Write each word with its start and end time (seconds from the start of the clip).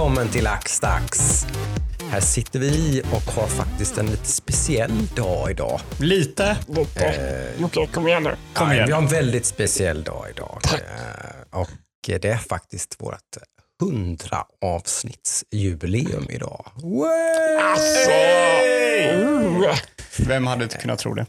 välkommen 0.00 0.28
till 0.28 0.46
Axdax. 0.46 1.46
Här 2.10 2.20
sitter 2.20 2.58
vi 2.58 3.02
och 3.12 3.32
har 3.32 3.46
faktiskt 3.46 3.98
en 3.98 4.06
lite 4.06 4.26
speciell 4.26 5.06
dag 5.06 5.50
idag. 5.50 5.80
Lite. 5.98 6.56
Lite. 6.68 7.52
Jocke, 7.58 7.86
kom 7.86 8.08
igen 8.08 8.22
nu. 8.22 8.36
Kom 8.54 8.68
Ja, 8.68 8.74
igen. 8.74 8.86
Vi 8.86 8.92
har 8.92 9.02
en 9.02 9.08
väldigt 9.08 9.46
speciell 9.46 10.02
dag 10.04 10.26
idag. 10.30 10.60
Eh, 10.72 11.60
Och 11.60 11.70
det 12.06 12.24
är 12.24 12.36
faktiskt 12.36 12.96
vårt 12.98 13.36
100 13.82 14.44
avsnittsjubileum 14.60 16.26
idag. 16.30 16.66
Alltså, 17.62 18.10
oh, 19.10 19.76
Vem 20.18 20.46
hade 20.46 20.64
inte 20.64 20.76
kunnat 20.76 20.98
tro 20.98 21.14
det? 21.14 21.26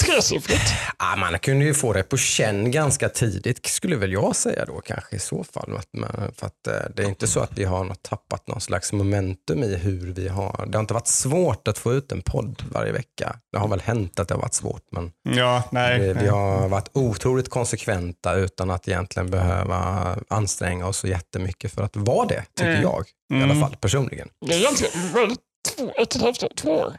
Tresiffrigt. 0.00 0.72
Ja, 0.98 1.16
man 1.16 1.38
kunde 1.38 1.64
ju 1.64 1.74
få 1.74 1.92
det 1.92 2.02
på 2.02 2.16
känn 2.16 2.70
ganska 2.70 3.08
tidigt 3.08 3.66
skulle 3.66 3.96
väl 3.96 4.12
jag 4.12 4.36
säga 4.36 4.64
då 4.64 4.80
kanske 4.80 5.16
i 5.16 5.18
så 5.18 5.44
fall. 5.44 5.76
Att 5.76 5.88
man, 5.92 6.32
för 6.36 6.46
att 6.46 6.66
eh, 6.66 6.90
det 6.96 7.02
är 7.02 7.06
inte 7.08 7.26
så 7.26 7.40
att 7.40 7.50
vi 7.58 7.64
har 7.64 7.84
något, 7.84 8.02
tappat 8.02 8.46
någon 8.48 8.60
slags 8.60 8.92
momentum 8.92 9.62
i 9.62 9.76
hur 9.76 10.12
vi 10.12 10.28
har. 10.28 10.66
Det 10.68 10.78
har 10.78 10.80
inte 10.80 10.94
varit 10.94 11.06
svårt 11.06 11.68
att 11.68 11.78
få 11.78 11.92
ut 11.92 12.12
en 12.12 12.22
podd 12.22 12.62
varje 12.72 12.92
vecka. 12.92 13.36
Det 13.52 13.58
har 13.58 13.68
väl 13.68 13.80
hänt 13.80 14.20
att 14.20 14.28
det 14.28 14.34
har 14.34 14.40
varit 14.42 14.54
svårt 14.54 14.82
men 14.92 15.12
Ja, 15.22 15.62
nej. 15.72 16.00
vi, 16.00 16.12
vi 16.12 16.26
har 16.28 16.68
varit 16.68 16.88
otroligt 16.92 17.48
konsekventa 17.48 18.34
utan 18.34 18.70
att 18.70 18.88
egentligen 18.88 19.30
behöva 19.30 20.16
anstränga 20.28 20.86
oss 20.86 20.96
så 20.96 21.06
jättemycket 21.06 21.72
för 21.74 21.82
att 21.82 21.96
vara 21.96 22.26
det, 22.26 22.44
tycker 22.56 22.70
Mm. 22.70 22.82
jag. 22.82 23.04
I 23.32 23.34
Mm. 23.36 23.50
alla 23.50 23.60
fall 23.60 23.76
personligen. 23.80 24.28
Det 24.46 24.54
är 24.54 24.58
egentligen 24.58 25.12
väl 25.12 25.36
två, 25.76 25.90
ett 25.98 26.14
och 26.14 26.16
ett 26.16 26.22
halvt 26.22 26.56
två 26.56 26.70
år. 26.70 26.94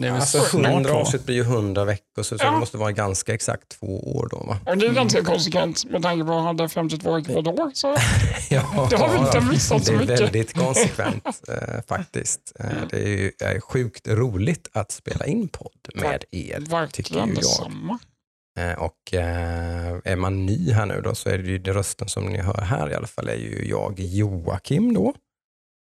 Det 0.00 0.06
är 0.06 0.12
väl 0.12 0.20
Alltså 0.20 0.40
snart 0.40 0.64
100 0.66 0.90
två. 0.90 0.98
avsnitt 0.98 1.24
blir 1.26 1.34
ju 1.36 1.42
100 1.42 1.84
veckor 1.84 2.22
så, 2.22 2.38
så 2.38 2.44
Ja. 2.44 2.50
det 2.50 2.58
måste 2.58 2.76
vara 2.76 2.92
ganska 2.92 3.34
exakt 3.34 3.68
två 3.68 4.16
år 4.16 4.28
då 4.30 4.36
va? 4.38 4.58
Och 4.66 4.78
det 4.78 4.86
är 4.86 4.92
ganska 4.92 5.24
konsekvent 5.24 5.84
med 5.84 6.02
tanke 6.02 6.24
på 6.24 6.30
att 6.32 6.36
jag 6.36 6.42
hade 6.42 6.68
52 6.68 7.12
veckor 7.14 7.42
per 7.42 7.48
år. 7.62 7.70
Så 7.74 7.96
Ja, 8.50 8.86
Det 8.90 8.96
har 8.96 9.08
vi 9.08 9.18
inte 9.18 9.40
missat 9.40 9.84
så 9.84 9.92
Det 9.92 9.96
är 9.96 10.00
mycket. 10.00 10.20
väldigt 10.20 10.54
konsekvent 10.54 11.24
eh, 11.48 11.80
faktiskt. 11.88 12.52
Eh, 12.60 12.66
det 12.90 12.96
är 13.02 13.08
ju 13.08 13.32
är 13.44 13.60
sjukt 13.60 14.08
roligt 14.08 14.68
att 14.72 14.90
spela 14.92 15.26
in 15.26 15.48
podd 15.48 15.70
med 15.94 16.24
er, 16.30 16.56
tycker 16.56 16.70
verkligen 16.70 17.28
ju 17.28 17.34
jag. 17.34 17.42
detsamma. 17.42 17.98
Eh, 18.58 18.72
och 18.72 19.14
eh, 19.14 19.98
är 20.04 20.16
man 20.16 20.46
ny 20.46 20.72
här 20.72 20.86
nu 20.86 21.00
då 21.04 21.14
så 21.14 21.28
är 21.28 21.38
det 21.38 21.48
ju 21.50 21.58
den 21.58 21.74
rösten 21.74 22.08
som 22.08 22.24
ni 22.26 22.38
hör 22.38 22.60
här 22.60 22.90
i 22.90 22.94
alla 22.94 23.06
fall 23.06 23.28
är 23.28 23.34
ju 23.34 23.66
jag 23.68 24.00
Joakim 24.00 24.94
då. 24.94 25.14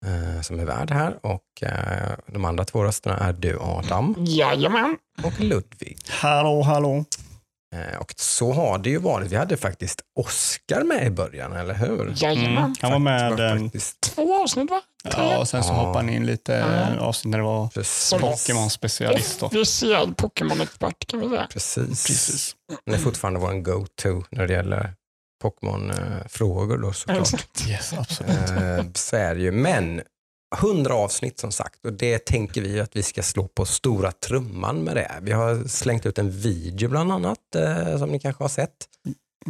Eh, 0.05 0.41
Som 0.41 0.59
är 0.59 0.65
värd 0.65 0.91
här 0.91 1.17
och 1.21 1.63
eh, 1.63 2.13
de 2.27 2.45
andra 2.45 2.65
två 2.65 2.83
rösterna 2.83 3.17
är 3.17 3.33
du 3.33 3.57
Adam 3.61 4.15
Jajamän. 4.19 4.97
och 5.23 5.39
Ludvig. 5.39 5.97
Hallå, 6.09 6.61
hallå. 6.61 7.05
Eh, 7.75 7.99
Och 7.99 8.13
så 8.17 8.51
har 8.53 8.77
det 8.77 8.89
ju 8.89 8.97
varit. 8.97 9.31
Vi 9.31 9.35
hade 9.35 9.57
faktiskt 9.57 10.01
Oskar 10.19 10.83
med 10.83 11.07
i 11.07 11.09
början, 11.09 11.53
eller 11.53 11.73
hur? 11.73 12.13
Jajamän. 12.15 12.57
Mm. 12.57 12.73
Han 12.81 12.91
var 12.91 12.99
med. 12.99 13.31
Det 13.37 13.43
var 13.49 13.55
eh, 13.55 13.61
faktiskt 13.63 14.01
Två 14.01 14.43
avsnitt 14.43 14.69
va? 14.69 14.81
Tre. 15.11 15.23
Ja, 15.31 15.37
och 15.37 15.47
sen 15.47 15.63
så 15.63 15.69
Ja. 15.69 15.75
hoppade 15.75 15.97
han 15.97 16.09
in 16.09 16.25
lite 16.25 16.53
Ja. 16.97 16.99
avsnitt 17.05 17.31
när 17.31 17.37
det 17.37 17.43
var 17.43 17.67
precis. 17.67 18.13
Pokémon-specialist. 18.21 19.39
då. 19.39 19.45
Officiell 19.45 20.13
Pokémon-expert 20.13 21.07
kan 21.07 21.19
vi 21.19 21.29
säga. 21.29 21.47
Precis. 21.51 21.85
Precis. 22.07 22.55
Han 22.85 22.95
är 22.95 22.99
fortfarande 22.99 23.39
vår 23.39 23.53
go-to 23.53 24.23
när 24.29 24.47
det 24.47 24.53
gäller 24.53 24.93
Pokémon-frågor 25.43 26.77
då 26.77 26.93
såklart. 26.93 27.67
Yes, 27.67 27.93
absolut. 27.93 28.49
Eh, 28.49 28.85
så 28.93 29.15
är 29.15 29.35
det 29.35 29.41
ju. 29.41 29.51
Men 29.51 30.01
100 30.61 30.93
avsnitt 30.93 31.39
som 31.39 31.51
sagt 31.51 31.85
och 31.85 31.93
det 31.93 32.25
tänker 32.25 32.61
vi 32.61 32.79
att 32.79 32.95
vi 32.95 33.03
ska 33.03 33.23
slå 33.23 33.47
på 33.47 33.65
stora 33.65 34.11
trumman 34.11 34.83
med 34.83 34.95
det. 34.95 35.11
Vi 35.21 35.31
har 35.31 35.67
slängt 35.67 36.05
ut 36.05 36.17
en 36.17 36.31
video 36.31 36.89
bland 36.89 37.11
annat 37.11 37.55
eh, 37.55 37.97
som 37.97 38.09
ni 38.09 38.19
kanske 38.19 38.43
har 38.43 38.49
sett. 38.49 38.75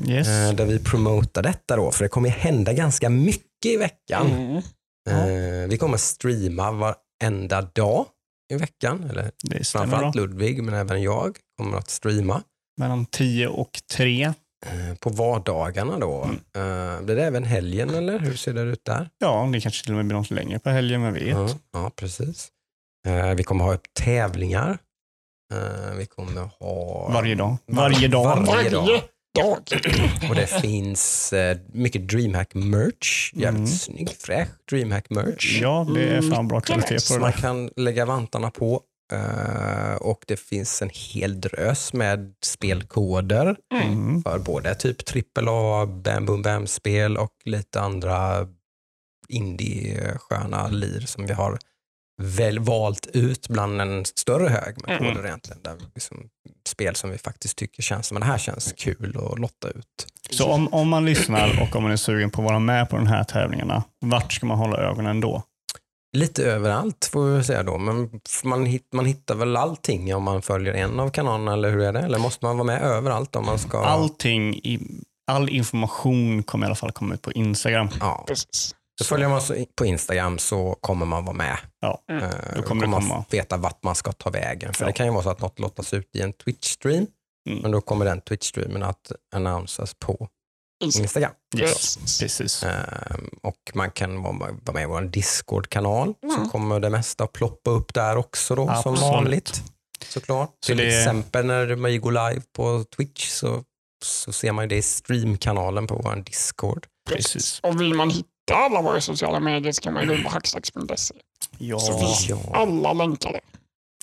Yes. 0.08 0.28
Eh, 0.28 0.54
där 0.54 0.66
vi 0.66 0.80
promotar 0.80 1.44
detta 1.44 1.76
då 1.76 1.92
för 1.92 2.04
det 2.04 2.10
kommer 2.10 2.30
hända 2.30 2.74
ganska 2.74 3.10
mycket 3.10 3.66
i 3.66 3.78
veckan. 3.78 4.32
Mm. 4.32 5.70
Vi 5.70 5.78
kommer 5.78 5.98
streama 5.98 6.72
varenda 6.72 7.62
dag 7.62 8.06
i 8.54 8.58
veckan. 8.58 9.10
Eller 9.10 9.32
framförallt 9.64 10.14
bra. 10.14 10.22
Ludvig 10.22 10.64
men 10.64 10.74
även 10.74 11.02
jag 11.02 11.38
kommer 11.58 11.78
att 11.78 11.90
streama. 11.90 12.42
Mellan 12.78 13.06
10 13.06 13.48
och 13.48 13.80
3. 13.92 14.34
Eh, 14.66 14.96
På 15.00 15.10
vardagarna 15.10 16.00
då. 16.00 16.24
Mm. 16.24 16.36
Eh, 16.96 17.02
Blir 17.02 17.16
det 17.16 17.24
även 17.26 17.44
helgen 17.44 17.90
eller 17.90 18.20
hur 18.20 18.34
ser 18.36 18.54
det 18.54 18.62
ut 18.62 18.86
där? 18.86 19.10
Ja, 19.20 19.50
det 19.54 19.62
kanske 19.62 19.84
till 19.84 19.92
och 19.94 19.98
med 19.98 20.06
blir 20.06 20.18
något 20.18 20.32
längre 20.32 20.60
på 20.60 20.70
helgen, 20.70 21.04
vem 21.04 21.14
vet. 21.14 21.28
Ja, 21.28 21.50
ja 21.74 21.92
precis. 21.96 22.48
Eh, 23.08 23.34
Vi 23.34 23.44
kommer 23.44 23.64
ha 23.66 23.74
upp 23.74 23.94
tävlingar. 24.04 24.78
Vi 25.98 26.06
kommer 26.06 26.50
ha... 26.60 27.10
Varje 27.14 27.36
dag. 27.36 27.58
Varje 27.66 28.08
dag. 28.08 28.24
Varje 28.26 28.46
Varje 28.46 28.70
dag. 28.70 28.88
dag. 29.36 29.58
Och 30.30 30.36
det 30.36 30.48
finns 30.62 31.34
mycket 31.74 32.02
DreamHack-merch. 32.02 33.32
Jävligt 33.34 33.58
Mm. 33.58 33.68
snygg, 33.68 34.10
fräsch 34.20 34.50
DreamHack-merch. 34.72 35.60
Ja, 35.62 35.88
det 35.96 36.04
är 36.10 36.22
fan 36.22 36.48
bra 36.48 36.62
kvalitet 36.62 36.94
på 36.96 37.00
Så 37.02 37.14
det 37.14 37.20
man 37.20 37.32
där. 37.32 37.38
kan 37.38 37.70
lägga 37.76 38.06
vantarna 38.06 38.52
på. 38.52 38.82
Eh, 39.14 39.96
och 39.96 40.24
det 40.28 40.38
finns 40.40 40.82
en 40.82 40.90
hel 40.94 41.42
drös 41.42 41.94
med 41.94 42.34
spelkoder 42.44 43.56
Mm. 43.74 44.24
för 44.24 44.40
både 44.40 44.76
typ 44.76 44.98
AAA, 45.38 45.86
Bam 45.86 46.26
Boom 46.26 46.42
Bam-spel 46.42 47.18
och 47.18 47.32
lite 47.46 47.82
andra 47.82 48.48
indie-sköna 49.30 50.68
lir 50.68 51.00
som 51.00 51.26
vi 51.26 51.34
har 51.34 51.58
väl 52.22 52.60
valt 52.60 53.08
ut 53.14 53.48
bland 53.48 53.82
en 53.82 54.06
större 54.06 54.50
hög 54.50 54.88
med 54.88 54.98
Mm. 55.02 55.14
koder 55.16 55.28
egentligen. 55.28 55.62
Där 55.64 55.76
liksom, 55.96 56.18
spel 56.68 56.96
som 56.96 57.10
vi 57.12 57.18
faktiskt 57.18 57.58
tycker 57.58 57.84
känns 57.84 58.08
som 58.08 58.20
det 58.20 58.26
här 58.26 58.38
känns 58.38 58.74
kul 58.78 59.18
att 59.32 59.40
lotta 59.40 59.70
ut. 59.70 60.08
Så 60.30 60.52
om, 60.52 60.68
om 60.74 60.90
man 60.90 61.06
lyssnar 61.06 61.62
och 61.62 61.76
om 61.76 61.84
man 61.84 61.92
är 61.92 61.96
sugen 61.96 62.30
på 62.30 62.42
att 62.42 62.46
vara 62.48 62.60
med 62.60 62.90
på 62.90 62.96
de 62.96 63.08
här 63.08 63.24
tävlingarna, 63.24 63.84
vart 64.00 64.34
ska 64.34 64.46
man 64.46 64.58
hålla 64.58 64.78
ögonen 64.78 65.22
då? 65.22 65.44
Lite 66.14 66.44
överallt 66.46 67.10
får 67.12 67.26
vi 67.26 67.44
säga 67.44 67.64
då, 67.64 67.78
men 67.78 68.22
man, 68.44 68.66
hitt, 68.66 68.94
man 68.94 69.06
hittar 69.06 69.36
väl 69.36 69.58
allting 69.58 70.16
om 70.16 70.24
man 70.24 70.42
följer 70.42 70.74
en 70.74 71.00
av 71.00 71.10
kanalerna 71.10 71.54
eller 71.54 71.72
hur 71.72 71.82
är 71.82 71.94
det? 71.94 72.00
Eller 72.00 72.20
måste 72.20 72.46
man 72.46 72.58
vara 72.58 72.66
med 72.66 72.82
överallt 72.82 73.36
om 73.36 73.46
man 73.46 73.60
ska? 73.60 73.84
Allting, 73.86 74.56
i, 74.56 74.80
all 75.32 75.50
information 75.50 76.44
kommer 76.44 76.66
i 76.66 76.68
alla 76.68 76.76
fall 76.76 76.92
komma 76.92 77.14
ut 77.14 77.22
på 77.22 77.32
Instagram. 77.32 77.90
Ja. 78.00 78.24
Precis. 78.28 78.76
Så 79.02 79.06
följer 79.06 79.30
man 79.30 79.42
på 79.76 79.86
Instagram 79.86 80.38
så 80.38 80.78
kommer 80.82 81.06
man 81.06 81.26
vara 81.26 81.36
med. 81.36 81.58
Ja, 81.82 82.00
Mm. 82.10 82.24
Eh, 82.24 82.30
Då 82.56 82.62
kommer 82.62 82.82
det 82.82 82.88
man 82.92 83.02
komma. 83.02 83.26
veta 83.30 83.58
vart 83.58 83.84
man 83.84 83.96
ska 83.96 84.12
ta 84.12 84.30
vägen. 84.30 84.74
För 84.74 84.84
Ja. 84.84 84.88
det 84.88 84.94
kan 84.94 85.06
ju 85.06 85.12
vara 85.12 85.24
så 85.24 85.30
att 85.30 85.42
något 85.42 85.60
lottas 85.60 85.94
ut 85.94 86.16
i 86.16 86.22
en 86.22 86.34
Twitch-stream, 86.34 87.08
Mm. 87.50 87.60
men 87.62 87.72
då 87.72 87.82
kommer 87.82 88.06
den 88.06 88.22
Twitch-streamen 88.22 88.84
att 88.90 89.12
annonsas 89.36 89.94
på 90.00 90.28
Instagram. 90.84 91.06
Instagram. 91.06 91.32
Yes. 91.58 92.20
Precis. 92.20 92.64
Ehm, 92.64 93.30
och 93.42 93.56
man 93.74 93.92
kan 93.92 94.24
vara 94.24 94.34
med, 94.34 94.84
i 94.84 94.86
vår 94.86 95.02
Discord-kanal, 95.02 96.14
så 96.22 96.38
Mm. 96.38 96.50
kommer 96.50 96.80
det 96.80 96.90
mesta 96.90 97.24
att 97.24 97.34
ploppa 97.34 97.72
upp 97.72 97.94
där 97.94 98.16
också 98.18 98.56
då, 98.56 98.80
som 98.84 98.96
vanligt. 98.96 99.62
Såklart. 100.10 100.50
Så 100.60 100.68
Till 100.68 100.78
det- 100.78 101.00
exempel 101.00 101.46
när 101.46 101.76
man 101.76 102.02
går 102.02 102.12
live 102.12 102.42
på 102.56 102.84
Twitch 102.96 103.28
så, 103.30 103.64
så 104.06 104.32
ser 104.34 104.52
man 104.52 104.68
det 104.68 104.76
i 104.76 104.82
streamkanalen 104.82 105.88
på 105.88 105.96
vår 106.04 106.16
Discord. 106.26 106.86
Precis. 107.10 107.60
Och 107.64 107.82
vill 107.82 107.94
man 107.94 108.10
hitta 108.10 108.28
alla 108.54 108.82
våra 108.82 109.02
sociala 109.02 109.40
medier 109.40 109.72
så 109.72 109.82
kan 109.82 109.94
man 109.94 110.08
gå 110.08 110.14
in 110.14 110.24
på 110.24 110.30
hackstacks.se. 110.34 111.16
Ja, 111.58 111.80
Så 111.80 112.00
finns 112.00 112.30
Ja. 112.30 112.38
alla 112.54 112.94
länkar 112.94 113.32
där. 113.32 113.42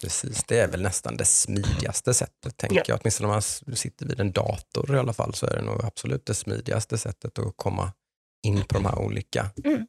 Precis, 0.03 0.44
det 0.49 0.59
är 0.59 0.69
väl 0.69 0.83
nästan 0.83 1.16
det 1.16 1.25
smidigaste 1.25 2.15
sättet 2.15 2.56
tänker 2.56 2.77
Ja. 2.77 2.84
jag. 2.88 2.99
Åtminstone 3.03 3.27
om 3.28 3.33
man 3.66 3.77
sitter 3.77 4.06
vid 4.06 4.21
en 4.21 4.33
dator 4.33 4.94
i 4.97 4.99
alla 4.99 5.12
fall 5.12 5.34
så 5.34 5.47
är 5.47 5.56
det 5.56 5.62
nog 5.62 5.84
absolut 5.84 6.27
det 6.27 6.34
smidigaste 6.34 6.99
sättet 6.99 7.38
att 7.38 7.53
komma 7.56 7.93
in 8.47 8.64
på 8.64 8.75
de 8.75 8.85
här 8.85 8.99
olika 8.99 9.50
Mm. 9.64 9.87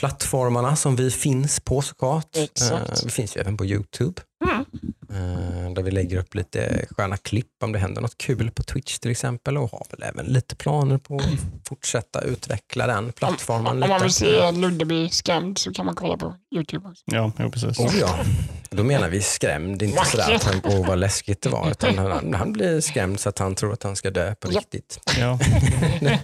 plattformarna 0.00 0.76
som 0.76 0.96
vi 0.96 1.10
finns 1.10 1.60
på 1.60 1.82
såklart. 1.82 2.36
Exakt. 2.36 2.90
Eh, 2.90 3.04
vi 3.04 3.10
finns 3.10 3.36
ju 3.36 3.40
även 3.40 3.56
på 3.56 3.64
Youtube 3.64 4.22
Mm. 4.44 4.64
Eh, 5.14 5.70
där 5.72 5.82
vi 5.82 5.90
lägger 5.90 6.16
upp 6.18 6.34
lite 6.34 6.86
sköna 6.90 7.16
klipp 7.16 7.46
om 7.64 7.72
det 7.72 7.78
händer 7.78 8.02
något 8.02 8.18
kul 8.18 8.50
på 8.50 8.62
Twitch 8.62 8.98
till 8.98 9.10
exempel 9.10 9.58
och 9.58 9.70
har 9.70 9.86
väl 9.90 10.02
även 10.02 10.26
lite 10.26 10.56
planer 10.56 10.98
på 10.98 11.16
att 11.16 11.68
fortsätta 11.68 12.20
utveckla 12.20 12.86
den 12.86 13.12
plattformen 13.12 13.82
Om 13.82 13.88
man 13.88 14.02
vill 14.02 14.12
se 14.12 14.52
Ludde 14.52 14.84
bli 14.84 15.08
skrämd 15.10 15.58
så 15.58 15.72
kan 15.72 15.86
man 15.86 15.94
kolla 15.94 16.16
på 16.16 16.34
YouTube 16.54 16.88
också. 16.88 17.02
ja 17.06 17.32
jo, 17.38 17.50
precis. 17.50 17.78
Oh 17.78 17.98
ja, 18.00 18.18
då 18.70 18.84
menar 18.84 19.08
vi 19.08 19.22
skrämd, 19.22 19.82
inte 19.82 20.04
sådär 20.04 20.34
att 20.34 20.44
han, 20.44 20.60
åh 20.64 20.86
vad 20.86 20.98
läskigt 20.98 21.42
det 21.42 21.48
var, 21.48 21.70
utan 21.70 21.98
han, 22.10 22.34
han 22.34 22.52
blir 22.52 22.80
skrämd 22.80 23.20
så 23.20 23.28
att 23.28 23.38
han 23.38 23.54
tror 23.54 23.72
att 23.72 23.82
han 23.82 23.96
ska 23.96 24.10
dö 24.10 24.34
på 24.34 24.48
Ja. 24.52 24.58
riktigt. 24.60 25.00
Ja. 25.18 25.38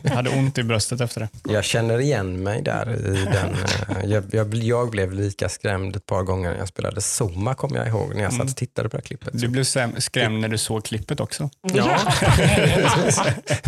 Jag 0.02 0.10
hade 0.14 0.30
ont 0.30 0.58
i 0.58 0.62
bröstet 0.62 1.00
efter 1.00 1.20
det. 1.20 1.52
Jag 1.52 1.64
känner 1.64 1.98
igen 2.00 2.42
mig 2.42 2.62
där 2.62 2.94
i 3.06 3.24
den, 3.24 3.54
eh, 3.98 4.04
jag, 4.10 4.24
jag, 4.32 4.54
jag 4.54 4.90
blev 4.90 5.12
lika 5.12 5.48
skrämd 5.48 5.96
ett 5.96 6.06
par 6.06 6.22
gånger 6.22 6.50
när 6.50 6.58
jag 6.58 6.68
spelade 6.68 7.00
Zoma 7.00 7.54
kommer 7.54 7.76
jag 7.76 7.88
ihåg, 7.88 8.14
när 8.14 8.22
jag 8.22 8.32
satt 8.32 8.50
och 8.50 8.56
tittade 8.56 8.77
på 8.82 8.88
det 8.88 8.96
här 8.96 9.06
klippet. 9.06 9.40
Du 9.40 9.48
blev 9.48 9.64
skrämd 9.98 10.40
när 10.40 10.48
du 10.48 10.58
såg 10.58 10.84
klippet 10.84 11.20
också. 11.20 11.50
Ja, 11.72 11.98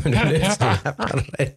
du 0.05 0.11
blev 0.11 0.51
så 0.51 0.65
jävla 0.65 1.07
rädd. 1.39 1.53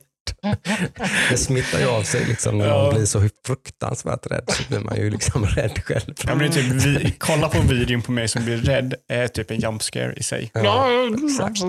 Det 1.30 1.38
smittar 1.38 1.80
ju 1.80 1.86
av 1.88 2.04
sig 2.04 2.26
liksom 2.26 2.58
när 2.58 2.68
Ja. 2.68 2.84
man 2.84 2.94
blir 2.96 3.06
så 3.06 3.30
fruktansvärt 3.48 4.32
rädd 4.32 4.44
så 4.48 4.64
blir 4.70 4.80
man 4.80 4.96
ju 4.98 5.10
liksom 5.10 5.46
rädd 5.46 5.84
själv. 5.84 6.14
Ja, 6.28 6.36
men 6.36 6.52
typ, 6.52 6.66
vi, 6.66 7.16
kolla 7.18 7.50
på 7.50 7.62
videon 7.62 8.02
på 8.02 8.12
mig 8.12 8.28
som 8.28 8.46
blir 8.46 8.58
rädd 8.58 8.94
är 9.08 9.28
typ 9.28 9.52
en 9.52 9.60
jump 9.60 9.84
scare 9.84 10.14
i 10.14 10.24
sig. 10.24 10.52
Ja, 10.54 10.90
exakt. 11.26 11.60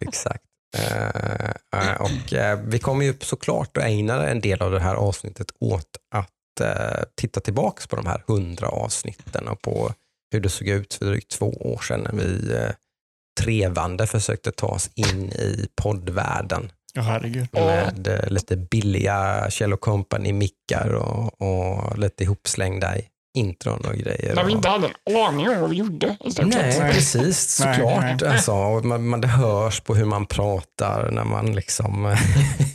Exakt. 0.00 0.44
Eh, 0.76 1.48
eh, 1.82 2.00
och 2.00 2.32
eh, 2.32 2.58
vi 2.64 2.78
kommer 2.78 3.04
ju 3.04 3.14
såklart 3.20 3.76
att 3.76 3.84
ägna 3.84 4.26
en 4.28 4.40
del 4.40 4.62
av 4.62 4.70
det 4.70 4.80
här 4.80 4.94
avsnittet 4.94 5.46
åt 5.60 5.84
att 6.14 6.28
titta 7.20 7.40
tillbaks 7.40 7.86
på 7.86 7.96
de 7.96 8.06
här 8.06 8.22
hundra 8.26 8.68
avsnitten 8.68 9.48
och 9.48 9.62
på 9.62 9.92
hur 10.32 10.40
det 10.40 10.48
såg 10.48 10.68
ut 10.68 10.94
för 10.94 11.06
drygt 11.06 11.30
två 11.30 11.46
år 11.50 11.78
sedan 11.78 12.00
när 12.00 12.12
vi 12.24 12.52
eh, 12.54 12.70
trevande 13.40 14.06
försökte 14.06 14.52
ta 14.52 14.66
oss 14.66 14.90
in 14.94 15.32
i 15.32 15.68
poddvärlden 15.82 16.72
Ja, 16.94 17.02
herregud. 17.02 17.48
med 17.52 18.06
eh, 18.06 18.30
lite 18.30 18.56
billiga 18.56 19.46
Kjell 19.50 19.76
Company 19.76 20.32
mickar 20.32 20.94
och, 20.94 21.42
och 21.42 21.98
lite 21.98 22.24
ihopslängda 22.24 22.94
intron 23.38 23.84
och 23.86 23.94
grejer. 23.94 24.34
När 24.34 24.44
vi 24.44 24.52
inte 24.52 24.68
hade 24.68 24.86
en 25.04 25.16
aning 25.16 25.48
om 25.48 25.60
vad 25.60 25.70
vi 25.70 25.76
gjorde. 25.76 26.16
Nej, 26.42 26.92
precis. 26.92 27.60
Nej, 27.64 27.74
Såklart. 27.76 28.20
nej. 28.20 28.30
Alltså, 28.30 28.52
och 28.52 28.84
man, 28.84 29.08
man, 29.08 29.20
det 29.20 29.28
hörs 29.28 29.80
på 29.80 29.94
hur 29.94 30.04
man 30.04 30.26
pratar 30.26 31.10
när 31.10 31.24
man 31.24 31.54
liksom 31.54 32.06
eh, 32.06 32.18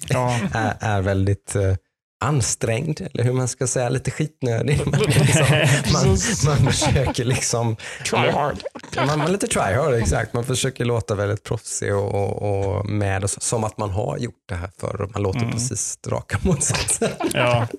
Ja. 0.09 0.39
är, 0.53 0.75
är 0.79 1.01
väldigt 1.01 1.55
eh, 1.55 1.75
ansträngd, 2.23 3.01
eller 3.13 3.23
hur 3.23 3.33
man 3.33 3.47
ska 3.47 3.67
säga, 3.67 3.89
lite 3.89 4.11
skitnödig. 4.11 4.81
Man, 4.87 4.99
liksom, 5.01 6.49
man, 6.49 6.63
man 6.63 6.73
försöker 6.73 7.25
liksom, 7.25 7.75
Try 8.09 8.29
hard. 8.31 8.57
man, 8.95 9.07
man 9.07 9.21
är 9.21 9.27
lite 9.31 9.47
try 9.47 9.73
hard, 9.73 9.93
exakt. 9.93 10.33
Man 10.33 10.43
försöker 10.43 10.85
låta 10.85 11.15
väldigt 11.15 11.43
proffsig 11.43 11.95
och, 11.95 12.13
och, 12.13 12.77
och 12.77 12.85
med, 12.85 13.23
och 13.23 13.29
så, 13.29 13.39
som 13.39 13.63
att 13.63 13.77
man 13.77 13.89
har 13.89 14.17
gjort 14.17 14.43
det 14.49 14.55
här 14.55 14.69
förr. 14.79 15.01
och 15.01 15.11
Man 15.13 15.21
låter 15.23 15.39
Mm. 15.39 15.51
precis 15.51 15.99
raka 16.07 16.37
motsatsen. 16.41 17.09
Ja. 17.33 17.67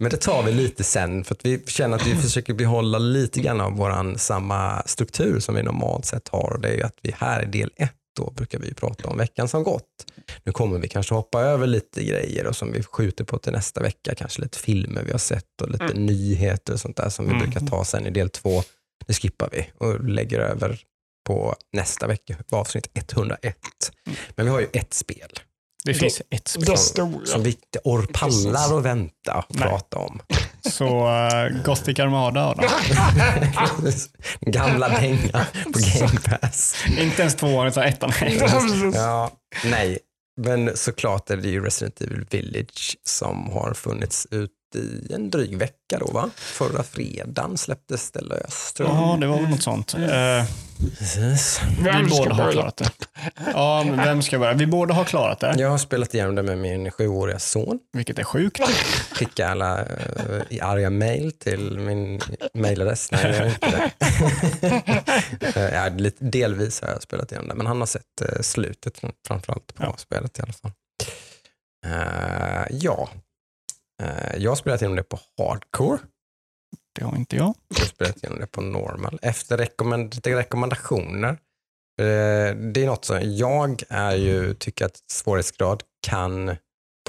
Men 0.00 0.10
det 0.10 0.16
tar 0.16 0.42
vi 0.42 0.52
lite 0.52 0.84
sen 0.84 1.24
för 1.24 1.34
att 1.34 1.44
vi 1.46 1.62
känner 1.66 1.96
att 1.96 2.06
vi 2.06 2.16
försöker 2.16 2.54
behålla 2.54 2.98
lite 2.98 3.40
grann 3.40 3.60
av 3.60 3.72
våran 3.76 4.18
samma 4.18 4.82
struktur 4.86 5.40
som 5.40 5.54
vi 5.54 5.62
normalt 5.62 6.04
sett 6.06 6.28
har. 6.28 6.52
Och 6.52 6.60
det 6.60 6.68
är 6.68 6.74
ju 6.76 6.82
att 6.82 6.96
vi 7.02 7.14
här 7.18 7.42
i 7.42 7.46
del 7.46 7.70
ett 7.76 7.90
då 8.16 8.30
brukar 8.30 8.58
vi 8.58 8.74
prata 8.74 9.08
om 9.08 9.18
veckan 9.18 9.48
som 9.48 9.62
gått. 9.62 10.06
Nu 10.44 10.52
kommer 10.52 10.78
vi 10.78 10.88
kanske 10.88 11.14
hoppa 11.14 11.40
över 11.40 11.66
lite 11.66 12.04
grejer 12.04 12.46
och 12.46 12.56
som 12.56 12.72
vi 12.72 12.82
skjuter 12.82 13.24
på 13.24 13.38
till 13.38 13.52
nästa 13.52 13.80
vecka. 13.80 14.14
Kanske 14.14 14.42
lite 14.42 14.58
filmer 14.58 15.02
vi 15.02 15.10
har 15.12 15.18
sett 15.18 15.60
och 15.62 15.70
lite 15.70 15.94
nyheter 15.94 16.72
och 16.72 16.80
sånt 16.80 16.96
där 16.96 17.08
som 17.08 17.24
vi 17.24 17.30
Mm. 17.34 17.42
brukar 17.50 17.66
ta 17.66 17.84
sen 17.84 18.06
i 18.06 18.10
del 18.10 18.30
två. 18.30 18.62
Det 19.06 19.14
skippar 19.14 19.48
vi 19.52 19.70
och 19.78 20.04
lägger 20.04 20.40
över 20.40 20.80
på 21.26 21.54
nästa 21.72 22.06
vecka, 22.06 22.36
på 22.50 22.56
avsnitt 22.56 22.90
101. 22.94 23.56
Men 24.36 24.46
vi 24.46 24.52
har 24.52 24.60
ju 24.60 24.66
ett 24.72 24.94
spel 24.94 25.30
Det 25.84 25.94
finns 25.94 26.22
ett 26.30 26.48
spel. 26.48 26.78
Stora. 26.78 27.26
som 27.26 27.42
vi 27.42 27.50
inte 27.50 27.78
or 27.84 28.06
pallar 28.12 28.74
och 28.74 28.84
vänta 28.86 29.44
och 29.48 29.56
Nej. 29.56 29.68
prata 29.68 29.98
om. 29.98 30.20
Så 30.70 31.08
uh, 31.08 31.62
Gothic 31.64 31.98
Armada 31.98 32.46
Adam. 32.46 32.64
Gamla 34.40 34.88
dängan 34.88 35.44
på 35.64 35.78
Game 35.98 36.20
Pass. 36.40 36.76
Inte 36.98 37.22
ens 37.22 37.34
tvåan 37.34 37.66
utan 37.66 37.84
ettan. 37.84 38.12
Ja, 38.94 39.30
nej, 39.64 39.98
men 40.36 40.76
såklart 40.76 41.30
är 41.30 41.36
det 41.36 41.48
ju 41.48 41.64
Resident 41.64 42.00
Evil 42.00 42.26
Village 42.30 42.96
som 43.04 43.50
har 43.50 43.74
funnits 43.74 44.26
ut 44.30 44.50
i 44.74 45.06
en 45.14 45.30
dryg 45.30 45.58
vecka 45.58 45.98
då 46.00 46.06
va? 46.12 46.30
Förra 46.36 46.82
fredagen 46.82 47.58
släpptes 47.58 48.10
det 48.10 48.20
löst. 48.20 48.78
Ja, 48.78 49.16
det 49.20 49.26
var 49.26 49.36
väl 49.40 49.48
något 49.48 49.62
sånt. 49.62 49.94
Eh, 49.94 50.44
Precis. 50.98 51.60
vi 51.78 51.82
Vem 51.84 52.10
ska 52.10 52.18
båda 52.18 52.34
har 52.34 52.42
börja? 52.44 52.52
klarat 52.52 52.76
det. 52.76 52.90
Ja, 53.52 53.82
men 53.86 53.96
vem 53.96 54.22
ska 54.22 54.38
börja? 54.38 54.52
Vi 54.52 54.66
båda 54.66 54.94
har 54.94 55.04
klarat 55.04 55.40
det, 55.40 55.54
Jag 55.58 55.70
har 55.70 55.78
spelat 55.78 56.14
igenom 56.14 56.34
det 56.34 56.42
med 56.42 56.58
min 56.58 56.90
sjuåriga 56.90 57.38
son. 57.38 57.78
vilket 57.92 58.18
är 58.18 58.24
sjukt. 58.24 58.60
Skickade 59.12 59.48
alla 59.50 59.80
uh, 59.82 59.86
i 60.50 60.60
arga 60.60 60.90
mail 60.90 61.32
till 61.32 61.78
min 61.78 62.20
mailadress. 62.54 63.08
Nej, 63.12 63.26
jag 63.32 63.38
har 63.38 63.46
inte 63.46 63.90
det. 64.60 65.52
Eh, 65.56 65.74
ja, 65.74 65.88
lite, 65.88 66.24
delvis 66.24 66.80
har 66.80 66.88
jag 66.88 67.02
spelat 67.02 67.32
igenom 67.32 67.48
det, 67.48 67.54
men 67.54 67.66
han 67.66 67.80
har 67.80 67.86
sett 67.86 68.02
uh, 68.22 68.42
slutet 68.42 69.00
framförallt 69.28 69.74
på 69.74 69.82
Ja. 69.82 69.94
spelet 69.98 70.38
i 70.38 70.42
alla 70.42 70.52
fall. 70.52 70.72
Eh, 71.86 72.66
ja, 72.70 73.08
Eh, 73.12 73.20
jag 74.36 74.50
har 74.50 74.56
spelat 74.56 74.82
igenom 74.82 74.96
det 74.96 75.02
på 75.02 75.18
hardcore. 75.38 75.98
Det 76.94 77.04
har 77.04 77.16
inte 77.16 77.36
jag. 77.36 77.54
Jag 77.68 77.78
har 77.78 77.86
spelat 77.86 78.16
igenom 78.16 78.40
det 78.40 78.46
på 78.46 78.60
normal. 78.60 79.18
Efter 79.22 79.58
rekommend 79.58 80.14
lite 80.14 80.36
rekommendationer. 80.36 81.28
Eh, 82.00 82.56
det 82.56 82.82
är 82.82 82.86
något 82.86 83.04
som 83.04 83.18
jag 83.22 83.82
är 83.88 84.16
ju, 84.16 84.54
tycker 84.54 84.84
att 84.84 85.00
svårighetsgrad 85.10 85.82
kan 86.06 86.56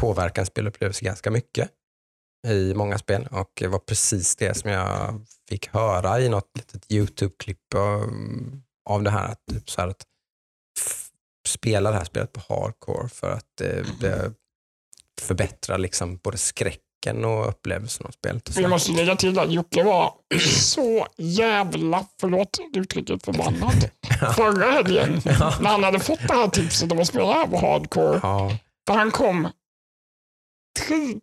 påverka 0.01 0.41
en 0.41 0.47
spelupplevelse 0.47 1.05
ganska 1.05 1.31
mycket 1.31 1.69
i 2.47 2.73
många 2.73 2.97
spel 2.97 3.27
och 3.31 3.51
det 3.53 3.67
var 3.67 3.79
precis 3.79 4.35
det 4.35 4.57
som 4.57 4.69
jag 4.69 5.25
fick 5.49 5.67
höra 5.67 6.19
i 6.19 6.29
något 6.29 6.51
litet 6.57 6.91
YouTube-klipp 6.91 7.73
av, 7.75 8.11
av 8.89 9.03
det 9.03 9.09
här. 9.09 9.31
Att, 9.31 9.45
typ 9.51 9.69
så 9.69 9.81
här 9.81 9.87
att 9.87 10.05
spela 11.47 11.91
det 11.91 11.97
här 11.97 12.05
spelet 12.05 12.33
på 12.33 12.41
hardcore 12.49 13.09
för 13.09 13.31
att 13.31 13.61
eh, 13.61 13.85
det 13.99 14.33
förbättrar 15.21 15.77
liksom 15.77 16.17
både 16.17 16.37
skräcken 17.05 17.25
och 17.25 17.49
upplevelsen 17.49 18.05
av 18.05 18.11
spelet. 18.11 18.49
Och. 18.49 18.61
Jag 18.61 18.69
måste 18.69 18.91
lägga 18.91 19.15
till 19.15 19.39
att 19.39 19.51
Jocke 19.51 19.83
var 19.83 20.13
så 20.49 21.07
jävla, 21.17 22.05
förlåt 22.19 22.59
uttrycket, 22.75 23.25
förbannad 23.25 23.89
förra 24.35 24.71
helgen. 24.71 25.21
När 25.61 25.69
han 25.69 25.83
hade 25.83 25.99
fått 25.99 26.27
det 26.27 26.33
här 26.33 26.47
tipset 26.47 26.91
om 26.91 26.99
att 26.99 27.07
spela 27.07 27.25
hardcore. 27.61 28.19
Ja, 28.23 28.51
För 28.87 28.93
han 28.93 29.11
kom 29.11 29.47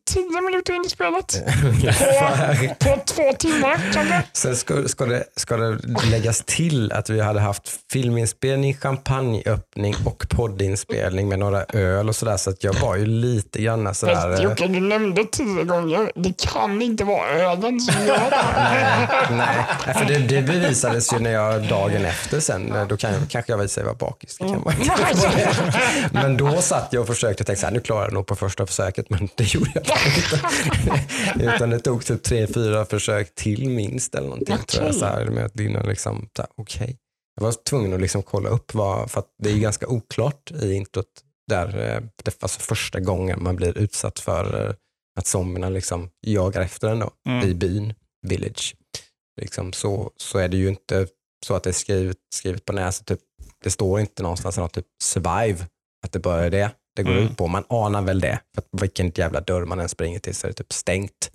tio 0.04 0.40
minuter 0.40 0.74
in 0.74 0.82
i 0.86 0.88
spelet. 0.88 1.42
ungefär. 1.64 2.74
På 2.80 3.00
två 3.06 3.32
timmar 3.38 3.80
kanske. 3.92 4.22
Sen 4.32 4.56
ska, 4.56 4.88
ska, 4.88 5.04
det, 5.06 5.24
ska 5.36 5.56
det 5.56 5.78
läggas 6.10 6.42
till 6.46 6.92
att 6.92 7.10
vi 7.10 7.20
hade 7.20 7.40
haft 7.40 7.70
filminspelning, 7.92 8.74
champagneöppning 8.74 9.94
och 10.04 10.26
poddinspelning 10.30 11.28
med 11.28 11.38
några 11.38 11.64
öl 11.64 12.08
och 12.08 12.16
sådär. 12.16 12.36
Så 12.36 12.50
att 12.50 12.64
jag 12.64 12.74
var 12.74 12.96
ju 12.96 13.06
lite 13.06 13.62
grann 13.62 13.94
sådär... 13.94 14.32
eh, 14.32 14.42
Jocke, 14.42 14.66
du 14.66 14.80
nämnde 14.80 15.24
tio 15.24 15.64
gånger. 15.64 16.12
Det 16.14 16.46
kan 16.46 16.82
inte 16.82 17.04
vara 17.04 17.28
ölen 17.30 17.80
som 17.80 18.06
gör. 18.06 18.30
Nej, 18.56 19.08
nej, 19.30 19.94
för 19.94 20.04
det, 20.04 20.18
det 20.18 20.42
bevisades 20.42 21.12
ju 21.12 21.18
när 21.18 21.32
jag 21.32 21.68
dagen 21.68 22.04
efter 22.04 22.40
sen, 22.40 22.72
eh, 22.76 22.86
då 22.86 22.96
kan, 22.96 23.12
kanske 23.28 23.52
jag 23.52 23.58
visade 23.58 23.68
sig 23.68 23.84
vara 23.84 23.94
bakis. 23.94 24.36
Det 24.38 24.44
kan 24.44 24.62
man 24.64 24.74
inte. 24.80 24.92
Men 26.12 26.36
då 26.36 26.60
satt 26.60 26.88
jag 26.90 27.00
och 27.00 27.06
försökte 27.06 27.44
tänka 27.44 27.60
så 27.60 27.66
här, 27.66 27.72
nu 27.74 27.80
klarar 27.80 28.04
jag 28.04 28.12
nog 28.12 28.26
på 28.26 28.36
första 28.36 28.66
försöket, 28.66 29.10
men 29.10 29.28
det 29.42 29.54
gjorde 29.54 29.70
jag 29.74 29.84
inte. 29.84 31.54
Utan 31.54 31.70
det 31.70 31.78
tog 31.78 32.04
typ 32.04 32.22
tre, 32.22 32.46
fyra 32.46 32.84
försök 32.84 33.34
till 33.34 33.68
minst 33.68 34.14
eller 34.14 34.28
någonting. 34.28 34.56
Tror 34.66 34.84
jag, 34.84 34.94
så 34.94 35.04
här, 35.04 35.26
med 35.26 35.44
att 35.44 35.54
dina 35.54 35.82
liksom, 35.82 36.28
okej. 36.56 36.98
Jag 37.34 37.42
var 37.44 37.52
tvungen 37.52 37.92
att 37.92 38.00
liksom 38.00 38.22
kolla 38.22 38.48
upp 38.48 38.74
vad, 38.74 39.10
för 39.10 39.22
det 39.42 39.50
är 39.50 39.54
ju 39.54 39.60
ganska 39.60 39.86
oklart 39.88 40.50
i 40.50 40.72
introt 40.72 41.06
där 41.48 41.66
eh, 41.66 42.02
det 42.24 42.42
alltså 42.42 42.60
första 42.60 43.00
gången 43.00 43.42
man 43.42 43.56
blir 43.56 43.78
utsatt 43.78 44.18
för 44.18 44.66
eh, 44.66 44.74
att 45.18 45.26
zombierna 45.26 45.68
liksom 45.68 46.10
jagar 46.26 46.60
efter 46.60 46.88
en 46.88 46.98
då, 46.98 47.10
Mm. 47.28 47.48
i 47.48 47.54
byn, 47.54 47.94
village. 48.26 48.74
Liksom 49.40 49.72
så, 49.72 50.10
så 50.16 50.38
är 50.38 50.48
det 50.48 50.56
ju 50.56 50.68
inte 50.68 51.06
så 51.46 51.54
att 51.54 51.62
det 51.62 51.70
är 51.70 51.74
skrivet, 51.74 52.16
skrivet 52.34 52.64
på 52.64 52.72
näsan. 52.72 53.04
Typ, 53.04 53.20
det 53.64 53.70
står 53.70 54.00
inte 54.00 54.22
någonstans 54.22 54.56
något 54.56 54.72
typ 54.72 54.86
survive, 55.02 55.66
att 56.04 56.12
det 56.12 56.18
bara 56.18 56.44
är 56.44 56.50
det 56.50 56.70
det 56.96 57.02
går 57.02 57.12
Mm. 57.12 57.24
ut 57.24 57.36
på. 57.36 57.46
Man 57.46 57.64
anar 57.68 58.02
väl 58.02 58.20
det, 58.20 58.38
för 58.54 58.62
att 58.62 58.82
vilken 58.82 59.12
jävla 59.14 59.40
dörr 59.40 59.64
man 59.64 59.80
än 59.80 59.88
springer 59.88 60.18
till 60.18 60.34
så 60.34 60.46
är 60.46 60.48
det 60.48 60.54
typ 60.54 60.72
stängt. 60.72 61.30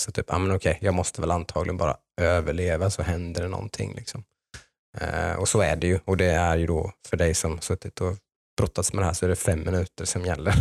Så 0.00 0.12
typ, 0.12 0.26
ja 0.28 0.38
men 0.38 0.56
okej, 0.56 0.78
jag 0.80 0.94
måste 0.94 1.20
väl 1.20 1.30
antagligen 1.30 1.76
bara 1.76 1.96
överleva 2.20 2.90
så 2.90 3.02
händer 3.02 3.42
det 3.42 3.48
någonting. 3.48 3.94
Liksom. 3.96 4.24
Eh, 5.00 5.32
och 5.32 5.48
så 5.48 5.60
är 5.60 5.76
det 5.76 5.86
ju. 5.86 5.98
Och 6.04 6.16
det 6.16 6.26
är 6.30 6.56
ju 6.56 6.66
då 6.66 6.92
för 7.08 7.16
dig 7.16 7.34
som 7.34 7.60
suttit 7.60 8.00
och 8.00 8.16
brottats 8.56 8.92
med 8.92 9.02
det 9.02 9.06
här 9.06 9.12
så 9.14 9.24
är 9.24 9.28
det 9.28 9.36
fem 9.36 9.60
minuter 9.64 10.04
som 10.04 10.24
gäller. 10.24 10.54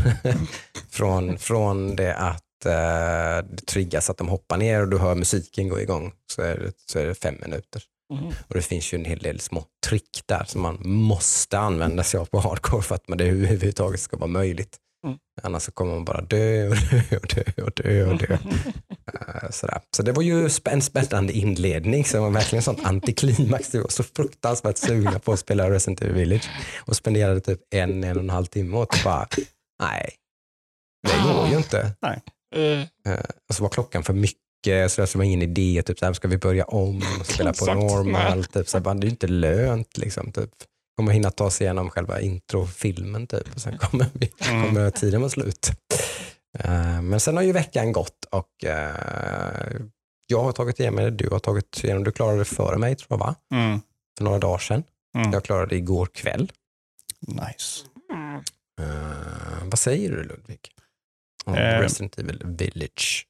från, 0.90 1.38
från 1.40 1.96
det 1.96 2.16
att 2.16 2.66
eh, 2.66 3.48
det 3.50 3.66
triggas 3.68 4.10
att 4.10 4.18
de 4.18 4.30
hoppar 4.30 4.58
ner 4.58 4.82
och 4.82 4.88
du 4.90 4.98
hör 4.98 5.16
musiken 5.16 5.70
gå 5.70 5.80
igång 5.82 6.14
så 6.32 6.42
är 6.42 6.58
det, 6.58 6.72
så 6.86 7.00
är 7.00 7.06
det 7.06 7.16
fem 7.16 7.36
minuter. 7.42 7.84
Mhm. 8.12 8.27
Och 8.48 8.56
det 8.56 8.62
finns 8.62 8.94
ju 8.94 8.96
en 8.98 9.06
hel 9.06 9.20
del 9.20 9.39
små 9.39 9.65
trick 9.88 10.22
där 10.25 10.44
som 10.48 10.62
man 10.62 10.77
måste 10.84 11.60
använda 11.60 12.03
sig 12.03 12.20
av 12.20 12.25
på 12.25 12.39
hardcore 12.39 12.82
för 12.82 12.96
att 12.96 13.08
man 13.08 13.18
det 13.18 13.25
överhuvudtaget 13.25 14.00
ska 14.00 14.18
vara 14.18 14.27
möjligt. 14.27 14.77
Mm. 15.06 15.18
Annars 15.44 15.63
så 15.63 15.72
kommer 15.72 15.94
man 15.94 16.06
bara 16.06 16.22
dö 16.22 16.68
och 16.70 16.75
dö 16.75 17.18
och 17.18 17.27
dö 17.27 17.63
och 17.63 17.72
dö. 17.75 18.06
Och 18.12 18.18
dö. 18.18 18.34
Eh, 18.34 19.50
Sådär. 19.50 19.82
Så 19.96 20.03
det 20.03 20.12
var 20.12 20.22
ju 20.24 20.50
en 20.65 20.82
spännande 20.82 21.34
inledning, 21.34 22.06
så 22.06 22.18
det 22.18 22.22
var 22.22 22.30
verkligen 22.30 22.63
sånt 22.63 22.86
antiklimax. 22.86 23.70
Det 23.70 23.80
var 23.82 23.88
så 23.89 24.03
fruktansvärt 24.03 24.77
sugna 24.77 25.20
på 25.20 25.34
att 25.34 25.39
spela 25.39 25.70
Resident 25.72 26.01
Evil 26.01 26.13
Village 26.15 26.50
och 26.80 26.96
spenderade 26.96 27.39
typ 27.41 27.60
en, 27.75 28.03
en 28.03 28.18
och 28.18 28.24
en 28.24 28.30
halv 28.30 28.46
timme 28.46 28.77
åt 28.77 28.91
det 28.91 29.03
bara, 29.03 29.27
nej, 29.84 30.13
det 31.08 31.24
går 31.34 31.48
ju 31.48 31.58
inte. 31.58 31.96
Eh, 32.56 32.82
Eh, 33.06 33.20
Och 33.50 33.56
så 33.56 33.63
var 33.63 33.70
klockan 33.70 34.03
för 34.03 34.13
mycket, 34.13 34.40
så 34.89 35.01
det 35.01 35.15
var 35.15 35.24
ingen 35.24 35.41
idé. 35.41 35.84
Typ, 35.86 36.00
så 36.00 36.06
här, 36.06 36.13
ska 36.13 36.27
vi 36.27 36.38
börja 36.38 36.63
om 36.65 37.01
och 37.20 37.25
spela 37.34 37.53
på 37.53 37.65
normal? 37.74 38.44
Typ, 38.46 38.68
så 38.70 38.77
här, 38.77 38.84
bara, 38.84 38.94
det 38.94 39.00
är 39.00 39.06
ju 39.06 39.10
inte 39.12 39.27
lönt. 39.27 39.98
Liksom, 39.98 40.32
typ. 40.32 40.50
Kommer 40.98 41.12
hinna 41.12 41.32
ta 41.32 41.51
sig 41.51 41.65
igenom 41.65 41.89
själva 41.89 42.22
introfilmen 42.22 43.27
typ, 43.27 43.56
och 43.56 43.62
sen 43.62 43.77
kommer, 43.77 44.06
vi, 44.13 44.32
Mm. 44.50 44.65
kommer 44.65 44.89
tiden 44.89 45.22
vara 45.22 45.30
slut. 45.30 45.70
Eh, 46.60 47.01
men 47.01 47.20
sen 47.20 47.36
har 47.36 47.44
ju 47.44 47.51
veckan 47.51 47.91
gått 47.91 48.25
och 48.32 48.65
eh, 48.65 49.72
jag 50.27 50.44
har 50.44 50.51
tagit 50.51 50.80
igenom 50.80 51.03
det, 51.03 51.10
du 51.12 51.30
har 51.30 51.39
tagit 51.39 51.84
igenom 51.84 52.03
du 52.03 52.12
klarade 52.12 52.38
det 52.38 52.46
före 52.46 52.77
mig 52.77 52.96
tror 52.96 53.08
jag 53.10 53.18
va? 53.18 53.36
Mm. 53.53 53.80
För 54.18 54.24
några 54.24 54.39
dagar 54.39 54.58
sedan. 54.58 54.84
Mm. 55.18 55.32
Jag 55.32 55.44
klarade 55.44 55.65
det 55.68 55.75
igår 55.75 56.06
kväll. 56.13 56.51
Nice. 57.27 57.86
Eh, 58.82 59.63
vad 59.63 59.80
säger 59.80 60.10
du 60.12 60.24
Ludvig? 60.24 60.60
Om 61.46 61.53
Eh, 61.53 61.80
Resident 61.80 62.20
Evil 62.20 62.41
Village 62.46 63.25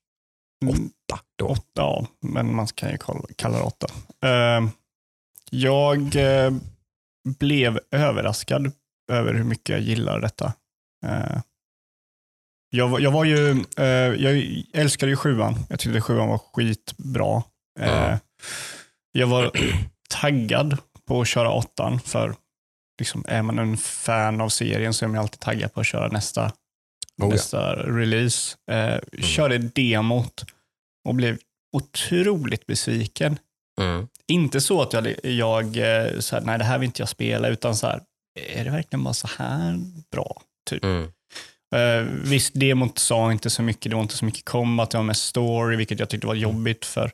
Mm, 0.62 0.76
8 1.14 1.20
då? 1.38 1.46
Åtta, 1.48 1.64
ja, 1.76 2.08
men 2.22 2.56
man 2.56 2.68
kan 2.68 2.92
ju 2.92 2.98
kalla, 3.36 3.58
det 3.58 3.64
åtta. 3.64 3.88
Eh, 4.24 4.70
jag 5.52 6.16
eh, 6.16 6.52
blev 7.40 7.80
överraskad 7.92 8.72
över 9.12 9.34
hur 9.34 9.44
mycket 9.44 9.70
jag 9.70 9.80
gillar 9.82 10.20
detta. 10.20 10.54
Eh, 11.06 11.42
jag, 12.70 12.88
var- 12.88 13.00
jag 13.00 13.12
var 13.12 13.24
ju, 13.26 13.50
eh, 13.78 13.86
jag 14.24 14.64
älskade 14.74 15.10
ju 15.10 15.16
sjuan. 15.16 15.56
Jag 15.70 15.80
tyckte 15.80 16.02
sjuan 16.02 16.28
var 16.30 16.38
skitbra. 16.54 17.44
Ja. 17.80 18.20
Jag 19.12 19.28
var 19.28 19.52
taggad 20.10 20.78
på 21.08 21.22
att 21.22 21.28
köra 21.28 21.52
åttan, 21.52 22.00
för 22.00 22.36
liksom, 23.00 23.26
är 23.28 23.42
man 23.42 23.60
en 23.60 23.78
fan 23.78 24.42
av 24.42 24.50
serien 24.50 24.94
så 24.94 25.06
är 25.06 25.10
man 25.10 25.18
alltid 25.18 25.40
taggad 25.40 25.74
på 25.74 25.80
att 25.80 25.88
köra 25.88 26.08
nästa, 26.08 26.52
Oh 27.22 27.28
ja. 27.28 27.28
nästa 27.28 27.76
release. 27.76 28.58
Eh, 28.72 29.22
Körde 29.22 29.58
demot 29.58 30.46
och 31.10 31.16
blev 31.16 31.38
otroligt 31.78 32.66
besviken. 32.66 33.40
Mm. 33.82 34.08
Inte 34.28 34.62
så 34.62 34.82
att 34.82 34.94
jag, 34.94 35.26
jag 35.26 35.78
eh, 35.78 36.20
så 36.20 36.36
här, 36.36 36.44
nej 36.46 36.58
det 36.58 36.64
här 36.64 36.78
vill 36.78 36.86
inte 36.88 37.02
jag 37.02 37.10
spela, 37.10 37.48
utan 37.48 37.76
så 37.76 37.88
här, 37.88 38.02
är 38.40 38.64
det 38.64 38.72
verkligen 38.72 39.04
bara 39.04 39.14
så 39.14 39.28
här 39.38 39.80
bra? 40.12 40.42
Typ. 40.70 40.84
Mm. 40.84 41.08
Eh, 41.76 42.08
visst, 42.24 42.54
demot 42.54 43.00
sa 43.00 43.32
inte 43.32 43.50
så 43.50 43.62
mycket, 43.62 43.90
det 43.90 43.96
var 43.96 44.04
inte 44.04 44.18
så 44.18 44.26
mycket 44.26 44.46
combat, 44.46 44.92
det 44.92 44.98
var 44.98 45.04
mest 45.04 45.28
story, 45.28 45.76
vilket 45.76 46.00
jag 46.00 46.10
tyckte 46.10 46.28
var 46.28 46.36
jobbigt 46.36 46.86
för 46.86 47.12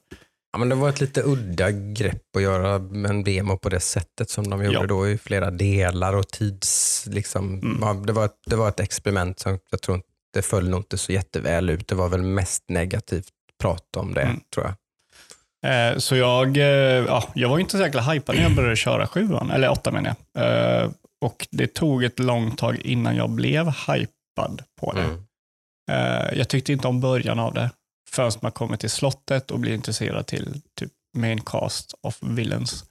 Ja, 0.58 0.60
men 0.60 0.70
det 0.70 0.76
var 0.76 0.90
ett 0.90 1.02
lite 1.02 1.22
udda 1.24 1.72
grepp 1.72 2.36
att 2.36 2.42
göra 2.42 2.76
en 3.10 3.24
demo 3.24 3.58
på 3.58 3.70
det 3.70 3.80
sättet 3.80 4.30
som 4.30 4.50
de 4.50 4.64
gjorde 4.64 4.78
Ja. 4.80 4.86
då 4.86 5.10
i 5.10 5.18
flera 5.18 5.52
delar 5.52 6.14
och 6.16 6.28
tids... 6.28 7.04
Liksom, 7.12 7.54
Mm. 7.54 7.78
ja, 7.82 7.94
det, 7.94 8.14
var 8.14 8.26
ett, 8.26 8.36
det 8.46 8.56
var 8.56 8.70
ett 8.70 8.80
experiment 8.80 9.40
som 9.40 9.60
jag 9.72 9.82
tror 9.82 9.96
inte, 9.98 10.08
det 10.34 10.42
föll 10.42 10.70
nog 10.70 10.80
inte 10.80 10.98
så 10.98 11.12
jätteväl 11.12 11.70
ut. 11.70 11.88
Det 11.88 11.96
var 11.96 12.10
väl 12.10 12.22
mest 12.24 12.64
negativt 12.70 13.28
prat 13.62 13.96
om 13.98 14.14
det 14.14 14.22
Mm. 14.22 14.40
tror 14.54 14.66
jag. 14.66 15.92
Eh, 15.94 15.98
Så 15.98 16.16
jag, 16.16 16.58
eh, 16.58 16.64
ja, 17.08 17.24
jag 17.36 17.50
var 17.50 17.60
inte 17.60 17.78
så 17.78 17.84
jäkla 17.84 18.02
hypad 18.02 18.36
när 18.36 18.44
jag 18.44 18.56
började 18.56 18.76
köra 18.76 19.08
sjuan, 19.08 19.52
eller 19.52 19.70
åtta 19.72 19.92
menar 19.92 20.16
jag. 20.34 20.44
Eh, 20.84 20.90
Och 21.22 21.48
det 21.52 21.74
tog 21.74 22.04
ett 22.04 22.20
långt 22.20 22.58
tag 22.58 22.76
innan 22.84 23.16
jag 23.16 23.30
blev 23.30 23.66
hypad 23.68 24.62
på 24.82 24.94
det. 24.94 25.02
Mm. 25.04 26.38
Jag 26.38 26.50
tyckte 26.50 26.74
inte 26.74 26.88
om 26.88 27.02
början 27.02 27.40
av 27.40 27.54
det. 27.54 27.70
Förrän 28.10 28.32
man 28.42 28.52
kommer 28.52 28.78
till 28.78 28.90
slottet 28.90 29.52
och 29.52 29.60
blir 29.60 29.74
intresserad 29.74 30.28
till 30.28 30.62
typ 30.76 30.92
main 31.18 31.42
cast 31.42 31.94
of 32.02 32.18
villains. 32.22 32.84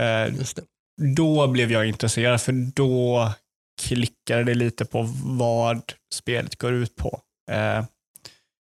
Eh. 0.00 0.34
Då 1.16 1.46
blev 1.46 1.72
jag 1.72 1.86
intresserad, 1.86 2.40
för 2.40 2.52
då 2.52 3.30
klickade 3.82 4.44
det 4.44 4.54
lite 4.54 4.84
på 4.84 5.08
vad 5.24 5.92
spelet 6.14 6.56
går 6.56 6.72
ut 6.72 6.96
på. 6.96 7.20
Eh, 7.50 7.84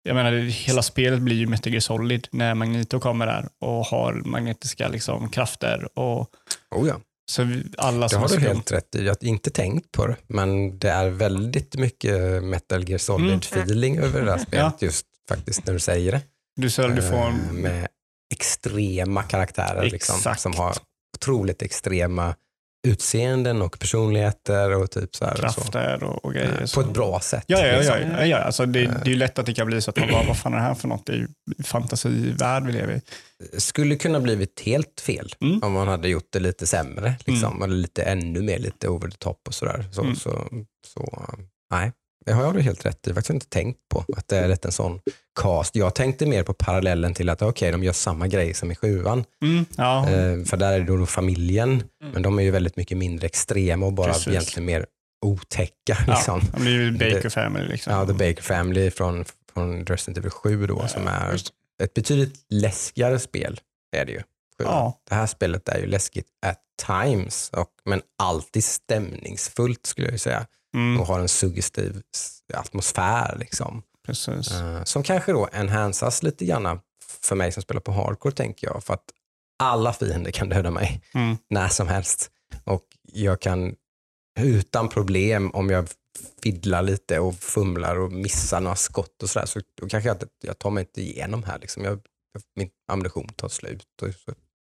jag 0.03 0.15
menar, 0.15 0.32
hela 0.32 0.82
spelet 0.82 1.20
blir 1.20 1.36
ju 1.36 1.48
Metal 1.48 1.74
Gear 1.74 1.79
Solid 1.79 2.27
när 2.32 2.55
Magneto 2.55 3.00
kommer 3.00 3.25
där 3.25 3.50
och 3.60 3.86
har 3.86 4.13
magnetiska 4.13 4.88
liksom, 4.88 5.29
krafter. 5.29 6.00
Och, 6.00 6.29
Oh, 6.72 6.88
ja. 6.88 6.96
så 7.32 7.41
alla 7.77 8.08
Det 8.08 8.15
har 8.15 8.27
du 8.27 8.39
helt 8.39 8.72
rätt 8.72 8.96
i. 8.96 9.05
Jag 9.05 9.15
har 9.22 9.27
inte 9.27 9.50
tänkt 9.50 9.91
på 9.91 10.08
det, 10.08 10.15
men 10.27 10.79
det 10.79 10.89
är 10.89 11.10
väldigt 11.10 11.75
mycket 11.75 12.43
Metal 12.43 12.89
Gear 12.89 12.98
Solid-feeling 12.98 14.00
över 14.00 14.22
det 14.22 14.32
här 14.32 14.38
spelet 14.38 14.82
just 14.82 15.05
faktiskt 15.30 15.65
när 15.65 15.74
du 15.74 15.80
säger 15.80 16.12
det. 16.12 16.22
Du, 16.56 16.70
så, 16.70 16.88
du 16.88 17.01
får 17.01 17.18
Eh, 17.27 17.34
Med 17.51 17.88
extrema 18.34 19.24
karaktärer 19.24 19.89
liksom, 19.89 20.36
som 20.38 20.53
har 20.53 20.75
otroligt 21.18 21.62
extrema 21.62 22.36
utseenden 22.88 23.62
och 23.62 23.80
personligheter 23.80 24.75
och 24.75 24.92
typ 24.92 25.15
så 25.15 25.25
här. 25.25 25.32
och 25.32 25.38
Så. 25.38 25.44
krafter 25.62 26.03
och, 26.03 26.25
och 26.25 26.34
grejer. 26.34 26.60
Eh, 26.60 26.65
så- 26.65 26.82
På 26.82 26.88
ett 26.88 26.94
bra 26.94 27.20
sätt. 27.20 27.44
Ja, 27.48 27.60
ja, 27.60 27.68
ja. 27.68 27.77
liksom. 27.77 28.12
ja, 28.12 28.25
ja. 28.25 28.38
Alltså, 28.38 28.65
det, 28.65 28.80
det 28.80 29.01
är 29.06 29.10
ju 29.10 29.15
lätt 29.15 29.39
att 29.39 29.46
det 29.46 29.53
kan 29.53 29.68
bli 29.68 29.82
så 29.82 29.89
att 29.89 29.98
man 29.98 30.12
bara, 30.12 30.24
vad 30.27 30.38
fan 30.38 30.53
är 30.53 30.58
det 30.58 30.63
här 30.63 30.74
för 30.74 30.88
något? 30.88 31.06
Det 31.06 31.13
är 31.13 31.18
ju 31.18 31.27
fantasivärld 31.63 32.65
vi 32.65 32.72
lever 32.72 32.94
i. 32.94 33.01
Skulle 33.60 33.96
kunna 33.96 34.20
blivit 34.20 34.60
helt 34.62 35.01
fel 35.01 35.36
Mm. 35.42 35.63
om 35.63 35.74
man 35.74 35.88
hade 35.88 36.08
gjort 36.10 36.27
det 36.30 36.39
lite 36.39 36.68
sämre. 36.68 37.15
Liksom, 37.25 37.62
Eller 37.63 37.75
lite 37.75 38.03
ännu 38.03 38.42
mer 38.42 38.60
lite 38.60 38.88
over 38.88 39.08
the 39.10 39.18
top 39.18 39.48
och 39.48 39.53
sådär. 39.53 39.86
Så, 39.92 40.01
Mm. 40.01 40.15
så, 40.15 40.48
så, 40.88 41.24
nej, 41.72 41.92
det 42.25 42.34
har 42.34 42.53
du 42.53 42.62
helt 42.62 42.86
rätt 42.86 42.96
i. 42.96 43.00
Jag 43.10 43.12
har 43.12 43.15
faktiskt 43.15 43.34
inte 43.34 43.48
tänkt 43.50 43.80
på 43.89 44.06
att 44.18 44.27
det 44.27 44.38
är 44.38 44.48
lite 44.48 44.68
en 44.68 44.72
sån 44.72 45.00
cast. 45.39 45.75
Jag 45.75 45.96
tänkte 45.96 46.25
mer 46.25 46.44
på 46.44 46.53
parallellen 46.53 47.13
till 47.13 47.30
att 47.30 47.42
okej, 47.42 47.72
de 47.72 47.84
gör 47.84 47.94
samma 47.94 48.27
grej 48.27 48.53
som 48.53 48.72
i 48.72 48.75
sjuan. 48.75 49.25
Mm, 49.44 49.65
ja, 49.77 50.10
Eh, 50.10 50.44
för 50.46 50.58
där 50.58 50.74
är 50.74 50.80
det 50.80 50.98
då 50.98 51.06
familjen, 51.06 51.84
men 52.13 52.22
de 52.22 52.39
är 52.39 52.44
ju 52.44 52.51
väldigt 52.51 52.75
mycket 52.77 52.98
mindre 52.98 53.25
extrema 53.25 53.86
och 53.86 53.94
bara 53.94 54.13
Precis. 54.13 54.27
egentligen 54.27 54.65
mer 54.65 54.86
otäcka. 55.25 55.74
ja, 55.88 56.13
Liksom. 56.13 56.42
det 56.53 56.60
blir 56.62 56.72
ju 56.72 56.92
Baker 56.92 57.30
Family. 57.30 57.68
Liksom. 57.68 57.94
Ja, 57.94 58.06
The 58.06 58.13
Baker 58.13 58.42
Family 58.42 58.92
från, 58.92 59.25
från 59.53 59.86
Resident 59.86 60.18
Evil 60.18 60.32
7 60.32 60.68
då, 60.68 60.88
som 60.88 61.08
är 61.08 61.32
Just 61.32 61.50
ett 61.84 61.94
betydligt 61.94 62.36
läskigare 62.50 63.20
spel. 63.20 63.60
är 63.98 64.06
det 64.06 64.12
ju. 64.12 64.22
Ja. 64.63 65.00
Det 65.10 65.15
här 65.15 65.27
spelet 65.27 65.70
är 65.70 65.80
ju 65.80 65.86
läskigt 65.86 66.27
at 66.46 66.60
times, 66.88 67.50
och, 67.53 67.70
men 67.86 68.01
alltid 68.24 68.63
stämningsfullt 68.63 69.86
skulle 69.86 70.10
jag 70.10 70.20
säga. 70.20 70.46
Mm, 70.74 71.00
Och 71.01 71.08
har 71.08 71.20
en 71.20 71.30
suggestiv 71.30 72.01
atmosfär. 72.53 73.38
Liksom. 73.39 73.84
precis. 74.06 74.51
Eh, 74.51 74.84
som 74.84 75.03
kanske 75.03 75.32
då 75.32 75.50
enhancas 75.53 76.24
lite 76.24 76.46
grann 76.46 76.80
för 77.22 77.36
mig 77.36 77.51
som 77.51 77.63
spelar 77.63 77.82
på 77.82 77.92
hardcore 77.92 78.34
tänker 78.36 78.68
jag. 78.68 78.84
För 78.84 78.94
att 78.94 79.06
alla 79.63 79.94
fiender 79.94 80.32
kan 80.32 80.50
döda 80.50 80.72
mig 80.72 81.01
Mm, 81.13 81.38
när 81.50 81.68
som 81.68 81.88
helst. 81.88 82.32
Och 82.63 82.84
jag 83.13 83.42
kan 83.42 83.75
utan 84.39 84.89
problem, 84.89 85.51
om 85.51 85.70
jag 85.70 85.88
fiddlar 86.44 86.82
lite 86.82 87.20
och 87.20 87.36
fumlar 87.36 88.00
och 88.00 88.12
missar 88.12 88.62
några 88.62 88.75
skott 88.75 89.24
och 89.24 89.30
sådär, 89.30 89.46
så 89.46 89.60
då 89.82 89.88
kanske 89.89 90.10
jag, 90.10 90.15
inte- 90.15 90.27
jag 90.44 90.60
tar 90.60 90.70
mig 90.70 90.82
inte 90.82 91.01
igenom 91.01 91.44
här. 91.44 91.60
Liksom. 91.60 91.84
Jag, 91.84 92.00
min 92.56 92.70
ammunition 92.92 93.27
tar 93.27 93.50
slut 93.50 93.86
och 94.01 94.08
så 94.25 94.32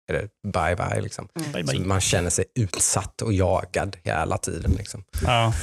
är 0.08 0.14
det 0.14 0.30
bye 0.52 0.76
bye. 0.76 1.02
Liksom. 1.02 1.28
bye, 1.54 1.66
Så 1.68 1.72
bye. 1.72 1.86
man 1.86 2.02
känner 2.02 2.30
sig 2.30 2.46
utsatt 2.56 3.22
och 3.22 3.34
jagad 3.34 3.98
hela 4.04 4.38
tiden. 4.38 4.72
Liksom. 4.72 5.04
Ja. 5.24 5.54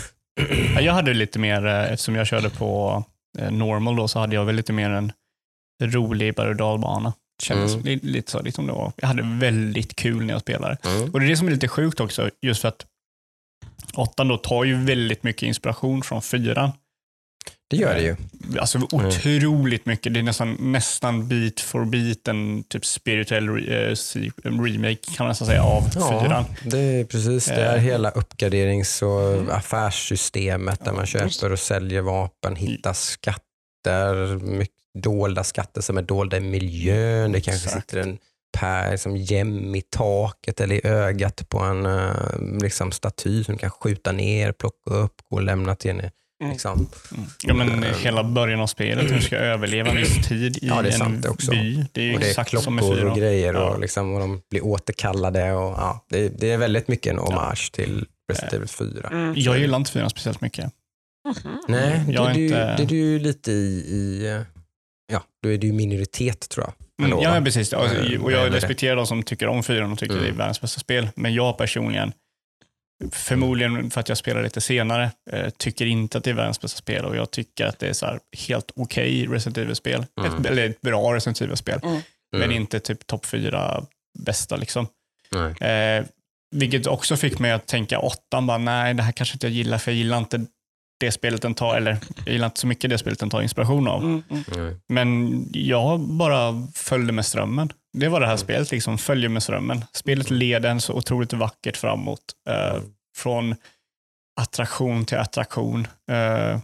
Ja, 0.74 0.80
Jag 0.80 0.92
hade 0.92 1.14
lite 1.14 1.38
mer, 1.38 1.66
eh, 1.66 1.92
eftersom 1.92 2.14
jag 2.14 2.26
körde 2.26 2.50
på 2.50 3.04
eh, 3.38 3.50
normal 3.50 3.96
då, 3.96 4.08
så 4.08 4.18
hade 4.18 4.34
jag 4.34 4.44
väl 4.44 4.56
lite 4.56 4.72
mer 4.72 4.90
en 4.90 5.12
rolig 5.82 6.34
berg 6.34 6.48
och 6.48 6.56
dalbana. 6.56 7.12
Kändes 7.42 7.72
Mm. 7.74 7.84
li- 7.86 8.00
lite 8.02 8.30
så, 8.30 8.42
liksom 8.42 8.66
det 8.66 8.72
var. 8.72 8.92
Jag 8.96 9.08
hade 9.08 9.22
väldigt 9.22 9.96
kul 9.96 10.24
när 10.24 10.34
jag 10.34 10.40
spelade. 10.40 10.76
Mm. 10.84 11.10
Och 11.12 11.20
det 11.20 11.26
är 11.26 11.28
det 11.30 11.36
som 11.36 11.46
är 11.46 11.52
lite 11.52 11.68
sjukt 11.68 12.00
också, 12.00 12.30
just 12.42 12.60
för 12.60 12.68
att 12.68 12.86
åttan 13.94 14.28
då 14.28 14.36
tar 14.36 14.64
ju 14.64 14.74
väldigt 14.84 15.22
mycket 15.22 15.42
inspiration 15.42 16.02
från 16.02 16.22
fyran. 16.22 16.70
Det 17.72 17.78
gör 17.82 17.94
det 17.94 18.02
ju. 18.02 18.16
Alltså 18.60 18.78
otroligt 18.92 19.86
mycket. 19.86 20.14
Det 20.14 20.20
är 20.20 20.22
nästan, 20.24 20.56
nästan 20.60 21.28
bit 21.28 21.60
for 21.60 21.84
bit 21.84 22.28
en 22.28 22.64
typ 22.64 22.84
spirituell 22.86 23.48
re- 23.48 23.90
eh, 24.44 24.62
remake 24.62 24.96
kan 25.16 25.24
man 25.24 25.28
nästan 25.28 25.46
säga 25.48 25.62
av 25.62 25.82
fyran. 25.90 26.44
det 26.64 26.78
är 26.78 27.04
precis. 27.04 27.44
Det 27.46 27.54
är 27.54 27.76
Eh. 27.76 27.80
hela 27.82 28.10
uppgraderings 28.10 29.02
och 29.02 29.56
affärssystemet 29.56 30.84
där 30.84 30.92
man 30.92 31.06
köper 31.06 31.52
och 31.52 31.58
säljer 31.58 32.00
vapen, 32.00 32.56
hittar 32.56 32.92
skatter, 32.92 34.36
mycket 34.44 34.74
dolda 34.98 35.44
skatter 35.44 35.80
som 35.80 35.98
är 35.98 36.02
dolda 36.02 36.36
i 36.36 36.40
miljön. 36.40 37.32
Det 37.32 37.40
kanske 37.40 37.66
Exakt. 37.68 37.90
sitter 37.90 38.02
en 38.02 38.18
pär 38.58 38.96
som 38.96 39.16
gem 39.16 39.74
i 39.74 39.82
taket 39.82 40.60
eller 40.60 40.74
i 40.74 40.80
ögat 40.86 41.48
på 41.48 41.58
en 41.58 41.86
eh, 41.86 42.10
liksom, 42.62 42.92
staty 42.92 43.44
som 43.44 43.58
kan 43.58 43.70
skjuta 43.70 44.12
ner, 44.12 44.52
plocka 44.52 44.90
upp, 44.90 45.14
gå 45.30 45.36
och 45.36 45.42
lämna 45.42 45.74
till 45.74 45.90
en. 45.90 46.10
Liksom. 46.50 46.88
Mm. 47.14 47.24
Ja, 47.42 47.54
men 47.54 47.84
hela 48.02 48.24
början 48.24 48.60
av 48.60 48.66
spelet, 48.66 49.10
hur 49.10 49.14
du 49.16 49.22
ska 49.22 49.36
överleva 49.36 49.90
en 49.90 49.96
viss 49.96 50.28
tid 50.28 50.56
i 50.56 50.66
Ja, 50.68 50.82
det 50.82 50.88
är 50.88 50.92
en 50.92 50.98
sant 50.98 51.22
det 51.22 51.28
också. 51.28 51.50
by. 51.50 51.84
Det 51.92 52.00
är 52.00 52.04
ju 52.04 52.14
Och 52.14 52.20
det 52.20 52.26
är 52.26 52.30
exakt 52.30 52.62
som 52.62 52.78
klockor 52.78 52.94
fyran. 52.96 53.10
och 53.10 53.16
grejer 53.18 53.54
Ja. 53.54 53.60
och, 53.70 53.80
liksom, 53.80 54.14
och 54.14 54.20
de 54.20 54.42
blir 54.50 54.64
återkallade. 54.64 55.52
Och, 55.52 55.70
ja, 55.72 56.04
det, 56.08 56.28
det 56.28 56.50
är 56.50 56.58
väldigt 56.58 56.88
mycket 56.88 57.12
en 57.12 57.18
hommage 57.18 57.72
till 57.72 58.06
Resident 58.32 58.52
Evil 58.52 58.68
4. 58.68 59.08
Mm. 59.08 59.34
Jag 59.36 59.58
gillar 59.58 59.78
inte 59.78 59.90
fyran 59.90 60.10
speciellt 60.10 60.40
mycket. 60.40 60.70
Nej, 61.68 62.02
det 62.06 62.12
Jag 62.12 62.26
är 62.26 62.30
är, 62.30 62.34
du, 62.34 62.44
inte- 62.44 62.76
det 62.76 62.82
är 62.82 62.86
du 62.86 62.96
ju 62.96 63.18
lite 63.18 63.52
i, 63.52 63.84
i 63.88 64.26
eh, 64.34 64.40
ja, 65.12 65.22
då 65.42 65.48
är 65.52 65.58
du 65.58 65.66
ju 65.66 65.72
minoritet 65.72 66.48
tror 66.48 66.66
jag. 66.66 66.74
Mm, 67.00 67.12
Ändå, 67.12 67.24
ja, 67.24 67.28
va? 67.28 67.34
men 67.34 67.44
precis. 67.44 67.72
Alltså, 67.72 67.96
Eh, 67.96 68.22
och 68.22 68.32
jag 68.32 68.54
respekterar 68.54 68.96
de 68.96 69.06
som 69.06 69.22
tycker 69.22 69.46
om 69.48 69.62
fyran 69.62 69.92
och 69.92 69.98
tycker 69.98 70.14
Mm. 70.14 70.24
det 70.24 70.30
är 70.30 70.34
världens 70.36 70.60
bästa 70.60 70.80
spel. 70.80 71.08
Men 71.16 71.34
jag 71.34 71.58
personligen, 71.58 72.12
förmodligen 73.12 73.90
för 73.90 74.00
att 74.00 74.08
jag 74.08 74.18
spelar 74.18 74.42
lite 74.42 74.60
senare, 74.60 75.10
eh, 75.30 75.48
tycker 75.50 75.86
inte 75.86 76.18
att 76.18 76.24
det 76.24 76.30
är 76.30 76.34
världens 76.34 76.60
bästa 76.60 76.78
spel 76.78 77.04
och 77.04 77.16
jag 77.16 77.30
tycker 77.30 77.66
att 77.66 77.78
det 77.78 77.88
är 77.88 77.92
så 77.92 78.06
här 78.06 78.20
helt 78.48 78.70
okej 78.76 79.26
Resident 79.26 79.58
Evil-spel. 79.58 80.06
Mm. 80.20 80.34
Ett, 80.40 80.46
eller 80.46 80.68
ett 80.70 80.80
bra 80.80 81.14
Resident 81.14 81.40
Evil-spel, 81.40 81.80
Mm. 81.82 82.00
men 82.32 82.42
Mm. 82.42 82.56
inte 82.56 82.80
typ 82.80 83.06
topp 83.06 83.26
fyra 83.26 83.84
bästa. 84.18 84.56
liksom. 84.56 84.86
Eh, 85.60 86.04
vilket 86.54 86.86
också 86.86 87.16
fick 87.16 87.38
mig 87.38 87.52
att 87.52 87.66
tänka 87.66 87.98
åttan, 87.98 88.46
bara, 88.46 88.58
nej 88.58 88.94
det 88.94 89.02
här 89.02 89.12
kanske 89.12 89.34
inte 89.34 89.46
jag 89.46 89.54
gillar, 89.54 89.78
för 89.78 89.90
jag 89.90 89.98
gillar 89.98 90.18
inte 90.18 90.46
det 91.00 91.12
spelet 91.12 91.42
den 91.42 91.54
tar, 91.54 91.76
eller 91.76 91.98
jag 92.24 92.32
gillar 92.32 92.46
inte 92.46 92.60
så 92.60 92.66
mycket 92.66 92.90
det 92.90 92.98
spelet 92.98 93.18
den 93.18 93.30
tar 93.30 93.42
inspiration 93.42 93.88
av. 93.88 94.02
Mm, 94.02 94.22
mm. 94.56 94.80
Men 94.88 95.44
jag 95.52 96.00
bara 96.00 96.66
följde 96.74 97.12
med 97.12 97.26
strömmen. 97.26 97.72
Det 97.98 98.08
var 98.08 98.20
det 98.20 98.26
här 98.26 98.36
spelet, 98.36 98.70
liksom, 98.70 98.98
följer 98.98 99.28
med 99.28 99.42
strömmen. 99.42 99.84
Spelet 99.92 100.30
leder 100.30 100.70
en 100.70 100.80
så 100.80 100.92
otroligt 100.94 101.32
vackert 101.32 101.76
framåt. 101.76 102.20
Eh, 102.48 102.82
från 103.16 103.54
attraktion 104.40 105.04
till 105.04 105.18
attraktion. 105.18 105.86
Eh, 106.10 106.58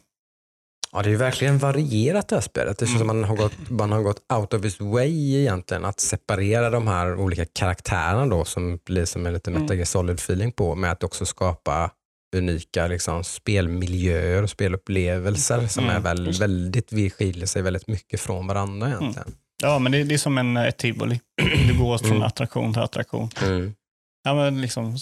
Ja, 0.92 1.02
det 1.02 1.08
är 1.08 1.11
ju 1.11 1.16
verkligen 1.16 1.58
varierat 1.58 2.28
det 2.28 2.37
här 2.37 2.40
spelet. 2.40 2.78
Det 2.78 2.87
känns 2.87 2.99
som 2.99 3.11
Mm. 3.11 3.20
man 3.20 3.28
har, 3.30 3.37
gått, 3.37 3.70
man 3.70 3.92
har 3.92 4.02
gått 4.02 4.32
out 4.32 4.54
of 4.54 4.64
his 4.64 4.80
way 4.80 5.37
egentligen 5.40 5.85
att 5.85 6.00
separera 6.00 6.70
de 6.70 6.87
här 6.88 7.14
olika 7.20 7.44
karaktärerna 7.44 8.26
då 8.26 8.44
som 8.44 8.78
blir 8.87 9.04
som 9.04 9.26
en 9.26 9.32
lite 9.35 9.50
Mm. 9.50 9.62
Metal 9.62 9.76
Gear 9.76 9.85
Solid 9.87 10.16
feeling 10.18 10.52
på 10.52 10.75
med 10.75 10.92
att 10.92 11.02
också 11.04 11.26
skapa 11.26 11.90
unika 12.37 12.87
liksom, 12.87 13.25
spelmiljöer 13.25 14.42
och 14.42 14.50
spelupplevelser 14.50 15.66
som 15.66 15.85
Mm, 15.85 15.97
är 15.97 16.00
väl, 16.00 16.38
väldigt, 16.40 16.92
vi 16.92 17.11
skiljer 17.11 17.47
sig 17.47 17.62
väldigt 17.62 17.87
mycket 17.88 18.20
från 18.20 18.47
varandra 18.47 18.87
egentligen. 18.88 19.35
Ja, 19.62 19.78
men 19.78 19.92
det, 19.92 20.04
det 20.04 20.14
är 20.14 20.18
som 20.18 20.38
en, 20.38 20.56
ett 20.56 20.76
tivoli. 20.76 21.20
Du 21.68 21.78
går 21.78 21.98
från 21.98 22.10
Mm. 22.10 22.22
attraktion 22.22 22.72
till 22.72 22.82
attraktion. 22.82 23.30
Mm. 23.42 23.74
Ja, 24.24 24.34
men 24.34 24.60
liksom, 24.60 24.84
Mm. 24.84 24.96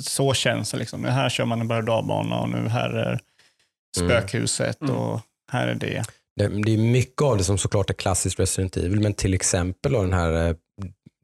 Så 0.00 0.34
känns 0.34 0.70
det. 0.70 0.76
Liksom. 0.78 1.04
Här 1.04 1.28
kör 1.28 1.44
man 1.44 1.60
en 1.60 1.68
berg 1.68 1.78
och 1.78 1.84
dalbana 1.84 2.40
och 2.40 2.48
nu 2.50 2.68
här 2.68 2.90
är 2.90 3.20
spökhuset 3.96 4.80
Mm. 4.80 4.94
och 4.96 5.20
här 5.52 5.68
är 5.68 5.74
det. 5.74 6.04
Det, 6.36 6.48
det 6.62 6.72
är 6.74 6.78
mycket 6.78 7.22
av 7.22 7.38
det 7.38 7.44
som 7.44 7.58
såklart 7.58 7.90
är 7.90 7.94
klassiskt 7.94 8.40
Resident 8.40 8.76
Evil, 8.76 9.00
men 9.00 9.14
till 9.14 9.34
exempel 9.34 9.92
den 9.92 10.12
här 10.12 10.48
eh, 10.48 10.54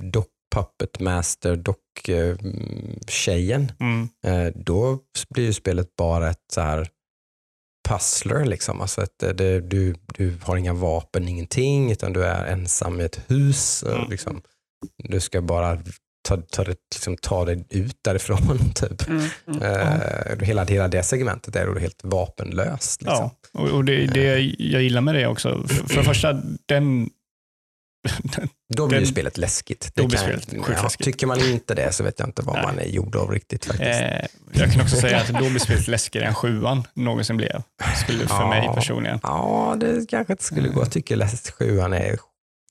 dock, 0.03 0.29
Puppet 0.55 1.01
Master 1.01 1.57
dock-tjejen. 1.57 3.73
Mm. 3.81 4.09
Eh, 4.27 4.53
då 4.57 4.99
blir 5.31 5.45
ju 5.45 5.53
spelet 5.53 5.97
bara 5.97 6.31
ett 6.31 6.45
så 6.53 6.61
här 6.61 6.89
puzzler. 7.89 8.45
Liksom. 8.45 8.81
Alltså 8.81 9.01
att 9.01 9.19
det, 9.21 9.33
det, 9.33 9.61
du, 9.61 9.95
du 10.15 10.35
har 10.43 10.57
inga 10.57 10.73
vapen, 10.73 11.29
ingenting, 11.29 11.93
utan 11.93 12.13
du 12.13 12.25
är 12.25 12.47
ensam 12.47 13.01
i 13.01 13.05
ett 13.05 13.21
hus. 13.31 13.83
och 13.83 13.93
Mm. 13.93 14.11
Liksom. 14.11 14.43
Du 14.99 15.21
ska 15.21 15.43
bara 15.43 15.79
ta, 16.29 16.37
ta, 16.37 16.65
det, 16.65 16.77
liksom, 16.95 17.17
ta 17.17 17.45
dig 17.45 17.65
ut 17.71 17.97
därifrån. 18.05 18.59
Typ. 18.75 19.09
Mm, 19.09 19.23
mm. 19.47 19.63
Eh, 19.63 20.47
hela, 20.47 20.65
hela 20.65 20.89
det 20.89 21.03
segmentet 21.03 21.57
är 21.57 21.67
då 21.67 21.79
helt 21.79 22.05
vapenlöst. 22.05 23.03
Liksom. 23.03 23.31
Ja, 23.53 23.61
och, 23.61 23.69
och 23.69 23.85
det, 23.85 24.07
det 24.07 24.55
jag 24.59 24.83
gillar 24.83 25.01
med 25.01 25.15
det 25.15 25.27
också, 25.27 25.65
för, 25.69 25.89
för 25.89 25.97
det 25.97 26.05
första, 26.05 26.43
den, 26.67 27.11
Då 28.75 28.87
blir 28.87 28.99
ju 28.99 29.05
Den- 29.05 29.13
spelet 29.13 29.39
läskigt. 29.39 29.91
Då 29.95 30.03
Det 30.03 30.09
blir 30.09 30.19
kan- 30.19 30.27
spelet 30.27 30.51
sjukt 30.67 30.79
ja, 30.79 30.83
läskigt. 30.83 31.05
Tycker 31.05 31.27
man 31.27 31.41
inte 31.41 31.75
det 31.75 31.93
så 31.93 32.05
vet 32.05 32.19
jag 32.19 32.29
inte 32.29 32.43
vad 32.43 32.55
Nej. 32.57 32.65
man 32.67 32.79
är 32.79 32.85
gjord 32.85 33.17
av 33.17 33.31
riktigt 33.31 33.65
faktiskt. 33.65 34.01
eh, 34.01 34.27
jag 34.53 34.73
kan 34.73 34.83
också 34.83 34.97
säga 34.97 35.21
att 35.21 35.29
då 35.29 35.39
blir 35.51 35.59
spelet 35.59 35.89
läskigare 35.89 36.27
än 36.29 36.35
sjuan 36.35 36.85
någonsin 36.95 37.37
blev, 37.37 37.63
skulle 38.05 38.27
för 38.29 38.35
Ja. 38.35 38.49
mig 38.49 38.71
personligen. 38.75 39.21
Ja, 39.23 39.77
det 39.81 40.09
kanske 40.09 40.33
inte 40.33 40.45
skulle 40.45 40.69
gå. 40.69 40.81
Jag 40.81 40.91
tycker 40.91 41.17
läst 41.17 41.51
sjuan 41.51 41.93
är 41.93 42.17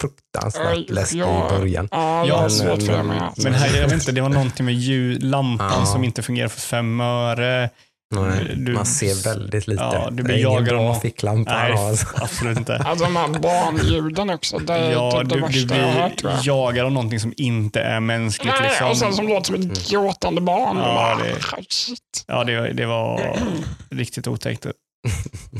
fruktansvärt 0.02 0.90
läskig 0.90 1.20
ja. 1.20 1.48
i 1.48 1.60
början. 1.60 1.88
Ja, 1.92 2.18
jag 2.20 2.28
Ja, 2.28 2.36
har 2.36 2.42
men- 2.42 2.50
svårt 2.52 2.84
för 2.84 2.98
det 2.98 3.04
men- 3.44 3.54
här, 3.54 3.78
jag 3.78 3.84
vet 3.84 3.94
inte, 3.94 4.12
det 4.12 4.22
var 4.22 4.30
någonting 4.40 4.66
med 4.66 4.76
ljud, 4.76 5.24
lampan 5.24 5.72
Ja. 5.80 5.86
som 5.86 6.04
inte 6.04 6.22
fungerar 6.22 6.48
för 6.48 6.60
fem 6.62 7.02
öre. 7.02 7.70
Nej, 8.12 8.54
Du- 8.56 8.74
man 8.74 8.86
ser 8.86 9.24
väldigt 9.24 9.68
lite. 9.68 9.84
Ja, 9.84 10.08
du 10.10 10.16
det 10.16 10.24
blir 10.24 10.36
är 10.36 10.40
ingen 10.40 10.52
jagad 10.52 10.68
bra 10.68 10.90
av- 10.90 11.00
ficklampa. 11.00 11.54
Nej, 11.58 11.72
Alltså. 11.72 12.08
absolut 12.16 12.58
inte. 12.58 12.78
Alltså 12.78 13.06
de 13.06 13.16
här 13.16 13.28
barnljuden 13.28 14.30
också, 14.30 14.58
det 14.60 14.74
är 14.74 14.92
Ja, 14.92 15.12
typ 15.12 15.30
det 15.30 15.36
du, 15.36 15.42
du 15.42 15.48
värsta 15.48 15.78
jag 15.78 15.88
hört 15.88 16.18
tror 16.18 16.32
blir 16.32 16.42
jag. 16.44 16.68
jagad 16.68 16.86
av 16.86 16.92
någonting 16.92 17.20
som 17.20 17.34
inte 17.38 17.82
är 17.82 18.00
mänskligt. 18.00 18.54
Nej, 18.60 18.70
Liksom. 18.70 18.90
och 18.90 18.98
sen 18.98 19.14
som 19.14 19.28
låter 19.28 19.46
som 19.54 19.56
ett 19.72 19.90
gråtande 19.90 20.42
barn. 20.42 20.78
Ja, 20.78 21.20
Ja, 21.20 21.24
det-. 21.24 21.96
Ja, 22.28 22.44
det, 22.44 22.74
det 22.74 22.86
var 22.86 23.22
riktigt 23.90 24.28
otäckt. 24.28 24.66
Eh, 24.66 24.72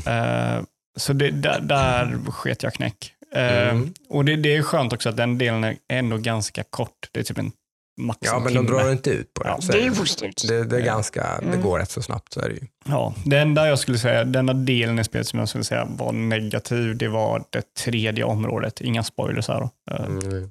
så 0.98 1.12
det, 1.12 1.30
där, 1.30 1.60
där 1.60 2.18
sket 2.30 2.62
jag 2.62 2.74
knäck. 2.74 3.12
Eh, 3.34 3.68
Mm. 3.68 3.92
Och 4.08 4.24
det, 4.24 4.36
det 4.36 4.56
är 4.56 4.62
skönt 4.62 4.92
också 4.92 5.08
att 5.08 5.16
den 5.16 5.38
delen 5.38 5.64
är 5.64 5.76
ändå 5.88 6.16
ganska 6.16 6.62
kort. 6.70 7.08
Det 7.12 7.20
är 7.20 7.24
typ 7.24 7.38
en 7.38 7.52
max 8.00 8.18
Ja, 8.22 8.36
en 8.36 8.42
men 8.42 8.54
de 8.54 8.66
drar 8.66 8.92
inte 8.92 9.10
ut 9.10 9.34
på 9.34 9.42
det. 9.42 9.48
Ja, 9.48 9.60
så 9.60 9.72
Det 9.72 9.78
är 9.78 9.86
är 9.86 10.20
det. 10.48 10.48
det, 10.58 10.64
det, 10.64 10.76
är 10.76 10.80
ganska, 10.80 11.22
det 11.40 11.46
Mm. 11.46 11.60
går 11.62 11.78
rätt 11.78 11.90
så 11.90 12.02
snabbt. 12.02 12.32
Så 12.32 12.40
är 12.40 12.48
det 12.48 12.54
ju. 12.54 12.66
Ja, 12.84 13.14
det 13.24 13.38
enda 13.38 13.68
jag 13.68 13.78
skulle 13.78 13.98
säga, 13.98 14.24
denna 14.24 14.54
delen 14.54 14.98
i 14.98 15.04
spelet 15.04 15.26
som 15.26 15.38
jag 15.38 15.48
skulle 15.48 15.64
säga 15.64 15.84
var 15.90 16.12
negativ, 16.12 16.96
det 16.96 17.08
var 17.08 17.44
det 17.50 17.74
tredje 17.74 18.24
området. 18.24 18.80
Inga 18.80 19.02
spoilers 19.02 19.48
här 19.48 19.60
då. 19.60 19.70
Eh, 19.94 20.04
Mm. 20.06 20.50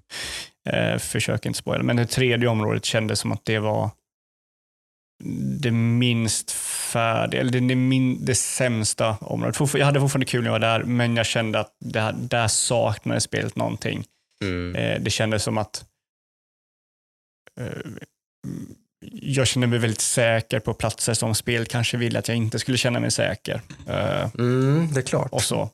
Eh, 0.69 0.97
försök 0.97 1.45
inte 1.45 1.59
spoila, 1.59 1.83
men 1.83 1.95
det 1.95 2.05
tredje 2.05 2.47
området 2.47 2.85
kändes 2.85 3.19
som 3.19 3.31
att 3.31 3.45
det 3.45 3.59
var 3.59 3.89
det 5.61 5.71
minst 5.71 6.51
färdiga, 6.91 7.41
eller 7.41 7.51
det, 7.51 7.59
det, 7.59 7.75
min, 7.75 8.25
det 8.25 8.35
sämsta 8.35 9.17
området. 9.21 9.73
Jag 9.73 9.85
hade 9.85 9.99
fortfarande 9.99 10.25
kul 10.25 10.41
när 10.43 10.47
jag 10.47 10.51
var 10.51 10.59
där, 10.59 10.83
men 10.83 11.15
jag 11.17 11.25
kände 11.25 11.59
att 11.59 11.75
det, 11.79 12.15
där 12.19 12.47
saknade 12.47 13.21
spelet 13.21 13.55
någonting. 13.55 14.03
Mm. 14.43 14.75
Eh, 14.75 14.99
det 15.01 15.09
kändes 15.09 15.43
som 15.43 15.57
att 15.57 15.85
jag 19.21 19.47
kände 19.47 19.67
mig 19.67 19.79
väldigt 19.79 20.01
säker 20.01 20.59
på 20.59 20.73
platser 20.73 21.13
som 21.13 21.35
spel 21.35 21.65
kanske 21.65 21.97
ville 21.97 22.19
att 22.19 22.27
jag 22.27 22.37
inte 22.37 22.59
skulle 22.59 22.77
känna 22.77 22.99
mig 22.99 23.11
säker. 23.11 23.61
Eh, 23.87 24.29
Mm, 24.39 24.93
det 24.93 24.99
är 24.99 25.05
klart. 25.05 25.31
och 25.31 25.41
så. 25.41 25.69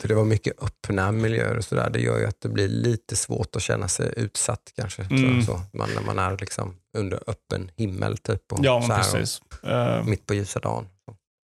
För 0.00 0.08
det 0.08 0.14
var 0.14 0.24
mycket 0.24 0.62
öppna 0.62 1.12
miljöer 1.12 1.56
och 1.56 1.64
sådär. 1.64 1.90
Det 1.90 2.00
gör 2.00 2.18
ju 2.18 2.26
att 2.26 2.40
det 2.40 2.48
blir 2.48 2.68
lite 2.68 3.16
svårt 3.16 3.56
att 3.56 3.62
känna 3.62 3.88
sig 3.88 4.12
utsatt 4.16 4.72
kanske. 4.76 5.02
Mm. 5.02 5.42
så. 5.42 5.60
Man, 5.72 5.88
när 5.94 6.02
man 6.02 6.18
är 6.18 6.36
liksom 6.38 6.76
under 6.98 7.20
öppen 7.30 7.70
himmel 7.76 8.18
typ. 8.18 8.52
Och 8.52 8.58
Ja, 8.64 8.82
så 8.82 8.88
precis. 8.88 9.40
Eh, 9.64 9.98
Och 9.98 10.06
mitt 10.06 10.26
på 10.26 10.34
ljusa 10.34 10.60
dagen. 10.60 10.86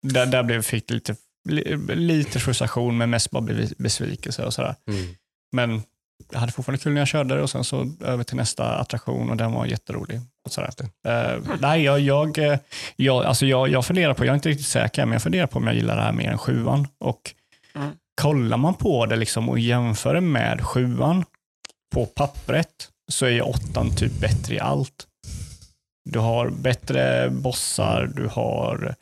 där, 0.07 0.27
där 0.27 0.43
blev, 0.43 0.63
fick 0.63 0.91
lite, 0.91 1.17
li, 1.49 1.77
lite 1.95 2.39
frustration, 2.41 2.97
men 2.99 3.11
mest 3.11 3.31
bara 3.31 3.45
besvikelse 3.79 4.45
och 4.45 4.55
sådär. 4.55 4.75
Mm. 4.91 5.15
Men 5.53 5.83
jag 6.33 6.39
hade 6.39 6.53
fortfarande 6.53 6.83
kul 6.83 6.93
när 6.93 7.01
jag 7.01 7.09
körde 7.09 7.43
och 7.43 7.51
sen 7.51 7.65
så 7.65 7.93
över 8.01 8.25
till 8.25 8.37
nästa 8.37 8.65
attraktion 8.79 9.31
och 9.31 9.37
den 9.37 9.53
var 9.53 9.67
jätterolig. 9.67 10.21
Och 10.45 10.53
sådär. 10.53 10.71
Eh, 11.07 11.43
nej, 11.61 11.83
jag, 11.83 12.01
jag, 12.01 12.39
eh, 12.39 12.59
jag, 12.97 13.25
alltså 13.25 13.47
jag, 13.47 13.69
jag 13.69 13.87
funderar 13.87 14.15
på, 14.15 14.25
jag 14.25 14.31
är 14.33 14.35
inte 14.35 14.49
riktigt 14.49 14.67
säker, 14.67 15.07
men 15.07 15.13
jag 15.13 15.23
funderar 15.23 15.47
på 15.47 15.59
om 15.59 15.67
jag 15.67 15.77
gillar 15.77 15.97
det 15.97 16.03
här 16.03 16.13
mer 16.13 16.31
än 16.31 16.39
sjuan. 16.39 16.87
Och 17.01 17.35
Mm. 17.75 17.91
kollar 18.21 18.57
man 18.57 18.75
på 18.75 19.07
det 19.07 19.17
liksom 19.17 19.49
och 19.49 19.59
jämför 19.59 20.15
det 20.15 20.21
med 20.21 20.61
sjuan 20.61 21.25
på 21.95 22.07
pappret 22.07 22.89
så 23.11 23.27
är 23.27 23.43
åttan 23.49 23.97
typ 23.97 24.21
bättre 24.21 24.55
i 24.55 24.61
allt. 24.61 25.07
Du 26.11 26.19
har 26.19 26.51
bättre 26.51 27.31
bossar, 27.31 28.11
du 28.17 28.27
har 28.27 28.95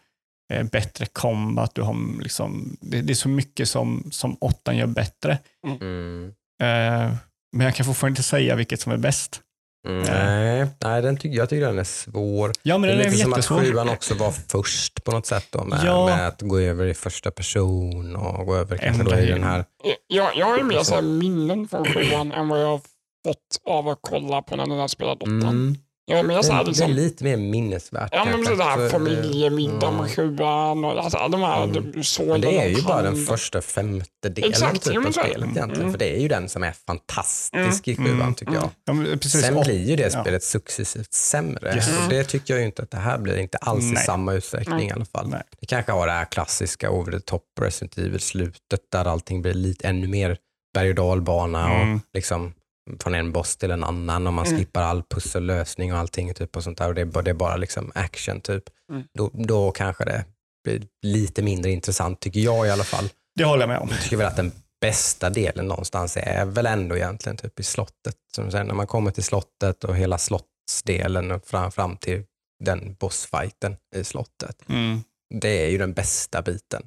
eh, 0.52 0.62
bättre 0.66 1.07
combat, 1.07 1.74
du 1.74 1.83
har 1.83 2.22
liksom, 2.22 2.76
det, 2.81 3.02
det 3.02 3.12
är 3.12 3.14
så 3.14 3.29
mycket 3.29 3.68
som, 3.68 4.09
som 4.12 4.37
åttan 4.40 4.76
gör 4.76 4.87
bättre. 4.87 5.38
Mm. 5.66 6.33
Eh, 6.62 7.12
men 7.57 7.64
jag 7.66 7.75
kan 7.75 7.87
fortfarande 7.87 8.12
inte 8.12 8.23
säga 8.23 8.57
vilket 8.57 8.81
som 8.81 8.92
är 8.92 8.97
bäst. 8.97 9.40
Mm. 9.88 10.03
Nej, 10.03 10.66
nej 10.85 11.03
den 11.03 11.16
tycker, 11.16 11.37
jag 11.37 11.49
tycker 11.49 11.66
den 11.66 11.79
är 11.79 11.85
svår. 11.85 12.53
Ja, 12.62 12.79
men 12.79 12.88
det 12.88 12.95
är 12.95 12.99
den 12.99 13.07
är 13.07 13.11
lite 13.11 13.23
som 13.23 13.33
att 13.33 13.47
sjuan 13.66 13.88
också 13.88 14.14
var 14.14 14.31
först 14.31 15.05
på 15.05 15.12
något 15.12 15.27
sätt 15.27 15.47
då, 15.51 15.64
med, 15.64 15.81
Ja. 15.85 16.07
med 16.07 16.29
att 16.29 16.42
gå 16.42 16.59
över 16.61 16.87
i 16.87 16.95
första 16.95 17.31
person 17.31 18.16
och 18.16 18.47
gå 18.47 18.57
över 18.57 18.79
kanske 18.79 19.03
då 19.03 19.14
i 19.19 19.27
den 19.27 19.42
här. 19.45 19.64
Jag, 20.07 20.37
jag 20.37 20.47
har 20.47 20.57
ju 20.57 20.62
mer 20.64 20.83
så 20.83 21.03
minnen 21.03 21.69
från 21.69 21.85
sjuan 21.85 22.33
än 22.33 22.49
vad 22.49 22.62
jag 22.62 22.66
har 22.66 22.81
fått 23.27 23.61
av 23.69 23.88
att 23.88 23.99
kolla 24.01 24.42
på 24.42 24.57
när 24.57 24.66
den 24.66 24.79
har 24.79 24.88
spelat 24.88 25.23
åttan. 25.23 25.42
Mm. 25.42 25.77
Jag 26.09 26.19
är 26.19 26.23
mer 26.23 26.42
så 26.42 26.53
här, 26.53 26.64
Det, 26.64 26.71
det 26.71 26.85
är 26.85 26.88
liksom, 26.88 26.90
lite 27.05 27.25
mer 27.25 27.37
minnesvärt. 27.37 28.09
ja, 28.12 28.25
men 28.25 28.45
det 28.45 28.57
där 28.57 28.77
Så, 28.77 28.90
familjemiddag 28.90 29.88
mm. 29.88 30.01
med 30.01 30.11
sjuan 30.16 30.85
och 30.85 31.05
alltså, 31.05 31.29
de 31.29 31.40
här 31.42 31.64
Mm. 31.64 31.92
du 31.92 32.05
såg 32.05 32.27
Men 32.29 32.40
det 32.40 32.59
är 32.59 32.69
ju 32.69 32.83
bara 32.83 33.03
den 33.03 33.16
första 33.27 33.62
femtedelen 33.62 34.51
Exakt, 34.51 34.85
typ 34.85 34.95
men 34.95 35.07
av 35.07 35.12
spelet 35.12 35.37
egentligen. 35.51 35.71
Mm. 35.81 35.90
För 35.90 35.99
det 35.99 36.16
är 36.16 36.21
ju 36.21 36.29
den 36.29 36.49
som 36.49 36.62
är 36.62 36.73
fantastisk 36.87 37.88
i 37.88 37.97
Mm. 37.97 38.05
sjuan 38.19 38.35
tycker 38.35 38.53
jag. 38.55 38.71
Ja, 38.85 38.92
men 38.92 39.19
precis. 39.19 39.40
Sen 39.40 39.61
blir 39.61 39.88
ju 39.88 39.97
det 39.97 40.12
ja. 40.14 40.21
spelet 40.21 40.42
successivt 40.42 41.12
sämre. 41.12 41.75
Yes. 41.75 41.88
Och 42.05 42.09
det 42.11 42.25
tycker 42.25 42.55
jag 42.55 42.61
ju 42.61 42.66
inte 42.66 42.83
att 42.83 42.90
det 42.90 42.97
här 42.99 43.19
blir, 43.19 43.37
inte 43.38 43.59
alls 43.59 43.85
i 43.85 43.92
Nej. 43.92 44.05
samma 44.05 44.33
utsträckning 44.35 44.77
Nej. 44.77 44.87
i 44.87 44.90
alla 44.90 45.05
fall. 45.05 45.29
Nej. 45.29 45.42
Det 45.61 45.66
kanske 45.66 45.92
har 45.92 46.07
det 46.07 46.12
här 46.12 46.25
klassiska 46.25 46.90
over 46.90 47.12
the 47.12 47.21
top 47.21 47.42
Resident 47.61 47.99
Evil-slutet 47.99 48.81
där 48.92 49.05
allting 49.05 49.42
blir 49.42 49.55
lite 49.55 49.88
ännu 49.88 50.07
mer 50.09 50.37
berg 50.75 50.88
och 50.88 50.95
dalbana 50.95 51.64
och 51.73 51.83
Mm. 51.83 52.01
liksom 52.14 52.53
från 53.01 53.14
en 53.14 53.33
boss 53.33 53.57
till 53.57 53.70
en 53.70 53.85
annan 53.85 54.27
och 54.27 54.33
man 54.33 54.46
Mm. 54.46 54.59
skippar 54.59 54.83
all 54.83 55.03
pussellösning 55.03 55.92
och 55.92 55.99
allting 55.99 56.35
typ 56.35 56.57
och 56.57 56.64
sånt 56.64 56.79
där 56.79 56.88
och 56.88 56.94
det 56.94 57.01
är 57.01 57.05
bara, 57.05 57.22
det 57.22 57.31
är 57.31 57.35
bara 57.35 57.57
liksom 57.57 57.92
action 57.94 58.40
typ. 58.40 58.64
Mm. 58.92 59.05
Då, 59.14 59.31
då 59.35 59.70
kanske 59.70 60.05
det 60.05 60.25
blir 60.64 60.83
lite 61.03 61.42
mindre 61.42 61.70
intressant 61.70 62.20
tycker 62.20 62.40
jag 62.40 62.66
i 62.66 62.70
alla 62.70 62.85
fall. 62.85 63.09
Det 63.37 63.44
håller 63.44 63.62
jag 63.62 63.68
med 63.68 63.79
om. 63.79 63.88
Jag 63.90 64.03
tycker 64.03 64.16
väl 64.16 64.27
att 64.27 64.37
den 64.37 64.53
bästa 64.81 65.31
delen 65.31 65.66
någonstans 65.68 66.16
är 66.20 66.44
väl 66.44 66.66
ändå 66.66 66.96
egentligen 66.96 67.37
typ 67.37 67.61
i 67.61 67.62
slottet. 67.62 68.16
Som 68.35 68.51
sen 68.51 68.66
när 68.66 68.75
man 68.75 68.87
kommer 68.87 69.11
till 69.11 69.25
slottet 69.25 69.85
och 69.85 69.96
hela 69.96 70.18
slottsdelen 70.18 71.31
och 71.33 71.46
fram, 71.46 71.72
fram 71.72 71.96
till 71.96 72.22
den 72.64 72.94
bossfighten 73.01 73.77
i 73.96 74.05
slottet. 74.05 74.57
Mm. 74.68 75.01
Det 75.40 75.64
är 75.64 75.68
ju 75.70 75.79
den 75.79 75.92
bästa 75.92 76.42
biten. 76.42 76.83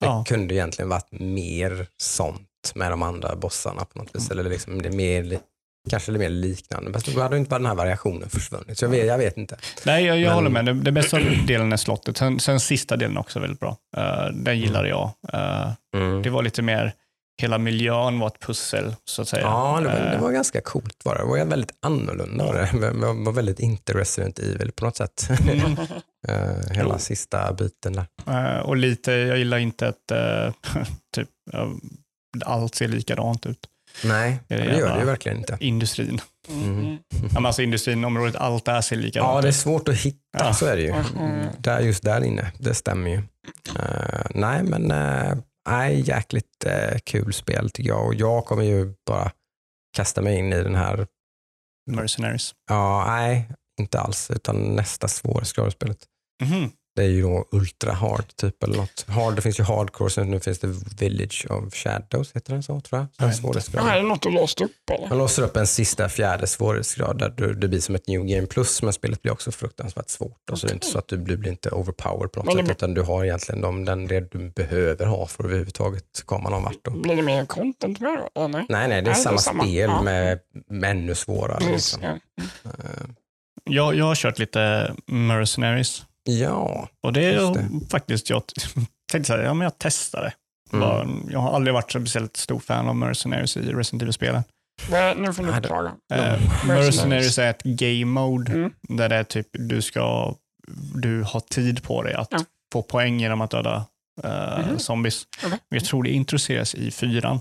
Det 0.00 0.06
Ja. 0.06 0.24
kunde 0.28 0.54
egentligen 0.54 0.88
varit 0.88 1.12
mer 1.12 1.86
sånt 1.96 2.48
med 2.74 2.90
de 2.90 3.02
andra 3.02 3.36
bossarna 3.36 3.84
på 3.84 3.98
något 3.98 4.14
vis. 4.16 4.30
Eller 4.30 4.42
liksom 4.44 4.82
det 4.82 4.88
är 4.88 4.92
mer, 4.92 5.38
kanske 5.90 6.12
lite 6.12 6.22
mer 6.24 6.28
liknande. 6.28 6.90
Men 6.90 7.00
då 7.14 7.20
hade 7.22 7.36
inte 7.36 7.48
bara 7.50 7.58
den 7.58 7.66
här 7.66 7.74
variationen 7.74 8.30
försvunnit. 8.30 8.78
Så 8.78 8.84
jag 8.84 8.90
vet, 8.90 9.06
jag 9.06 9.18
vet 9.18 9.36
inte. 9.36 9.56
Nej, 9.86 10.04
jag, 10.04 10.16
jag 10.18 10.24
Men- 10.26 10.34
håller 10.34 10.50
med. 10.50 10.64
Det, 10.66 10.72
det 10.72 10.92
bästa 10.92 11.18
delen 11.46 11.72
är 11.72 11.76
slottet. 11.76 12.16
Sen, 12.16 12.40
sen 12.40 12.60
sista 12.60 12.96
delen 12.96 13.16
är 13.16 13.20
också 13.20 13.40
väldigt 13.40 13.60
bra. 13.60 13.76
Eh, 13.96 14.26
den 14.34 14.58
gillade 14.58 14.88
jag. 14.88 15.10
Eh, 15.32 15.70
Mm. 15.96 16.22
det 16.22 16.30
var 16.30 16.42
lite 16.42 16.62
mer 16.62 16.92
hela 17.42 17.58
miljön 17.58 18.18
var 18.18 18.26
ett 18.26 18.40
pussel 18.40 18.94
så 19.04 19.22
att 19.22 19.28
säga. 19.28 19.42
Ja, 19.42 19.80
det 19.80 19.86
var, 19.88 19.94
det 19.94 20.14
Eh, 20.14 20.20
var 20.20 20.30
ganska 20.32 20.60
coolt 20.60 21.00
var 21.04 21.14
det. 21.14 21.20
Det 21.20 21.26
var 21.26 21.44
väldigt 21.50 21.72
annorlunda. 21.82 22.44
Var 22.46 22.54
det. 22.54 22.70
det 22.90 22.90
var 23.24 23.32
väldigt 23.32 23.60
inte 23.60 23.92
Resident 23.92 24.38
Evil 24.38 24.72
på 24.72 24.84
något 24.84 24.96
sätt. 24.96 25.28
mm. 25.40 25.76
Hela 26.70 26.94
Jo. 26.94 26.98
sista 26.98 27.52
biten 27.52 27.92
där. 27.92 28.60
Och 28.62 28.76
lite, 28.76 29.12
jag 29.12 29.38
gillar 29.38 29.58
inte 29.58 29.88
att 29.88 29.96
typ, 31.14 31.28
allt 32.42 32.74
ser 32.74 32.88
likadant 32.88 33.46
ut. 33.46 33.66
Nej, 34.04 34.40
det 34.48 34.56
det 34.56 34.76
gör 34.78 34.92
det 34.94 34.98
ju 35.00 35.04
verkligen 35.06 35.38
inte. 35.38 35.56
Industrin. 35.60 36.20
Mm. 36.48 36.98
Ja, 37.10 37.28
men 37.34 37.46
alltså 37.46 37.62
industrinområdet, 37.62 38.36
allt 38.36 38.64
där 38.64 38.80
ser 38.80 38.96
likadant 38.96 39.34
Ja, 39.34 39.40
det 39.40 39.46
är 39.46 39.50
ut. 39.50 39.56
svårt 39.56 39.88
att 39.88 39.94
hitta, 39.96 40.18
Ja. 40.38 40.54
så 40.54 40.66
är 40.66 40.76
det 40.76 40.82
ju. 40.82 40.90
Mm. 40.90 41.46
Där, 41.58 41.80
just 41.80 42.02
där 42.04 42.24
inne, 42.24 42.52
det 42.58 42.74
stämmer 42.74 43.10
ju. 43.10 43.16
Eh, 43.78 44.26
nej, 44.34 44.62
men 44.62 44.92
uh, 44.92 45.36
nej, 45.68 46.00
jäkligt 46.08 46.64
eh, 46.66 46.98
kul 47.04 47.32
spel 47.32 47.70
tycker 47.70 47.90
jag. 47.90 48.06
Och 48.06 48.14
jag 48.14 48.44
kommer 48.46 48.62
ju 48.64 48.94
bara 49.06 49.30
kasta 49.96 50.22
mig 50.22 50.38
in 50.38 50.52
i 50.52 50.62
den 50.62 50.74
här, 50.74 51.06
Mercenaries. 51.90 52.54
ja, 52.68 53.04
nej, 53.06 53.48
inte 53.80 54.00
alls, 54.00 54.30
utan 54.30 54.56
nästa 54.76 55.08
svårighetsgrad 55.08 55.74
Mhm. 56.42 56.70
Det 56.96 57.02
är 57.02 57.08
ju 57.08 57.22
då 57.22 57.44
ultra 57.50 57.92
hard 57.92 58.36
typ 58.36 58.62
eller 58.62 58.76
något. 58.76 59.04
Hard, 59.08 59.34
det 59.36 59.42
finns 59.42 59.60
ju 59.60 59.62
hardcore, 59.64 60.10
sen 60.10 60.30
nu 60.30 60.40
finns 60.40 60.58
det 60.58 60.66
Village 61.00 61.46
of 61.50 61.74
Shadows, 61.74 62.32
heter 62.32 62.52
den 62.52 62.62
så 62.62 62.80
tror 62.80 63.00
jag? 63.00 63.30
Jag 63.78 63.88
är 63.88 63.96
det 63.96 64.02
något 64.02 64.22
du 64.22 64.30
låst 64.30 64.60
upp 64.60 64.70
eller? 64.90 65.08
Man 65.08 65.18
låser 65.18 65.42
upp 65.42 65.56
en 65.56 65.66
sista 65.66 66.08
fjärde 66.08 66.46
svårighetsgrad 66.46 67.18
där 67.18 67.34
du, 67.36 67.54
det 67.54 67.68
blir 67.68 67.80
som 67.80 67.94
ett 67.94 68.08
new 68.08 68.24
game 68.24 68.46
plus 68.46 68.82
men 68.82 68.92
spelet 68.92 69.22
blir 69.22 69.32
också 69.32 69.50
fruktansvärt 69.52 70.08
svårt. 70.10 70.50
Och 70.50 70.58
så 70.58 70.66
är 70.66 70.68
det 70.68 70.74
inte 70.74 70.86
så 70.86 70.98
att 70.98 71.08
du 71.08 71.16
blir, 71.18 71.36
blir 71.36 71.50
inte 71.50 71.70
overpowered 71.70 72.32
på 72.32 72.40
något 72.42 72.46
Men 72.46 72.56
det 72.56 72.66
sätt 72.70 72.76
utan 72.76 72.94
du 72.94 73.02
har 73.02 73.24
egentligen 73.24 73.60
de, 73.60 73.84
den 73.84 74.06
det 74.06 74.32
du 74.32 74.50
behöver 74.50 75.06
ha 75.06 75.26
för 75.26 75.44
att 75.44 75.48
överhuvudtaget 75.48 76.04
komma 76.24 76.50
någon 76.50 76.62
vart. 76.62 76.84
Då. 76.84 76.90
Blir 76.90 77.16
det 77.16 77.22
mer 77.22 77.46
content 77.46 78.00
med 78.00 78.18
då? 78.34 78.40
Eller? 78.44 78.66
Nej, 78.68 78.88
nej, 78.88 78.88
det 78.88 79.10
är 79.10 79.14
Nej, 79.14 79.14
samma 79.14 79.38
spel 79.38 79.90
Ja. 79.90 80.02
med, 80.02 80.38
med 80.68 80.90
ännu 80.90 81.14
svårare. 81.14 81.58
Precis, 81.58 81.72
Liksom. 81.72 82.02
ja. 82.02 82.42
Eh, 82.64 83.06
Jag, 83.64 83.94
jag 83.94 84.04
har 84.04 84.14
kört 84.14 84.38
lite 84.38 84.94
Mercenaries. 85.06 86.02
Ja, 86.24 86.88
Och 87.02 87.12
det 87.12 87.24
är 87.24 87.88
faktiskt, 87.90 88.30
jag 88.30 88.42
tänkte 89.12 89.26
säga, 89.32 89.42
ja 89.44 89.54
men 89.54 89.64
jag 89.64 89.72
testar 89.78 90.22
det. 90.22 90.32
Mm. 90.76 91.28
Jag 91.30 91.38
har 91.40 91.52
aldrig 91.56 91.74
varit 91.74 91.92
så 91.92 92.00
speciellt 92.00 92.36
stor 92.36 92.58
fan 92.58 92.88
av 92.88 92.96
Mercenaries 92.96 93.56
i 93.56 93.60
Resident 93.60 94.02
Evil-spelen. 94.02 94.42
Nej, 94.90 95.14
Nu 95.18 95.32
får 95.32 95.42
ni 95.42 95.52
förklara. 95.52 95.86
Eh, 96.14 96.18
Mercenaries. 96.20 96.86
Mercenaries 96.96 97.38
är 97.38 97.50
ett 97.50 97.62
game 97.62 98.04
mode 98.04 98.52
Mm. 98.52 98.72
där 98.88 99.08
det 99.08 99.16
är 99.16 99.24
typ 99.24 99.46
du 99.52 99.82
ska 99.82 100.34
du 100.94 101.22
har 101.22 101.40
tid 101.40 101.82
på 101.82 102.02
dig 102.02 102.14
att 102.14 102.28
Ja. 102.30 102.38
få 102.72 102.82
poäng 102.82 103.20
genom 103.20 103.40
att 103.40 103.50
döda 103.50 103.84
eh, 104.24 104.58
Mhm. 104.58 104.78
zombies. 104.78 105.26
Okej. 105.46 105.58
Jag 105.68 105.84
tror 105.84 106.02
det 106.02 106.10
introduceras 106.10 106.74
i 106.74 106.90
fyran. 106.90 107.40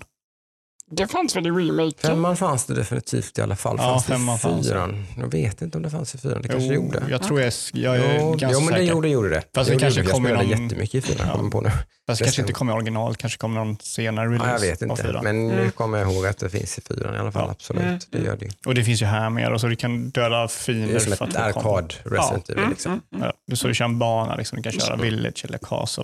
Det 0.91 1.07
fanns 1.07 1.35
väl 1.35 1.47
i 1.47 1.49
remaken? 1.49 2.09
femman 2.09 2.37
fanns 2.37 2.65
det 2.65 2.73
definitivt 2.73 3.37
i 3.37 3.41
alla 3.41 3.55
fall. 3.55 3.75
Ja, 3.79 3.83
Fanns 3.83 4.05
det 4.05 4.11
femman 4.13 4.35
i 4.35 4.39
fanns 4.39 4.67
det. 4.67 4.73
fyran? 4.73 5.05
Jag 5.17 5.27
vet 5.31 5.61
inte 5.61 5.77
om 5.77 5.83
det 5.83 5.89
fanns 5.89 6.15
i 6.15 6.17
fyran. 6.17 6.41
Det 6.41 6.47
kanske 6.47 6.67
Jo, 6.73 6.73
gjorde. 6.83 7.03
Jag 7.09 7.23
tror 7.23 7.41
jag, 7.41 7.53
jag 7.73 7.97
är 7.97 8.19
Jo, 8.19 8.29
ganska 8.29 8.49
jo, 8.51 8.59
men 8.59 8.67
det 8.67 8.73
säker. 8.79 8.91
gjorde, 8.91 9.09
gjorde 9.09 9.29
det. 9.29 9.43
Fast 9.55 9.67
det 9.69 9.73
gjorde 9.73 9.83
kanske 9.85 10.01
jag 10.01 10.09
kommer 10.11 10.29
spelade 10.29 10.49
någon- 10.55 10.63
jättemycket 10.63 10.95
i 10.95 11.01
fyran, 11.01 11.27
Ja. 11.27 11.35
kommer 11.35 11.49
på 11.51 11.61
nu. 11.61 11.69
Fast 12.13 12.19
det 12.19 12.23
det 12.23 12.25
kanske 12.25 12.33
stämmer. 12.33 12.43
inte 12.49 12.53
kommer 12.53 12.73
i 12.73 12.75
original, 12.75 13.15
kanske 13.15 13.37
kommer 13.37 13.65
någon 13.65 13.77
senare 13.81 14.25
release 14.27 14.45
Ja, 14.47 14.53
jag 14.53 14.59
vet 14.59 14.81
av 14.81 14.89
inte, 14.89 15.03
fyran. 15.03 15.23
men 15.23 15.47
nu 15.47 15.53
Mm. 15.59 15.71
kommer 15.71 15.97
jag 15.97 16.11
ihåg 16.13 16.25
att 16.25 16.37
det 16.37 16.49
finns 16.49 16.77
i 16.77 16.81
fyran 16.81 17.15
i 17.15 17.17
alla 17.17 17.31
fall. 17.31 17.43
Ja. 17.47 17.51
Absolut, 17.51 17.81
Mm. 17.83 17.99
det 18.09 18.19
gör 18.19 18.37
det. 18.37 18.49
Och 18.65 18.75
det 18.75 18.83
finns 18.83 19.01
ju 19.01 19.05
här 19.05 19.29
med, 19.29 19.53
och 19.53 19.61
så 19.61 19.67
du 19.67 19.75
kan 19.75 20.09
döda 20.09 20.41
Det 20.41 20.47
fiender 20.47 20.95
är 20.95 20.99
som 20.99 21.17
för 21.17 21.27
ett 21.27 21.35
att 21.35 21.53
få 21.53 21.59
kombo. 21.59 21.77
arkad 21.77 21.93
Resident 22.03 22.49
Evil. 22.49 22.69
Liksom. 22.69 22.91
Mm, 22.91 23.01
mm, 23.13 23.23
Ja, 23.27 23.33
du 23.47 23.55
så 23.55 23.67
du 23.67 23.73
kör 23.73 23.85
en 23.85 23.99
bana, 23.99 24.35
liksom. 24.35 24.55
du 24.55 24.63
kan 24.63 24.71
köra 24.79 24.93
Mm. 24.93 25.05
village 25.05 25.45
eller 25.45 25.57
castle. 25.57 26.03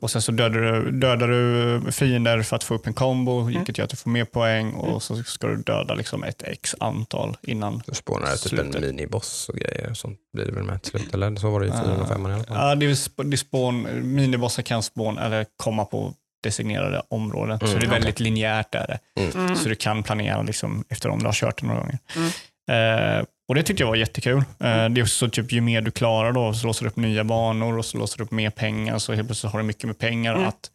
Och 0.00 0.10
sen 0.10 0.22
så 0.22 0.32
dödar 0.32 0.60
du, 0.60 0.90
dödar 0.90 1.28
du 1.28 1.80
fiender 1.92 2.42
för 2.42 2.56
att 2.56 2.64
få 2.64 2.74
upp 2.74 2.86
en 2.86 2.94
combo, 2.94 3.40
vilket 3.42 3.78
gör 3.78 3.84
att 3.84 3.90
du 3.90 3.96
får 3.96 4.10
mer 4.10 4.24
poäng 4.24 4.72
och 4.72 5.02
så 5.02 5.22
ska 5.22 5.46
du 5.46 5.56
döda 5.56 5.94
liksom 5.94 6.24
ett 6.24 6.42
x 6.42 6.74
antal 6.80 7.36
innan. 7.42 7.82
Så 7.86 7.94
spånar 7.94 8.30
det 8.30 8.36
typ 8.36 8.58
en 8.58 8.70
miniboss 8.80 9.48
och 9.48 9.54
grejer. 9.56 9.94
Sånt 9.94 10.18
blir 10.32 10.46
det 10.46 10.52
väl 10.52 10.64
med 10.64 10.82
till 10.82 10.90
slut. 10.90 11.14
Eller 11.14 11.36
så 11.36 11.50
var 11.50 11.60
det 11.60 11.66
i 11.66 11.70
fyran 11.70 12.00
och 12.00 12.08
femman 12.08 12.30
i 12.30 12.34
alla 12.34 12.44
fall. 12.44 12.56
Ja, 12.68 12.74
det 12.74 12.86
är, 12.86 13.24
det 13.24 14.02
minibossar 14.02 14.62
kan 14.62 14.82
spån 14.82 15.18
eller 15.32 15.46
komma 15.56 15.84
på 15.84 16.14
designerade 16.42 17.02
områden. 17.08 17.58
så 17.58 17.66
Mm, 17.66 17.78
det 17.80 17.86
är 17.86 17.90
väldigt 17.90 18.20
linjärt 18.20 18.72
där. 18.72 18.98
mm. 19.34 19.56
Så 19.56 19.68
du 19.68 19.74
kan 19.74 20.02
planera 20.02 20.42
liksom 20.42 20.84
efter 20.88 21.08
om 21.08 21.18
du 21.18 21.26
har 21.26 21.32
kört 21.32 21.60
det 21.60 21.66
några 21.66 21.80
gånger. 21.80 21.98
Mm. 22.16 23.18
Eh, 23.18 23.24
och 23.48 23.54
Det 23.54 23.62
tyckte 23.62 23.82
jag 23.82 23.88
var 23.88 23.96
jättekul. 23.96 24.38
Eh, 24.38 24.88
det 24.88 25.00
är 25.00 25.04
så 25.04 25.28
typ, 25.28 25.52
ju 25.52 25.60
mer 25.60 25.80
du 25.80 25.90
klarar 25.90 26.32
då, 26.32 26.54
så 26.54 26.66
låser 26.66 26.84
du 26.84 26.90
upp 26.90 26.96
nya 26.96 27.24
banor 27.24 27.78
och 27.78 27.84
så 27.84 27.98
låser 27.98 28.18
du 28.18 28.24
upp 28.24 28.30
mer 28.30 28.50
pengar. 28.50 28.98
Så 28.98 29.12
helt 29.14 29.28
plötsligt 29.28 29.52
har 29.52 29.58
du 29.60 29.64
mycket 29.66 29.84
med 29.84 29.98
pengar. 29.98 30.34
Mm. 30.34 30.48
att 30.48 30.70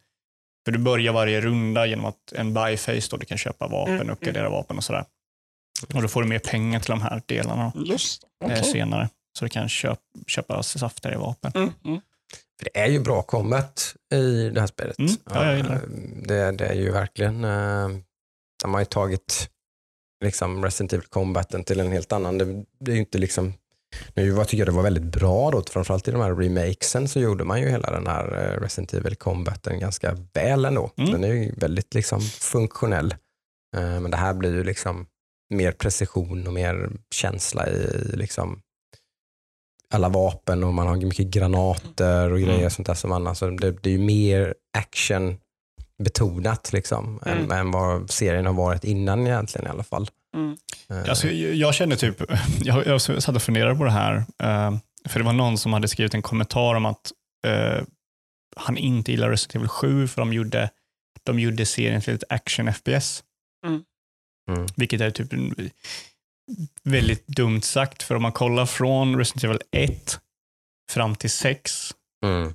För 0.64 0.72
du 0.72 0.78
börjar 0.78 1.12
varje 1.12 1.40
runda 1.40 1.86
genom 1.86 2.04
att 2.04 2.32
en 2.36 2.54
buy 2.54 2.76
face 2.76 3.00
då 3.10 3.16
du 3.16 3.26
kan 3.26 3.38
köpa 3.38 3.66
vapen, 3.68 3.94
Mm, 3.94 4.10
uppgradera 4.10 4.48
vapen 4.50 4.76
och 4.76 4.84
sådär. 4.84 5.04
Och 5.94 6.02
då 6.02 6.08
får 6.08 6.22
du 6.22 6.28
mer 6.28 6.38
pengar 6.38 6.80
till 6.80 6.90
de 6.90 7.02
här 7.02 7.22
delarna 7.26 7.72
Just 7.74 8.22
det. 8.46 8.52
eh, 8.52 8.62
senare. 8.62 9.08
Så 9.38 9.44
du 9.44 9.48
kan 9.48 9.68
köp, 9.68 9.98
köpa 10.26 10.62
saftigare 10.62 11.16
vapen. 11.18 11.72
För 12.58 12.64
det 12.64 12.78
är 12.80 12.86
ju 12.86 13.00
bra 13.00 13.22
combat 13.22 13.94
i 14.14 14.50
det 14.50 14.60
här 14.60 14.66
spelet. 14.66 14.98
Mm, 14.98 15.10
ja, 15.30 15.44
jag 15.46 15.56
gillar 15.56 15.80
det. 16.26 16.52
Det 16.52 16.66
är 16.66 16.74
ju 16.74 16.90
verkligen, 16.90 17.44
eh, 17.44 17.88
de 18.62 18.74
har 18.74 18.80
ju 18.80 18.84
tagit 18.86 19.50
liksom 20.24 20.64
Resident 20.64 20.92
Evil 20.92 21.06
combaten 21.06 21.64
till 21.64 21.80
en 21.80 21.92
helt 21.92 22.12
annan. 22.12 22.38
Det, 22.38 22.64
det 22.80 22.90
är 22.90 22.94
ju 22.94 23.00
inte 23.00 23.18
liksom, 23.18 23.52
nu 24.14 24.30
var- 24.30 24.44
tycker 24.44 24.58
jag 24.58 24.68
det 24.68 24.72
var 24.72 24.82
väldigt 24.82 25.02
bra 25.04 25.50
då, 25.50 25.62
framförallt 25.70 26.08
i 26.08 26.10
de 26.10 26.20
här 26.20 26.34
remakesen 26.34 27.08
så 27.08 27.20
gjorde 27.20 27.44
man 27.44 27.60
ju 27.60 27.68
hela 27.68 27.90
den 27.90 28.06
här 28.06 28.24
eh, 28.54 28.60
Resident 28.60 28.94
Evil 28.94 29.16
combaten 29.16 29.78
ganska 29.80 30.16
väl 30.32 30.64
ändå. 30.64 30.90
Mm. 30.96 31.10
Den 31.12 31.24
är 31.24 31.28
ju 31.28 31.52
väldigt 31.56 31.94
liksom 31.94 32.20
funktionell. 32.20 33.14
Eh, 33.76 34.00
Men 34.00 34.10
det 34.10 34.16
här 34.16 34.34
blir 34.34 34.54
ju 34.54 34.64
liksom 34.64 35.06
mer 35.54 35.72
precision 35.72 36.46
och 36.46 36.52
mer 36.52 36.90
känsla 37.14 37.68
i 37.68 37.86
liksom 38.16 38.60
alla 39.94 40.08
vapen 40.08 40.64
och 40.64 40.74
man 40.74 40.86
har 40.86 40.96
mycket 40.96 41.26
granater 41.26 42.30
och 42.32 42.38
grejer 42.40 42.58
Mm. 42.58 42.70
sånt 42.70 42.86
där 42.86 42.94
som 42.94 43.12
annars. 43.12 43.38
Så 43.38 43.50
det, 43.50 43.70
det 43.82 43.88
är 43.88 43.92
ju 43.92 43.98
mer 43.98 44.54
action 44.78 45.36
betonat 46.02 46.72
liksom, 46.72 47.20
Mm. 47.26 47.38
än, 47.44 47.52
än 47.58 47.70
vad 47.70 48.10
serien 48.10 48.46
har 48.46 48.52
varit 48.52 48.84
innan 48.84 49.26
egentligen 49.26 49.66
i 49.66 49.70
alla 49.70 49.84
fall. 49.84 50.10
Mm. 50.36 50.56
Eh, 50.90 51.08
Alltså, 51.10 51.28
jag, 51.28 51.54
jag 51.54 51.74
känner 51.74 51.96
typ, 51.96 52.16
jag, 52.64 52.86
jag 52.86 53.00
satt 53.02 53.28
och 53.36 53.42
funderade 53.42 53.74
på 53.76 53.84
det 53.84 53.90
här, 53.90 54.16
eh, 54.16 54.76
för 55.08 55.18
det 55.20 55.24
var 55.24 55.32
någon 55.32 55.58
som 55.58 55.72
hade 55.72 55.88
skrivit 55.88 56.14
en 56.14 56.22
kommentar 56.22 56.74
om 56.74 56.86
att 56.86 57.12
eh, 57.46 57.82
han 58.56 58.76
inte 58.76 59.10
gillar 59.10 59.30
Resident 59.30 59.54
Evil 59.56 59.68
7 59.68 60.08
för 60.08 60.20
de 60.22 60.32
gjorde, 60.32 60.70
de 61.22 61.38
gjorde 61.40 61.66
serien 61.66 62.00
till 62.00 62.14
ett 62.14 62.24
action-FPS. 62.28 63.22
Mm. 63.66 64.66
Vilket 64.76 65.00
är 65.00 65.10
typ 65.10 65.32
en, 65.32 65.70
väldigt 66.82 67.26
dumt 67.26 67.60
sagt, 67.62 68.02
för 68.02 68.14
om 68.14 68.22
man 68.22 68.32
kollar 68.32 68.66
från 68.66 69.18
Resident 69.18 69.44
Evil 69.44 69.58
1 69.90 70.18
fram 70.92 71.14
till 71.16 71.30
6 71.30 71.90
Mm. 72.24 72.54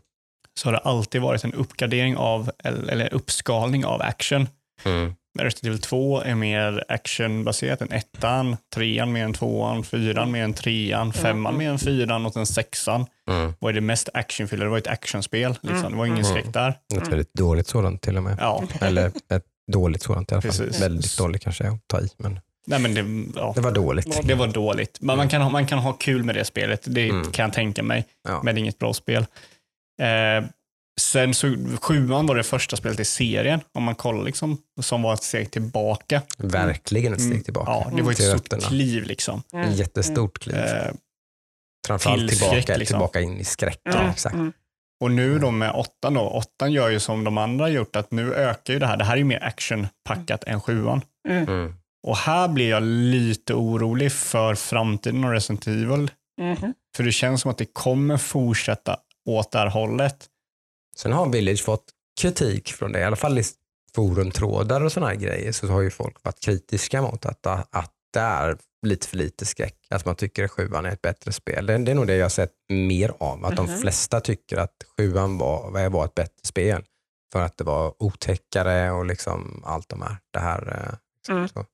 så 0.59 0.67
har 0.67 0.73
det 0.73 0.79
alltid 0.79 1.21
varit 1.21 1.43
en 1.43 1.53
uppgradering 1.53 2.17
av, 2.17 2.51
eller, 2.63 3.13
uppskalning 3.13 3.85
av 3.85 4.01
action. 4.01 4.47
Mm. 4.83 5.13
Resident 5.39 5.65
Evil 5.65 5.81
2 5.81 6.21
är 6.21 6.35
mer 6.35 6.83
actionbaserat 6.87 7.81
än 7.81 7.91
ettan, 7.91 8.57
trean 8.75 9.11
mer 9.11 9.23
än 9.25 9.33
tvåan, 9.33 9.83
fyran 9.83 10.31
mer 10.31 10.43
än 10.43 10.53
trean, 10.53 11.13
femman 11.13 11.57
mer 11.57 11.69
än 11.69 11.79
fyran 11.79 12.25
och 12.25 12.33
sen 12.33 12.45
sexan. 12.45 13.05
Mm. 13.29 13.53
Vad 13.59 13.69
är 13.69 13.73
det 13.73 13.81
mest 13.81 14.09
actionfyllda? 14.13 14.65
Det 14.65 14.69
var 14.71 14.77
ett 14.77 14.87
actionspel. 14.87 15.55
Liksom. 15.61 15.91
Det 15.91 15.97
var 15.97 16.05
ingen 16.05 16.25
Mm. 16.25 16.31
skräck 16.31 16.53
där. 16.53 16.69
Ett 16.95 17.07
väldigt 17.07 17.33
dåligt 17.33 17.67
sådant 17.67 18.01
till 18.01 18.17
och 18.17 18.23
med. 18.23 18.37
Ja, 18.39 18.63
Eller 18.81 19.07
ett 19.07 19.45
dåligt 19.71 20.03
sådant 20.03 20.31
i 20.31 20.35
alla 20.35 20.41
fall. 20.41 20.51
Precis. 20.51 20.81
Väldigt 20.81 21.17
dåligt 21.17 21.41
kanske 21.43 21.67
att 21.69 21.87
ta 21.87 22.01
i, 22.01 22.09
men 22.17 22.39
nej 22.69 22.79
men 22.79 22.93
det, 22.93 23.39
ja, 23.39 23.51
det 23.55 23.61
var 23.61 23.71
dåligt. 23.71 24.27
det 24.27 24.35
var 24.35 24.47
dåligt. 24.47 24.97
Men 25.01 25.17
man 25.17 25.29
kan, 25.29 25.41
ha, 25.41 25.49
man 25.49 25.67
kan 25.67 25.79
ha 25.79 25.93
kul 25.93 26.23
med 26.23 26.35
det 26.35 26.45
spelet, 26.45 26.81
det 26.85 27.09
Mm. 27.09 27.31
kan 27.31 27.43
jag 27.45 27.53
tänka 27.53 27.83
mig. 27.83 28.05
Ja. 28.27 28.41
Men 28.43 28.55
det 28.55 28.59
är 28.59 28.61
inget 28.61 28.79
bra 28.79 28.93
spel. 28.93 29.25
Eh, 30.01 30.45
sen 31.01 31.33
så, 31.33 31.55
sjuan 31.81 32.25
var 32.27 32.35
det 32.35 32.43
första 32.43 32.75
spelet 32.75 32.99
i 32.99 33.05
serien, 33.05 33.59
om 33.73 33.83
man 33.83 33.95
kollar 33.95 34.23
liksom, 34.23 34.57
som 34.81 35.01
var 35.01 35.13
ett 35.13 35.23
steg 35.23 35.51
tillbaka. 35.51 36.21
Verkligen 36.37 37.13
ett 37.13 37.19
steg 37.21 37.31
Mm. 37.31 37.43
tillbaka. 37.43 37.71
Ja, 37.71 37.91
det 37.95 38.01
var 38.01 38.11
ett 38.11 38.23
stort 38.23 38.61
kliv 38.67 39.03
liksom. 39.03 39.43
Mm. 39.53 39.71
Jättestort 39.71 40.39
kliv. 40.39 40.55
Eh, 40.55 40.91
Framförallt 41.87 42.19
till 42.29 42.29
tillbaka, 42.39 42.61
skräck, 42.61 42.77
liksom. 42.79 42.95
tillbaka 42.95 43.21
in 43.21 43.37
i 43.39 43.43
skräck. 43.43 43.81
Mm, 43.93 44.09
Exakt. 44.09 44.35
mm. 44.35 44.53
Och 45.03 45.11
nu 45.11 45.39
då 45.39 45.51
med 45.51 45.71
åttan 45.71 46.13
då, 46.13 46.21
åttan 46.21 46.71
gör 46.71 46.89
ju 46.89 46.99
som 46.99 47.23
de 47.23 47.37
andra 47.37 47.69
gjort, 47.69 47.95
att 47.95 48.11
nu 48.11 48.33
ökar 48.33 48.73
ju 48.73 48.79
det 48.79 48.87
här. 48.87 48.97
Det 48.97 49.03
här 49.03 49.13
är 49.13 49.17
ju 49.17 49.23
mer 49.23 49.43
actionpackat 49.43 50.43
än 50.43 50.61
sjuan. 50.61 51.01
Mm. 51.29 51.73
Och 52.07 52.17
här 52.17 52.47
blir 52.47 52.69
jag 52.69 52.83
lite 52.83 53.53
orolig 53.53 54.11
för 54.11 54.55
framtiden 54.55 55.23
av 55.23 55.31
Resident 55.31 55.67
Evil. 55.67 56.11
Mhm. 56.41 56.73
För 56.95 57.03
det 57.03 57.11
känns 57.11 57.41
som 57.41 57.51
att 57.51 57.57
det 57.57 57.73
kommer 57.73 58.17
fortsätta 58.17 58.97
åt 59.25 59.51
det 59.51 59.57
här 59.57 59.67
hållet. 59.69 60.27
Sen 60.97 61.11
har 61.11 61.29
Village 61.29 61.63
fått 61.63 61.85
kritik 62.21 62.73
från 62.73 62.91
det, 62.91 62.99
i 62.99 63.03
alla 63.03 63.15
fall 63.15 63.39
i 63.39 63.43
forumtrådar 63.95 64.81
och 64.81 64.91
sådana 64.91 65.09
här 65.11 65.15
grejer 65.19 65.51
så 65.51 65.67
har 65.67 65.81
ju 65.81 65.89
folk 65.91 66.23
varit 66.23 66.39
kritiska 66.39 67.01
mot 67.01 67.25
att, 67.25 67.47
att 67.47 67.93
det 68.13 68.19
är 68.19 68.57
lite 68.85 69.07
för 69.07 69.17
lite 69.17 69.45
skräck. 69.45 69.75
Att 69.89 70.05
man 70.05 70.15
tycker 70.15 70.43
att 70.43 70.51
sjuan 70.51 70.85
är 70.85 70.89
ett 70.91 71.01
bättre 71.01 71.31
spel. 71.31 71.65
Det, 71.65 71.77
det 71.77 71.91
är 71.91 71.95
nog 71.95 72.07
det 72.07 72.15
jag 72.15 72.25
har 72.25 72.29
sett 72.29 72.51
mer 72.69 73.13
av. 73.19 73.45
Att 73.45 73.57
Mhm. 73.57 73.65
de 73.67 73.77
flesta 73.77 74.21
tycker 74.21 74.57
att 74.57 74.75
sjuan 74.97 75.37
var, 75.37 75.89
var 75.89 76.05
ett 76.05 76.15
bättre 76.15 76.43
spel. 76.43 76.83
För 77.31 77.41
att 77.41 77.57
det 77.57 77.63
var 77.63 78.03
otäckare 78.03 78.91
och 78.91 79.05
liksom 79.05 79.63
allt 79.65 79.89
de 79.89 80.01
här. 80.01 80.17
Det 80.33 80.39
här 80.39 80.67
eh, 80.67 80.97
liksom, 81.17 81.35
Mm. 81.37 81.47
så. 81.49 81.65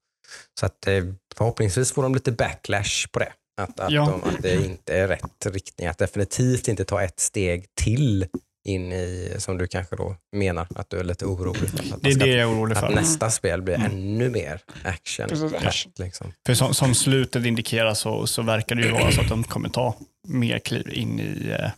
Så 0.59 0.65
att 0.65 0.87
eh, 0.87 1.03
förhoppningsvis 1.35 1.91
får 1.91 2.03
de 2.03 2.13
lite 2.15 2.31
backlash 2.31 3.07
på 3.11 3.19
det. 3.19 3.33
Att, 3.61 3.79
att, 3.79 3.91
Ja. 3.91 4.05
de, 4.23 4.29
att 4.29 4.41
det 4.41 4.55
inte 4.65 4.97
är 4.97 5.07
rätt 5.07 5.45
riktning. 5.45 5.87
Att 5.87 5.97
definitivt 5.97 6.67
inte 6.67 6.85
ta 6.85 7.03
ett 7.03 7.19
steg 7.19 7.65
till 7.75 8.27
in 8.67 8.91
i, 8.93 9.35
som 9.37 9.57
du 9.57 9.67
kanske 9.67 9.95
då 9.95 10.15
menar, 10.35 10.67
att 10.75 10.89
du 10.89 10.97
är 10.99 11.03
lite 11.03 11.25
orolig 11.25 11.69
för. 11.69 11.77
Att, 11.95 12.01
Det 12.01 12.09
är 12.09 12.11
ska- 12.13 12.25
det 12.25 12.31
jag 12.31 12.39
är 12.39 12.53
orolig 12.55 12.73
att 12.75 12.79
för. 12.79 12.89
nästa 12.95 13.31
spel 13.31 13.61
blir 13.61 13.75
Mm. 13.75 13.91
ännu 13.91 14.29
mer 14.29 14.61
action. 14.83 15.27
Precis. 15.29 15.87
Liksom. 15.99 16.33
För 16.45 16.53
som, 16.53 16.73
som 16.73 16.95
slutet 16.95 17.45
indikerar 17.45 17.93
så, 17.93 18.27
så 18.27 18.41
verkar 18.41 18.75
det 18.75 18.81
ju 18.83 18.91
vara 18.91 19.11
så 19.11 19.21
att 19.21 19.29
de 19.29 19.43
kommer 19.43 19.69
ta 19.69 19.95
mer 20.27 20.59
kliv 20.59 20.89
in 20.93 21.19
i 21.19 21.49
eh, 21.59 21.71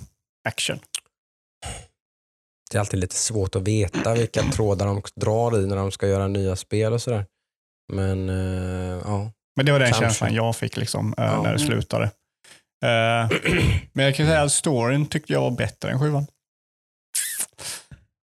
action. 0.47 0.79
Det 2.71 2.77
är 2.77 2.79
alltid 2.79 2.99
lite 2.99 3.15
svårt 3.15 3.55
att 3.55 3.61
veta 3.61 4.13
vilka 4.15 4.43
trådar 4.43 4.85
de 4.85 5.01
drar 5.15 5.59
i 5.59 5.65
när 5.67 5.75
de 5.75 5.91
ska 5.91 6.07
göra 6.07 6.27
nya 6.27 6.55
spel 6.55 6.93
och 6.93 7.01
sådär. 7.01 7.25
Men 7.93 8.29
eh, 8.29 9.01
ja. 9.05 9.31
Men 9.55 9.65
det 9.65 9.71
var 9.71 9.79
den 9.79 9.87
Kanske. 9.87 10.03
känslan 10.05 10.33
jag 10.33 10.55
fick 10.55 10.77
liksom, 10.77 11.15
eh, 11.17 11.23
Ja. 11.25 11.41
när 11.43 11.53
det 11.53 11.59
slutade. 11.59 12.03
Eh, 12.85 13.29
men 13.93 14.05
jag 14.05 14.15
kan 14.15 14.25
säga 14.25 14.41
att 14.41 14.51
storyn 14.51 15.05
tyckte 15.05 15.33
jag 15.33 15.41
var 15.41 15.51
bättre 15.51 15.91
än 15.91 15.99
sjuan. 15.99 16.27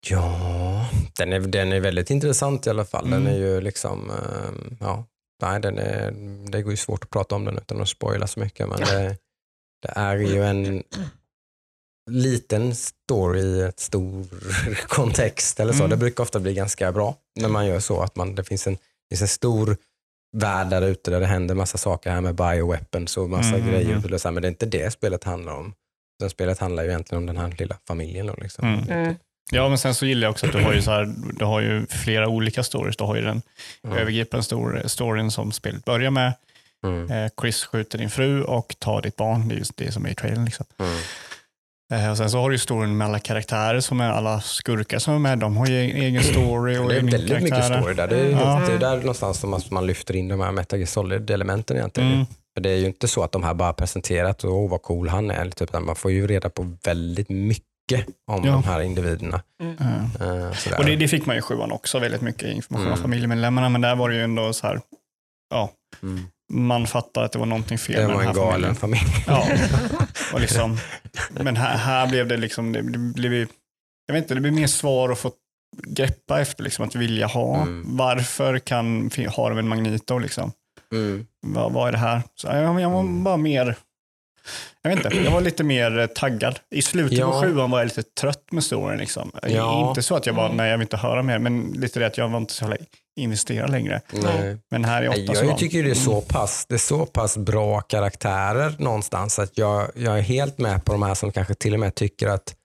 Ja, 0.10 0.90
den 1.18 1.34
är, 1.34 1.40
den 1.40 1.72
är 1.74 1.80
väldigt 1.80 2.10
intressant 2.10 2.68
i 2.68 2.70
alla 2.70 2.86
fall. 2.86 3.10
Den 3.10 3.22
Mm. 3.22 3.34
är 3.34 3.38
ju 3.38 3.62
liksom, 3.62 4.10
eh, 4.12 4.76
ja, 4.80 5.06
nej, 5.42 5.62
den 5.62 5.78
är, 5.80 6.12
det 6.52 6.62
går 6.62 6.72
ju 6.74 6.78
svårt 6.78 7.04
att 7.04 7.10
prata 7.10 7.36
om 7.36 7.46
den 7.46 7.58
utan 7.58 7.82
att 7.82 7.90
spoila 7.90 8.28
så 8.28 8.40
mycket. 8.40 8.70
Men 8.70 8.80
det, 8.80 9.18
det 9.82 9.90
är 9.96 10.16
ju 10.18 10.44
en 10.44 10.84
liten 12.12 12.76
story 12.76 13.42
i 13.42 13.62
ett 13.62 13.80
stor 13.80 14.26
kontext 14.88 15.60
eller 15.60 15.74
så. 15.74 15.80
Mm. 15.80 15.90
Det 15.90 15.98
brukar 15.98 16.24
ofta 16.24 16.40
bli 16.40 16.54
ganska 16.54 16.92
bra 16.92 17.16
när 17.40 17.50
man 17.50 17.68
gör 17.68 17.80
så. 17.80 18.02
att 18.02 18.16
man, 18.16 18.36
Det 18.36 18.44
finns 18.44 18.68
en, 18.68 18.74
det 18.74 18.80
finns 19.14 19.22
en 19.22 19.28
stor 19.28 19.78
värld 20.38 20.68
där 20.70 20.82
ute 20.82 21.12
där 21.12 21.20
det 21.20 21.26
händer 21.26 21.56
massa 21.56 21.78
saker 21.78 22.12
här 22.12 22.22
med 22.22 22.36
bioweapons 22.36 23.18
och 23.18 23.30
massa 23.30 23.56
Mm, 23.56 23.68
grejer. 23.72 23.96
mm. 23.96 24.14
Och 24.14 24.22
så 24.22 24.28
här, 24.28 24.34
men 24.34 24.42
det 24.42 24.48
är 24.48 24.50
inte 24.50 24.66
det 24.66 24.92
spelet 24.94 25.24
handlar 25.24 25.54
om. 25.54 25.74
Den 26.20 26.30
spelet 26.30 26.60
handlar 26.60 26.84
ju 26.84 26.90
egentligen 26.90 27.22
om 27.24 27.26
den 27.26 27.38
här 27.38 27.56
lilla 27.60 27.78
familjen. 27.88 28.26
Då, 28.28 28.36
liksom. 28.42 28.68
Mm. 28.74 28.90
Mm. 28.90 29.16
Ja, 29.52 29.70
men 29.70 29.78
sen 29.78 29.96
så 29.96 30.06
gillar 30.06 30.26
jag 30.28 30.32
också 30.32 30.46
att 30.46 30.52
du 30.52 30.60
har 30.64 30.74
ju, 30.74 30.82
så 30.82 30.92
här, 30.92 31.14
du 31.34 31.46
har 31.46 31.62
ju 31.62 31.86
flera 31.86 32.28
olika 32.28 32.64
stories. 32.64 32.98
Du 32.98 33.04
har 33.04 33.16
ju 33.16 33.22
den 33.22 33.42
Mm. 33.84 33.98
övergripande 33.98 34.44
stor, 34.44 34.82
storyn 34.86 35.32
som 35.32 35.52
spelet 35.52 35.86
börjar 35.86 36.12
med. 36.12 36.34
Mm. 36.86 37.12
Eh, 37.12 37.32
Chris 37.42 37.64
skjuter 37.66 37.98
din 37.98 38.10
fru 38.10 38.44
och 38.44 38.76
tar 38.80 39.02
ditt 39.02 39.16
barn. 39.16 39.48
Det 39.48 39.56
är 39.56 39.58
just 39.58 39.78
det 39.78 39.92
som 39.92 40.06
är 40.06 40.10
i 40.10 40.16
trailern. 40.16 40.46
Liksom. 40.46 40.66
Mm. 41.92 42.06
Eh, 42.06 42.12
och 42.12 42.18
sen 42.18 42.30
så 42.32 42.38
har 42.40 42.50
du 42.50 42.56
ju 42.56 42.60
storyn 42.60 42.98
med 42.98 43.08
alla 43.08 43.20
karaktärer 43.20 43.80
som 43.80 44.02
är 44.02 44.10
alla 44.10 44.42
skurkar 44.42 45.00
som 45.00 45.14
är 45.14 45.20
med. 45.20 45.40
De 45.40 45.58
har 45.58 45.68
ju 45.68 45.76
egen 45.80 46.24
story 46.34 46.78
och 46.78 46.90
Det 46.90 46.98
är 46.98 47.02
väldigt 47.02 47.44
mycket 47.44 47.66
story 47.66 47.94
där. 47.94 48.08
Det 48.08 48.20
är, 48.20 48.30
Ja. 48.32 48.62
det 48.68 48.74
är 48.74 48.80
där 48.80 48.98
någonstans 48.98 49.40
som 49.40 49.62
man, 49.72 49.88
lyfter 49.88 50.16
in 50.16 50.28
de 50.28 50.40
här 50.40 50.52
Metal 50.52 50.88
Solid-elementen 50.88 51.78
egentligen. 51.78 52.14
Mm. 52.14 52.26
För 52.56 52.62
det 52.62 52.70
är 52.70 52.78
ju 52.78 52.86
inte 52.86 53.08
så 53.08 53.24
att 53.24 53.32
de 53.32 53.44
här 53.44 53.54
bara 53.54 53.74
presenterat 53.74 54.44
och 54.44 54.54
åh 54.54 54.70
vad 54.72 54.82
cool 54.82 55.08
han 55.10 55.32
är. 55.32 55.36
eller 55.42 55.52
Typ, 55.52 55.74
man 55.74 55.96
får 55.96 56.12
ju 56.12 56.28
reda 56.28 56.50
på 56.50 56.78
väldigt 56.84 57.30
mycket 57.30 57.64
om 58.32 58.44
Ja. 58.46 58.52
de 58.52 58.64
här 58.64 58.82
individerna. 58.82 59.42
Eh, 59.64 60.54
sådär. 60.54 60.78
Och 60.80 60.86
det, 60.86 60.96
det 60.96 61.08
fick 61.08 61.26
man 61.26 61.36
ju 61.36 61.40
i 61.40 61.42
sjuan 61.42 61.72
också, 61.72 62.00
väldigt 62.00 62.22
mycket 62.22 62.50
information 62.56 62.88
om 62.88 62.94
Mm. 62.94 63.02
familjemedlemmarna. 63.02 63.70
Men 63.70 63.82
där 63.82 63.96
var 63.96 64.10
det 64.10 64.16
ju 64.16 64.22
ändå 64.24 64.54
så 64.54 64.68
här, 64.68 64.82
ja, 65.50 65.70
mm. 66.04 66.20
Man 66.54 66.88
fattar 66.88 67.24
att 67.24 67.32
det 67.32 67.40
var 67.40 67.46
någonting 67.46 67.78
fel 67.78 67.96
det 68.02 68.08
med 68.08 68.16
var 68.16 68.22
den 68.24 68.30
en 68.30 68.36
här 68.36 68.46
galen 68.52 68.76
familjen. 68.76 69.10
familj. 69.10 69.24
Ja, 69.28 69.48
och 70.34 70.40
liksom, 70.42 70.78
men 71.32 71.56
här, 71.58 71.78
här 71.78 72.08
blev 72.08 72.28
det 72.28 72.38
liksom, 72.38 72.72
det, 72.72 72.82
det 72.82 72.98
blev 73.00 73.34
ju, 73.34 73.48
jag 74.08 74.14
vet 74.14 74.24
inte, 74.24 74.34
det 74.36 74.42
blev 74.42 74.54
mer 74.54 74.68
svar 74.68 75.10
att 75.10 75.20
få 75.20 75.32
greppa 75.88 76.42
efter, 76.42 76.64
liksom, 76.64 76.86
att 76.86 76.96
vilja 76.96 77.28
ha. 77.28 77.62
Mm. 77.62 77.84
Varför 77.98 78.60
kan, 78.60 79.12
har 79.36 79.50
de 79.50 79.60
en 79.60 79.68
Magneto 79.68 80.18
liksom? 80.20 80.52
Mm. 80.94 81.26
Vad, 81.42 81.72
vad 81.74 81.88
är 81.88 81.92
det 81.92 81.98
här? 81.98 82.22
Så 82.36 82.48
jag, 82.48 82.82
jag 82.82 82.90
var 82.90 83.00
Mm. 83.00 83.24
bara 83.24 83.38
mer, 83.38 83.76
jag 84.82 84.96
vet 84.96 85.06
inte, 85.06 85.18
jag 85.18 85.32
var 85.32 85.42
lite 85.42 85.64
mer 85.64 86.00
eh, 86.00 86.06
taggad. 86.08 86.60
I 86.76 86.82
slutet 86.82 87.18
Ja. 87.18 87.32
på 87.32 87.42
sjuan 87.42 87.72
var 87.72 87.80
jag 87.80 87.86
lite 87.86 88.04
trött 88.04 88.52
med 88.52 88.64
storyn. 88.64 88.98
Liksom. 89.00 89.32
Ja. 89.48 89.90
Inte 89.90 90.04
så 90.04 90.16
att 90.16 90.26
jag 90.26 90.36
bara, 90.36 90.52
nej 90.54 90.70
jag 90.72 90.78
vill 90.78 90.86
inte 90.86 90.98
höra 90.98 91.24
mer, 91.24 91.40
men 91.40 91.72
lite 91.76 92.00
det 92.00 92.08
att 92.08 92.18
jag 92.18 92.30
var 92.30 92.38
inte 92.38 92.54
så 92.54 92.74
investerad 93.20 93.70
längre. 93.70 94.02
Nej. 94.14 94.58
Men 94.72 94.86
här 94.86 95.04
i 95.04 95.08
åtta 95.08 95.18
Nej, 95.18 95.36
så 95.36 95.44
Jag 95.44 95.50
var- 95.50 95.58
tycker 95.58 95.84
det 95.84 95.90
är 95.90 95.96
så 95.96 96.22
pass, 96.22 96.66
det 96.70 96.74
är 96.74 96.80
så 96.80 97.06
pass 97.06 97.38
bra 97.38 97.82
karaktärer 97.82 98.76
någonstans 98.80 99.40
att 99.40 99.58
jag, 99.58 99.92
jag 99.96 100.18
är 100.18 100.22
helt 100.22 100.58
med 100.58 100.86
på 100.86 100.92
de 100.92 101.04
här 101.04 101.14
som 101.14 101.32
kanske 101.32 101.54
till 101.54 101.74
och 101.74 101.80
med 101.80 101.96
tycker 101.96 102.28
att 102.28 102.56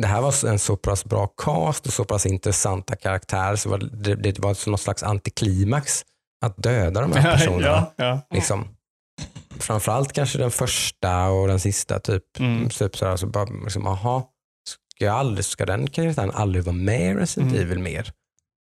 det 0.00 0.06
här 0.06 0.20
var 0.20 0.46
en 0.48 0.58
så 0.58 0.76
pass 0.76 1.04
bra 1.04 1.26
cast 1.26 1.86
och 1.86 1.92
så 1.92 2.04
pass 2.04 2.26
intressanta 2.26 2.96
karaktärer 2.96 3.56
så 3.56 3.68
var 3.68 3.78
det, 3.78 4.14
det 4.14 4.38
var 4.38 4.68
någon 4.70 4.78
slags 4.78 5.02
antiklimax 5.02 6.04
att 6.44 6.56
döda 6.56 7.00
de 7.00 7.12
här 7.12 7.32
personerna. 7.36 7.66
ja, 7.66 7.92
ja. 7.96 8.20
liksom. 8.30 8.68
Framförallt 9.60 10.12
kanske 10.12 10.38
den 10.38 10.50
första 10.50 11.28
och 11.28 11.48
den 11.48 11.60
sista. 11.60 11.98
Typ, 12.00 12.22
Mm. 12.40 12.68
typ 12.68 12.96
så 12.96 13.26
bara, 13.26 13.44
liksom, 13.64 13.86
aha, 13.86 14.30
ska, 14.94 15.04
jag 15.04 15.14
aldrig, 15.14 15.44
ska 15.44 15.66
den 15.66 15.86
karaktären 15.90 16.30
aldrig 16.30 16.64
vara 16.64 16.76
med 16.76 17.10
i 17.10 17.14
Resident 17.14 17.52
Mm. 17.52 17.62
Evil 17.66 17.78
mer? 17.78 18.12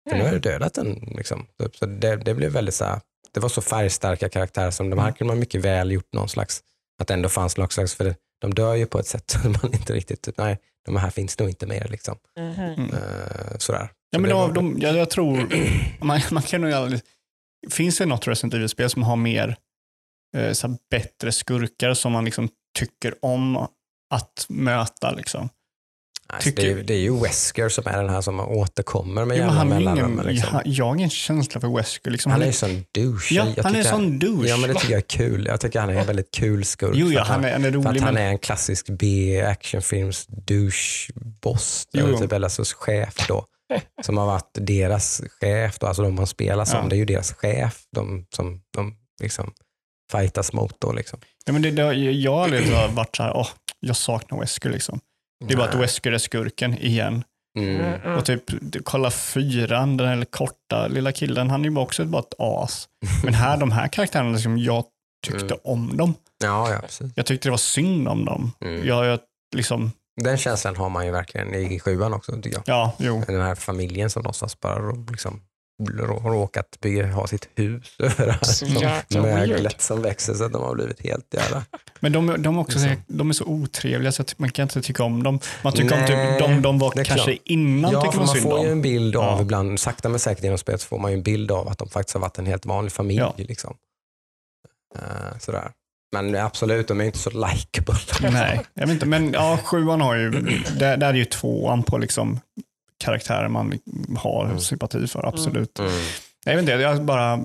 För 0.10 0.18
nu 0.18 0.24
har 0.24 0.32
jag 0.32 0.42
dödat 0.42 0.74
den. 0.74 0.94
Liksom. 1.18 1.46
Typ, 1.64 1.76
så 1.76 1.86
det, 1.86 2.16
det 2.16 2.34
blev 2.34 2.52
väldigt 2.52 2.76
så 2.76 2.86
här, 2.86 3.00
det 3.34 3.40
var 3.40 3.50
så 3.50 3.62
färgstarka 3.62 4.30
karaktärer 4.30 4.72
som 4.72 4.90
de 4.90 5.00
här 5.00 5.06
Mm. 5.06 5.14
kunde 5.16 5.32
man 5.34 5.40
mycket 5.40 5.62
väl 5.62 5.92
gjort 5.92 6.14
någon 6.14 6.30
slags, 6.30 6.62
att 7.02 7.08
det 7.08 7.14
ändå 7.14 7.30
fanns 7.30 7.58
någon 7.58 7.70
slags, 7.70 7.96
för 7.96 8.04
det, 8.04 8.16
de 8.42 8.54
dör 8.54 8.76
ju 8.76 8.86
på 8.86 9.00
ett 9.00 9.08
sätt 9.08 9.30
som 9.42 9.52
man 9.64 9.74
inte 9.74 9.94
riktigt, 9.94 10.22
typ, 10.22 10.38
nej, 10.38 10.60
de 10.86 10.96
här 10.96 11.10
finns 11.10 11.40
nog 11.40 11.50
inte 11.50 11.66
mer. 11.68 11.88
Liksom. 11.90 12.18
Mm. 12.40 12.80
Eh, 12.94 13.58
sådär. 13.58 13.90
Ja, 14.12 14.20
men 14.20 14.30
det 14.48 14.54
de, 14.54 14.78
jag, 14.80 14.96
jag 14.98 15.10
tror, 15.10 15.50
man, 16.06 16.22
man 16.32 16.44
kan 16.44 16.62
nog 16.62 16.72
aldrig, 16.72 17.02
finns 17.72 17.98
det 17.98 18.06
något 18.06 18.28
Resident 18.28 18.54
Evil-spel 18.54 18.90
som 18.90 19.04
har 19.04 19.16
mer 19.16 19.56
så 20.54 20.68
här, 20.68 20.78
bättre 20.92 21.32
skurkar 21.32 21.94
som 21.94 22.12
man 22.12 22.26
liksom 22.26 22.50
tycker 22.80 23.16
om 23.26 23.58
att 24.10 24.46
möta? 24.50 25.12
Liksom? 25.12 25.50
Alltså, 26.28 26.50
tycker- 26.50 26.64
det, 26.76 26.82
är, 26.82 26.84
det 26.84 26.94
är 26.94 27.00
ju 27.00 27.20
Wesker 27.22 27.70
som 27.70 27.84
är 27.88 27.98
den 28.02 28.10
här 28.10 28.22
som 28.22 28.40
återkommer 28.40 29.26
med 29.26 29.38
Ja, 29.38 29.48
han 29.48 29.72
är 29.72 29.76
mellanrum. 29.76 30.22
Liksom. 30.26 30.50
jag, 30.54 30.68
jag 30.68 30.86
har 30.86 30.96
ingen 30.96 31.10
känsla 31.10 31.62
för 31.62 31.78
Wesker. 31.78 32.12
Liksom. 32.12 32.32
Han 32.32 32.42
är 32.42 32.46
ju 32.46 32.52
sån 32.54 32.86
douche. 32.92 33.28
ja, 33.36 33.48
Jag 33.56 33.64
han 33.64 33.76
är 33.76 33.80
en 33.80 33.86
sån 33.86 34.20
douche. 34.20 34.48
Ja, 34.50 34.58
men 34.58 34.70
det 34.70 34.76
tycker 34.80 34.92
jag 34.94 34.98
är 34.98 35.02
kul. 35.08 35.46
Jag 35.46 35.60
tycker 35.62 35.80
han 35.80 35.90
är 35.90 35.94
en 35.96 36.08
väldigt 36.08 36.32
kul 36.32 36.66
skurk. 36.66 36.92
jo, 36.96 37.12
ja, 37.12 37.24
han 37.24 37.46
är, 37.46 37.52
han 37.52 37.66
är 37.66 37.72
för 37.72 37.80
att 37.80 37.86
rolig, 37.86 38.02
han 38.02 38.14
men 38.14 38.24
är 38.24 38.28
en 38.28 38.40
klassisk 38.40 38.90
B-actionfilms 38.90 40.28
douche-boss. 40.28 41.88
Eller 41.94 42.18
typ 42.18 42.30
Bellassos 42.30 42.74
chef 42.74 43.28
då. 43.28 43.46
Som 44.04 44.18
har 44.18 44.26
varit 44.26 44.50
deras 44.54 45.22
chef, 45.40 45.80
då, 45.80 45.88
alltså 45.88 46.04
de 46.04 46.16
man 46.16 46.28
spelar 46.28 46.66
som. 46.66 46.80
Ja. 46.84 46.90
Det 46.90 46.96
är 46.96 46.98
ju 46.98 47.06
deras 47.06 47.34
chef 47.34 47.84
de, 47.96 48.26
som 48.36 48.62
de 48.74 48.96
liksom 49.22 49.54
fightas 50.18 50.54
mot. 50.54 50.76
Då, 50.82 50.92
liksom. 50.92 51.20
ja, 51.46 51.54
men 51.54 51.62
det, 51.62 51.72
det, 51.72 51.94
jag 51.94 52.34
har 52.34 52.44
aldrig 52.44 52.72
varit 52.94 53.16
så 53.16 53.24
här, 53.24 53.38
åh, 53.38 53.48
jag 53.80 53.96
saknar 53.96 54.40
Wesker. 54.40 54.70
Liksom. 54.70 55.00
Det 55.48 55.54
är 55.54 55.58
bara 55.58 55.70
att. 55.70 55.76
Wesker 55.76 56.12
är 56.12 56.18
skurken 56.18 56.78
igen. 56.78 57.24
Mm. 57.60 58.18
Och 58.18 58.26
typ, 58.26 58.44
kolla 58.84 59.12
fyran, 59.12 59.98
den 59.98 60.08
här 60.08 60.26
korta 60.26 60.88
lilla 60.88 61.12
killen, 61.12 61.50
han 61.50 61.66
är 61.66 61.70
ju 61.70 61.78
också 61.78 62.06
bara 62.06 62.20
ett 62.22 62.34
as. 62.38 62.88
Men 63.24 63.34
här, 63.34 63.58
de 63.58 63.72
här 63.72 63.88
karaktärerna, 63.88 64.32
liksom, 64.32 64.58
jag 64.58 64.84
tyckte 65.26 65.46
Mm. 65.46 65.58
om 65.64 65.98
dem. 65.98 66.14
Ja, 66.44 66.72
ja, 66.72 66.80
precis. 66.80 67.12
Jag 67.16 67.26
tyckte 67.26 67.48
det 67.48 67.52
var 67.52 67.58
synd 67.58 68.08
om 68.08 68.26
dem. 68.26 68.52
Mm. 68.62 68.88
Jag, 68.88 69.06
jag, 69.06 69.20
liksom, 69.56 69.92
Den 70.22 70.38
känslan 70.38 70.76
har 70.76 70.90
man 70.90 71.06
ju 71.06 71.12
verkligen 71.12 71.54
i 71.54 71.80
sjuan 71.80 72.14
också 72.14 72.32
tycker 72.42 72.50
jag. 72.58 72.64
ja, 72.66 72.94
jo. 72.98 73.24
Den 73.28 73.42
här 73.42 73.56
familjen 73.56 74.10
som 74.10 74.24
någonstans 74.24 74.60
bara 74.60 74.92
liksom, 75.12 75.42
råkat 76.24 76.80
bygga, 76.82 77.08
ha 77.12 77.28
sitt 77.28 77.50
hus 77.56 77.96
över 78.00 78.28
det 78.42 78.46
Så 78.46 78.66
här 78.66 78.82
jäkla 78.82 79.22
möglet 79.22 79.82
som 79.82 80.02
växer 80.02 80.34
så 80.34 80.44
att 80.44 80.54
de 80.54 80.62
har 80.62 80.76
blivit 80.76 81.02
helt 81.02 81.34
jävla... 81.34 81.64
Men 82.00 82.12
de, 82.12 82.42
de, 82.44 82.56
är 82.58 82.62
också, 82.62 82.80
så- 82.80 82.86
Liksom. 82.86 83.04
de 83.18 83.30
är 83.30 83.34
så 83.34 83.46
otrevliga 83.46 84.12
så 84.12 84.22
att 84.22 84.40
man 84.40 84.52
kan 84.52 84.64
inte 84.64 84.82
tycka 84.82 85.04
om 85.04 85.24
dem. 85.24 85.40
Man 85.64 85.74
tycker 85.74 85.94
om 85.94 86.00
Nej, 86.00 86.08
typ, 86.40 86.48
de 86.48 86.62
de 86.62 86.80
var 86.80 86.92
kanske 86.92 87.14
klart. 87.16 87.38
innan 87.44 87.92
Ja, 87.92 88.02
tycker 88.02 88.18
man 88.18 88.26
man 88.26 88.36
synd 88.36 88.44
får 88.44 88.60
ju 88.60 88.66
om. 88.66 88.72
en 88.72 88.82
bild 88.82 89.16
av 89.16 89.24
Ja. 89.38 89.42
ibland, 89.42 89.80
sakta 89.80 90.10
men 90.10 90.20
säkert 90.20 90.44
genom 90.44 90.58
spelet 90.58 90.82
så 90.82 90.88
får 90.88 91.00
man 91.00 91.12
ju 91.12 91.18
en 91.18 91.24
bild 91.24 91.52
av 91.52 91.68
att 91.68 91.78
de 91.78 91.90
faktiskt 91.90 92.14
har 92.14 92.22
varit 92.22 92.38
en 92.38 92.46
helt 92.46 92.66
vanlig 92.66 92.92
familj. 92.92 93.20
Ja. 93.20 93.34
Liksom. 93.38 93.76
Eh, 94.96 95.38
sådär. 95.40 95.72
Men 96.12 96.36
absolut, 96.36 96.88
de 96.88 97.02
är 97.02 97.06
inte 97.06 97.18
så 97.18 97.30
likeable. 97.30 97.96
Nej, 98.32 98.62
jag 98.74 98.88
vet 98.88 98.94
inte. 98.94 99.06
Men 99.06 99.34
ja, 99.34 99.60
sjuan 99.64 100.02
har 100.02 100.16
ju, 100.16 100.30
där, 100.80 100.98
där 100.98 101.08
är 101.10 101.14
ju 101.14 101.26
tvåan 101.26 101.84
på 101.84 101.98
liksom 101.98 102.40
karaktärer 103.04 103.48
man 103.48 103.80
har 104.18 104.46
Mm. 104.46 104.60
sympati 104.60 105.08
för, 105.08 105.26
absolut. 105.28 105.80
Mm. 105.80 105.92
Jag 106.46 106.54
vet 106.54 106.62
inte, 106.62 106.72
jag 106.72 107.06
bara 107.06 107.40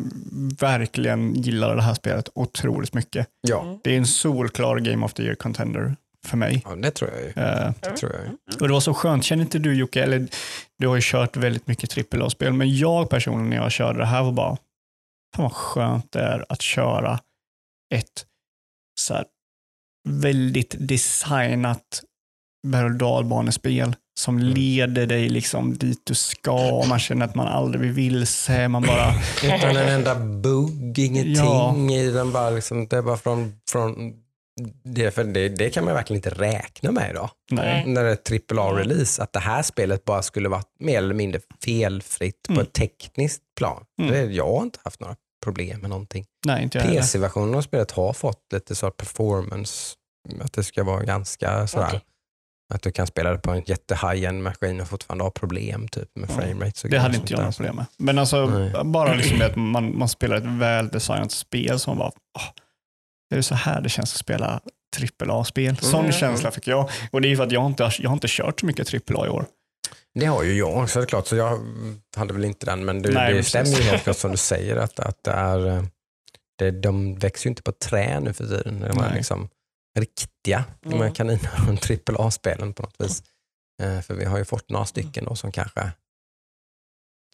verkligen 0.61 1.35
gillar 1.35 1.77
det 1.77 1.83
här 1.83 1.95
spelet 1.95 2.29
otroligt 2.35 2.95
mycket. 2.95 3.27
Ja. 3.41 3.81
Det 3.85 3.93
är 3.95 3.99
en 3.99 4.07
solklar 4.07 4.79
Game 4.79 5.05
of 5.07 5.13
the 5.15 5.23
Year 5.23 5.35
contender 5.35 5.97
för 6.27 6.37
mig. 6.37 6.63
ja, 6.65 6.77
det 6.77 6.91
tror 6.91 7.11
jag 7.11 7.21
ju. 7.21 7.29
Eh, 7.29 7.73
Det 7.81 7.97
tror 7.97 8.13
jag 8.13 8.23
ju. 8.25 8.31
och 8.61 8.67
det 8.69 8.73
var 8.75 8.81
så 8.81 8.95
skönt, 8.95 9.25
känner 9.25 9.43
inte 9.45 9.59
du 9.59 9.75
Jocke, 9.75 10.03
eller 10.03 10.29
du 10.79 10.89
har 10.89 10.95
ju 10.95 11.01
kört 11.05 11.37
väldigt 11.37 11.67
mycket 11.67 12.15
AAA-spel, 12.15 12.53
men 12.53 12.77
jag 12.77 13.11
personligen 13.11 13.51
när 13.51 13.57
jag 13.57 13.73
körde 13.73 13.99
det 13.99 14.07
här 14.07 14.23
var 14.23 14.33
bara, 14.33 14.57
fan 15.37 15.43
vad 15.43 15.53
skönt 15.53 16.13
det 16.13 16.21
är 16.21 16.45
att 16.49 16.63
köra 16.63 17.21
ett 17.95 18.27
så 19.01 19.15
här 19.15 19.25
väldigt 20.09 20.75
designat 20.79 22.03
berg 22.67 22.85
och 22.85 22.91
dalbanespel 22.97 23.97
som 24.19 24.39
leder 24.39 25.07
dig 25.07 25.29
liksom 25.29 25.79
dit 25.79 26.01
du 26.07 26.15
ska. 26.15 26.73
Och 26.73 26.89
man 26.89 26.99
känner 26.99 27.27
att 27.27 27.35
man 27.35 27.47
aldrig 27.47 27.81
blir 27.81 27.93
vilse. 27.93 28.69
Man 28.69 28.83
bara, 28.83 29.15
Utan 29.45 29.77
en 29.77 29.89
enda 29.89 30.15
bugg, 30.15 30.99
ingenting 30.99 31.35
Ja. 31.91 31.91
i 31.93 32.11
den. 32.11 32.33
Bara 32.33 32.51
liksom, 32.51 32.87
det 32.89 32.97
är 32.97 33.03
bara 33.03 33.17
från, 33.17 33.61
från 33.71 34.13
det, 34.85 35.11
för 35.11 35.25
det, 35.25 35.49
det 35.49 35.71
kan 35.71 35.85
man 35.85 35.95
verkligen 35.95 36.19
inte 36.19 36.31
räkna 36.31 36.91
med 36.93 37.11
idag. 37.11 37.31
nej. 37.51 37.87
När 37.87 38.05
det 38.05 38.11
är 38.11 38.17
triple 38.17 38.61
A-release, 38.61 39.23
att 39.23 39.33
det 39.33 39.39
här 39.41 39.63
spelet 39.63 40.05
bara 40.05 40.23
skulle 40.23 40.49
vara 40.49 40.63
mer 40.81 40.99
eller 40.99 41.15
mindre 41.15 41.41
felfritt 41.65 42.43
på 42.47 42.53
Mm. 42.53 42.63
ett 42.63 42.73
tekniskt 42.73 43.43
plan. 43.59 43.85
Mm. 44.01 44.13
Det, 44.13 44.21
jag 44.35 44.51
har 44.57 44.63
inte 44.63 44.79
haft 44.85 45.01
några 45.01 45.15
problem 45.45 45.81
med 45.81 45.91
någonting. 45.91 46.25
PC-versionen 46.73 47.55
av 47.55 47.63
spelet 47.63 47.91
har 47.91 48.13
fått 48.13 48.43
lite 48.53 48.75
så 48.75 48.91
performance, 48.91 49.95
att 50.41 50.53
det 50.53 50.65
ska 50.65 50.85
vara 50.85 51.03
ganska 51.05 51.67
sådär, 51.67 51.87
Okej. 51.89 52.01
Att 52.75 52.83
du 52.83 52.93
kan 52.93 53.07
spela 53.07 53.31
det 53.33 53.39
på 53.39 53.51
en 53.51 53.63
jätte 53.67 53.95
high-end 53.95 54.43
maskin 54.43 54.81
och 54.81 54.89
fortfarande 54.89 55.25
ha 55.25 55.31
problem 55.31 55.89
typ 55.89 56.09
med 56.17 56.31
Ja. 56.31 56.35
framerate. 56.35 56.81
och 56.85 56.91
Det 56.91 56.99
hade 56.99 57.17
inte 57.17 57.33
jag 57.33 57.39
några 57.41 57.53
problem 57.53 57.77
med. 57.77 57.87
Men 57.99 58.19
alltså, 58.19 58.47
Nej. 58.47 58.73
bara 58.85 59.15
liksom 59.15 59.39
det 59.39 59.47
att 59.47 59.57
man, 59.57 59.99
man 59.99 60.09
spelar 60.09 60.37
ett 60.37 60.45
väldesignat 60.47 61.33
spel 61.33 61.79
som 61.79 61.99
bara, 61.99 62.13
åh, 62.39 62.43
det 63.31 63.37
är 63.37 63.43
så 63.43 63.55
här 63.55 63.81
det 63.81 63.89
känns 63.89 64.13
att 64.15 64.19
spela 64.21 64.61
AAA-spel. 65.23 65.77
Sån 65.77 66.01
Mm. 66.01 66.13
känsla 66.13 66.51
fick 66.51 66.67
jag. 66.67 66.91
Och 67.11 67.21
det 67.21 67.33
är 67.33 67.37
för 67.37 67.45
att 67.45 67.53
jag 67.53 67.61
har 67.61 67.67
inte, 67.67 67.91
jag 67.99 68.11
har 68.11 68.15
inte 68.17 68.27
kört 68.31 68.61
så 68.61 68.67
mycket 68.67 68.95
AAA 69.11 69.27
i 69.27 69.29
år. 69.31 69.47
Det 70.15 70.27
har 70.27 70.43
ju 70.43 70.55
jag, 70.59 70.91
så 70.91 70.99
det 70.99 71.05
är 71.05 71.07
klart. 71.07 71.27
Så 71.27 71.37
jag 71.37 71.59
hade 72.17 72.33
väl 72.35 72.45
inte 72.45 72.67
den, 72.67 72.85
men 72.85 73.03
det, 73.03 73.11
Nej, 73.13 73.35
det 73.35 73.43
stämmer 73.45 73.69
ju 73.71 73.83
helt 73.83 74.03
klart 74.03 74.17
som 74.17 74.31
du 74.31 74.37
säger 74.53 74.77
att, 74.77 75.01
att 75.01 75.25
det 75.25 75.31
är, 75.31 75.67
eh, 75.67 75.83
det, 76.59 76.71
de 76.71 77.15
växer 77.19 77.47
ju 77.47 77.49
inte 77.51 77.63
på 77.63 77.73
trä 77.73 78.21
nu 78.21 78.33
för 78.33 78.45
tiden. 78.45 78.81
De 78.81 78.99
är 78.99 79.03
Nej. 79.03 79.15
liksom 79.15 79.49
riktiga, 80.01 80.65
Mm. 80.87 81.13
kaniner 81.15 81.51
och 81.73 81.81
trippel 81.81 82.17
A-spelen 82.19 82.75
på 82.75 82.83
något 82.83 82.95
vis. 82.99 83.23
Eh, 83.83 84.01
För 84.01 84.15
vi 84.15 84.25
har 84.25 84.39
ju 84.39 84.45
fått 84.45 84.71
några 84.71 84.85
stycken 84.87 85.25
då 85.25 85.35
som 85.37 85.53
kanske 85.53 85.91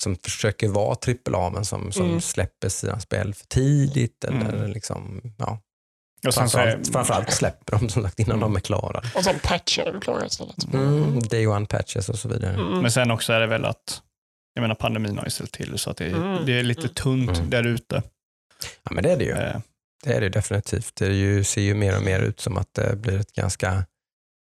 som 0.03 0.17
försöker 0.17 0.69
vara 0.69 0.95
trippel 0.95 1.35
A 1.35 1.51
men 1.55 1.65
som, 1.65 1.93
som 1.93 2.07
Mm. 2.07 2.21
släpper 2.21 2.69
sina 2.69 3.01
spel 3.01 3.35
för 3.35 3.47
tidigt. 3.47 4.25
Eller 4.25 4.53
Mm. 4.55 4.71
liksom, 4.71 5.21
ja, 5.39 5.61
Och 6.27 6.35
så 6.35 6.41
framförallt, 6.41 6.93
framförallt 6.93 7.33
släpper 7.33 7.79
de 7.79 7.89
som 7.89 8.03
sagt 8.03 8.19
innan 8.21 8.41
de 8.41 8.57
är 8.57 8.61
klara. 8.61 9.03
Och 9.15 9.25
sen 9.25 9.39
patchar 9.43 9.93
du 9.93 10.01
klara 10.01 10.27
istället. 10.27 10.65
Mm, 10.75 11.21
day 11.21 11.47
one 11.47 11.67
patches 11.67 12.09
och 12.09 12.19
så 12.19 12.29
vidare. 12.29 12.55
Mm. 12.55 12.79
men 12.83 12.91
sen 12.93 13.11
också 13.11 13.33
är 13.33 13.41
det 13.41 13.47
väl 13.47 13.65
att, 13.65 14.03
jag 14.55 14.63
menar 14.63 14.75
pandemin 14.75 15.19
har 15.19 15.25
ju 15.25 15.31
ställt 15.31 15.53
till 15.53 15.79
så 15.79 15.91
att 15.91 15.97
det, 15.97 16.05
är- 16.07 16.15
Mm. 16.17 16.47
det 16.47 16.59
är 16.59 16.63
lite 16.63 16.89
tunt 16.89 17.37
Mm. 17.39 17.51
där 17.51 17.67
ute. 17.67 18.03
Ja, 18.83 18.91
men 18.93 19.05
det 19.05 19.13
är 19.13 19.17
det 19.17 19.25
ju. 19.25 19.31
Eh, 19.33 19.57
Det 20.05 20.13
är 20.13 20.21
det 20.21 20.29
definitivt. 20.29 20.93
Det 20.97 21.07
ju, 21.07 21.45
ser 21.45 21.61
ju 21.61 21.75
mer 21.75 21.97
och 21.97 22.03
mer 22.03 22.21
ut 22.21 22.41
som 22.41 22.57
att 22.57 22.69
det 22.75 22.97
blir 22.97 23.21
ett 23.21 23.33
ganska 23.33 23.85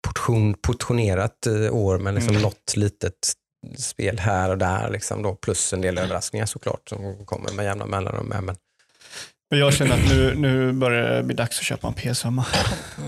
portion, 0.06 0.54
portionerat 0.54 1.46
eh, 1.46 1.74
år 1.74 1.98
med 1.98 2.14
liksom 2.14 2.30
Mm. 2.30 2.42
något 2.42 2.76
litet 2.76 3.32
spel 3.78 4.18
här 4.18 4.50
och 4.50 4.58
där. 4.58 4.90
Liksom 4.90 5.22
då, 5.22 5.34
plus 5.34 5.72
en 5.72 5.80
del 5.80 5.98
överraskningar 5.98 6.46
såklart 6.46 6.88
som 6.88 7.26
kommer 7.26 7.52
med 7.52 7.64
jämna 7.64 7.86
mellanrum. 7.86 8.26
med, 8.26 8.42
Men, 8.42 8.56
Men 9.50 9.58
jag 9.60 9.74
känner 9.74 9.94
att 9.94 10.08
nu, 10.08 10.34
nu 10.34 10.72
börjar 10.72 11.16
det 11.16 11.22
bli 11.22 11.34
dags 11.34 11.58
att 11.58 11.64
köpa 11.64 11.88
en 11.88 11.94
PS5. 11.94 12.42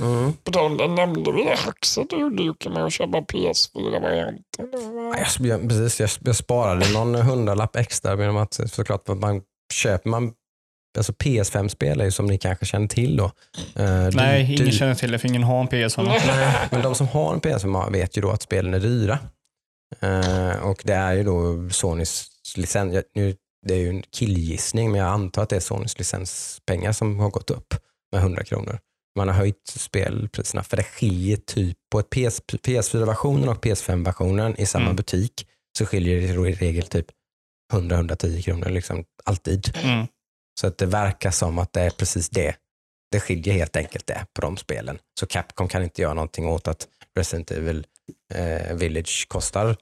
mm. 0.03 0.33
På 0.33 0.51
tal 0.53 0.67
om 0.67 0.77
det, 0.77 0.89
nämnde 0.89 1.33
vi 1.33 1.45
det 1.45 1.57
hackset 1.57 2.11
du 2.11 2.45
Jocke 2.45 2.69
med 2.69 2.85
att 2.85 2.93
köpa 2.93 3.21
PS4-varianten? 3.21 4.69
Ja, 4.73 5.17
Jag, 5.39 5.47
jag, 5.47 5.69
precis, 5.69 6.01
jag, 6.01 6.11
jag 6.25 6.37
sparade 6.37 6.93
någon 6.93 7.15
hundralapp 7.15 7.77
extra 7.77 8.17
genom 8.17 8.37
att 8.37 8.61
såklart 8.67 9.09
man 9.09 9.43
köper 9.73 10.11
man 10.11 10.33
Alltså 10.97 11.13
PS5-spel 11.13 12.01
är 12.01 12.05
ju 12.05 12.11
som 12.11 12.27
ni 12.27 12.39
kanske 12.39 12.67
känner 12.67 12.89
till 12.89 13.17
då. 13.17 13.25
eh, 13.77 14.09
Nej, 14.13 14.55
ingen 14.55 14.73
känner 14.73 14.95
till 14.95 15.13
det 15.13 15.19
för 15.19 15.29
ingen 15.29 15.43
har 15.43 15.61
en 15.61 15.69
PS5. 15.69 16.05
Nej, 16.27 16.69
men 16.71 16.83
de 16.83 16.95
som 16.95 17.09
har 17.09 17.33
en 17.35 17.41
PS5 17.41 17.93
vet 17.93 18.17
ju 18.17 18.23
då 18.23 18.31
att 18.31 18.43
spelen 18.43 18.75
är 18.75 18.81
dyra. 18.81 19.19
Eh, 20.01 20.57
och 20.63 20.83
det 20.85 20.95
är 20.95 21.13
ju 21.13 21.23
då 21.25 21.69
Sonys 21.71 22.27
licens. 22.57 23.05
Nu, 23.15 23.37
det 23.67 23.75
är 23.75 23.79
ju 23.79 23.89
en 23.89 24.03
killgissning, 24.03 24.91
men 24.91 25.01
jag 25.01 25.09
antar 25.09 25.43
att 25.43 25.49
det 25.49 25.57
är 25.57 25.61
Sonys 25.61 25.99
licenspengar 25.99 26.93
som 26.93 27.19
har 27.21 27.31
gått 27.31 27.51
upp 27.51 27.75
med 28.13 28.21
100 28.23 28.45
kronor. 28.45 28.79
Man 29.19 29.29
har 29.29 29.35
höjt 29.35 29.67
spelpriserna 29.77 30.63
för 30.63 30.77
det 30.77 30.83
skiljer 30.83 31.37
typ 31.37 31.77
på 31.93 31.99
ett 31.99 32.11
PS, 32.11 32.43
PS4-versionen 32.63 33.49
och 33.49 33.65
PS5-versionen 33.65 34.61
i 34.61 34.67
samma 34.67 34.85
Mm. 34.85 34.97
butik 34.97 35.47
så 35.79 35.87
skiljer 35.87 36.21
det 36.21 36.49
i 36.51 36.55
regel 36.55 36.87
typ 36.87 37.07
100-110 37.73 38.43
kronor 38.43 38.69
liksom 38.69 39.05
alltid. 39.25 39.77
Mm. 39.83 40.07
Så 40.61 40.67
att 40.67 40.79
det 40.79 40.87
verkar 40.87 41.31
som 41.31 41.59
att 41.59 41.73
det 41.73 41.81
är 41.81 41.91
precis 41.91 42.29
det. 42.31 42.57
Det 43.11 43.21
skiljer 43.21 43.55
helt 43.55 43.77
enkelt 43.77 44.07
det 44.07 44.27
på 44.35 44.41
de 44.41 44.57
spelen. 44.57 44.99
Så 45.21 45.27
Capcom 45.27 45.69
kan 45.69 45.83
inte 45.83 46.03
göra 46.03 46.15
någonting 46.15 46.47
åt 46.47 46.69
att 46.69 46.89
Resident 47.17 47.51
Evil 47.51 47.87
eh, 48.35 48.75
Village 48.75 49.27
kostar 49.29 49.77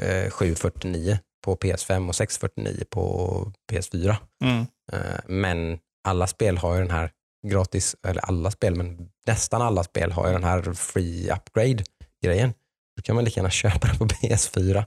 eh, 0.00 0.30
749 0.30 1.18
på 1.44 1.56
PS5 1.56 2.08
och 2.08 2.14
649 2.14 2.84
på 2.90 3.52
PS4. 3.72 4.16
Mm. 4.44 4.66
Eh, 4.92 5.20
men 5.26 5.78
alla 6.08 6.26
spel 6.26 6.58
har 6.58 6.74
ju 6.74 6.80
den 6.80 6.90
här 6.90 7.10
gratis, 7.46 7.96
eller 8.06 8.24
alla 8.24 8.50
spel, 8.50 8.74
men 8.76 9.10
nästan 9.26 9.62
alla 9.62 9.84
spel 9.84 10.12
har 10.12 10.26
ju 10.26 10.32
den 10.32 10.44
här 10.44 10.72
free 10.72 11.30
upgrade 11.32 11.84
grejen. 12.24 12.54
Då 12.96 13.02
kan 13.02 13.14
man 13.14 13.24
lika 13.24 13.40
gärna 13.40 13.50
köpa 13.64 13.86
den 13.86 13.98
på 13.98 14.06
PS4 14.06 14.84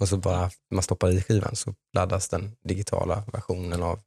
och 0.00 0.08
så 0.08 0.16
bara 0.16 0.50
man 0.70 0.82
stoppar 0.82 1.10
i 1.10 1.22
skivan 1.22 1.56
så 1.56 1.74
laddas 1.96 2.28
den 2.28 2.56
digitala 2.64 3.24
versionen 3.32 3.82
av 3.82 4.00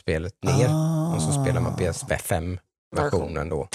spelet 0.00 0.34
ner 0.42 0.68
och 1.14 1.22
så 1.22 1.42
spelar 1.42 1.60
man 1.60 1.76
PS5-versionen 1.76 3.48
då. 3.48 3.68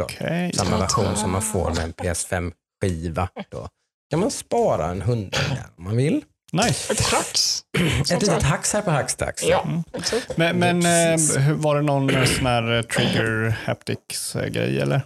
Okej. 0.00 0.52
Samma 0.54 0.78
version 0.78 1.16
som 1.16 1.30
man 1.30 1.42
får 1.42 1.70
med 1.70 1.84
en 1.84 1.92
PS5-skiva. 1.92 3.28
Då 3.50 3.68
kan 4.10 4.20
man 4.20 4.30
spara 4.30 4.86
en 4.90 5.02
hundring 5.02 5.48
där 5.48 5.66
om 5.76 5.84
man 5.84 5.96
vill. 5.96 6.24
Nice. 6.52 6.92
Ett 6.92 7.00
hacks. 7.00 7.64
Ett 8.12 8.22
litet 8.22 8.42
hacks 8.42 8.72
här 8.72 8.82
på 8.82 8.90
Hackstacks. 8.90 9.42
Ja, 9.44 9.62
Mm. 9.62 9.82
exakt. 9.92 10.36
Men, 10.36 10.58
men 10.58 10.76
eh, 10.78 11.52
var 11.56 11.76
det 11.76 11.82
någon 11.82 12.10
eh, 12.10 12.24
sån 12.24 12.46
här 12.46 12.76
eh, 12.76 12.82
trigger 12.82 13.56
haptics-grej 13.64 14.80
eller? 14.80 14.96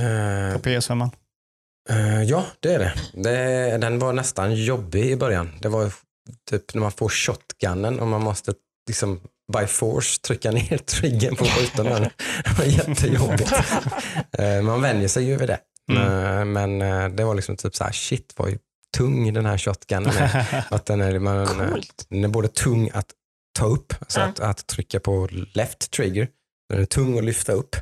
Eh, 0.00 0.52
På 0.52 0.58
PS5? 0.68 1.10
Eh, 1.90 2.22
ja, 2.22 2.44
det 2.60 2.74
är 2.74 2.78
det. 2.78 2.92
det. 3.22 3.78
Den 3.78 3.98
var 3.98 4.12
nästan 4.12 4.54
jobbig 4.54 5.04
i 5.10 5.16
början. 5.16 5.50
Det 5.60 5.68
var 5.68 5.92
typ 6.50 6.74
när 6.74 6.82
man 6.82 6.92
får 6.92 7.08
shotgunnen 7.08 8.00
och 8.00 8.06
man 8.06 8.22
måste 8.22 8.54
liksom 8.86 9.20
by 9.60 9.66
force 9.66 10.20
trycka 10.20 10.50
ner 10.50 10.78
triggern 10.86 11.36
på 11.36 11.44
den. 11.76 11.84
Det 12.44 12.58
var 12.58 12.64
jättejobbigt. 12.64 13.52
Eh, 14.38 14.62
man 14.62 14.82
vänjer 14.82 15.08
sig 15.08 15.24
ju 15.24 15.36
vid 15.36 15.48
det. 15.48 15.58
Mm. 15.90 16.02
Eh, 16.38 16.44
Men 16.44 16.82
eh, 16.82 17.08
det 17.16 17.24
var 17.24 17.34
liksom 17.34 17.56
typ 17.56 17.76
så 17.76 17.84
här, 17.84 17.92
shit 17.92 18.32
vad 18.36 18.58
tung 18.96 19.32
den 19.34 19.46
här 19.46 19.58
shotgunnen 19.58 20.12
är. 20.16 20.64
Att 20.74 20.86
den, 20.86 21.00
är, 21.00 21.18
man, 21.18 21.46
Coolt. 21.46 22.06
den 22.08 22.24
är 22.24 22.28
både 22.28 22.48
tung 22.48 22.90
att 22.94 23.06
ta 23.58 23.66
upp, 23.66 23.92
alltså 24.00 24.20
Mm. 24.20 24.30
att, 24.30 24.40
att 24.40 24.66
trycka 24.66 25.00
på 25.00 25.28
left 25.54 25.90
trigger. 25.90 26.28
Den 26.72 26.80
är 26.82 26.84
tung 26.86 27.18
att 27.18 27.24
lyfta 27.24 27.52
upp. 27.52 27.76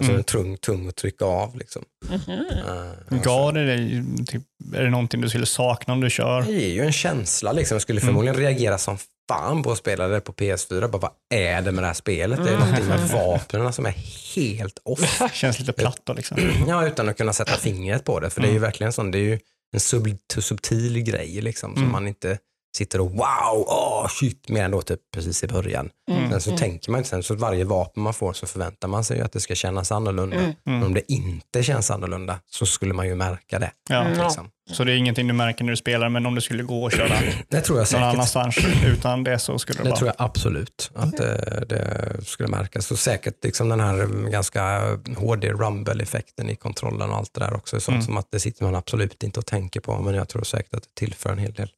Och 0.00 0.04
så 0.04 0.10
är 0.10 0.14
Mm. 0.14 0.16
den 0.16 0.24
tung, 0.24 0.56
tung 0.56 0.88
att 0.88 0.96
trycka 0.96 1.24
av. 1.24 1.56
Liksom. 1.56 1.84
Eh, 2.10 3.18
Gav 3.22 3.52
det 3.54 3.66
dig, 3.66 4.04
typ, 4.26 4.42
är 4.74 4.82
det 4.82 4.90
någonting 4.90 5.20
du 5.20 5.28
skulle 5.28 5.46
sakna 5.46 5.92
om 5.92 6.00
du 6.00 6.10
kör? 6.10 6.42
Det 6.42 6.52
ger 6.52 6.68
ju 6.74 6.80
en 6.82 6.92
känsla. 6.92 7.52
Liksom. 7.52 7.74
Jag 7.74 7.82
skulle 7.82 8.00
förmodligen 8.00 8.36
reagera 8.40 8.78
som 8.78 8.98
fan 9.28 9.62
på 9.62 9.72
att 9.72 9.78
spela 9.78 10.08
det 10.08 10.20
på 10.20 10.32
PS4. 10.32 10.88
Bara, 10.88 10.98
vad 10.98 11.10
är 11.30 11.62
det 11.62 11.72
med 11.72 11.82
det 11.84 11.86
här 11.88 11.94
spelet? 11.94 12.44
Det 12.44 12.50
är 12.50 12.58
någonting 12.58 12.86
med 12.86 13.08
vapnen 13.08 13.72
som 13.72 13.86
är 13.86 13.94
helt 14.36 14.78
off. 14.84 15.22
Känns 15.32 15.58
lite 15.60 15.72
platt 15.72 16.00
då 16.04 16.12
liksom. 16.12 16.38
Ja, 16.68 16.86
utan 16.86 17.08
att 17.08 17.16
kunna 17.16 17.32
sätta 17.32 17.52
fingret 17.56 18.04
på 18.04 18.20
det. 18.20 18.30
För 18.30 18.40
det 18.40 18.48
är 18.48 18.52
ju 18.52 18.58
verkligen 18.58 18.92
sån, 18.92 19.10
det 19.10 19.18
är 19.18 19.22
ju 19.22 19.38
en 19.72 19.80
sub, 19.80 20.18
subtil 20.38 21.02
grej 21.02 21.40
liksom, 21.40 21.72
som 21.74 21.82
Mm. 21.82 21.92
man 21.92 22.08
inte 22.08 22.38
sitter 22.76 23.00
och 23.00 23.10
wow, 23.10 23.64
åh 23.66 24.08
shit, 24.08 24.48
mer 24.48 24.64
än 24.64 24.70
då 24.70 24.82
typ 24.82 25.00
precis 25.14 25.44
i 25.44 25.46
början. 25.46 25.90
Mm. 26.10 26.30
Sen 26.30 26.40
så 26.40 26.56
tänker 26.56 26.90
man 26.90 26.98
inte, 26.98 27.10
sen 27.10 27.22
så 27.22 27.34
varje 27.34 27.64
vapen 27.64 28.02
man 28.02 28.14
får 28.14 28.32
så 28.32 28.46
förväntar 28.46 28.88
man 28.88 29.04
sig 29.04 29.20
att 29.20 29.32
det 29.32 29.40
ska 29.40 29.54
kännas 29.54 29.92
annorlunda. 29.92 30.36
Mm. 30.36 30.52
Men 30.64 30.82
om 30.82 30.94
det 30.94 31.12
inte 31.12 31.62
känns 31.62 31.90
annorlunda 31.90 32.40
så 32.46 32.66
skulle 32.66 32.94
man 32.94 33.06
ju 33.06 33.14
märka 33.14 33.58
det. 33.58 33.70
Ja. 33.88 34.04
Mm. 34.04 34.24
Liksom. 34.24 34.50
Så 34.72 34.84
det 34.84 34.92
är 34.92 34.96
ingenting 34.96 35.26
du 35.26 35.32
märker 35.34 35.64
när 35.64 35.70
du 35.70 35.76
spelar, 35.76 36.08
men 36.08 36.26
om 36.26 36.34
du 36.34 36.40
skulle 36.40 36.62
gå 36.62 36.84
och 36.84 36.92
köra 36.92 37.08
Det 37.48 37.60
tror 37.60 37.78
jag 37.78 37.82
någon 37.82 37.86
säkert. 37.86 38.02
annanstans 38.02 38.56
utan 38.86 39.24
det 39.24 39.38
så 39.38 39.58
skulle 39.58 39.78
det, 39.78 39.82
Det 39.84 39.88
vara. 39.90 39.98
tror 39.98 40.08
jag 40.08 40.26
absolut 40.26 40.90
att 40.94 41.16
det, 41.16 41.64
det 41.68 42.14
skulle 42.24 42.48
märkas. 42.48 42.86
Så 42.86 42.96
säkert 42.96 43.44
liksom 43.44 43.68
den 43.68 43.80
här 43.80 44.28
ganska 44.30 44.80
HD 45.16 45.50
rumble-effekten 45.52 46.50
i 46.50 46.56
kontrollen 46.56 47.10
och 47.10 47.16
allt 47.16 47.34
det 47.34 47.40
där 47.40 47.56
också. 47.56 47.80
Sånt 47.80 47.94
Mm. 47.94 48.06
som 48.06 48.16
att 48.16 48.30
det 48.30 48.40
sitter 48.40 48.64
man 48.64 48.74
absolut 48.74 49.22
inte 49.22 49.40
och 49.40 49.46
tänker 49.46 49.80
på. 49.80 49.98
Men 49.98 50.14
jag 50.14 50.28
tror 50.28 50.42
säkert 50.44 50.74
att 50.74 50.82
det 50.82 50.94
tillför 50.94 51.30
en 51.32 51.38
hel 51.38 51.52
del. 51.52 51.70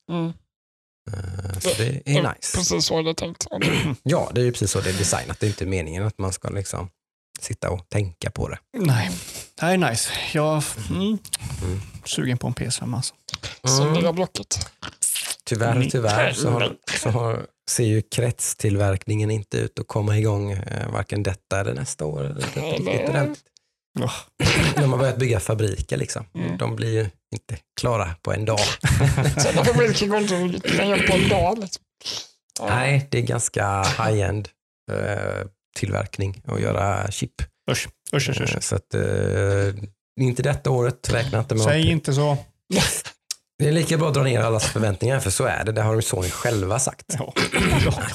Eh, 1.15 1.59
Så 1.61 1.69
det 1.79 2.03
är 2.07 2.15
Ja, 2.15 2.33
nice. 2.35 2.57
Precis 2.57 2.85
så 2.85 2.99
är 2.99 3.03
det 3.03 3.15
tänkt. 3.15 3.47
Ja, 4.03 4.31
det 4.35 4.41
är 4.41 4.45
ju 4.45 4.53
precis 4.53 4.71
så 4.71 4.81
det 4.81 4.91
är 4.91 4.95
designat. 4.99 5.41
Det 5.41 5.47
är 5.47 5.49
inte 5.49 5.67
meningen 5.67 6.07
att 6.07 6.19
man 6.19 6.33
ska 6.33 6.49
liksom 6.49 6.89
sitta 7.41 7.71
och 7.71 7.89
tänka 7.89 8.31
på 8.31 8.49
det. 8.49 8.59
Nej, 8.79 9.11
det 9.55 9.67
här 9.67 9.73
är 9.73 9.91
nice. 9.91 10.11
Jag 10.33 10.63
mm, 10.91 11.03
Mm. 11.03 11.81
sugen 12.05 12.39
på 12.39 12.47
en 12.47 12.55
PS5 12.55 12.97
alltså. 12.97 13.15
Så 13.65 13.83
Mm. 13.83 13.95
lilla 13.95 14.13
blocket. 14.13 14.67
Tyvärr, 15.45 15.89
tyvärr 15.91 16.33
så, 16.33 16.51
har, 16.51 16.73
så 17.03 17.09
har, 17.11 17.47
ser 17.71 17.85
ju 17.85 18.03
kretstillverkningen 18.03 19.31
inte 19.31 19.57
ut 19.57 19.79
att 19.79 19.89
komma 19.89 20.19
igång 20.19 20.53
eh, 20.53 20.91
varken 20.93 21.23
detta 21.23 21.61
eller 21.61 21.75
nästa 21.75 22.05
år. 22.05 22.21
Eller 22.25 22.47
Eller- 22.57 22.73
riktigt 22.73 23.09
ordentligt. 23.09 23.45
Åh, 24.01 24.13
De 24.77 24.91
har 24.93 24.99
börjat 24.99 25.17
bygga 25.17 25.41
fabriker 25.41 25.97
liksom. 25.97 26.27
Mm. 26.35 26.59
De 26.59 26.77
blir 26.77 26.93
ju 26.93 27.11
inte 27.35 27.57
klara 27.81 28.15
på 28.23 28.33
en 28.33 28.45
dag. 28.45 28.59
Sådana 29.39 29.65
fabriker 29.65 30.07
går 30.07 30.19
inte 30.19 30.57
att 30.67 30.77
kan 30.77 30.89
göra 30.89 31.03
på 31.03 31.13
en 31.17 31.29
dag. 31.29 31.59
Liksom. 31.59 31.83
Ja. 32.59 32.67
Nej, 32.69 33.09
det 33.11 33.19
är 33.19 33.23
ganska 33.23 33.83
high-end 33.83 34.49
eh, 34.93 35.47
tillverkning 35.77 36.43
att 36.47 36.61
göra 36.61 37.11
chip. 37.11 37.33
Usch, 37.71 37.89
usch, 38.15 38.29
usch. 38.31 38.41
usch. 38.41 38.55
Eh, 38.55 38.61
Så 38.61 38.77
att, 38.77 38.95
eh, 38.95 39.85
inte 40.21 40.43
detta 40.43 40.71
året, 40.71 41.11
räkna 41.13 41.39
inte 41.39 41.55
med 41.55 41.65
Säg 41.65 41.79
något. 41.83 41.91
inte 41.91 42.13
så. 42.15 42.37
Det 43.59 43.69
är 43.69 43.73
lika 43.73 43.97
bra 43.99 44.09
att 44.09 44.15
dra 44.15 44.23
ner 44.23 44.41
allas 44.41 44.65
förväntningar, 44.67 45.21
för 45.21 45.31
så 45.31 45.45
är 45.45 45.65
det. 45.65 45.73
Det 45.73 45.83
har 45.83 45.93
de 45.97 46.03
Sony 46.03 46.31
själva 46.31 46.79
sagt. 46.79 47.05
Ja. 47.19 47.33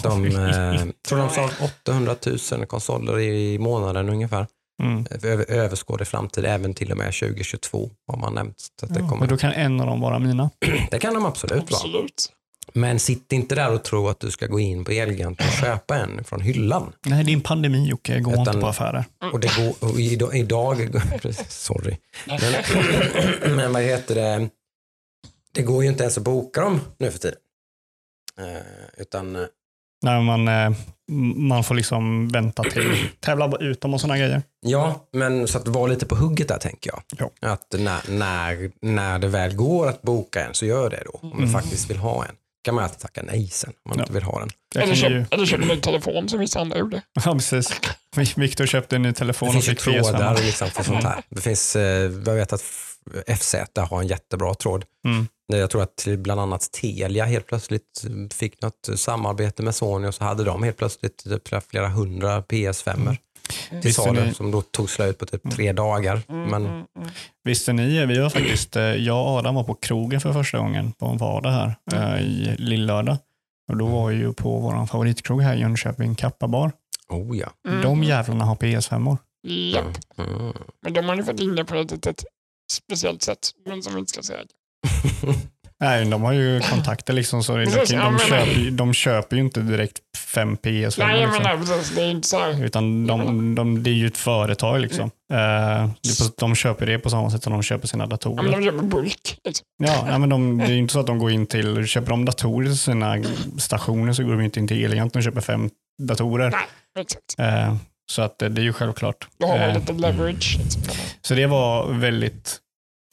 De, 0.04 0.26
eh, 0.26 0.86
tror 1.08 1.18
de 1.20 1.30
sa 1.30 1.50
800 1.84 2.16
000 2.52 2.66
konsoler 2.66 3.20
i 3.20 3.60
månaden 3.60 4.10
ungefär. 4.10 4.48
Mm. 4.84 5.06
Över, 5.24 5.52
överskådlig 5.52 6.08
framtid, 6.08 6.46
även 6.46 6.74
till 6.74 6.92
och 6.92 6.98
med 6.98 7.14
2022 7.14 7.90
har 8.08 8.18
man 8.18 8.34
nämnt. 8.34 8.56
Så 8.80 8.86
att 8.86 8.94
det, 8.94 9.00
Ja, 9.00 9.08
kommer, 9.10 9.20
men 9.20 9.30
då 9.30 9.38
kan 9.38 9.52
en 9.52 9.80
av 9.80 9.88
dem 9.88 10.02
vara 10.02 10.20
mina. 10.20 10.50
det 10.92 11.00
kan 11.00 11.14
de 11.14 11.26
absolut 11.26 11.72
vara. 11.72 11.82
Absolut. 11.84 12.32
Men 12.74 13.00
sitt 13.00 13.32
inte 13.32 13.56
där 13.56 13.74
och 13.74 13.84
tro 13.84 14.08
att 14.08 14.20
du 14.20 14.32
ska 14.32 14.48
gå 14.48 14.60
in 14.60 14.86
på 14.86 14.92
Elgiganten 14.92 15.48
och 15.48 15.54
köpa 15.54 15.96
en 15.98 16.24
från 16.24 16.42
hyllan. 16.42 16.94
Nej, 17.06 17.24
det 17.24 17.32
är 17.32 17.34
en 17.34 17.42
pandemi 17.42 17.88
Jocke, 17.90 18.20
Utan- 18.20 18.40
inte 18.40 18.52
på 18.52 18.68
affärer. 18.68 19.06
Och 19.34 19.40
det 19.40 19.56
går, 19.58 19.90
och 19.92 20.00
idag, 20.00 20.36
idag 20.36 20.92
sorry. 21.50 21.98
Men, 22.26 22.40
men 23.56 23.74
vad 23.74 23.82
heter 23.82 24.16
det? 24.16 24.50
Det 25.52 25.62
går 25.62 25.84
ju 25.84 25.90
inte 25.90 26.04
ens 26.04 26.18
att 26.18 26.24
boka 26.24 26.62
dem 26.62 26.82
nu 26.98 27.12
för 27.12 27.20
tiden. 27.20 27.38
Eh, 28.40 28.62
utan, 28.98 29.36
eh, 29.36 29.42
När 30.02 30.22
man, 30.22 30.48
eh, 30.48 30.72
man 31.36 31.64
får 31.64 31.76
liksom 31.76 32.28
vänta 32.30 32.64
till 32.64 33.10
tävla 33.20 33.58
ut 33.60 33.82
dem 33.82 33.94
och 33.94 34.02
sådana 34.02 34.18
grejer. 34.18 34.42
ja, 34.62 35.08
men 35.14 35.48
så 35.48 35.58
att 35.58 35.68
vara 35.68 35.88
lite 35.88 36.06
på 36.06 36.16
hugget 36.16 36.48
där 36.48 36.58
tänker 36.58 36.92
jag. 36.92 37.02
Ja. 37.42 37.50
Att 37.52 37.76
när, 37.80 38.00
när, 38.12 38.72
när 38.82 39.20
det 39.20 39.28
väl 39.28 39.56
går 39.56 39.88
att 39.88 40.02
boka 40.02 40.46
en 40.46 40.54
så 40.54 40.66
gör 40.66 40.90
det 40.90 41.04
då. 41.06 41.20
Om 41.28 41.42
du 41.46 41.48
faktiskt 41.52 41.90
vill 41.90 41.98
ha 41.98 42.26
en. 42.26 42.36
kan 42.64 42.76
man 42.76 42.84
alltid 42.84 43.00
tacka 43.00 43.22
nej 43.24 43.48
sen 43.48 43.70
om 43.70 43.76
man 43.90 43.94
Mm. 43.96 44.00
Ja. 44.00 44.04
inte 44.04 44.14
vill 44.14 44.24
ha 44.24 44.40
den. 44.40 44.50
Eller 44.76 44.96
kan 44.96 45.12
ju, 45.12 45.20
köp, 45.24 45.34
eller 45.34 45.46
köp 45.46 45.62
en 45.62 45.68
ny 45.68 45.78
telefon 45.78 46.30
som 46.30 46.40
vissa 46.40 46.60
andra 46.60 46.78
gjorde. 46.78 47.02
ja, 47.26 47.34
precis. 47.34 47.72
Viktor 48.36 48.66
köpte 48.66 48.96
en 48.96 49.02
ny 49.02 49.14
telefon 49.14 49.50
Det 49.52 49.58
och 49.58 49.64
finns 49.64 49.80
fick 49.84 49.94
PS5. 49.94 50.04
trådar 50.04 50.36
liksom 50.42 50.70
för 50.70 50.84
sånt 50.84 51.04
här. 51.04 51.24
Det 51.30 51.42
finns, 51.42 51.76
eh, 51.76 52.12
jag 52.26 52.34
vet 52.36 52.54
att 52.54 52.64
FZ 53.40 53.56
har 53.90 54.02
en 54.02 54.08
jättebra 54.08 54.54
tråd. 54.54 54.86
Mm. 55.06 55.28
Jag 55.48 55.70
tror 55.70 55.84
att 55.84 55.96
till 55.96 56.18
bland 56.18 56.42
annat 56.42 56.72
Telia 56.72 57.26
helt 57.26 57.48
plötsligt 57.48 58.06
fick 58.34 58.62
något 58.62 58.90
samarbete 58.96 59.64
med 59.64 59.76
Sony 59.76 60.08
och 60.08 60.14
så 60.16 60.24
hade 60.24 60.44
de 60.44 60.64
helt 60.64 60.78
plötsligt 60.78 61.18
typ 61.18 61.64
flera 61.70 61.88
hundra 61.88 62.42
PS5 62.42 63.18
Mm. 63.70 63.82
till 63.82 63.88
Visste 63.90 64.02
salu 64.02 64.26
ni- 64.26 64.34
som 64.34 64.52
då 64.52 64.62
tog 64.62 64.90
slut 64.90 65.18
på 65.18 65.26
typ 65.26 65.52
tre 65.52 65.74
dagar. 65.74 66.22
Mm, 66.30 66.50
Men 66.50 66.86
Visste 67.44 67.74
ni, 67.74 68.06
vi 68.06 68.18
har 68.20 68.30
faktiskt, 68.30 68.76
eh, 68.76 68.84
jag 68.84 69.18
och 69.28 69.32
Adam 69.32 69.56
var 69.56 69.64
på 69.64 69.74
krogen 69.76 70.22
för 70.22 70.34
första 70.34 70.58
gången 70.58 70.92
på 70.94 71.06
en 71.06 71.18
vardag 71.18 71.50
här 71.52 71.76
eh, 71.94 72.22
i 72.26 72.56
Lillördag. 72.58 73.18
Och 73.72 73.78
då 73.78 73.86
var 73.86 74.08
vi 74.10 74.16
ju 74.16 74.34
på 74.34 74.60
vår 74.60 74.86
favoritkrog 74.86 75.42
här 75.42 75.56
i 75.56 75.60
Jönköping, 75.60 76.16
Kappa 76.16 76.48
bar. 76.48 76.72
oh 77.10 77.38
ja. 77.38 77.50
Mm. 77.68 77.82
De 77.82 78.04
jävlarna 78.04 78.46
har 78.46 78.56
PS5-or. 78.56 79.18
Japp. 79.48 79.86
Mm. 80.18 80.54
Men 80.82 80.94
de 80.94 81.06
har 81.06 81.16
ni 81.16 81.24
fått 81.24 81.40
inne 81.40 81.66
på 81.66 81.76
ett 81.76 81.92
litet 81.92 82.24
speciellt 82.72 83.22
sätt, 83.24 83.50
men 83.66 83.84
som 83.84 83.94
vi 83.94 84.00
inte 84.00 84.12
ska 84.12 84.22
säga. 84.24 84.40
Nej, 85.80 86.06
de 86.06 86.22
har 86.24 86.34
ju 86.34 86.60
kontakter 86.62 87.14
liksom 87.14 87.44
så 87.44 87.58
det, 87.58 87.66
Precis, 87.66 87.90
de, 87.90 87.96
ja, 87.96 88.04
de, 88.04 88.12
men- 88.12 88.20
köper, 88.20 88.72
de 88.72 88.94
köper 88.94 89.36
ju 89.36 89.42
inte 89.42 89.60
direkt 89.60 90.00
fem 90.18 90.58
PS5. 90.58 90.96
Nej, 91.08 91.22
liksom. 91.26 91.44
menar 91.44 91.58
precis. 91.58 91.96
Det 91.96 92.02
är 92.02 92.12
inte 92.12 92.28
så. 92.28 92.48
Utan 92.52 93.08
de, 93.08 93.56
de, 93.56 93.84
det 93.84 93.90
är 93.90 93.94
ju 93.94 94.08
ett 94.08 94.18
företag 94.18 94.80
liksom. 94.82 95.12
Eh, 95.34 95.38
är 95.38 95.88
på, 96.30 96.34
de 96.38 96.56
köper 96.56 96.86
det 96.86 97.00
på 97.00 97.10
samma 97.10 97.30
sätt 97.32 97.44
som 97.44 97.54
de 97.54 97.64
köper 97.64 97.88
sina 97.88 98.04
Ja, 98.04 98.08
men 98.08 98.10
datorer. 98.10 98.52
de 98.52 98.64
köper 98.66 98.84
bulk. 98.86 99.38
Liksom. 99.46 99.66
Ja, 99.84 100.18
men 100.18 100.30
de, 100.30 100.58
det 100.58 100.64
är 100.66 100.70
ju 100.72 100.78
inte 100.78 100.94
så 100.94 101.00
att 101.00 101.08
de 101.08 101.20
går 101.20 101.32
in 101.32 101.48
till, 101.48 101.86
köper 101.88 102.10
de 102.10 102.26
datorer 102.26 102.66
till 102.68 102.78
sina 102.80 103.18
stationer 103.58 104.14
så 104.14 104.24
går 104.24 104.32
de 104.32 104.42
inte 104.42 104.60
in 104.60 104.68
till 104.68 104.86
Elgiganten 104.86 105.20
och 105.20 105.24
köper 105.24 105.42
fem 105.42 105.70
datorer. 106.04 106.50
Nej, 106.52 106.62
exakt. 107.00 107.36
Eh, 107.40 107.76
så 108.12 108.22
att 108.22 108.40
det, 108.40 108.50
det 108.50 108.62
är 108.62 108.64
ju 108.64 108.74
självklart. 108.74 109.28
Då 109.40 109.48
har 109.48 109.58
man 109.58 109.70
Eh, 109.70 109.80
lite 109.80 109.94
leverage. 109.94 110.56
Liksom. 110.60 110.82
så 111.22 111.34
det 111.34 111.46
var 111.48 111.94
väldigt 111.94 112.58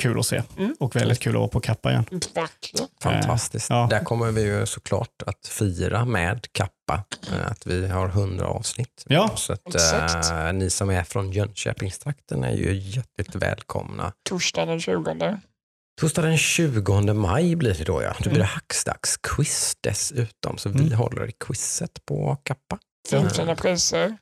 kul 0.03 0.19
att 0.19 0.27
se 0.27 0.43
Mm. 0.59 0.77
och 0.81 0.97
väldigt 0.97 1.19
kul 1.21 1.33
att 1.35 1.39
vara 1.41 1.49
på 1.49 1.61
Kappa 1.61 1.91
igen. 1.91 2.05
Verkligen. 2.35 2.89
Fantastiskt. 3.03 3.71
ja. 3.71 3.87
Där 3.91 4.05
kommer 4.05 4.31
vi 4.31 4.43
ju 4.43 4.67
såklart 4.67 5.23
att 5.27 5.47
fira 5.47 6.05
med 6.05 6.47
Kappa 6.53 7.05
eh, 7.33 7.47
att 7.51 7.67
vi 7.67 7.89
har 7.89 8.09
100 8.09 8.47
avsnitt. 8.47 9.05
Ja. 9.07 9.31
Så 9.37 9.53
att, 9.53 9.75
Exakt. 9.75 10.31
eh, 10.31 10.53
ni 10.53 10.71
som 10.71 10.91
är 10.91 11.03
från 11.05 11.33
Jönköpingstrakten 11.33 12.45
är 12.45 12.53
ju 12.53 12.73
hjärtligt 12.75 13.35
välkomna. 13.35 14.13
Torsdag 14.29 14.67
den 14.67 14.81
20. 14.81 15.39
Torsdag 16.01 16.23
den 16.23 16.39
20 16.39 17.15
maj 17.15 17.57
blir 17.57 17.75
det 17.75 17.85
då 17.85 18.03
ja. 18.03 18.15
Då 18.19 18.31
blir 18.31 18.39
det 18.41 18.47
Mm. 18.47 18.47
Hackstacks-quiz 18.47 19.77
dessutom. 19.81 20.59
Så 20.59 20.69
vi 20.69 20.81
Mm. 20.81 20.93
håller 20.93 21.29
i 21.29 21.33
quizet 21.33 22.05
på 22.07 22.37
Kappa. 22.43 22.79
Fint 23.11 23.37
fina 23.37 23.55
priser. 23.57 24.17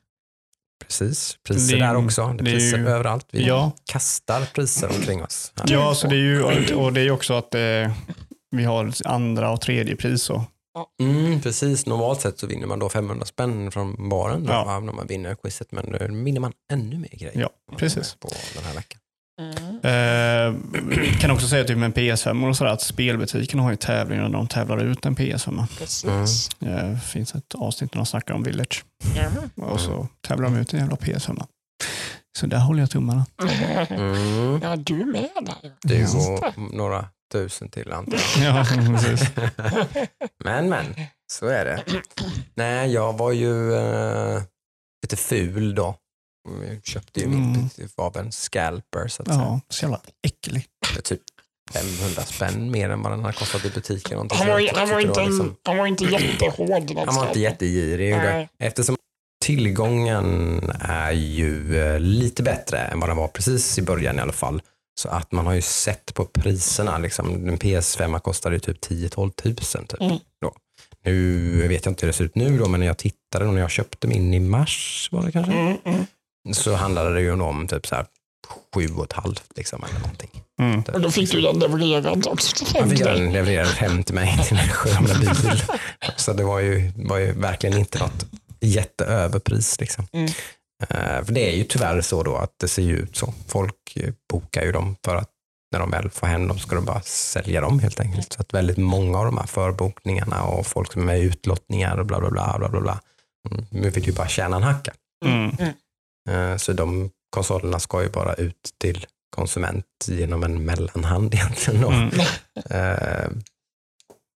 Precis, 0.81 1.37
priser 1.49 1.77
är- 1.77 1.81
där 1.81 1.97
också. 1.97 2.27
Det 2.39 2.45
det 2.45 2.51
är 2.51 2.55
priser 2.55 2.79
ju- 2.79 2.89
överallt. 2.89 3.27
Vi 3.33 3.47
Ja. 3.47 3.73
kastar 3.93 4.45
priser 4.55 4.89
omkring 4.89 5.23
oss. 5.23 5.53
här. 5.57 5.73
Ja, 5.73 5.95
så 5.95 6.07
det 6.07 6.15
är 6.15 6.19
ju 6.19 6.43
och 6.75 6.93
det 6.93 7.01
är 7.01 7.05
ju 7.05 7.11
också 7.11 7.35
att 7.35 7.55
eh, 7.55 7.61
vi 8.57 8.65
har 8.65 8.93
andra 9.05 9.51
och 9.51 9.61
tredje 9.61 9.97
pris. 9.97 10.31
Och, 10.31 10.43
Mm, 11.01 11.41
precis, 11.41 11.87
normalt 11.87 12.21
sett 12.21 12.39
så 12.39 12.47
vinner 12.47 12.67
man 12.67 12.79
då 12.79 12.89
500 12.89 13.27
spänn 13.27 13.71
från 13.71 14.09
baren 14.09 14.45
då, 14.47 14.53
Ja. 14.53 14.65
ja. 14.67 14.81
när 14.81 14.93
man 14.93 15.07
vinner 15.07 15.35
quizet. 15.35 15.73
Men 15.73 15.85
nu 15.85 16.23
vinner 16.25 16.41
man 16.41 16.53
ännu 16.73 16.99
mer 16.99 17.09
grejer 17.13 17.41
ja, 17.41 17.51
precis. 17.77 18.15
på 18.21 18.29
den 18.55 18.65
här 18.65 18.75
veckan. 18.75 19.00
Mm. 19.41 19.81
Eh, 19.83 21.19
kan 21.21 21.31
också 21.31 21.49
säga 21.49 21.65
typ 21.65 21.79
med 21.79 21.95
PS5 21.95 22.49
och 22.49 22.57
sådär 22.57 22.71
att 22.73 22.83
spelbutiken 22.83 23.61
har 23.61 23.71
ju 23.71 23.77
tävlingar 23.77 24.23
där 24.23 24.31
de 24.31 24.49
tävlar 24.49 24.79
ut 24.85 25.07
en 25.07 25.17
PS5. 25.17 25.67
Precis. 25.79 26.49
Det 26.59 27.01
finns 27.07 27.35
ett 27.35 27.55
avsnitt 27.55 27.93
där 27.93 27.99
de 27.99 28.07
snackar 28.07 28.35
om 28.35 28.43
Village 28.43 28.85
Mm. 29.17 29.71
och 29.71 29.81
så 29.81 30.09
tävlar 30.21 30.45
de 30.51 30.57
ut 30.57 30.73
en 30.73 30.81
jävla 30.81 30.97
PS5. 30.97 31.43
Så 32.39 32.47
där 32.47 32.59
håller 32.59 32.81
jag 32.81 32.91
tummarna. 32.91 33.27
Mm. 33.91 34.61
Ja, 34.63 34.77
du 34.77 35.01
är 35.01 35.05
med 35.05 35.29
där. 35.43 35.73
Det. 35.83 36.09
några 36.77 37.05
tusen 37.33 37.69
till 37.69 37.93
antar 37.93 38.19
jag. 38.43 38.57
Ja, 38.57 38.65
precis. 38.93 39.31
Men 40.45 40.69
men, 40.69 40.85
så 41.33 41.47
är 41.47 41.65
det. 41.65 41.85
Nej, 42.55 42.93
jag 42.93 43.19
var 43.19 43.33
ju 43.33 43.75
eh, 43.75 44.43
lite 45.03 45.17
ful 45.17 45.75
då. 45.75 45.95
Jag 46.69 46.85
köpte 46.85 47.21
ju 47.21 47.27
Mm. 47.27 47.41
min 47.53 47.71
av 47.97 48.17
en 48.17 48.33
scalper 48.33 49.09
så 49.09 49.23
att 49.23 49.29
säga. 49.29 49.41
Ja, 49.41 49.61
så 49.69 49.85
jävla 49.85 50.01
äcklig. 50.27 50.67
Typ 51.05 51.21
500 51.73 52.23
spänn 52.23 52.71
mer 52.71 52.91
än 52.91 53.03
vad 53.03 53.13
den 53.13 53.21
hade 53.21 53.33
kostat 53.33 53.65
i 53.65 53.71
butiken. 53.71 54.19
Han 54.33 54.47
var, 54.49 54.77
han, 54.79 54.89
var 54.91 55.01
inte, 55.01 55.21
det 55.21 55.27
liksom- 55.27 55.57
han 55.65 55.77
var 55.77 55.87
inte 55.87 56.05
jättehård. 56.05 56.87
den 56.87 56.97
Han 57.07 57.15
var 57.15 57.27
inte 57.27 57.41
jättegirig. 57.41 58.15
Eftersom 58.59 58.97
tillgången 59.45 60.61
är 60.81 61.13
ju 61.13 61.79
eh, 61.83 62.01
lite 62.01 62.43
bättre 62.43 62.79
än 62.79 63.01
vad 63.01 63.09
den 63.09 63.17
var 63.17 63.29
precis 63.29 63.79
i 63.79 63.83
början 63.83 64.19
i 64.19 64.21
alla 64.21 64.33
fall. 64.33 64.63
Så 65.01 65.09
att 65.09 65.33
man 65.33 65.47
har 65.47 65.53
ju 65.55 65.63
sett 65.63 66.15
på 66.15 66.25
priserna. 66.25 66.99
Liksom, 66.99 67.49
en 67.49 67.59
PS5 67.59 68.19
kostade 68.21 68.57
ju 68.57 68.61
typ 68.61 68.81
10-12 68.87 69.31
tusen. 69.31 69.87
Typ, 69.87 70.01
Mm. 70.01 70.19
då. 70.41 70.55
Nu 71.05 71.69
vet 71.69 71.85
jag 71.85 71.93
inte 71.93 72.07
hur 72.07 72.13
det 72.13 72.17
ser 72.17 72.25
ut 72.25 72.35
nu 72.35 72.59
då, 72.59 72.69
men 72.69 72.81
när 72.81 72.87
jag 72.87 72.99
tittade 72.99 73.47
och 73.47 73.55
när 73.55 73.61
jag 73.61 73.71
köpte 73.71 74.07
min 74.07 74.35
i 74.35 74.41
mars 74.41 75.09
var 75.13 75.23
det 75.27 75.33
kanske. 75.33 75.53
Mm, 75.53 75.77
mm. 75.85 76.07
Så 76.53 76.75
handlade 76.75 77.15
det 77.15 77.21
ju 77.21 77.41
om 77.41 77.69
typ 77.69 77.87
så 77.87 77.95
här 77.95 78.07
sju 78.75 78.89
och 78.97 79.05
ett 79.05 79.13
halvt 79.13 79.53
liksom, 79.57 79.85
eller 79.85 80.01
någonting. 80.01 80.43
Mm. 80.61 80.83
Och 80.93 81.01
då 81.01 81.11
fick 81.11 81.33
du 81.33 81.41
den 81.41 81.59
levererad 81.59 82.27
också. 82.27 82.65
Jag 82.75 82.91
fick 82.91 82.99
den 82.99 83.33
levererad 83.33 83.67
hem 83.67 84.03
till 84.03 84.15
mig 84.15 84.39
till 84.49 84.59
en 84.59 84.69
sköna 84.69 85.19
bil. 85.19 85.63
Så 86.17 86.33
det 86.33 86.45
var 86.45 86.61
ju, 86.61 86.93
var 86.97 87.19
ju 87.19 87.33
verkligen 87.33 87.79
inte 87.79 87.99
något 87.99 88.27
jätteöverpris. 88.61 89.81
Liksom. 89.81 90.07
Mm. 90.13 90.33
Eh, 90.89 91.25
för 91.25 91.33
det 91.33 91.53
är 91.53 91.57
ju 91.57 91.65
tyvärr 91.65 92.01
så 92.01 92.23
då 92.23 92.37
att 92.37 92.55
det 92.61 92.69
ser 92.69 92.83
ju 92.83 92.97
ut 92.97 93.17
så. 93.17 93.35
Folk 93.49 93.99
bokar 94.31 94.63
ju 94.63 94.73
dem 94.73 94.97
för 95.05 95.17
att 95.17 95.31
när 95.73 95.81
de 95.81 95.91
väl 95.91 96.11
får 96.11 96.27
hem 96.27 96.49
dem 96.49 96.59
ska 96.59 96.75
de 96.75 96.85
bara 96.85 97.01
sälja 97.03 97.61
dem 97.61 97.79
helt 97.79 98.01
enkelt. 98.01 98.33
Så 98.33 98.41
att 98.41 98.55
väldigt 98.55 98.77
många 98.77 99.19
av 99.19 99.25
de 99.25 99.39
här 99.39 99.47
förbokningarna 99.47 100.43
och 100.43 100.67
folk 100.67 100.93
som 100.93 101.03
är 101.03 101.07
med 101.07 101.19
i 101.19 101.23
utlottningar 101.23 101.97
och 101.97 102.07
bla 102.07 102.21
bla 102.21 102.31
bla. 102.31 102.57
bla, 102.59 102.69
bla, 102.69 102.81
bla 102.81 103.01
mm, 103.51 103.67
nu 103.71 103.91
vill 103.91 104.07
ju 104.07 104.13
bara 104.13 104.29
tjäna 104.29 104.57
en 104.57 104.63
hacka. 104.63 104.93
Mm. 105.25 105.57
Eh, 106.29 106.57
Så 106.57 106.73
de 106.73 107.11
konsolerna 107.31 107.79
ska 107.81 108.03
ju 108.03 108.09
bara 108.09 108.35
ut 108.35 108.71
till 108.81 109.07
konsument 109.37 109.87
genom 110.07 110.43
en 110.43 110.65
mellanhand 110.65 111.35
egentligen. 111.39 111.85
Mm. 111.85 112.11
Eh, 112.71 113.31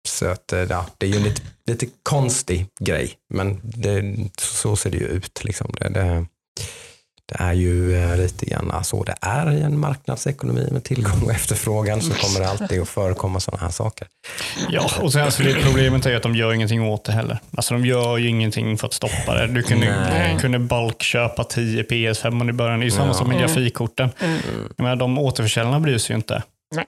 Så 0.09 0.27
att, 0.27 0.53
eh, 0.53 0.61
ja, 0.61 0.87
det 0.99 1.07
är 1.07 1.11
ju 1.11 1.17
en 1.17 1.23
lite, 1.23 1.43
lite 1.67 1.87
konstig 2.03 2.67
grej, 2.81 3.15
men 3.35 3.61
det, 3.65 4.17
så 4.39 4.77
ser 4.77 4.91
det 4.91 4.99
ju 4.99 5.07
ut. 5.07 5.45
Liksom. 5.45 5.75
Det, 5.81 5.89
det, 5.89 6.27
det 7.33 7.37
är 7.39 7.53
ju 7.53 7.97
eh, 7.97 8.17
lite 8.17 8.47
grann 8.47 8.85
så 8.85 9.05
det 9.05 9.15
är 9.21 9.53
i 9.53 9.61
en 9.61 9.79
marknadsekonomi 9.79 10.69
med 10.73 10.85
tillgång 10.85 11.23
och 11.23 11.31
efterfrågan 11.31 12.03
så 12.03 12.15
kommer 12.15 12.41
det 12.41 12.49
alltid 12.51 12.83
att 12.83 12.89
förekomma 12.89 13.41
sådana 13.41 13.63
här 13.63 13.71
saker. 13.71 14.09
Ja, 14.69 14.91
och 15.01 15.13
sen 15.13 15.23
alltså 15.25 15.43
det 15.43 15.55
problemet 15.65 16.07
är 16.07 16.17
att 16.17 16.23
de 16.23 16.35
gör 16.35 16.53
ingenting 16.53 16.83
åt 16.83 17.05
det 17.05 17.13
heller. 17.13 17.39
Alltså 17.57 17.75
de 17.75 17.87
gör 17.87 18.17
ju 18.19 18.29
ingenting 18.29 18.79
för 18.79 18.87
att 18.87 18.93
stoppa 18.93 19.35
det. 19.35 19.47
Du 19.47 19.63
kunde, 19.63 19.87
Nej. 20.11 20.39
kunde 20.41 20.59
bulkköpa 20.59 21.45
10 21.45 21.83
PS5 21.83 22.51
i 22.51 22.53
början. 22.53 22.79
Det 22.81 22.83
är 22.85 22.85
ju 22.85 22.91
samma 22.91 23.07
Ja. 23.07 23.15
som 23.15 23.29
med 23.29 23.39
grafikkorten. 23.39 24.11
Mm. 24.21 24.39
Jag 24.77 24.83
menar, 24.85 24.97
de 24.97 25.19
återförsäljarna 25.19 25.81
bryr 25.81 25.99
sig 25.99 26.15
ju 26.15 26.17
inte. 26.17 26.43
Nej. 26.75 26.85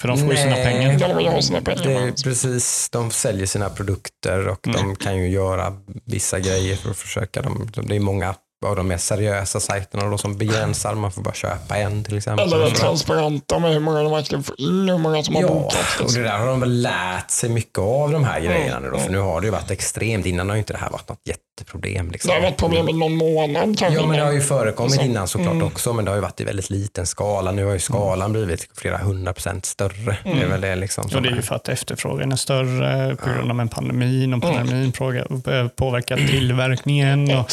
För 0.00 0.08
de 0.08 0.18
får 0.18 0.30
ju 0.30 0.36
sina 0.36 0.50
Nej. 0.50 0.64
pengar. 0.64 0.98
De 1.34 1.42
sina 1.42 1.58
är 1.58 1.62
pengar. 1.62 2.24
precis, 2.24 2.88
de 2.92 3.10
säljer 3.10 3.46
sina 3.46 3.70
produkter 3.70 4.48
och 4.48 4.60
de 4.62 4.96
kan 4.96 5.16
ju 5.18 5.28
göra 5.28 5.76
vissa 6.04 6.38
grejer 6.38 6.76
för 6.76 6.90
att 6.90 6.96
försöka. 6.96 7.42
De, 7.42 7.70
det 7.82 7.96
är 7.96 8.00
många 8.00 8.34
av 8.66 8.76
de 8.76 8.88
mer 8.88 8.96
seriösa 8.96 9.60
sajterna 9.60 10.04
då 10.08 10.18
som 10.18 10.36
begränsar, 10.38 10.94
man 10.94 11.12
får 11.12 11.22
bara 11.22 11.34
köpa 11.34 11.76
en 11.76 12.04
till 12.04 12.16
exempel. 12.16 12.52
Eller 12.52 12.66
är 12.66 12.70
transparenta 12.70 13.58
med 13.58 13.72
hur 13.72 13.80
många 13.80 14.02
de 14.02 14.12
verkligen 14.12 14.44
får 14.44 14.60
in, 14.60 14.88
hur 14.88 14.98
många 14.98 15.22
som 15.22 15.34
har 15.34 15.42
Ja, 15.42 15.48
bokat. 15.48 16.00
och 16.04 16.12
det 16.12 16.22
där 16.22 16.38
har 16.38 16.46
de 16.46 16.60
väl 16.60 16.82
lärt 16.82 17.30
sig 17.30 17.50
mycket 17.50 17.78
av 17.78 18.10
de 18.12 18.24
här 18.24 18.40
grejerna 18.40 18.78
nu 18.80 18.88
då, 18.88 18.94
Mm. 18.94 19.04
för 19.04 19.12
nu 19.12 19.18
har 19.18 19.40
det 19.40 19.44
ju 19.46 19.50
varit 19.50 19.70
extremt. 19.70 20.26
Innan 20.26 20.48
har 20.48 20.56
ju 20.56 20.58
inte 20.58 20.72
det 20.72 20.78
här 20.78 20.90
varit 20.90 21.08
något 21.08 21.20
jätteproblem. 21.24 22.10
Liksom. 22.10 22.28
Det 22.28 22.34
har 22.34 22.42
varit 22.42 22.56
problem 22.56 22.88
i 22.88 22.92
någon 22.92 23.16
månad 23.16 23.78
kanske. 23.78 24.00
Ja, 24.00 24.06
men 24.06 24.16
det 24.18 24.24
har 24.24 24.32
ju 24.32 24.40
förekommit 24.40 24.94
Så- 24.94 25.00
innan 25.02 25.28
såklart 25.28 25.52
mm. 25.52 25.66
också, 25.66 25.92
men 25.92 26.04
det 26.04 26.10
har 26.10 26.16
ju 26.16 26.22
varit 26.22 26.40
i 26.40 26.44
väldigt 26.44 26.70
liten 26.70 27.06
skala. 27.06 27.50
Nu 27.52 27.64
har 27.64 27.72
ju 27.72 27.78
skalan 27.78 28.32
blivit 28.32 28.68
flera 28.74 28.98
hundra 28.98 29.32
procent 29.32 29.66
större. 29.66 30.16
Det 30.24 30.30
är 30.42 30.48
väl 30.48 30.60
det 30.60 30.76
liksom. 30.76 31.04
Och 31.14 31.22
det 31.22 31.28
är 31.28 31.32
ju 31.34 31.42
för 31.42 31.54
att 31.54 31.68
efterfrågan 31.68 32.32
är 32.32 32.36
större 32.36 33.16
på 33.16 33.30
grund 33.30 33.50
av 33.50 33.60
en 33.60 33.68
pandemin 33.68 34.34
och 34.34 34.42
pandemin 34.42 34.92
påverkar, 34.92 35.68
påverkar 35.68 36.16
tillverkningen. 36.16 37.30
Och 37.38 37.50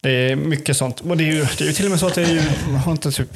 det 0.00 0.10
är 0.20 0.36
mycket 0.36 0.76
sånt. 0.76 1.00
Och 1.00 1.16
det 1.16 1.24
är 1.24 1.32
ju, 1.32 1.44
det 1.58 1.60
är 1.64 1.66
ju 1.66 1.72
till 1.72 1.84
och 1.84 1.90
med 1.90 2.00
så 2.00 2.06
att 2.06 2.14
det 2.14 2.22
är 2.22 2.28
ju, 2.28 2.40
har 2.76 2.92
inte 2.92 3.10
typ, 3.12 3.28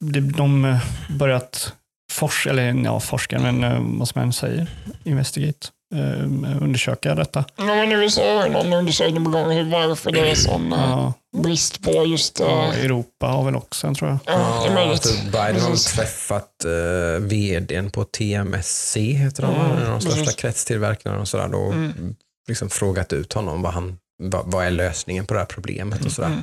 det- 0.00 0.20
de 0.20 0.78
börjat 1.18 1.72
forska, 2.12 2.50
eller 2.50 2.84
ja, 2.84 3.00
forska, 3.00 3.38
men 3.38 3.64
eh, 3.64 3.78
vad 3.98 4.08
som 4.08 4.20
man 4.22 4.32
säger, 4.32 4.70
investigate, 5.04 5.68
eh, 5.94 6.62
undersöka 6.62 7.14
detta. 7.14 7.44
Ja, 7.56 7.64
men 7.64 7.92
i 7.92 7.94
USA 7.94 8.36
har 8.38 8.46
ju 8.46 8.52
någon 8.52 8.72
undersökning 8.72 9.24
på 9.24 9.30
gång 9.30 9.50
hur 9.52 9.70
varför 9.70 10.12
det 10.12 10.30
är 10.30 10.34
sån 10.34 10.72
eh, 10.72 10.78
Ja, 10.80 11.12
brist 11.42 11.82
på 11.82 12.04
just... 12.06 12.40
eh, 12.40 12.46
och 12.46 12.74
Europa 12.74 13.26
har 13.26 13.44
väl 13.44 13.56
också 13.56 13.86
en 13.86 13.94
tror 13.94 14.10
jag. 14.10 14.18
Ja, 14.26 14.62
det 14.64 14.70
är 14.70 14.74
möjligt. 14.74 14.92
alltså 14.92 15.14
Biden 15.24 15.60
har 15.62 15.96
träffat 15.96 16.64
uh, 16.66 17.20
vdn 17.26 17.90
på 17.90 18.04
TMSC, 18.04 18.96
heter 19.00 19.42
de, 19.42 19.54
Mm, 19.54 19.90
de 19.90 20.00
största 20.00 20.18
precis. 20.20 20.36
kretstillverkarna 20.36 21.18
och 21.20 21.28
sådär. 21.28 21.48
Då 21.48 21.72
Mm. 21.72 22.14
liksom 22.48 22.70
frågat 22.70 23.12
ut 23.12 23.32
honom 23.32 23.62
vad, 23.62 23.72
han, 23.74 23.98
vad, 24.20 24.66
är 24.66 24.70
lösningen 24.70 25.26
på 25.26 25.34
det 25.34 25.40
här 25.40 25.46
problemet 25.46 26.04
och 26.04 26.12
sådär. 26.12 26.28
Mm. 26.28 26.42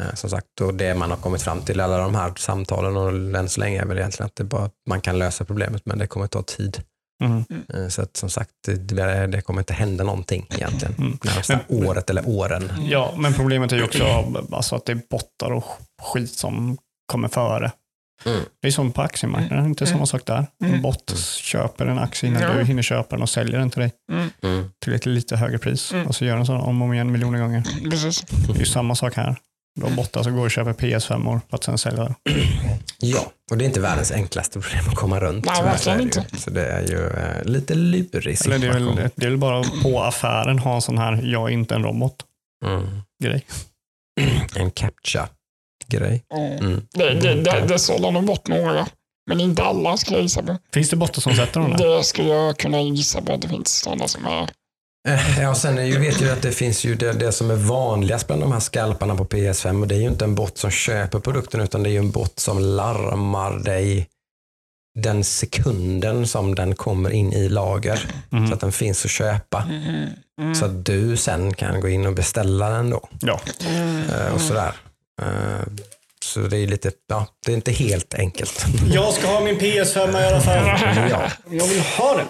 Eh, 0.00 0.14
Som 0.14 0.30
sagt, 0.30 0.60
och 0.60 0.74
det 0.74 0.94
man 0.94 1.10
har 1.10 1.16
kommit 1.18 1.42
fram 1.42 1.62
till 1.62 1.78
i 1.78 1.82
alla 1.82 1.98
de 1.98 2.14
här 2.14 2.32
samtalen 2.36 2.96
och 2.96 3.38
än 3.38 3.48
så 3.48 3.60
länge 3.60 3.80
är 3.82 3.86
väl 3.86 3.98
egentligen 3.98 4.26
att 4.26 4.36
det 4.36 4.44
bara, 4.44 4.70
man 4.88 5.00
kan 5.00 5.18
lösa 5.18 5.44
problemet 5.44 5.86
men 5.86 5.98
det 5.98 6.06
kommer 6.06 6.26
ta 6.26 6.42
tid. 6.42 6.82
Mm. 7.24 7.44
Eh, 7.74 7.88
Så 7.88 8.02
att 8.02 8.16
som 8.16 8.30
sagt, 8.30 8.50
det, 8.66 9.26
det 9.26 9.40
kommer 9.40 9.60
inte 9.60 9.74
hända 9.74 10.04
någonting 10.04 10.46
egentligen. 10.50 10.94
Mm. 10.98 11.18
Närmsta 11.24 11.60
året 11.68 12.10
eller 12.10 12.28
åren. 12.28 12.72
Ja, 12.84 13.14
men 13.16 13.34
problemet 13.34 13.72
är 13.72 13.76
ju 13.76 13.84
också 13.84 14.04
alltså, 14.52 14.76
att 14.76 14.84
det 14.84 14.92
är 14.92 15.00
bottar 15.10 15.50
och 15.52 15.64
skit 16.02 16.30
som 16.32 16.78
kommer 17.12 17.28
före. 17.28 17.72
Mm. 18.26 18.40
Det 18.62 18.68
är 18.68 18.72
som 18.72 18.92
på 18.92 19.02
aktiemarknaden, 19.02 19.66
inte 19.66 19.86
samma 19.86 20.06
sak 20.06 20.22
där. 20.26 20.46
En 20.64 20.68
Mm. 20.68 20.82
bott 20.82 21.18
köper 21.40 21.86
en 21.86 21.98
aktie 21.98 22.28
innan 22.30 22.42
Ja. 22.42 22.52
du 22.52 22.64
hinner 22.64 22.82
köpa 22.82 23.16
den 23.16 23.22
och 23.22 23.28
säljer 23.28 23.58
den 23.58 23.70
till 23.70 23.80
dig 23.80 23.92
Mm. 24.42 24.70
till 24.84 24.92
ett 24.94 25.06
lite 25.06 25.36
högre 25.36 25.58
pris. 25.58 25.92
Mm. 25.92 26.06
Och 26.06 26.14
så 26.14 26.24
gör 26.24 26.36
den 26.36 26.46
så 26.46 26.54
om 26.54 26.82
och 26.82 26.88
om 26.88 26.94
igen 26.94 27.12
miljoner 27.12 27.38
gånger. 27.40 27.62
Precis. 27.90 28.20
Det 28.20 28.52
är 28.52 28.58
ju 28.58 28.64
samma 28.66 28.94
sak 28.94 29.14
här. 29.16 29.36
Du 29.80 29.82
har 29.86 29.90
bottar 29.90 30.22
som 30.22 30.36
går 30.36 30.44
och 30.44 30.50
köper 30.50 30.72
PS5 30.72 31.40
för 31.50 31.56
att 31.56 31.64
sen 31.64 31.78
sälja 31.78 32.04
det. 32.04 32.14
Ja, 33.00 33.32
och 33.50 33.58
det 33.58 33.64
är 33.64 33.66
inte 33.66 33.80
världens 33.80 34.12
enklaste 34.12 34.60
problem 34.60 34.84
att 34.88 34.94
komma 34.94 35.20
runt. 35.20 35.44
Nej, 35.44 35.62
verkligen 35.62 35.78
så 36.12 36.20
är 36.20 36.24
det 36.24 36.32
ju. 36.32 36.38
Så 36.38 36.50
det 36.50 36.66
är 36.66 36.80
ju 36.82 37.06
eh, 37.06 37.44
lite 37.44 37.74
lurig 37.74 38.38
Eller 38.46 38.58
det 38.58 38.66
är, 38.66 38.72
väl, 38.72 39.10
det 39.16 39.26
är 39.26 39.30
väl 39.30 39.38
bara 39.38 39.64
på 39.82 40.02
affären 40.02 40.58
ha 40.58 40.74
en 40.74 40.82
sån 40.82 40.98
här, 40.98 41.20
jag 41.24 41.48
är 41.48 41.52
inte 41.52 41.74
en 41.74 41.82
robot-grej. 41.82 43.46
Mm. 44.20 44.40
En 44.56 44.70
captcha-grej. 44.70 45.28
Mm. 45.94 46.58
Mm. 46.58 46.82
Det, 46.92 47.14
det, 47.14 47.34
det, 47.34 47.64
det 47.68 47.78
sållar 47.78 48.10
nog 48.10 48.24
bort 48.24 48.48
några. 48.48 48.86
Men 49.30 49.40
inte 49.40 49.62
alla 49.62 49.96
ska 49.96 50.12
jag 50.14 50.22
gissa 50.22 50.42
på. 50.42 50.56
Finns 50.74 50.90
det 50.90 50.96
bottar 50.96 51.20
som 51.22 51.34
sätter 51.34 51.60
de 51.60 51.70
där? 51.76 51.96
Det 51.96 52.04
skulle 52.04 52.28
jag 52.28 52.58
kunna 52.58 52.80
gissa 52.80 53.22
på 53.22 53.32
att 53.32 53.42
det 53.42 53.48
finns 53.48 53.80
sådana 53.80 54.08
som 54.08 54.26
är... 54.26 54.42
Eh, 55.08 55.40
Ja, 55.42 55.54
sen 55.54 55.78
är 55.78 55.82
ju, 55.82 55.98
vet 55.98 56.22
ju 56.22 56.30
att 56.30 56.42
det 56.42 56.52
finns 56.52 56.84
ju 56.84 56.94
det, 56.94 57.12
det 57.12 57.32
som 57.32 57.50
är 57.50 57.54
vanligast 57.54 58.26
bland 58.26 58.42
de 58.42 58.52
här 58.52 58.60
skalparna 58.60 59.16
på 59.16 59.24
PS5 59.24 59.80
och 59.82 59.88
det 59.88 59.94
är 59.94 59.98
ju 60.00 60.08
inte 60.08 60.24
en 60.24 60.34
bot 60.34 60.58
som 60.58 60.70
köper 60.70 61.18
produkten 61.20 61.60
utan 61.60 61.82
det 61.82 61.88
är 61.88 61.92
ju 61.92 61.98
en 61.98 62.10
bot 62.10 62.38
som 62.38 62.58
larmar 62.58 63.58
dig 63.58 64.08
den 64.98 65.24
sekunden 65.24 66.26
som 66.26 66.54
den 66.54 66.74
kommer 66.74 67.10
in 67.10 67.32
i 67.32 67.48
lager 67.48 68.00
Mhm. 68.30 68.48
så 68.48 68.54
att 68.54 68.60
den 68.60 68.72
finns 68.72 69.04
att 69.04 69.10
köpa. 69.10 69.68
Mm. 70.40 70.54
Så 70.54 70.64
att 70.64 70.84
du 70.84 71.16
sen 71.16 71.54
kan 71.54 71.80
gå 71.80 71.88
in 71.88 72.06
och 72.06 72.14
beställa 72.14 72.68
den 72.70 72.90
då. 72.90 73.08
Ja. 73.20 73.40
Mm. 73.68 74.02
eh, 74.10 74.34
Och 74.34 74.40
sådär. 74.40 74.72
Eh, 75.18 75.60
Så 76.24 76.40
det 76.40 76.58
är 76.58 76.66
lite, 76.66 76.90
ja, 77.08 77.26
det 77.46 77.52
är 77.52 77.56
inte 77.56 77.72
helt 77.72 78.14
enkelt. 78.14 78.64
Jag 78.92 79.14
ska 79.14 79.26
ha 79.26 79.40
min 79.40 79.58
PS5 79.58 80.20
i 80.22 80.26
alla 80.26 80.40
fall. 80.40 80.66
ja. 81.10 81.30
Jag 81.50 81.66
vill 81.66 81.80
ha 81.80 82.16
den. 82.16 82.26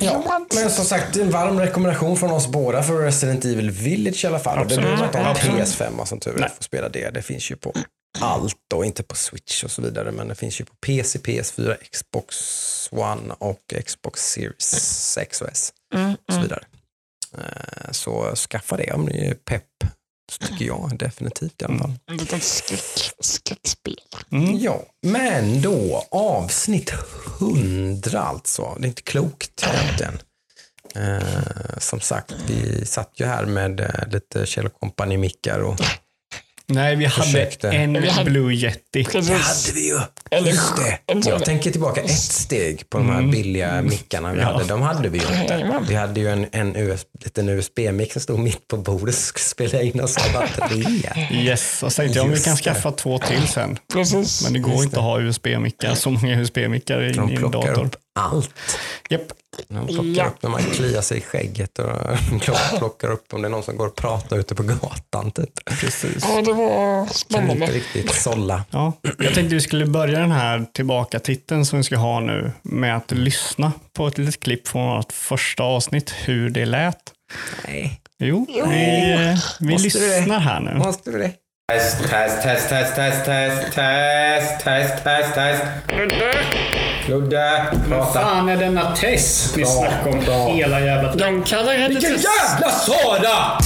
Ja. 0.00 0.40
Men 0.54 0.70
som 0.70 0.84
sagt, 0.84 1.16
en 1.16 1.30
varm 1.30 1.60
rekommendation 1.60 2.16
från 2.16 2.30
oss 2.30 2.46
båda 2.46 2.82
för 2.82 2.98
Resident 2.98 3.44
Evil 3.44 3.70
Village 3.70 4.24
i 4.24 4.26
alla 4.26 4.38
fall. 4.38 4.58
Och 4.58 4.66
Det 4.66 4.76
behöver 4.76 5.04
inte 5.06 5.18
ha 5.18 5.24
en 5.24 5.30
Absolut. 5.30 5.56
PS5 5.66 6.04
som 6.04 6.20
tur 6.20 6.34
är 6.34 6.38
Nej. 6.38 6.48
för 6.48 6.56
att 6.56 6.62
spela 6.64 6.88
det. 6.88 7.10
Det 7.10 7.22
finns 7.22 7.50
ju 7.50 7.56
på 7.56 7.72
allt 8.20 8.72
och 8.74 8.84
inte 8.84 9.02
på 9.02 9.14
Switch 9.14 9.64
och 9.64 9.70
så 9.70 9.82
vidare. 9.82 10.12
Men 10.12 10.28
det 10.28 10.34
finns 10.34 10.60
ju 10.60 10.64
på 10.64 10.74
PC, 10.74 11.18
PS4, 11.18 11.76
Xbox 11.92 12.36
One 12.92 13.34
och 13.38 13.74
Xbox 13.86 14.20
Series 14.32 15.18
X 15.18 15.40
och 15.40 15.48
S 15.52 15.72
Mm. 15.94 16.12
och 16.28 16.34
så 16.34 16.40
vidare. 16.40 16.64
Eh, 17.38 17.90
Så 17.92 18.34
skaffa 18.36 18.76
det 18.76 18.92
om 18.92 19.04
ni 19.04 19.26
är 19.26 19.34
pepp. 19.34 19.62
Tycker 20.40 20.64
jag 20.64 20.98
definitivt 20.98 21.62
i 21.62 21.64
alla 21.64 21.78
fall. 21.78 21.92
En 22.06 22.16
liten 22.16 22.40
skräck, 22.40 23.12
skräckspel. 23.20 23.96
Mm. 24.32 24.58
Ja, 24.58 24.82
men 25.02 25.62
då 25.62 26.04
avsnitt 26.10 26.92
100 27.40 28.20
alltså. 28.20 28.76
Det 28.78 28.86
är 28.86 28.88
inte 28.88 29.02
klokt 29.02 29.66
egentligen. 29.74 30.18
Eh, 30.94 31.78
som 31.78 32.00
sagt, 32.00 32.34
vi 32.46 32.86
satt 32.86 33.12
ju 33.14 33.26
här 33.26 33.44
med 33.46 33.80
eh, 33.80 34.08
lite 34.10 34.46
Kjell 34.46 34.68
Company-mickar 34.68 35.58
och 35.58 35.80
Nej, 36.66 36.96
vi 36.96 37.04
hade 37.04 37.26
Försökte. 37.26 37.70
en 37.70 38.02
Vi 38.02 38.08
hade- 38.08 38.30
Blue 38.30 38.54
Yeti. 38.54 38.80
det 38.92 39.04
Precis. 39.04 39.30
hade 39.30 39.74
vi 39.80 39.88
ju. 39.88 39.98
Eller 40.30 40.48
Just 40.50 40.76
det. 40.76 40.98
Jag 41.30 41.44
tänker 41.44 41.70
tillbaka 41.70 42.00
ett 42.00 42.10
steg 42.18 42.90
på 42.90 42.98
de 42.98 43.10
här 43.10 43.22
billiga 43.22 43.82
mickarna 43.82 44.32
vi 44.32 44.40
Ja. 44.40 44.44
hade. 44.46 44.64
De 44.64 44.82
hade 44.82 45.08
vi 45.08 45.18
ju 45.18 45.24
inte. 45.40 45.82
Vi 45.88 45.94
hade 45.94 46.20
ju 46.20 46.28
en, 46.28 46.46
en 46.52 46.76
US, 46.76 47.00
liten 47.24 47.48
USB-mick 47.48 48.12
som 48.12 48.22
stod 48.22 48.38
mitt 48.38 48.68
på 48.68 48.76
bordet 48.76 49.14
och 49.34 49.40
spela 49.40 49.82
in 49.82 50.00
oss 50.00 50.16
av 50.16 50.32
batteri. 50.32 51.02
Yes, 51.32 51.82
och 51.82 51.92
så 51.92 51.96
tänkte 52.02 52.18
jag 52.18 52.24
om 52.26 52.32
vi 52.32 52.40
kan 52.40 52.54
det. 52.56 52.62
skaffa 52.62 52.90
två 52.92 53.18
till 53.18 53.48
sen. 53.48 53.78
Precis. 53.92 54.42
Men 54.44 54.52
det 54.52 54.58
går 54.58 54.72
Just 54.72 54.84
inte 54.84 54.96
att 54.96 55.02
ha 55.02 55.20
USB-mickar, 55.20 55.94
så 55.94 56.10
många 56.10 56.40
USB-mickar 56.40 57.02
i, 57.02 57.18
en 57.18 57.36
plockar 57.36 57.68
dator. 57.68 57.84
upp 57.84 57.96
allt. 58.14 58.54
Japp. 59.10 59.22
De 59.68 59.86
plockar 59.86 60.02
Ja. 60.16 60.26
upp 60.26 60.42
när 60.42 60.50
man 60.50 60.60
kliar 60.62 61.00
sig 61.02 61.18
i 61.18 61.20
skägget 61.20 61.78
och 61.78 61.84
plock- 62.40 62.78
plockar 62.78 63.10
upp 63.10 63.34
om 63.34 63.42
det 63.42 63.48
är 63.48 63.50
någon 63.50 63.62
som 63.62 63.76
går 63.76 63.86
och 63.86 63.96
pratar 63.96 64.38
ute 64.38 64.54
på 64.54 64.62
gatan. 64.62 65.30
Typ. 65.30 65.64
Precis. 65.80 66.24
Ja, 66.28 66.42
det 66.42 66.52
var 66.52 66.94
Kan 66.96 67.00
inte 67.02 67.14
spännande. 67.18 67.66
riktigt 67.66 68.14
sålla. 68.14 68.64
Ja, 68.70 68.92
jag 69.02 69.34
tänkte 69.34 69.54
vi 69.54 69.60
skulle 69.60 69.86
börja 69.86 70.18
den 70.18 70.32
här 70.32 70.66
tillbaka-titeln 70.72 71.66
som 71.66 71.78
vi 71.78 71.82
ska 71.82 71.96
ha 71.96 72.20
nu 72.20 72.52
med 72.62 72.96
att 72.96 73.10
lyssna 73.10 73.72
på 73.92 74.06
ett 74.06 74.18
litet 74.18 74.40
klipp 74.40 74.68
från 74.68 74.96
vårt 74.96 75.12
första 75.12 75.62
avsnitt, 75.62 76.10
hur 76.24 76.50
det 76.50 76.64
lät. 76.66 76.98
Nej, 77.66 78.00
Jo, 78.18 78.46
vi, 78.70 79.12
eh, 79.12 79.38
vi 79.60 79.78
lyssnar 79.78 80.38
här 80.38 80.60
nu. 80.60 80.74
måste 80.74 81.10
du 81.10 81.18
det? 81.18 81.32
Test, 81.72 81.98
test, 82.10 82.42
test, 82.42 82.68
test, 82.68 82.94
test, 82.94 83.24
test, 83.24 83.72
test, 83.74 84.64
test, 84.64 85.02
test, 85.04 85.34
test. 85.34 85.62
Ludde, 87.08 87.64
prata. 87.88 88.12
fan 88.20 88.48
är 88.48 88.56
denna 88.56 88.96
Tess 88.96 89.56
ni 89.56 89.64
snackar 89.64 90.08
om 90.08 90.20
bra. 90.24 90.48
hela 90.48 90.80
jävla 90.80 91.14
De 91.14 91.42
kallar 91.42 91.72
henne 91.72 91.88
Vilken 91.88 92.12
Tess. 92.12 92.24
jävla 92.24 92.70
Sara! 92.70 93.58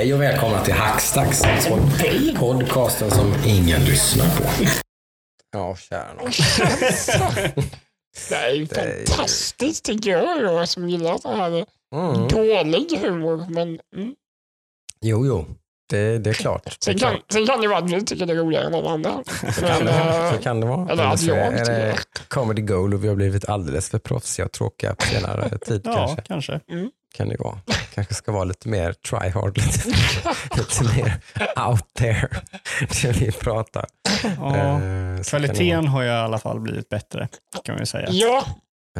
Hej 0.00 0.14
och 0.14 0.20
välkomna 0.20 0.64
till 0.64 0.74
Hackstacks, 0.74 1.42
pod- 1.44 2.36
podcasten 2.38 3.10
som 3.10 3.34
ingen 3.46 3.80
lyssnar 3.84 4.24
på. 4.36 4.44
Ja, 5.52 5.76
kära 5.76 6.14
nån. 6.14 6.30
Det 8.28 8.34
är 8.34 8.50
ju 8.54 8.66
fantastiskt 8.66 9.84
tycker 9.84 10.10
jag, 10.10 10.42
jag 10.42 10.68
som 10.68 10.88
gillar 10.88 11.18
så 11.18 11.36
här 11.36 11.64
Mm. 11.94 12.28
dålig 12.28 12.98
humor. 13.02 13.46
Men 13.48 13.68
mm, 13.96 14.14
Jo, 15.00 15.26
jo. 15.26 15.46
Det, 15.90 16.18
det 16.18 16.30
är 16.30 16.34
klart. 16.34 16.76
Sen 16.84 16.98
kan, 16.98 17.16
sen 17.32 17.46
kan 17.46 17.60
det 17.60 17.68
vara 17.68 17.78
att 17.78 17.90
vi 17.90 18.04
tycker 18.04 18.26
det 18.26 18.32
är 18.32 18.36
roligare 18.36 18.66
än 18.66 18.72
någon 18.72 18.86
annan. 19.06 19.24
Kan 19.58 19.84
Men, 19.84 19.86
det, 19.86 20.30
så 20.36 20.42
kan 20.42 20.60
det 20.60 20.66
vara. 20.66 20.90
eller 20.92 21.04
att 21.04 21.22
jag 21.22 21.36
är 21.38 21.64
det 21.64 21.96
comedy 22.28 22.62
goal 22.62 22.94
och 22.94 23.04
vi 23.04 23.08
har 23.08 23.14
blivit 23.14 23.48
alldeles 23.48 23.90
för 23.90 23.98
proffsiga 23.98 24.46
och 24.46 24.52
tråkiga 24.52 24.94
på 24.94 25.06
senare 25.06 25.58
tid 25.66 25.80
Ja, 25.84 25.94
kanske. 25.94 26.22
kanske. 26.22 26.60
Kan 27.14 27.28
det 27.28 27.36
vara. 27.38 27.58
Kanske 27.94 28.14
ska 28.14 28.32
vara 28.32 28.44
lite 28.44 28.68
mer 28.68 28.92
try 28.92 29.28
hard, 29.30 29.56
lite, 29.58 29.88
lite 30.56 30.84
mer 30.96 31.20
out 31.68 31.94
there 31.94 32.28
när 33.04 33.12
vi 33.12 33.32
pratar. 33.32 33.86
Ja. 34.36 34.56
Eh, 34.56 35.16
det 35.16 35.24
Kvaliteten 35.30 35.86
har 35.86 36.02
ju 36.02 36.08
i 36.08 36.12
alla 36.12 36.38
fall 36.38 36.60
blivit 36.60 36.88
bättre 36.88 37.28
kan 37.64 37.74
man 37.74 37.82
ju 37.82 37.86
säga. 37.86 38.08
ja, 38.10 38.44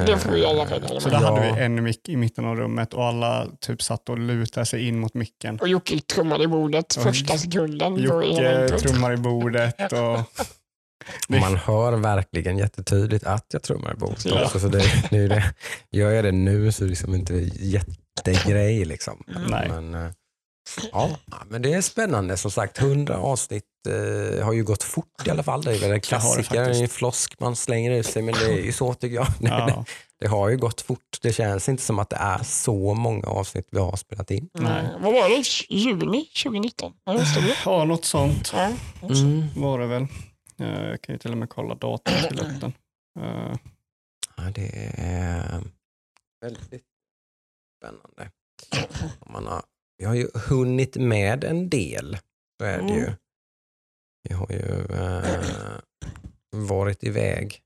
det 0.07 0.19
får 0.19 0.31
vi 0.31 0.41
i 0.41 0.47
alla 0.47 0.67
fall 0.67 1.01
Så 1.01 1.09
där 1.09 1.21
Ja. 1.21 1.27
hade 1.35 1.53
vi 1.57 1.63
en 1.63 1.83
mick 1.83 2.09
i 2.09 2.17
mitten 2.17 2.45
av 2.45 2.57
rummet 2.57 2.95
och 2.95 3.05
alla 3.05 3.47
typ 3.61 3.83
satt 3.83 4.09
och 4.09 4.19
lutade 4.19 4.67
sig 4.67 4.89
in 4.89 4.99
mot 5.01 5.15
micken. 5.15 5.59
Och 5.61 5.69
Jocke 5.69 6.01
trummade 6.01 6.45
i 6.45 6.47
bordet 6.47 6.97
Och 6.97 7.03
första 7.03 7.39
sekunden. 7.39 7.97
Jocke 7.97 8.69
trummar 8.79 9.13
i 9.13 9.17
bordet 9.17 9.93
och 9.93 10.19
Och 10.19 10.25
Man 11.41 11.57
hör 11.57 11.93
verkligen 11.93 12.59
jättetydligt 12.59 13.25
att 13.27 13.47
jag 13.53 13.63
trummar 13.63 13.93
i 13.93 13.97
bordet 13.97 14.25
Ja. 14.25 14.45
också. 14.45 14.61
Så 14.61 14.69
det, 14.69 14.85
det 15.11 15.17
är 15.19 15.29
det. 15.29 15.45
Gör 15.91 16.11
jag 16.11 16.25
det 16.25 16.33
nu 16.33 16.73
så 16.73 16.83
är 16.83 16.87
det 16.87 16.91
liksom 16.91 17.15
inte 17.15 17.35
jättegrej. 18.29 18.85
Liksom. 18.85 19.25
Nej. 19.49 19.69
Men, 19.69 19.95
eh, 19.95 20.11
ja, 20.93 21.11
men 21.49 21.63
det 21.63 21.73
är 21.73 21.81
spännande. 21.81 22.37
Som 22.37 22.51
sagt, 22.51 22.79
100 22.79 23.17
avsnitt 23.19 23.65
eh, 23.89 24.45
har 24.45 24.53
ju 24.53 24.65
gått 24.65 24.83
fort 24.83 25.27
i 25.27 25.31
alla 25.31 25.43
fall. 25.43 25.63
Det 25.63 25.75
är 25.75 25.79
väl 25.81 25.91
en 25.91 26.01
klassiker, 26.01 26.83
en 26.83 26.89
flosk 26.89 27.41
man 27.41 27.57
slänger 27.57 27.91
ut 27.91 28.07
sig, 28.07 28.23
men 28.23 28.35
det 28.35 28.45
är 28.53 28.65
ju 28.65 28.73
så 28.73 28.95
tycker 28.95 29.17
jag. 29.17 29.27
Det, 29.39 29.49
ja, 29.49 29.85
det 30.21 30.27
har 30.27 30.49
ju 30.49 30.57
gått 30.57 30.81
fort. 30.81 31.19
Det 31.23 31.33
känns 31.33 31.69
inte 31.69 31.83
som 31.83 31.99
att 31.99 32.11
det 32.11 32.17
är 32.17 32.43
så 32.43 32.95
många 32.95 33.27
avsnitt 33.29 33.69
vi 33.71 33.79
har 33.79 33.97
spelat 33.97 34.31
in. 34.31 34.49
Nej. 34.53 34.81
Mm. 34.87 35.03
Vad 35.03 35.13
var 35.13 35.29
det? 35.29 35.75
Juni 35.75 36.25
2019? 36.45 36.93
Ja, 37.05 37.15
just 37.15 37.35
det. 37.35 37.57
ja, 37.65 37.85
något 37.85 38.05
sånt 38.05 38.51
Ja. 38.55 38.73
Mm. 39.03 39.45
var 39.57 39.79
det 39.79 39.87
väl. 39.87 40.07
Eh, 40.61 40.83
Jag 40.91 41.03
kan 41.03 41.15
ju 41.15 41.19
till 41.19 41.33
och 41.33 41.39
med 41.39 41.49
kolla 41.51 41.75
datum 41.75 42.15
till 42.29 42.37
den. 42.37 42.73
Eh, 43.21 43.57
Ja, 44.37 44.51
det 44.55 44.95
är 44.99 45.63
väldigt 46.43 46.73
spännande. 47.81 48.31
Man 49.27 49.47
har, 49.47 49.63
vi 49.99 50.05
har 50.05 50.15
ju 50.15 50.29
hunnit 50.49 50.97
med 50.97 51.45
en 51.45 51.69
del. 51.71 52.19
Så 52.61 52.67
är 52.67 52.83
det 52.83 52.95
ju. 52.95 53.01
Mm. 53.01 53.13
Vi 54.29 54.35
har 54.35 54.47
ju 54.51 54.97
eh, 54.97 55.79
varit 56.57 57.05
iväg 57.05 57.61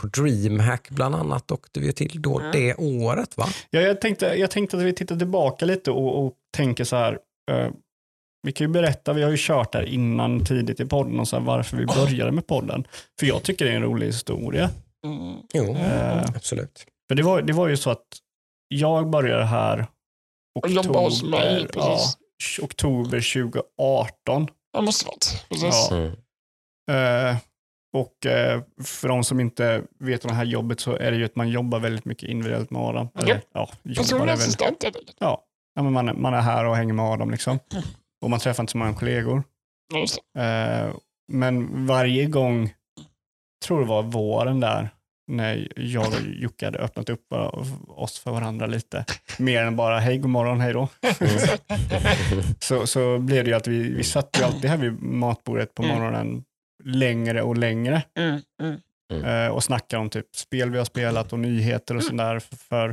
på 0.00 0.06
DreamHack 0.06 0.90
bland 0.90 1.14
annat 1.14 1.50
åkte 1.50 1.80
vi 1.80 1.92
till 1.92 2.22
då 2.22 2.38
Mm. 2.38 2.52
det 2.52 2.74
året 2.74 3.36
va? 3.36 3.46
Ja, 3.70 3.80
jag, 3.80 4.00
tänkte, 4.00 4.26
jag 4.26 4.50
tänkte 4.50 4.76
att 4.76 4.82
vi 4.82 4.92
tittar 4.92 5.16
tillbaka 5.16 5.64
lite 5.64 5.90
och, 5.90 6.26
och 6.26 6.34
tänker 6.56 6.84
så 6.84 6.96
här. 6.96 7.18
eh, 7.50 7.70
vi 8.42 8.52
kan 8.52 8.66
ju 8.66 8.72
berätta, 8.72 9.12
vi 9.12 9.22
har 9.22 9.30
ju 9.30 9.36
kört 9.38 9.72
där 9.72 9.82
innan 9.82 10.44
tidigt 10.44 10.80
i 10.80 10.86
podden 10.86 11.20
och 11.20 11.28
så 11.28 11.36
här, 11.38 11.44
varför 11.44 11.76
vi 11.76 11.86
började 11.86 12.32
med 12.32 12.46
podden. 12.46 12.84
För 13.20 13.26
jag 13.26 13.42
tycker 13.42 13.64
det 13.64 13.70
är 13.70 13.76
en 13.76 13.82
rolig 13.82 14.06
historia. 14.06 14.70
Mm. 15.06 15.36
Jo, 15.54 15.74
Eh, 15.74 16.22
absolut. 16.36 16.86
För 17.08 17.14
det 17.14 17.22
var, 17.22 17.42
det 17.42 17.52
var 17.52 17.68
ju 17.68 17.76
så 17.76 17.90
att 17.90 18.06
jag 18.68 19.10
började 19.10 19.44
här 19.44 19.86
oktober, 20.54 21.60
ja, 21.60 21.66
precis. 21.72 22.58
oktober 22.62 23.32
2018. 23.42 24.46
Det 24.72 24.82
måste 24.82 25.06
varit. 25.06 25.46
Precis. 25.48 25.88
Ja. 25.90 25.96
Mm. 25.96 26.14
Eh, 26.90 27.36
och 27.92 28.26
eh, 28.26 28.62
för 28.84 29.08
de 29.08 29.24
som 29.24 29.40
inte 29.40 29.82
vet 29.98 30.24
om 30.24 30.28
det 30.28 30.34
här 30.34 30.44
jobbet 30.44 30.80
så 30.80 30.96
är 30.96 31.10
det 31.10 31.16
ju 31.16 31.24
att 31.24 31.36
man 31.36 31.48
jobbar 31.48 31.78
väldigt 31.78 32.04
mycket 32.04 32.28
individuellt 32.28 32.70
med 32.70 32.82
Adam. 32.82 33.08
Ja. 33.14 33.20
Eller, 33.22 33.42
ja, 33.52 33.68
Personlig 33.96 34.28
är 34.28 34.34
assistent 34.34 34.82
helt 34.82 34.96
enkelt. 34.96 35.16
ja, 35.20 35.44
ja, 35.74 35.82
men 35.82 35.92
man, 35.92 36.08
är- 36.08 36.14
man 36.14 36.34
är 36.34 36.40
här 36.40 36.64
och 36.64 36.76
hänger 36.76 36.92
med 36.94 37.04
Adam 37.04 37.30
liksom. 37.30 37.58
Och 38.22 38.30
man 38.30 38.40
träffar 38.40 38.62
inte 38.62 38.70
så 38.70 38.78
många 38.78 38.94
kollegor. 38.94 39.42
Ja, 39.94 40.04
det. 40.34 40.40
Eh, 40.86 40.94
men 41.32 41.86
varje 41.86 42.26
gång, 42.26 42.74
tror 43.66 43.80
det 43.80 43.86
var 43.86 44.02
våren 44.02 44.60
där, 44.60 44.90
när 45.28 45.68
jag 45.76 46.06
och 46.06 46.14
Jocke 46.26 46.64
hade 46.64 46.78
öppnat 46.78 47.08
upp 47.08 47.32
oss 47.88 48.18
för 48.18 48.30
varandra 48.30 48.66
lite, 48.66 49.04
mer 49.38 49.62
än 49.62 49.76
bara 49.76 49.98
hej, 49.98 50.18
god 50.18 50.30
morgon, 50.30 50.60
hej 50.60 50.72
då. 50.72 50.88
så, 52.60 52.86
så 52.86 53.18
blev 53.18 53.44
det 53.44 53.50
ju 53.50 53.56
att 53.56 53.66
vi, 53.66 53.78
vi 53.94 54.04
satt 54.04 54.36
ju 54.40 54.44
alltid 54.44 54.70
här 54.70 54.76
vid 54.76 55.02
matbordet 55.02 55.74
på 55.74 55.82
Mm. 55.82 55.96
morgonen 55.96 56.44
längre 56.84 57.42
och 57.42 57.56
längre 57.56 58.02
Mm. 58.18 58.40
Mm. 59.12 59.24
eh, 59.24 59.48
och 59.48 59.64
snackade 59.64 60.00
om 60.00 60.10
typ 60.10 60.36
spel 60.36 60.70
vi 60.70 60.78
har 60.78 60.84
spelat 60.84 61.32
och 61.32 61.38
nyheter 61.38 61.96
och 61.96 62.02
sådär. 62.04 62.38
För, 62.38 62.56
för 62.56 62.88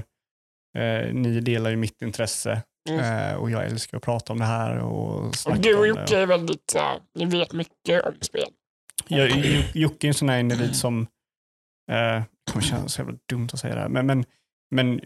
eh, 0.78 1.14
ni 1.14 1.40
delar 1.40 1.70
ju 1.70 1.76
mitt 1.76 2.02
intresse 2.02 2.62
Mm. 2.90 3.30
eh, 3.30 3.36
och 3.36 3.52
jag 3.52 3.66
älskar 3.66 3.98
att 3.98 4.04
prata 4.04 4.34
om 4.34 4.40
det 4.40 4.46
här 4.46 4.78
och 4.78 5.26
Och 5.48 5.58
du 5.60 5.76
och. 5.78 5.88
Jocke 5.88 6.18
är 6.20 6.26
väldigt, 6.26 6.76
uh, 6.76 6.82
ni 7.16 7.26
vet 7.26 7.54
mycket 7.54 8.06
om 8.06 8.14
spel. 8.22 8.48
Jag, 9.08 9.32
Jocke 9.74 10.08
är 10.08 10.10
en 10.10 10.14
sån 10.14 10.30
här 10.30 10.40
individ 10.40 10.76
som, 10.76 11.08
det 11.88 12.24
kommer 12.52 12.66
kännas 12.66 12.94
så 12.94 13.02
jävla 13.02 13.18
dumt 13.30 13.50
att 13.54 13.60
säga 13.60 13.76
det 13.76 13.82
här, 13.82 13.90
men, 13.90 14.06
men, 14.06 14.26
men 14.72 15.02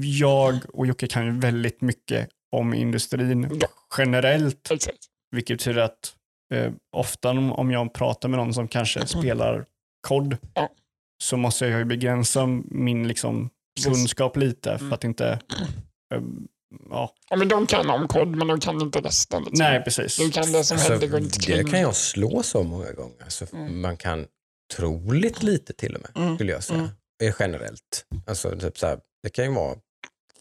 jag 0.00 0.58
och 0.72 0.86
Jocke 0.86 1.06
kan 1.06 1.24
ju 1.24 1.38
väldigt 1.38 1.80
mycket 1.80 2.28
om 2.52 2.74
industrin 2.74 3.58
Ja. 3.60 3.68
generellt, 3.98 4.70
Exakt. 4.70 4.98
vilket 5.30 5.58
betyder 5.58 5.80
att 5.82 6.14
eh, 6.54 6.72
ofta 6.96 7.30
om 7.30 7.70
jag 7.70 7.94
pratar 7.94 8.28
med 8.28 8.38
någon 8.38 8.54
som 8.54 8.68
kanske 8.68 9.06
spelar 9.06 9.64
kod 10.08 10.26
Mm. 10.26 10.38
Ja. 10.54 10.68
så 11.24 11.36
måste 11.36 11.66
jag 11.66 11.78
ju 11.78 11.84
begränsa 11.84 12.46
min 12.64 13.08
liksom, 13.08 13.50
kunskap 13.84 14.36
lite 14.36 14.70
för 14.78 14.84
Mm. 14.84 14.92
att 14.92 15.04
inte 15.04 15.38
eh, 16.14 16.20
ja, 16.90 17.14
Ja, 17.30 17.36
men 17.36 17.48
de 17.48 17.66
kan 17.66 17.90
om 17.90 18.08
kod, 18.08 18.28
men 18.36 18.46
de 18.48 18.60
kan 18.60 18.80
inte 18.82 19.00
resten. 19.00 19.42
Liksom. 19.42 19.58
nej 19.64 19.82
precis. 19.84 20.16
Du 20.16 20.30
kan 20.30 20.52
det 20.52 20.64
som 20.64 20.74
Alltså, 20.74 20.92
händer 20.92 21.08
runt 21.08 21.46
det 21.46 21.70
kan 21.70 21.80
jag 21.80 21.96
slå 21.96 22.42
så 22.42 22.62
många 22.62 22.92
gånger. 22.92 23.22
Alltså, 23.24 23.46
Mm. 23.52 23.80
Man 23.80 23.96
kan 23.96 24.26
troligt 24.76 25.42
lite 25.42 25.72
till 25.72 25.94
och 25.96 26.02
med, 26.02 26.10
Mm. 26.24 26.34
skulle 26.34 26.52
jag 26.52 26.64
säga. 26.64 26.78
Mm. 26.78 26.90
Eh, 27.22 27.34
Generellt. 27.40 28.06
Alltså, 28.26 28.58
typ 28.58 28.78
så 28.78 28.86
här, 28.86 29.00
det 29.22 29.30
kan 29.30 29.44
ju 29.44 29.50
vara, 29.54 29.76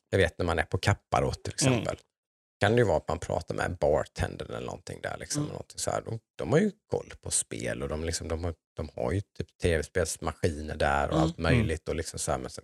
jag 0.09 0.17
vet 0.17 0.37
när 0.37 0.45
man 0.45 0.59
är 0.59 0.63
på 0.63 0.77
Kapparåt 0.77 1.43
till 1.43 1.67
Mm. 1.67 1.73
exempel. 1.79 1.97
Kan 2.59 2.71
det 2.71 2.77
ju 2.77 2.83
vara 2.85 2.97
att 2.97 3.07
man 3.07 3.19
pratar 3.19 3.55
med 3.55 3.77
bartendern 3.77 4.47
eller 4.49 4.65
någonting 4.65 4.99
där. 5.03 5.17
Liksom, 5.19 5.41
Mm. 5.41 5.51
någonting 5.51 5.79
så 5.79 5.91
här. 5.91 6.01
De, 6.01 6.19
de 6.37 6.51
har 6.51 6.59
ju 6.59 6.71
koll 6.91 7.13
på 7.21 7.31
spel 7.31 7.83
och 7.83 7.89
de, 7.89 8.03
liksom, 8.03 8.27
de, 8.27 8.43
har, 8.43 8.53
de 8.75 8.89
har 8.95 9.11
ju 9.11 9.21
typ 9.21 9.57
tv-spelsmaskiner 9.61 10.75
där 10.75 11.07
och 11.07 11.13
Mm. 11.13 11.23
allt 11.23 11.37
möjligt. 11.37 11.89
Och 11.89 11.95
liksom 11.95 12.19
så 12.19 12.31
här, 12.31 12.39
men 12.39 12.49
sen 12.49 12.63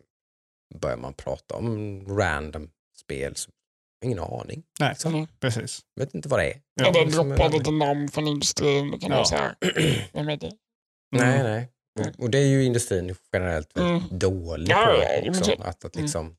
börjar 0.76 0.98
man 0.98 1.14
prata 1.14 1.56
om 1.56 2.06
random 2.18 2.70
spel 2.98 3.36
så 3.36 3.52
ingen 4.06 4.20
aning. 4.20 4.64
Nej, 4.80 4.90
Liksom. 4.90 5.14
Mm. 5.16 5.28
precis. 5.40 5.82
Vet 5.96 6.16
inte 6.16 6.30
vad 6.30 6.40
det 6.40 6.52
är. 6.54 6.62
Ja, 6.74 6.92
det 6.92 7.06
liksom, 7.06 7.30
droppar 7.30 7.46
eh, 7.46 7.52
lite 7.58 7.72
namn 7.72 8.10
från 8.10 8.28
industrin. 8.28 8.92
Det 8.92 9.00
kan 9.00 9.12
Ja. 9.12 9.26
här. 9.32 9.56
Vem 10.14 10.30
är 10.30 10.38
det? 10.38 10.52
Nej, 11.12 11.40
Mm. 11.40 11.52
nej. 11.52 12.14
Och 12.18 12.30
det 12.30 12.38
är 12.38 12.46
ju 12.48 12.64
industrin 12.64 13.16
generellt 13.34 13.78
väldigt 13.78 14.12
dålig 14.12 14.70
på. 14.70 15.30
också. 15.30 15.52
men- 15.58 15.68
Att, 15.70 15.86
att 15.86 15.96
Mm. 15.96 16.04
liksom 16.06 16.36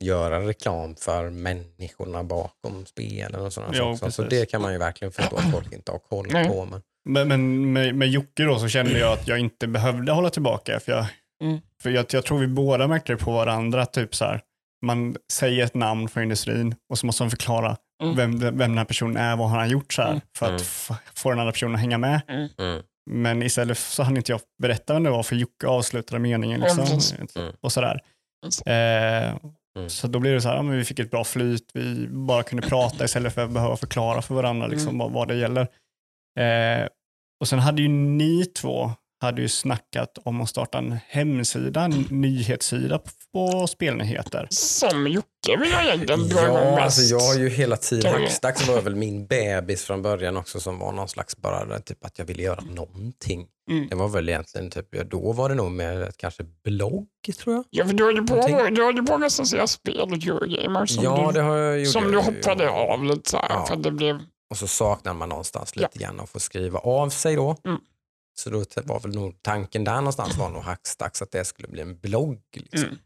göra 0.00 0.40
reklam 0.48 0.96
för 0.96 1.30
människorna 1.30 2.24
bakom 2.24 2.86
spelen 2.86 3.40
och 3.40 3.52
sådana 3.52 3.76
Ja, 3.76 3.96
saker. 3.96 4.10
Så 4.12 4.22
det 4.22 4.50
kan 4.50 4.62
man 4.62 4.72
ju 4.72 4.78
verkligen 4.78 5.12
förstå 5.12 5.36
att 5.36 5.50
folk 5.52 5.72
inte 5.72 5.92
har 5.92 5.98
koll 5.98 6.26
Nej. 6.30 6.48
på. 6.48 6.64
Men, 6.64 6.82
Men, 7.08 7.28
men 7.28 7.72
med, 7.72 7.94
med 7.94 8.08
Jocke 8.08 8.42
då 8.44 8.58
så 8.58 8.68
kände 8.68 8.98
jag 8.98 9.12
att 9.12 9.28
jag 9.28 9.38
inte 9.38 9.66
behövde 9.66 10.12
hålla 10.12 10.30
tillbaka. 10.30 10.80
För 10.80 10.92
jag, 10.92 11.06
Mm. 11.42 11.58
för 11.82 11.90
jag, 11.90 12.06
jag 12.10 12.24
tror 12.24 12.38
vi 12.38 12.46
båda 12.46 12.88
märkte 12.88 13.12
det 13.12 13.16
på 13.16 13.32
varandra. 13.32 13.86
Typ 13.86 14.14
så 14.14 14.24
här, 14.24 14.40
man 14.86 15.16
säger 15.32 15.64
ett 15.64 15.74
namn 15.74 16.08
för 16.08 16.20
industrin 16.22 16.74
och 16.90 16.98
så 16.98 17.06
måste 17.06 17.22
man 17.22 17.30
förklara 17.30 17.76
Mm. 18.02 18.16
vem, 18.16 18.38
vem 18.38 18.58
den 18.58 18.78
här 18.78 18.84
personen 18.84 19.16
är, 19.16 19.36
vad 19.36 19.48
han 19.48 19.58
har 19.58 19.66
gjort 19.66 19.92
så 19.92 20.02
här, 20.02 20.08
Mm. 20.10 20.20
för 20.38 20.46
att 20.46 20.50
Mm. 20.90 20.98
få 21.14 21.30
den 21.30 21.38
andra 21.38 21.52
personen 21.52 21.74
att 21.74 21.80
hänga 21.80 21.98
med. 21.98 22.20
Men 23.10 23.42
istället 23.42 23.78
så 23.78 24.02
hann 24.02 24.16
inte 24.16 24.32
jag 24.32 24.40
berätta 24.62 24.92
vem 24.94 25.02
det 25.02 25.10
var 25.10 25.22
för 25.22 25.36
Jocke 25.36 25.66
avslutade 25.66 26.18
meningen. 26.18 26.60
Liksom. 26.60 26.84
Mm. 27.36 27.52
och 27.60 27.72
sådär. 27.72 28.00
Eh, 28.66 29.36
Mm. 29.76 29.90
Så 29.90 30.06
då 30.06 30.18
blev 30.18 30.34
det 30.34 30.40
så 30.40 30.48
här, 30.48 30.56
ja, 30.56 30.62
men 30.62 30.76
vi 30.76 30.84
fick 30.84 30.98
ett 30.98 31.10
bra 31.10 31.24
flyt, 31.24 31.70
vi 31.74 32.08
bara 32.08 32.42
kunde 32.42 32.68
prata 32.68 33.04
istället 33.04 33.34
för 33.34 33.44
att 33.44 33.50
behöva 33.50 33.76
förklara 33.76 34.22
för 34.22 34.34
varandra 34.34 34.66
liksom, 34.66 34.88
Mm. 34.88 34.98
vad, 34.98 35.12
vad 35.12 35.28
det 35.28 35.34
gäller. 35.36 35.60
Eh, 36.38 36.88
och 37.40 37.48
sen 37.48 37.58
hade 37.58 37.82
ju 37.82 37.88
ni 37.88 38.44
två 38.46 38.90
hade 39.20 39.42
ju 39.42 39.48
snackat 39.48 40.18
om 40.24 40.40
att 40.40 40.48
starta 40.48 40.78
en 40.78 40.98
hemsida, 41.08 41.80
en 41.84 42.04
nyhetssida 42.10 43.00
på, 43.32 43.66
spelnyheter. 43.66 44.46
Som 44.50 45.06
Jocke 45.06 45.56
vill 45.60 45.70
jag 45.70 45.84
egentligen 45.86 46.28
dra 46.28 46.44
igång 46.44 46.56
Ja, 46.56 46.70
mest. 46.70 46.82
alltså 46.82 47.02
jag 47.02 47.20
har 47.20 47.34
ju 47.34 47.48
hela 47.48 47.76
tiden, 47.76 48.12
jag- 48.12 48.20
Hackstacks 48.20 48.68
var 48.68 48.82
väl 48.82 48.94
min 48.96 49.26
bebis 49.26 49.84
från 49.84 50.02
början 50.02 50.36
också 50.36 50.60
som 50.60 50.78
var 50.78 50.92
någon 50.92 51.08
slags 51.08 51.36
bara 51.36 51.78
typ 51.80 52.04
att 52.04 52.18
jag 52.18 52.26
ville 52.26 52.42
göra 52.42 52.60
någonting. 52.60 53.46
Mm. 53.70 53.88
Det 53.88 53.96
var 53.96 54.08
väl 54.08 54.28
egentligen 54.28 54.70
typ, 54.70 54.86
ja, 54.90 55.04
då 55.04 55.32
var 55.32 55.48
det 55.48 55.54
nog 55.54 55.70
mer 55.70 56.10
kanske 56.16 56.44
blogg 56.64 57.06
tror 57.38 57.54
jag. 57.54 57.64
Ja, 57.70 57.86
för 57.86 57.92
du 57.94 58.04
höll 58.04 58.14
ju 58.16 58.22
på, 58.26 58.34
du 58.70 58.82
höll 58.84 58.96
ju 58.96 59.02
på 59.02 59.14
att 59.14 59.22
recensera 59.22 59.66
spel 59.66 60.00
och 60.00 60.12
Eurogamer 60.12 60.86
som, 60.86 61.04
ja, 61.04 61.26
du, 61.26 61.32
det 61.32 61.40
har 61.44 61.56
jag 61.56 61.78
gjort. 61.80 61.88
som 61.92 62.12
du 62.12 62.18
hoppade 62.18 62.70
av 62.70 63.04
lite 63.04 63.30
så 63.30 63.36
här, 63.36 63.46
Ja. 63.50 63.66
för 63.66 63.74
att 63.74 63.82
det 63.82 63.90
blev... 63.90 64.18
Och 64.50 64.56
så 64.56 64.66
saknar 64.66 65.14
man 65.14 65.28
någonstans 65.28 65.76
lite 65.76 65.98
grann 65.98 66.20
att 66.20 66.30
få 66.30 66.40
skriva 66.40 66.78
av 66.78 67.08
sig 67.10 67.36
då. 67.36 67.56
Mm. 67.64 67.80
Så 68.38 68.50
då 68.50 68.64
var 68.84 69.00
väl 69.00 69.14
nog 69.14 69.42
tanken 69.42 69.84
där 69.84 69.96
någonstans 69.96 70.36
var 70.36 70.50
nog 70.50 70.62
Hackstacks 70.62 71.22
att 71.22 71.30
det 71.30 71.44
skulle 71.44 71.68
bli 71.68 71.80
en 71.82 71.98
blogg. 71.98 72.42
Liksom. 72.52 72.88
Mm. 72.88 72.98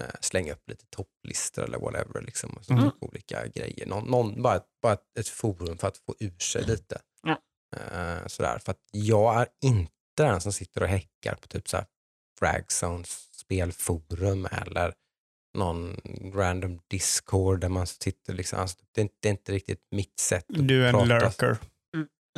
eh, 0.00 0.14
slänga 0.20 0.52
upp 0.52 0.68
lite 0.68 0.84
topplistor 0.90 1.64
eller 1.64 1.78
whatever. 1.78 2.22
Liksom, 2.22 2.58
så 2.62 2.72
Mm. 2.72 2.90
olika 3.00 3.46
grejer. 3.46 3.86
Någon, 3.86 4.04
någon, 4.10 4.42
bara, 4.42 4.56
ett- 4.56 4.80
bara 4.82 4.96
ett, 5.18 5.28
forum 5.28 5.78
för 5.78 5.88
att 5.88 5.96
få 5.98 6.14
ur 6.20 6.38
sig 6.38 6.62
lite. 6.64 7.00
Ja. 7.22 7.40
Eh, 7.76 8.26
sådär. 8.26 8.58
För 8.58 8.70
att 8.72 8.80
jag 8.92 9.40
är 9.40 9.48
inte 9.62 9.92
den 10.16 10.40
som 10.40 10.52
sitter 10.52 10.82
och 10.82 10.88
häckar 10.88 11.34
på 11.34 11.48
typ 11.48 11.68
så 11.68 11.76
här 11.76 11.86
Fragzones 12.38 13.28
spelforum 13.32 14.46
eller 14.52 14.94
någon 15.58 16.00
random 16.34 16.80
discord 16.88 17.60
där 17.60 17.68
man 17.68 17.86
sitter 17.86 18.34
liksom, 18.34 18.58
alltså, 18.60 18.76
det, 18.92 19.00
är 19.00 19.02
inte, 19.02 19.16
det 19.20 19.28
är 19.28 19.30
inte 19.30 19.52
riktigt 19.52 19.80
mitt 19.90 20.18
sätt 20.18 20.44
att 20.48 20.68
Du 20.68 20.84
är 20.84 20.88
en 20.88 20.92
prata. 20.92 21.06
lurker. 21.06 21.58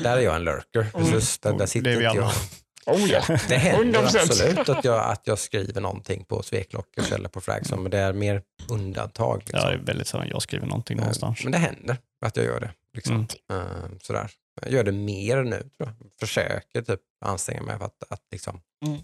Där 0.02 0.16
är 0.16 0.20
jag 0.20 0.36
en 0.36 0.44
lurker. 0.44 0.80
Mm. 0.80 0.92
Precis, 0.92 1.38
där, 1.38 1.52
där 1.52 1.62
Och 1.62 1.68
sitter 1.68 1.90
det 1.90 1.96
är 1.96 1.98
vi 1.98 2.06
alla. 2.06 2.20
jag. 2.20 2.94
Oh 2.94 3.10
ja. 3.10 3.22
Det 3.48 3.56
händer 3.56 4.00
100%. 4.02 4.18
absolut 4.22 4.68
att 4.68 4.84
jag, 4.84 5.10
att 5.10 5.22
jag 5.26 5.38
skriver 5.38 5.80
någonting 5.80 6.24
på 6.24 6.42
Sveklockers 6.42 7.12
eller 7.12 7.28
på 7.28 7.40
Fragzone, 7.40 7.82
men 7.82 7.90
det 7.90 7.98
är 7.98 8.12
mer 8.12 8.42
undantag. 8.68 9.38
Liksom. 9.38 9.60
Ja, 9.62 9.68
det 9.70 9.74
är 9.74 9.78
väldigt 9.78 10.06
sällan 10.06 10.28
jag 10.28 10.42
skriver 10.42 10.66
någonting 10.66 10.96
någonstans. 10.96 11.42
Men 11.42 11.52
det 11.52 11.58
händer 11.58 11.96
att 12.26 12.36
jag 12.36 12.46
gör 12.46 12.60
det. 12.60 12.70
Liksom. 12.94 13.26
Mm. 13.52 13.66
Eh, 13.66 13.90
sådär. 14.02 14.30
Jag 14.62 14.72
gör 14.72 14.84
det 14.84 14.92
mer 14.92 15.42
nu, 15.42 15.56
tror 15.58 15.70
jag. 15.78 15.94
Försöker 16.20 16.82
typ 16.82 17.00
anstränga 17.24 17.62
mig 17.62 17.78
för 17.78 17.84
att, 17.84 18.02
att 18.10 18.22
liksom 18.32 18.60
Mm. 18.86 18.98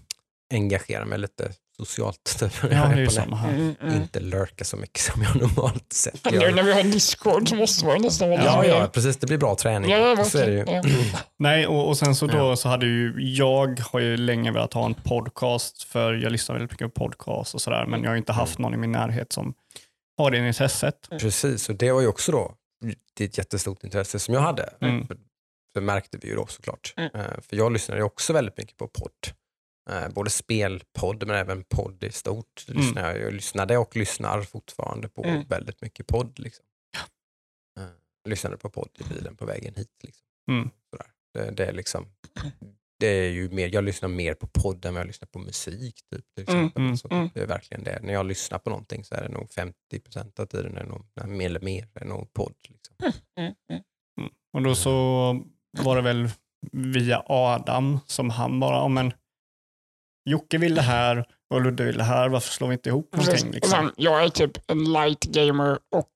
engagera 0.53 1.05
mig 1.05 1.18
lite 1.18 1.53
socialt. 1.77 2.43
Ja, 2.70 2.89
det 2.89 3.03
är 3.03 3.09
samma 3.09 3.37
här. 3.37 3.49
Mm, 3.51 3.75
mm. 3.81 3.95
Inte 3.95 4.20
lurka 4.20 4.64
så 4.64 4.77
mycket 4.77 5.01
som 5.01 5.22
jag 5.22 5.37
normalt 5.37 5.93
sett 5.93 6.31
Nu 6.33 6.39
gör. 6.39 6.53
när 6.53 6.62
vi 6.62 6.72
har 6.72 6.83
Discord 6.83 7.49
så 7.49 7.55
måste 7.57 7.87
man 7.87 8.03
nästan 8.03 8.31
vara 8.31 8.45
Ja, 8.45 8.64
ja, 8.64 8.87
precis. 8.93 9.16
Det 9.16 9.27
blir 9.27 9.39
bra 9.39 9.55
träning. 9.55 9.91
Ja, 9.91 10.25
så 10.25 10.39
är 10.39 10.47
det 10.47 10.53
ju. 10.83 10.95
Nej, 11.39 11.66
och, 11.66 11.89
och 11.89 11.99
sen 11.99 12.14
så 12.14 12.27
då 12.27 12.37
Ja. 12.39 12.57
så 12.57 12.68
hade 12.68 12.87
ju, 12.87 13.14
jag 13.18 13.81
har 13.81 14.01
ju 14.01 14.16
länge 14.16 14.53
velat 14.53 14.72
ha 14.72 14.87
en 14.87 14.95
podcast 14.95 15.83
för 15.83 16.12
jag 16.14 16.33
lyssnar 16.33 16.55
väldigt 16.57 16.70
mycket 16.70 16.95
på 16.95 17.01
podcast 17.09 17.55
och 17.55 17.61
sådär, 17.61 17.87
men 17.87 18.03
jag 18.03 18.11
har 18.11 18.16
inte 18.16 18.33
haft 18.33 18.59
någon 18.59 18.75
i 18.75 18.77
min 18.77 18.93
närhet 18.93 19.33
som 19.33 19.55
har 20.18 20.31
det 20.31 20.47
intresset. 20.49 21.09
Precis, 21.20 21.68
och 21.68 21.75
det 21.75 21.93
var 21.93 22.01
ju 22.01 22.07
också 22.07 22.33
då 22.33 22.55
det 23.16 23.25
är 23.25 23.29
ett 23.29 23.39
jättestort 23.39 23.85
intresse 23.85 24.18
som 24.18 24.35
jag 24.35 24.41
hade. 24.41 24.75
Mm. 24.81 25.07
För, 25.07 25.16
för 25.75 25.81
märkte 25.81 26.18
vi 26.22 26.29
ju 26.29 26.35
då 26.37 26.47
såklart. 26.47 26.95
Mm. 26.97 27.11
Eh, 27.14 27.41
För 27.49 27.57
jag 27.57 27.72
lyssnade 27.72 28.01
ju 28.01 28.05
också 28.05 28.33
väldigt 28.33 28.57
mycket 28.59 28.77
på 28.77 28.87
podd. 28.89 29.11
Eh, 29.91 30.09
Både 30.09 30.30
spelpodd 30.30 31.26
men 31.26 31.37
även 31.37 31.64
podd 31.64 32.05
i 32.05 32.12
stort. 32.12 32.64
Mm. 32.68 32.80
Lyssnade 32.82 33.18
jag, 33.18 33.32
lyssnade 33.32 33.76
och 33.78 33.97
lyssnar 33.97 34.43
fortfarande 34.43 35.09
på 35.09 35.24
Mm. 35.24 35.47
väldigt 35.49 35.82
mycket 35.82 36.07
podd. 36.07 36.39
Liksom. 36.39 36.64
Eh, 37.80 37.85
Jag 38.22 38.30
lyssnade 38.30 38.57
på 38.57 38.70
podd 38.70 38.89
i 38.99 39.14
bilen 39.14 39.37
på 39.37 39.45
vägen 39.47 39.74
hit. 39.74 39.91
Liksom. 40.03 40.24
Mm. 40.51 40.70
Sådär. 40.91 41.07
Det, 41.35 41.51
det, 41.51 41.66
är 41.66 41.72
liksom, 41.72 42.07
det 43.01 43.07
är 43.07 43.30
ju 43.30 43.51
mer, 43.51 43.68
jag 43.74 43.85
lyssnar 43.85 44.09
mer 44.09 44.35
på 44.35 44.47
podd 44.47 44.85
än 44.85 44.95
vad 44.95 45.01
jag 45.01 45.07
lyssnar 45.07 45.26
på 45.26 45.39
musik. 45.39 45.95
Typ, 46.12 46.24
till 46.35 46.49
Mm, 46.55 46.64
exempel. 46.66 46.82
mm, 46.82 46.97
Så 46.97 47.09
mm. 47.11 47.28
Det 47.35 47.41
är 47.41 47.47
verkligen 47.47 47.85
det. 47.85 47.99
När 48.03 48.12
jag 48.12 48.26
lyssnar 48.26 48.59
på 48.59 48.70
någonting 48.70 49.05
så 49.05 49.14
är 49.14 49.22
det 49.22 49.28
nog 49.28 49.51
50% 49.51 50.41
av 50.41 50.47
tiden, 50.47 50.76
är 50.76 50.82
det 50.82 50.89
nog, 50.89 51.07
mer 51.28 51.47
eller 51.47 51.61
mer, 51.61 51.89
är 51.95 52.05
nog 52.05 52.32
podd. 52.32 52.55
Liksom. 52.68 52.97
Mm. 53.39 53.55
Och 54.53 54.62
då 54.62 54.74
så 54.74 54.93
var 55.78 55.97
det 55.97 56.03
väl 56.03 56.28
via 56.72 57.22
Adam 57.26 57.99
som 58.07 58.30
han 58.30 58.61
bara, 58.61 58.76
ja 58.76 58.89
men 58.89 59.12
Jocke 60.31 60.59
vill 60.59 60.75
det 60.75 60.83
här 60.83 61.25
och 61.55 61.61
Ludde 61.62 61.85
vill 61.85 61.99
det 61.99 62.05
här, 62.05 62.29
varför 62.29 62.51
slår 62.53 62.68
vi 62.68 62.75
inte 62.75 62.89
ihop 62.89 63.09
någonting? 63.16 63.49
Och 63.49 63.55
Liksom? 63.55 63.70
sen, 63.70 63.91
jag 63.97 64.25
är 64.25 64.29
typ 64.29 64.70
en 64.70 64.93
light 64.93 65.20
gamer 65.25 65.79
och 65.95 66.11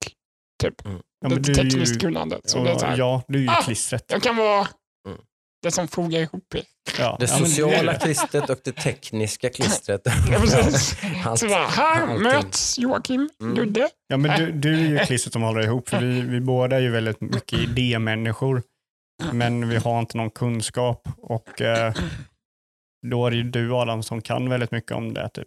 typ 0.62 0.74
Ja, 0.84 1.28
men 1.28 1.30
lite 1.38 1.52
du 1.52 1.60
är 1.60 1.64
ju- 1.64 1.70
tekniskt 1.70 2.00
kunnande. 2.00 2.40
Så 2.44 2.64
det 2.64 2.70
är 2.70 2.78
så 2.78 2.86
här, 2.86 2.98
Ja, 2.98 3.22
du 3.28 3.38
är 3.38 3.42
ju 3.42 3.48
Ah! 3.48 3.62
klistret. 3.62 4.04
Jag 4.08 4.22
kan 4.22 4.36
vara 4.36 4.68
Mm. 5.06 5.18
det 5.62 5.70
som 5.70 5.88
fogar 5.88 6.20
ihop. 6.20 6.54
Ja. 6.54 6.60
Det 6.94 6.98
ja, 6.98 7.16
men 7.18 7.28
sociala 7.28 7.92
det- 7.92 7.98
klistret 7.98 8.50
och 8.50 8.58
det 8.64 8.72
tekniska 8.72 9.50
klistret. 9.50 10.00
Ja. 10.30 10.38
Allt- 11.30 11.38
Så 11.40 11.46
där, 11.46 11.66
här 11.68 12.02
allting. 12.02 12.22
möts 12.22 12.78
Joakim, 12.78 13.30
Mm. 13.40 13.54
Ludde. 13.56 13.88
Ja, 14.08 14.16
men 14.16 14.40
du, 14.40 14.52
du 14.52 14.74
är 14.74 14.88
ju 14.88 14.98
klistret 14.98 15.32
som 15.32 15.42
håller 15.42 15.60
ihop, 15.60 15.88
för 15.88 16.00
vi, 16.00 16.20
vi 16.20 16.40
båda 16.40 16.76
är 16.76 16.80
ju 16.80 16.90
väldigt 16.90 17.20
mycket 17.20 17.52
idémänniskor, 17.58 18.62
men 19.32 19.68
vi 19.68 19.76
har 19.76 19.98
inte 20.00 20.16
någon 20.16 20.30
kunskap 20.30 21.08
och 21.18 21.60
eh, 21.60 21.94
då 23.06 23.26
är 23.26 23.30
det 23.30 23.36
ju 23.36 23.42
du 23.42 23.74
Adam 23.74 24.02
som 24.02 24.22
kan 24.22 24.48
väldigt 24.48 24.70
mycket 24.70 24.92
om 24.92 25.14
det. 25.14 25.28
Typ. 25.34 25.46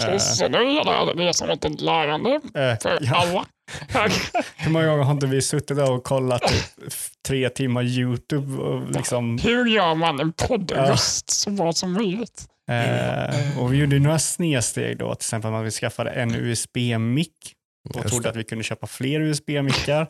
Precis, 0.00 0.38
så 0.38 0.48
nu 0.48 0.58
är 0.58 1.06
det, 1.06 1.14
det 1.14 1.28
är 1.28 1.32
som 1.32 1.50
ett 1.50 1.80
lärande 1.80 2.30
Eh, 2.34 2.78
för 2.78 2.98
ja, 3.00 3.14
alla. 3.16 3.46
hur 4.56 4.70
många 4.70 4.86
gånger 4.86 5.04
har 5.04 5.12
inte 5.12 5.26
vi 5.26 5.42
suttit 5.42 5.76
där 5.76 5.92
och 5.92 6.04
kollat 6.04 6.42
typ, 6.42 6.90
tre 7.28 7.48
timmar 7.48 7.82
YouTube 7.82 8.62
och 8.62 8.90
liksom 8.90 9.38
Hur 9.38 9.66
gör 9.66 9.94
man 9.94 10.20
en 10.20 10.32
poddröst 10.32 11.30
så 11.30 11.50
bra 11.50 11.72
som 11.72 11.92
möjligt? 11.92 12.46
Eh, 12.70 13.58
och 13.60 13.72
vi 13.72 13.76
gjorde 13.76 13.98
några 13.98 14.18
snedsteg 14.18 14.98
då, 14.98 15.14
till 15.14 15.24
exempel 15.24 15.54
att 15.54 15.66
vi 15.66 15.70
skaffade 15.70 16.10
en 16.10 16.34
USB-mick 16.34 17.52
och 17.88 17.96
Just 17.96 18.08
trodde 18.08 18.22
det. 18.22 18.30
att 18.30 18.36
vi 18.36 18.44
kunde 18.44 18.64
köpa 18.64 18.86
fler 18.86 19.20
USB-mickar. 19.20 20.06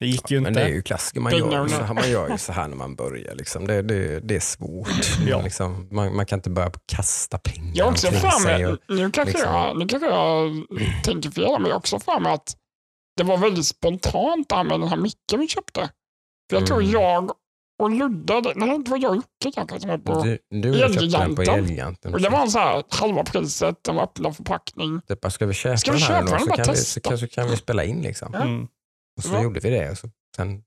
Det 0.00 0.06
gick 0.06 0.30
ju 0.30 0.40
Men 0.40 0.48
inte. 0.50 0.60
det 0.60 0.66
är 0.66 0.74
ju 0.74 0.82
klassiker, 0.82 1.20
man 1.20 1.32
gör, 1.38 1.68
så 1.68 1.82
här, 1.82 1.94
man 1.94 2.10
gör 2.10 2.28
ju 2.30 2.38
så 2.38 2.52
här 2.52 2.68
när 2.68 2.76
man 2.76 2.94
börjar. 2.94 3.34
Liksom. 3.34 3.66
Det, 3.66 3.82
det, 3.82 4.20
det 4.20 4.36
är 4.36 4.40
svårt. 4.40 4.88
Ja. 5.26 5.36
Man, 5.36 5.44
liksom, 5.44 5.88
man, 5.90 6.16
man 6.16 6.26
kan 6.26 6.38
inte 6.38 6.50
börja 6.50 6.70
kasta 6.86 7.38
pengar 7.38 7.72
Jag 7.76 7.88
också 7.88 8.06
för 8.10 8.30
sig 8.30 8.52
mig, 8.54 8.66
och- 8.66 8.78
nu 8.88 9.10
kanske, 9.10 9.24
liksom- 9.24 9.52
jag, 9.54 9.78
nu 9.78 9.86
kanske 9.86 10.08
jag 10.08 10.52
tänker 11.04 11.30
fel, 11.30 11.52
men 11.52 11.62
jag 11.64 11.70
har 11.74 11.78
också 11.78 11.98
för 12.00 12.20
mig 12.20 12.32
att 12.32 12.56
det 13.16 13.24
var 13.24 13.36
väldigt 13.38 13.66
spontant 13.66 14.48
det 14.48 14.54
här 14.56 14.64
med 14.64 14.80
den 14.80 14.88
här 14.88 14.96
micken 14.96 15.40
vi 15.40 15.48
köpte. 15.48 15.90
För 16.50 16.56
jag 16.56 16.66
tror 16.66 16.80
Mm. 16.80 16.92
jag 16.92 17.30
och 17.82 17.90
Ludde, 17.90 18.40
det- 18.40 18.52
nej 18.56 18.78
det 18.84 18.90
var 18.90 18.98
jag 18.98 19.10
och 19.10 19.16
Jocke 19.16 19.52
kanske 19.54 19.80
som 19.80 19.90
var 19.90 19.98
på, 19.98 20.22
Du, 20.22 20.38
du 20.50 20.82
Elgiganten. 20.82 22.14
Och 22.14 22.20
det 22.20 22.28
var 22.28 22.46
så 22.46 22.58
här 22.58 22.84
halva 22.88 23.24
priset, 23.24 23.76
den 23.84 23.94
var 23.96 24.02
öppen 24.02 24.34
förpackning. 24.34 25.00
Typ, 25.08 25.20
bara, 25.20 25.30
ska 25.30 25.46
vi 25.46 25.54
köpa 25.54 25.76
Ska 25.76 25.92
vi 25.92 25.98
den 25.98 26.06
här 26.06 26.20
köpa 26.26 26.30
den? 26.36 26.40
Så 26.40 26.46
Bara 26.46 26.56
kan, 26.64 26.74
vi, 26.74 26.80
så, 26.80 27.00
kan, 27.00 27.18
så 27.18 27.28
kan 27.28 27.48
vi 27.50 27.56
spela 27.56 27.84
in. 27.84 28.02
Liksom. 28.02 28.30
Ja. 28.32 28.42
Mm. 28.42 28.68
Och 29.16 29.22
så 29.22 29.34
Ja. 29.34 29.42
gjorde 29.42 29.60
vi 29.60 29.70
det. 29.70 29.90
Och 29.90 29.98
så, 29.98 30.08
sen, 30.36 30.62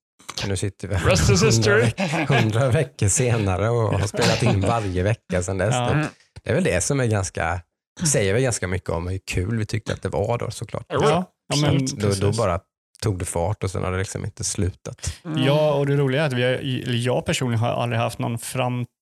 nu 0.48 0.58
sitter 0.58 0.88
vi 0.88 0.96
is 0.96 1.02
hundra, 1.30 1.46
history. 1.48 1.82
veck- 1.82 2.28
hundra 2.42 2.70
veckor 2.70 3.08
senare 3.08 3.70
och 3.70 4.00
har 4.00 4.08
spelat 4.08 4.44
in 4.44 4.62
varje 4.62 5.04
vecka 5.04 5.44
sedan 5.44 5.58
dess. 5.58 5.76
Ja. 5.76 6.04
Det 6.44 6.50
är 6.50 6.56
väl 6.56 6.64
det 6.64 6.82
som 6.84 7.00
är 7.00 7.06
ganska, 7.06 7.62
säger 8.08 8.34
väl 8.34 8.42
ganska 8.44 8.68
mycket 8.68 8.90
om 8.90 9.08
hur 9.08 9.20
kul 9.28 9.58
vi 9.58 9.66
tyckte 9.66 9.94
att 9.94 10.02
det 10.02 10.10
var 10.10 10.38
då 10.38 10.52
såklart. 10.52 10.86
Ja, 10.88 11.32
ja, 11.54 11.56
men. 11.62 11.86
Då, 11.86 12.10
då 12.22 12.32
bara 12.32 12.60
tog 13.04 13.20
det 13.20 13.26
fart 13.26 13.64
och 13.64 13.72
sen 13.72 13.84
har 13.84 13.92
det 13.92 13.98
liksom 13.98 14.26
inte 14.26 14.44
slutat. 14.44 15.14
Mm. 15.26 15.44
Ja, 15.44 15.74
och 15.74 15.86
det 15.86 15.96
roliga 15.96 16.22
är 16.22 16.28
att 16.28 16.34
vi 16.34 16.44
har, 16.44 16.60
jag 16.96 17.26
personligen 17.26 17.60
har 17.60 17.70
aldrig 17.70 18.02
haft 18.02 18.20
någon 18.20 18.40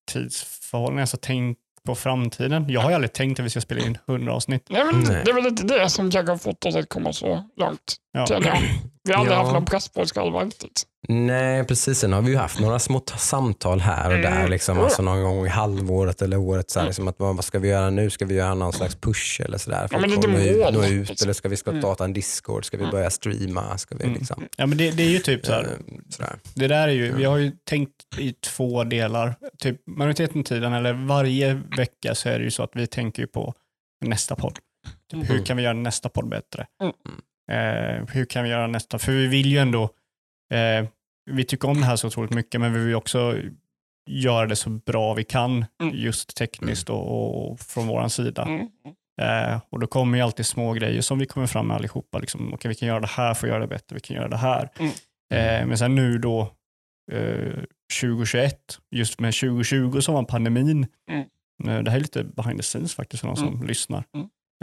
framtidsförhållning, 0.08 1.00
alltså 1.02 1.18
tänkt 1.18 1.60
på 1.86 1.96
framtiden. 1.96 2.66
Jag 2.70 2.82
har 2.82 2.90
ju 2.90 2.96
aldrig 2.96 3.14
tänkt 3.14 3.40
att 3.40 3.46
vi 3.46 3.50
ska 3.50 3.62
spela 3.62 3.82
in 3.86 3.98
100 4.10 4.34
avsnitt. 4.34 4.68
Nej, 4.70 4.84
men 4.86 5.00
Nej. 5.00 5.22
Det 5.26 5.32
är 5.32 5.36
väl 5.36 5.48
inte 5.48 5.64
det 5.64 5.90
som 5.90 6.12
kanske 6.12 6.32
har 6.32 6.38
fått 6.38 6.66
oss 6.66 6.76
att 6.76 6.90
komma 6.90 7.14
så 7.14 7.44
långt. 7.58 7.96
Ja. 8.18 8.60
Vi 9.04 9.14
har 9.14 9.20
aldrig 9.20 9.38
Ja. 9.38 9.42
haft 9.42 9.54
någon 9.54 9.66
press 9.66 9.90
på 9.90 10.02
oss 10.02 10.12
själva 10.14 10.44
riktigt. 10.44 10.84
Nej, 11.10 11.64
precis. 11.64 12.00
Sen 12.00 12.14
har 12.14 12.22
vi 12.22 12.32
ju 12.32 12.38
haft 12.38 12.60
några 12.60 12.80
små 12.80 13.02
samtal 13.18 13.80
här 13.80 14.16
och 14.16 14.22
där, 14.22 14.32
Mm. 14.38 14.50
liksom, 14.52 14.80
alltså 14.80 15.02
någon 15.02 15.24
gång 15.24 15.46
i 15.46 15.50
halvåret 15.50 16.22
eller 16.22 16.38
året. 16.38 16.70
Så 16.72 16.80
här, 16.80 16.86
liksom, 16.88 17.08
att, 17.08 17.16
vad, 17.20 17.44
ska 17.46 17.60
vi 17.60 17.68
göra 17.68 17.90
nu? 17.90 18.10
Ska 18.10 18.26
vi 18.26 18.36
göra 18.36 18.54
någon 18.54 18.74
slags 18.74 18.96
push 18.96 19.42
eller 19.46 19.58
sådär? 19.58 19.88
Ja, 19.92 20.00
men 20.00 20.10
lite 20.10 20.28
nå 20.28 20.38
ut, 20.40 20.58
mål, 20.64 20.74
nå 20.74 20.86
ut 20.86 21.22
eller 21.22 21.34
ska 21.34 21.50
vi 21.50 21.58
Mm. 21.68 21.82
starta 21.82 22.04
en 22.06 22.14
Discord? 22.14 22.66
Ska 22.66 22.78
vi 22.78 22.86
börja 22.86 23.10
streama? 23.10 23.78
Ska 23.78 23.96
vi 23.96 24.04
Mm. 24.04 24.16
liksom, 24.18 24.44
Ja, 24.58 24.66
men 24.66 24.78
det, 24.78 24.92
det 24.92 25.04
är 25.04 25.10
ju 25.10 25.20
typ 25.20 25.46
så 25.46 25.52
här, 25.52 25.64
eh, 25.64 25.70
sådär. 26.10 26.40
det 26.54 26.68
där 26.68 26.88
är 26.88 26.92
ju, 26.94 27.14
vi 27.16 27.24
har 27.24 27.38
ju 27.38 27.52
tänkt 27.70 27.92
i 28.18 28.34
två 28.34 28.84
delar. 28.84 29.36
Typ 29.60 29.78
majoriteten 29.88 30.40
av 30.40 30.44
tiden, 30.44 30.74
eller 30.74 30.94
varje 31.08 31.54
vecka 31.78 32.16
så 32.16 32.30
är 32.30 32.40
det 32.40 32.44
ju 32.46 32.52
så 32.52 32.64
att 32.64 32.72
vi 32.74 32.88
tänker 32.88 33.26
på 33.26 33.54
nästa 34.06 34.36
podd. 34.36 34.60
Typ, 35.12 35.24
hur 35.30 35.32
Mm. 35.32 35.44
kan 35.46 35.58
vi 35.58 35.64
göra 35.64 35.74
nästa 35.74 36.10
podd 36.10 36.30
bättre? 36.30 36.66
Mm. 36.82 36.94
Eh, 37.52 38.06
hur 38.14 38.26
kan 38.26 38.44
vi 38.44 38.50
göra 38.50 38.68
nästa? 38.68 39.00
För 39.00 39.12
vi 39.12 39.28
vill 39.28 39.46
ju 39.48 39.58
ändå, 39.58 39.84
eh, 40.54 40.88
vi 41.32 41.44
tycker 41.44 41.70
om 41.70 41.80
det 41.80 41.86
här 41.86 41.96
så 41.96 42.08
otroligt 42.08 42.34
mycket, 42.34 42.62
men 42.62 42.74
vi 42.74 42.80
vill 42.86 42.96
också 42.96 43.36
göra 44.10 44.46
det 44.48 44.56
så 44.56 44.70
bra 44.70 45.14
vi 45.14 45.24
kan, 45.24 45.66
Mm. 45.82 45.96
just 45.96 46.38
tekniskt 46.38 46.90
och, 46.90 47.52
och 47.52 47.60
från 47.60 47.88
vår 47.88 48.08
sida. 48.08 48.44
Mm. 48.46 48.68
Eh, 49.22 49.60
och 49.70 49.80
då 49.80 49.88
kommer 49.88 50.18
ju 50.18 50.24
alltid 50.24 50.46
små 50.46 50.74
grejer 50.74 51.02
som 51.02 51.20
vi 51.20 51.26
kommer 51.26 51.48
fram 51.48 51.68
med 51.68 51.76
allihopa. 51.78 52.20
Liksom, 52.20 52.54
Okej, 52.54 52.70
vi 52.70 52.76
kan 52.76 52.88
göra 52.88 53.00
det 53.00 53.08
här 53.08 53.34
för 53.34 53.48
att 53.48 53.52
göra 53.52 53.60
det 53.62 53.68
bättre, 53.68 53.94
vi 53.94 54.00
kan 54.00 54.16
göra 54.16 54.28
det 54.28 54.38
här. 54.38 54.70
Mm. 54.80 54.92
Eh, 55.34 55.68
men 55.68 55.78
sen 55.78 55.96
nu 55.96 56.18
då, 56.18 56.42
eh, 57.12 57.54
2021, 58.02 58.80
just 58.92 59.20
med 59.20 59.34
2020 59.34 60.00
som 60.02 60.14
var 60.14 60.24
pandemin, 60.24 60.88
Mm. 61.10 61.22
eh, 61.68 61.84
det 61.84 61.92
här 61.92 61.98
är 61.98 62.02
lite 62.02 62.24
behind 62.24 62.60
the 62.60 62.64
scenes 62.64 62.96
faktiskt 62.96 63.22
för 63.22 63.28
de 63.28 63.36
som 63.38 63.64
lyssnar, 63.64 64.04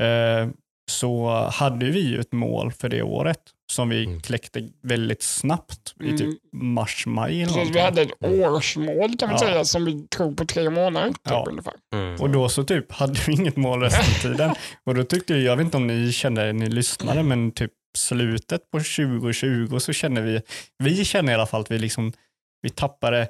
eh, 0.00 0.48
så 0.90 1.30
hade 1.52 1.86
vi 1.90 2.00
ju 2.00 2.20
ett 2.20 2.32
mål 2.32 2.72
för 2.72 2.88
det 2.88 3.02
året 3.02 3.38
som 3.72 3.88
vi 3.88 4.04
Mm. 4.04 4.20
kläckte 4.20 4.68
väldigt 4.82 5.22
snabbt 5.22 5.94
i 6.04 6.10
typ 6.10 6.20
Mm. 6.20 6.36
mars, 6.74 7.06
maj 7.06 7.42
eller 7.42 7.52
Precis, 7.54 7.74
vi 7.76 7.80
hade 7.80 8.02
ett 8.02 8.12
årsmål 8.20 9.16
kan 9.16 9.28
man 9.28 9.38
Ja. 9.40 9.46
säga 9.46 9.64
som 9.64 9.84
vi 9.84 10.06
tog 10.10 10.36
på 10.36 10.44
tre 10.44 10.70
månader. 10.70 11.08
Typ, 11.08 11.18
Ja. 11.24 11.44
ungefär. 11.48 11.72
Mm. 11.94 12.20
Och 12.20 12.30
då 12.30 12.48
så 12.48 12.64
typ 12.64 12.92
hade 12.92 13.20
vi 13.26 13.32
inget 13.32 13.56
mål 13.56 13.80
resten 13.82 14.30
av 14.30 14.32
tiden. 14.32 14.54
Och 14.86 14.94
då 14.94 15.04
tyckte 15.04 15.32
jag, 15.32 15.42
jag 15.42 15.56
vet 15.56 15.64
inte 15.64 15.76
om 15.76 15.86
ni 15.86 16.12
kände, 16.12 16.52
ni 16.52 16.68
lyssnade, 16.68 17.22
men 17.22 17.50
typ 17.52 17.72
slutet 17.98 18.70
på 18.70 18.78
2020 18.80 19.78
så 19.78 19.92
kände 19.92 20.20
vi, 20.20 20.40
vi 20.78 21.04
känner 21.04 21.32
i 21.32 21.34
alla 21.34 21.46
fall 21.46 21.60
att 21.60 21.70
vi 21.70 21.78
liksom, 21.78 22.12
vi 22.62 22.70
tappade 22.70 23.28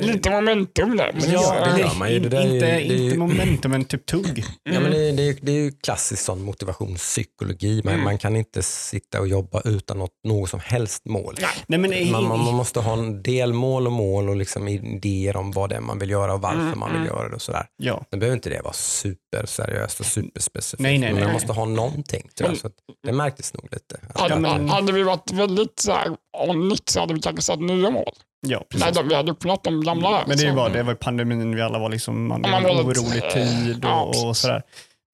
Lite 0.00 0.30
momentum 0.30 0.96
där. 0.96 1.12
Men 1.12 1.30
ja, 1.30 1.66
det 1.74 1.80
gör 1.80 1.94
man 1.98 2.12
ju. 2.12 2.18
Det 2.18 2.28
där 2.28 2.40
är 2.40 2.46
ju- 2.46 2.54
inte, 2.54 2.66
det 2.66 2.72
är 2.72 2.80
ju- 2.80 3.04
inte 3.04 3.18
momentum, 3.18 3.70
men 3.70 3.84
typ 3.84 4.06
tugg. 4.06 4.44
Ja, 4.62 4.80
men 4.80 4.90
det, 4.90 5.12
det, 5.12 5.22
är- 5.28 5.36
det 5.42 5.52
är 5.52 5.56
ju 5.56 5.72
klassisk 5.72 6.22
sån 6.22 6.42
motivationspsykologi. 6.42 7.80
Men 7.84 7.94
Mm. 7.94 8.04
Man 8.04 8.18
kan 8.18 8.36
inte 8.36 8.62
sitta 8.62 9.20
och 9.20 9.28
jobba 9.28 9.60
utan 9.64 9.98
något, 9.98 10.10
något 10.28 10.50
som 10.50 10.60
helst 10.60 11.04
mål. 11.04 11.36
Nej, 11.66 11.78
men, 11.80 12.10
Man, 12.12 12.24
man, 12.24 12.44
man 12.44 12.54
måste 12.54 12.80
ha 12.80 12.92
en 12.92 13.22
delmål 13.22 13.86
och 13.86 13.92
mål 13.92 14.28
och 14.28 14.36
liksom 14.36 14.68
idéer 14.68 15.36
om 15.36 15.52
vad 15.52 15.70
det 15.70 15.76
är 15.76 15.80
man 15.80 15.98
vill 15.98 16.10
göra 16.10 16.34
och 16.34 16.40
varför 16.40 16.60
Mm, 16.60 16.78
man 16.78 16.92
vill 16.98 17.06
göra 17.06 17.28
det. 17.28 17.34
och 17.34 17.42
sådär. 17.42 17.66
ja. 17.76 18.04
Nu 18.12 18.18
behöver 18.18 18.36
inte 18.36 18.50
det 18.50 18.60
vara 18.62 18.72
superseriöst 18.72 20.00
och 20.00 20.06
superspecifikt. 20.06 20.82
Nej, 20.82 20.98
nej, 20.98 21.08
men 21.08 21.14
nej, 21.14 21.20
man 21.22 21.22
nej. 21.24 21.32
måste 21.32 21.52
ha 21.52 21.64
någonting. 21.64 22.28
Tror 22.38 22.50
jag, 22.50 22.58
så 22.58 22.66
att 22.66 22.72
det 23.06 23.12
märktes 23.12 23.54
nog 23.54 23.68
lite. 23.72 24.00
Hade, 24.14 24.34
Ja, 24.34 24.40
men- 24.40 24.68
hade 24.68 24.92
vi 24.92 25.02
varit 25.02 25.32
väldigt 25.32 25.78
så 25.80 25.92
här, 25.92 26.08
on 26.48 26.72
it 26.72 26.88
så 26.88 27.00
hade 27.00 27.14
vi 27.14 27.20
kanske 27.20 27.42
satt 27.42 27.60
nya 27.60 27.90
mål. 27.90 28.12
Ja, 28.46 28.64
precis. 28.70 28.84
Nej, 28.84 28.92
de, 28.94 29.08
vi 29.08 29.14
hade 29.14 29.30
uppnått 29.32 29.64
de 29.64 29.80
gamla. 29.84 30.10
där. 30.10 30.24
Men 30.26 30.36
det 30.36 30.42
är 30.42 30.46
ju 30.46 30.50
Så- 30.52 30.56
bara, 30.56 30.68
det 30.68 30.82
var 30.82 30.92
ju 30.92 30.96
pandemin, 30.96 31.54
vi 31.56 31.62
alla 31.62 31.78
var 31.78 31.88
liksom, 31.88 32.26
man, 32.26 32.42
Ja, 32.44 32.50
man 32.50 32.64
en 32.64 32.76
orolig 32.86 33.30
tid 33.32 33.80
ja, 33.82 34.00
och, 34.02 34.08
och 34.08 34.14
precis. 34.14 34.38
sådär. 34.42 34.62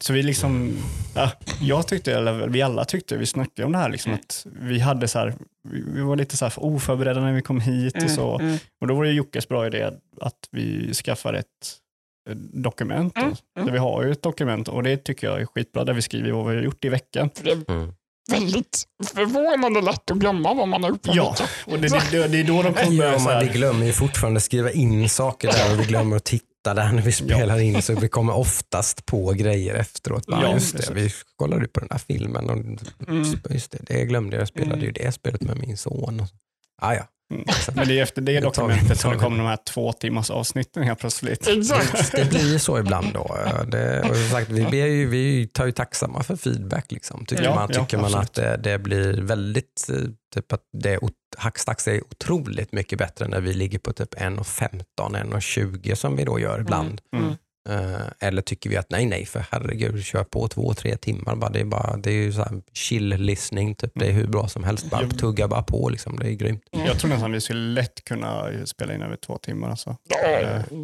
Så 0.05 0.13
vi 0.13 0.23
liksom, 0.23 0.77
ja, 1.15 1.31
jag 1.61 1.87
tyckte, 1.89 2.15
eller 2.17 2.47
vi 2.49 2.63
alla 2.63 2.85
tyckte, 2.85 3.17
vi 3.17 3.27
snackade 3.27 3.67
om 3.67 3.73
det 3.73 3.79
här, 3.79 3.89
liksom, 3.89 4.13
Mm. 4.13 4.21
att 4.25 4.47
vi 4.61 4.79
hade 4.81 5.09
så 5.09 5.19
här, 5.19 5.35
vi, 5.69 5.85
vi 5.95 6.01
var 6.01 6.17
lite 6.17 6.37
så 6.37 6.45
här 6.45 6.53
oförberedda 6.57 7.21
när 7.21 7.33
vi 7.33 7.43
kom 7.43 7.61
hit 7.61 8.03
och 8.05 8.11
så. 8.11 8.39
Mm, 8.39 8.57
Och 8.81 8.87
då 8.87 8.95
var 8.95 9.05
det 9.05 9.13
Jockes 9.13 9.49
bra 9.49 9.67
idé 9.67 9.91
att 10.21 10.49
vi 10.51 10.95
skaffar 10.95 11.35
ett 11.35 11.47
eh, 12.31 12.37
dokument. 12.37 13.15
Då. 13.15 13.21
Mm, 13.21 13.35
mm. 13.57 13.67
Där 13.67 13.73
vi 13.73 13.79
har 13.79 14.03
ju 14.05 14.13
ett 14.13 14.23
dokument 14.23 14.69
och 14.69 14.83
det 14.83 14.97
tycker 14.97 15.27
jag 15.27 15.41
är 15.41 15.47
skitbra, 15.47 15.85
där 15.85 15.93
vi 15.93 16.03
skriver 16.03 16.33
vad 16.33 16.47
vi 16.51 16.57
har 16.57 16.63
gjort 16.63 16.85
i 16.85 16.89
veckan. 16.89 17.31
För 18.31 18.33
det 18.33 18.37
är 18.37 18.41
Mm. 18.41 18.53
väldigt 18.53 18.85
förvånande 19.15 19.81
lätt 19.81 20.11
att 20.11 20.17
glömma 20.19 20.55
vad 20.55 20.69
man 20.69 20.83
har 20.83 20.91
gjort 20.91 21.01
Ja, 21.13 21.37
och 21.67 21.79
det, 21.79 21.89
det, 21.89 22.03
det, 22.11 22.29
det 22.29 22.41
är 22.41 22.45
då 22.45 22.63
de 22.63 22.75
kommer 22.75 23.05
Ja, 23.05 23.19
men 23.19 23.47
vi 23.47 23.53
glömmer 23.53 23.87
ju 23.87 23.93
fortfarande 23.93 24.41
skriva 24.41 24.71
in 24.71 25.09
saker 25.09 25.49
där 25.53 25.73
och 25.75 25.81
vi 25.81 25.85
glömmer 25.85 26.17
att 26.17 26.25
titta 26.25 26.75
där 26.75 26.93
när 26.93 27.03
vi 27.03 27.13
spelar 27.13 27.59
in 27.61 27.83
så 27.83 27.95
vi 28.01 28.09
kommer 28.09 28.37
oftast 28.37 29.07
på 29.07 29.33
grejer 29.33 29.75
efteråt. 29.75 30.27
Bara, 30.27 30.43
Ja, 30.43 30.53
just 30.55 30.77
det, 30.77 30.95
vi 30.95 31.11
kollade 31.37 31.69
på 31.69 31.81
den 31.81 31.89
här 31.93 31.99
filmen 31.99 32.51
och 32.51 32.57
Mm. 33.09 33.27
just 33.51 33.71
det, 33.71 33.79
det 33.81 34.05
glömde 34.05 34.37
jag. 34.37 34.41
Jag 34.41 34.49
spelade 34.49 34.81
ju 34.85 34.93
det 34.93 35.13
spelet 35.13 35.41
med 35.41 35.57
min 35.59 35.77
son. 35.77 36.21
Och, 36.21 36.27
ah, 36.83 36.95
ja. 36.95 37.03
Mm. 37.31 37.45
Men 37.75 37.89
det 37.89 37.99
är 37.99 38.03
efter 38.03 38.23
det 38.23 38.41
dokumentet 38.41 39.01
som 39.01 39.13
det 39.13 39.19
kommer 39.19 39.39
de 39.39 39.47
här 39.47 39.59
två 39.67 39.93
timmars 39.93 40.31
avsnitten 40.31 40.83
helt 40.83 40.99
plötsligt. 40.99 41.49
Exakt. 41.49 42.13
Det 42.17 42.29
blir 42.31 42.59
så 42.59 42.79
ibland 42.79 43.07
då. 43.15 43.37
Det, 43.69 44.01
och 44.01 44.17
som 44.17 44.29
sagt, 44.31 44.51
vi, 44.51 44.65
ber 44.65 44.87
ju, 44.87 45.07
vi 45.07 45.47
tar 45.47 45.67
ju 45.67 45.73
tacksamma 45.73 46.23
för 46.23 46.37
feedback. 46.37 46.93
Liksom. 46.93 47.25
Tycker 47.27 47.45
Ja, 47.45 47.55
man, 47.55 47.71
ja, 47.73 47.81
tycker 47.81 47.99
man 47.99 48.15
att 48.15 48.35
det, 48.35 48.57
det 48.57 48.79
blir 48.79 49.23
väldigt, 49.23 49.89
eh, 49.91 49.97
typ 50.35 50.53
att 50.53 50.63
det 50.73 50.99
Hackstacks 51.37 51.89
är 51.89 52.05
otroligt 52.05 52.73
mycket 52.73 52.99
bättre 52.99 53.29
när 53.29 53.41
vi 53.41 53.53
ligger 53.53 53.79
på 53.79 53.93
typ 53.93 54.15
1.15, 54.15 54.85
1.20 54.97 55.95
som 55.95 56.17
vi 56.17 56.25
då 56.25 56.39
gör 56.39 56.61
ibland. 56.61 57.01
Mm. 57.17 57.29
Eh, 57.29 57.35
eller 58.21 58.43
tycker 58.43 58.71
vi 58.71 58.77
att 58.77 58.91
nej, 58.91 59.07
nej, 59.07 59.27
för 59.27 59.45
herregud, 59.51 60.05
kör 60.05 60.25
på 60.25 60.49
två, 60.49 60.75
tre 60.75 60.97
timmar. 60.97 61.37
Bara, 61.37 61.51
det, 61.51 61.61
är 61.61 61.65
bara, 61.65 61.97
det 61.97 62.11
är 62.11 62.15
ju 62.15 62.33
så 62.33 62.39
här 62.43 62.63
chill 62.73 63.09
listening, 63.09 63.75
typ. 63.75 63.91
det 63.95 64.07
är 64.07 64.13
hur 64.13 64.27
bra 64.27 64.49
som 64.49 64.65
helst. 64.65 64.91
Bara 64.91 65.03
Jag- 65.03 65.19
tugga 65.19 65.49
bara 65.49 65.63
på, 65.63 65.89
liksom. 65.89 66.17
det 66.19 66.27
är 66.27 66.33
grymt. 66.33 66.63
Jag 66.71 66.99
tror 66.99 67.11
nästan 67.11 67.33
vi 67.33 67.41
skulle 67.41 67.61
lätt 67.61 68.05
kunna 68.05 68.45
spela 68.65 68.95
in 68.95 69.03
över 69.03 69.17
två 69.17 69.39
timmar. 69.39 69.71
Alltså. 69.71 69.97
Ja, 70.09 70.19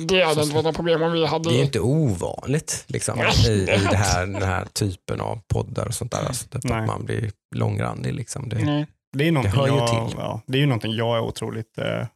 det 0.08 0.22
hade 0.22 0.42
inte 0.42 0.54
varit 0.54 0.64
något 0.64 0.76
problem 0.76 1.02
om 1.02 1.12
vi 1.12 1.26
hade... 1.26 1.48
Det 1.48 1.54
är 1.54 1.58
ju 1.58 1.64
inte 1.64 1.80
ovanligt 1.80 2.84
liksom, 2.86 3.20
i, 3.46 3.50
i 3.52 3.64
det 3.66 3.96
här, 3.96 4.26
den 4.26 4.42
här 4.42 4.64
typen 4.64 5.20
av 5.20 5.40
poddar 5.48 5.86
och 5.86 5.94
sånt 5.94 6.12
där. 6.12 6.24
Alltså, 6.26 6.48
typ 6.48 6.64
att 6.64 6.86
man 6.86 7.04
blir 7.04 7.30
långrandig. 7.54 8.14
Liksom. 8.14 8.48
Det, 8.48 8.64
Nej. 8.64 8.86
Det 9.16 9.28
är 9.28 9.32
någonting 9.32 9.60
hör 9.60 9.66
ju 9.68 9.74
jag, 9.76 9.88
till. 10.08 10.16
ja, 10.18 10.40
det 10.46 10.58
är 10.58 10.60
ju 10.60 10.66
någonting 10.66 10.92
jag 10.94 11.16
är 11.16 11.20
otroligt 11.20 11.78
eh, 11.78 12.06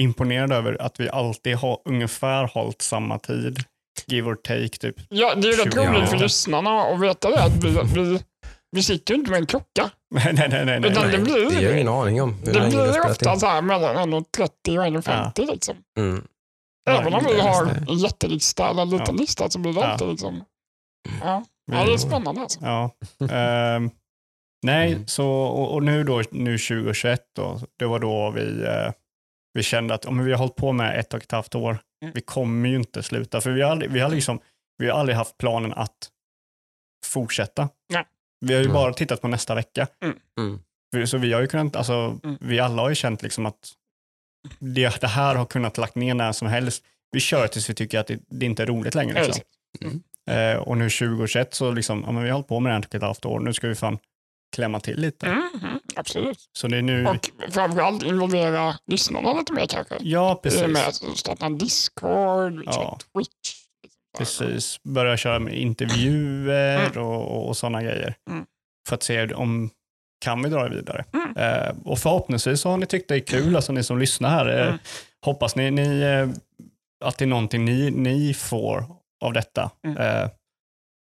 imponerad 0.00 0.52
över, 0.52 0.82
att 0.82 1.00
vi 1.00 1.08
alltid 1.10 1.56
har 1.56 1.78
ungefär 1.84 2.44
hållit 2.54 2.82
samma 2.82 3.18
tid, 3.18 3.58
give 4.06 4.30
or 4.30 4.34
take. 4.34 4.68
Typ. 4.68 4.96
Ja, 5.08 5.34
det 5.34 5.48
är 5.48 5.52
ju 5.52 5.64
rätt 5.64 5.74
Ja. 5.76 5.90
roligt 5.90 6.08
för 6.10 6.16
lyssnarna 6.18 6.80
att 6.82 7.00
veta 7.00 7.30
det. 7.30 7.42
Att 7.44 7.64
vi, 7.64 7.80
vi, 7.94 8.20
vi 8.70 8.82
sitter 8.82 9.14
ju 9.14 9.18
inte 9.20 9.30
med 9.30 9.40
en 9.40 9.46
klocka. 9.46 9.90
nej, 10.14 10.32
nej, 10.34 10.48
nej. 10.48 10.64
nej, 10.80 10.90
Utan 10.90 11.02
nej. 11.08 11.16
det 11.16 11.22
blir, 11.24 11.48
det 11.50 11.54
har 11.54 11.62
jag 11.62 11.72
ingen 11.74 11.88
aning 11.88 12.22
om. 12.22 12.36
det 12.44 12.58
har 12.58 12.68
blir 12.68 13.10
ofta 13.10 13.32
in. 13.32 13.40
så 13.40 13.46
här 13.46 13.62
mellan 13.62 14.14
1.30 14.14 14.78
och 14.78 15.02
1.50 15.02 15.50
liksom. 15.52 15.76
Mm. 15.98 16.24
Även 16.90 17.14
om 17.14 17.24
vi 17.24 17.34
det 17.34 17.42
har 17.42 17.64
det. 17.66 17.84
en 17.92 17.98
jättelista 17.98 18.70
eller 18.70 18.82
en 18.82 18.90
liten 18.90 19.14
Ja. 19.16 19.20
lista 19.20 19.50
så 19.50 19.58
blir 19.58 19.72
det 19.72 19.80
Ja. 19.80 19.86
alltid 19.86 20.08
liksom... 20.08 20.44
Ja, 21.22 21.44
ja 21.72 21.84
det 21.84 21.92
är 21.92 21.96
spännande 21.98 22.40
alltså. 22.40 22.60
Ja. 22.62 22.90
Ehm, 23.30 23.90
nej, 24.62 24.92
Mm. 24.92 25.06
så, 25.06 25.26
och, 25.30 25.74
och 25.74 25.82
nu 25.82 26.04
då, 26.04 26.22
nu 26.30 26.58
2021, 26.58 27.20
då, 27.36 27.60
det 27.78 27.86
var 27.86 27.98
då 27.98 28.30
vi, 28.30 28.64
eh, 28.64 28.92
vi 29.52 29.62
kände 29.62 29.94
att 29.94 30.04
om 30.04 30.24
vi 30.24 30.32
har 30.32 30.38
hållit 30.38 30.56
på 30.56 30.72
med 30.72 31.00
ett 31.00 31.14
och 31.14 31.22
ett 31.22 31.32
halvt 31.32 31.54
år. 31.54 31.78
Vi 32.14 32.20
kommer 32.20 32.68
ju 32.68 32.76
inte 32.76 33.02
sluta. 33.02 33.40
För 33.40 33.50
vi 33.50 33.62
har 33.62 33.70
aldrig, 33.70 33.90
vi 33.90 34.00
har 34.00 34.10
liksom, 34.10 34.40
vi 34.78 34.88
har 34.90 34.98
aldrig 35.00 35.16
haft 35.16 35.38
planen 35.38 35.72
att 35.72 36.10
fortsätta. 37.06 37.68
Nej. 37.92 38.04
Vi 38.40 38.54
har 38.54 38.60
ju 38.60 38.64
Mm. 38.64 38.74
bara 38.74 38.92
tittat 38.92 39.20
på 39.20 39.28
nästa 39.28 39.54
vecka. 39.54 39.86
Mm. 40.38 41.06
Så 41.06 41.18
vi 41.18 41.32
har 41.32 41.40
ju 41.40 41.46
kunnat, 41.46 41.76
alltså, 41.76 42.18
Mm. 42.24 42.36
vi 42.40 42.60
alla 42.60 42.82
har 42.82 42.88
ju 42.88 42.94
känt 42.94 43.22
liksom 43.22 43.46
att 43.46 43.72
det, 44.58 45.00
det 45.00 45.06
här 45.06 45.34
har 45.34 45.44
kunnat 45.46 45.78
lagt 45.78 45.94
ner 45.94 46.14
när 46.14 46.32
som 46.32 46.48
helst. 46.48 46.84
Vi 47.10 47.20
kör 47.20 47.46
tills 47.48 47.70
vi 47.70 47.74
tycker 47.74 47.98
att 47.98 48.06
det, 48.06 48.20
det 48.28 48.46
inte 48.46 48.62
är 48.62 48.66
roligt 48.66 48.94
längre. 48.94 49.26
Liksom. 49.26 49.42
Eh, 50.30 50.56
och 50.56 50.78
nu 50.78 50.90
2021 50.90 51.54
så 51.54 51.70
liksom, 51.72 52.02
ja, 52.06 52.12
men 52.12 52.22
vi 52.22 52.28
har 52.28 52.34
hållit 52.34 52.48
på 52.48 52.60
med 52.60 52.70
det 52.70 52.74
här 52.74 52.80
ett 52.80 52.86
och 52.88 52.94
ett 52.94 53.02
halvt 53.02 53.24
år, 53.24 53.40
nu 53.40 53.52
ska 53.52 53.68
vi 53.68 53.74
fan 53.74 53.98
klämma 54.56 54.80
till 54.80 55.00
lite. 55.00 55.26
Mm, 55.26 55.48
mm, 55.62 55.78
absolut. 55.96 56.38
Så 56.52 56.68
det 56.68 56.76
är 56.78 56.82
nu, 56.82 57.06
Och 57.06 57.30
framförallt 57.50 58.02
involvera 58.02 58.74
lyssnarna 58.86 59.32
lite 59.32 59.52
mer 59.52 59.66
kanske. 59.66 59.94
ja 60.00 60.40
Det 60.42 60.48
är 60.48 60.50
precis, 60.50 60.66
med 60.68 60.88
att 60.88 61.18
starta 61.18 61.46
en 61.46 61.58
Discord, 61.58 62.62
Ja. 62.66 62.98
Twitch. 63.14 63.54
liksom. 63.82 64.18
precis. 64.18 64.80
Börja 64.82 65.16
köra 65.16 65.38
med 65.38 65.54
intervjuer 65.58 66.98
och, 66.98 67.22
och, 67.36 67.48
och 67.48 67.56
sådana 67.56 67.82
grejer. 67.82 68.14
Mm. 68.30 68.46
För 68.88 68.94
att 68.96 69.02
se 69.02 69.34
om 69.34 69.70
kan 70.24 70.42
vi 70.42 70.48
dra 70.48 70.68
det 70.68 70.76
vidare. 70.76 71.04
Mm. 71.12 71.36
Eh, 71.36 71.74
och 71.84 71.98
förhoppningsvis 71.98 72.60
så 72.60 72.70
har 72.70 72.76
ni 72.76 72.86
tyckt 72.86 73.08
det 73.08 73.14
är 73.14 73.20
kul, 73.20 73.56
alltså 73.56 73.72
ni 73.72 73.82
som 73.82 73.98
lyssnar 73.98 74.30
här. 74.30 74.60
Eh, 74.60 74.66
Mm. 74.66 74.78
Hoppas 75.24 75.56
ni, 75.56 75.70
ni 75.70 76.00
eh, 76.00 76.28
att 77.04 77.18
det 77.18 77.24
är 77.24 77.26
någonting 77.26 77.64
ni, 77.64 77.90
ni 77.90 78.34
får 78.34 78.84
av 79.24 79.32
detta. 79.32 79.70
Mm. 79.86 79.96
Eh, 79.96 80.28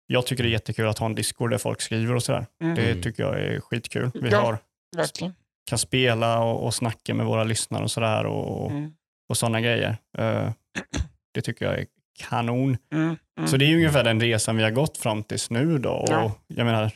jag 0.07 0.27
tycker 0.27 0.43
det 0.43 0.49
är 0.49 0.53
jättekul 0.53 0.89
att 0.89 0.99
ha 0.99 1.07
en 1.07 1.15
Discord 1.15 1.51
där 1.51 1.59
folk 1.59 1.81
skriver 1.81 2.15
och 2.15 2.23
sådär. 2.23 2.47
Mm. 2.63 2.75
Det 2.75 3.03
tycker 3.03 3.23
jag 3.23 3.41
är 3.41 3.61
skitkul. 3.61 4.11
Vi 4.15 4.29
Ja. 4.31 4.41
har, 4.41 4.59
Verkligen. 4.97 5.35
kan 5.65 5.79
spela 5.79 6.39
och, 6.43 6.65
och 6.67 6.75
snacka 6.75 7.15
med 7.15 7.27
våra 7.27 7.45
lyssnare 7.45 7.83
och 7.83 7.91
sådär 7.91 8.27
och, 8.27 8.71
Mm. 8.71 8.93
och 9.29 9.37
sådana 9.37 9.61
grejer. 9.61 9.97
Eh, 10.19 10.51
det 11.35 11.43
tycker 11.43 11.65
jag 11.65 11.79
är 11.79 11.87
kanon. 12.19 12.77
Mm. 12.93 13.17
Mm. 13.39 13.49
Så 13.49 13.57
det 13.57 13.65
är 13.65 13.69
ju 13.69 13.77
ungefär 13.77 14.05
den 14.05 14.21
resan 14.21 14.57
vi 14.57 14.63
har 14.63 14.71
gått 14.71 14.97
fram 14.99 15.23
tills 15.23 15.51
nu 15.51 15.79
då. 15.79 15.91
Och 15.91 16.09
Ja. 16.11 16.33
Jag 16.47 16.65
menar, 16.67 16.93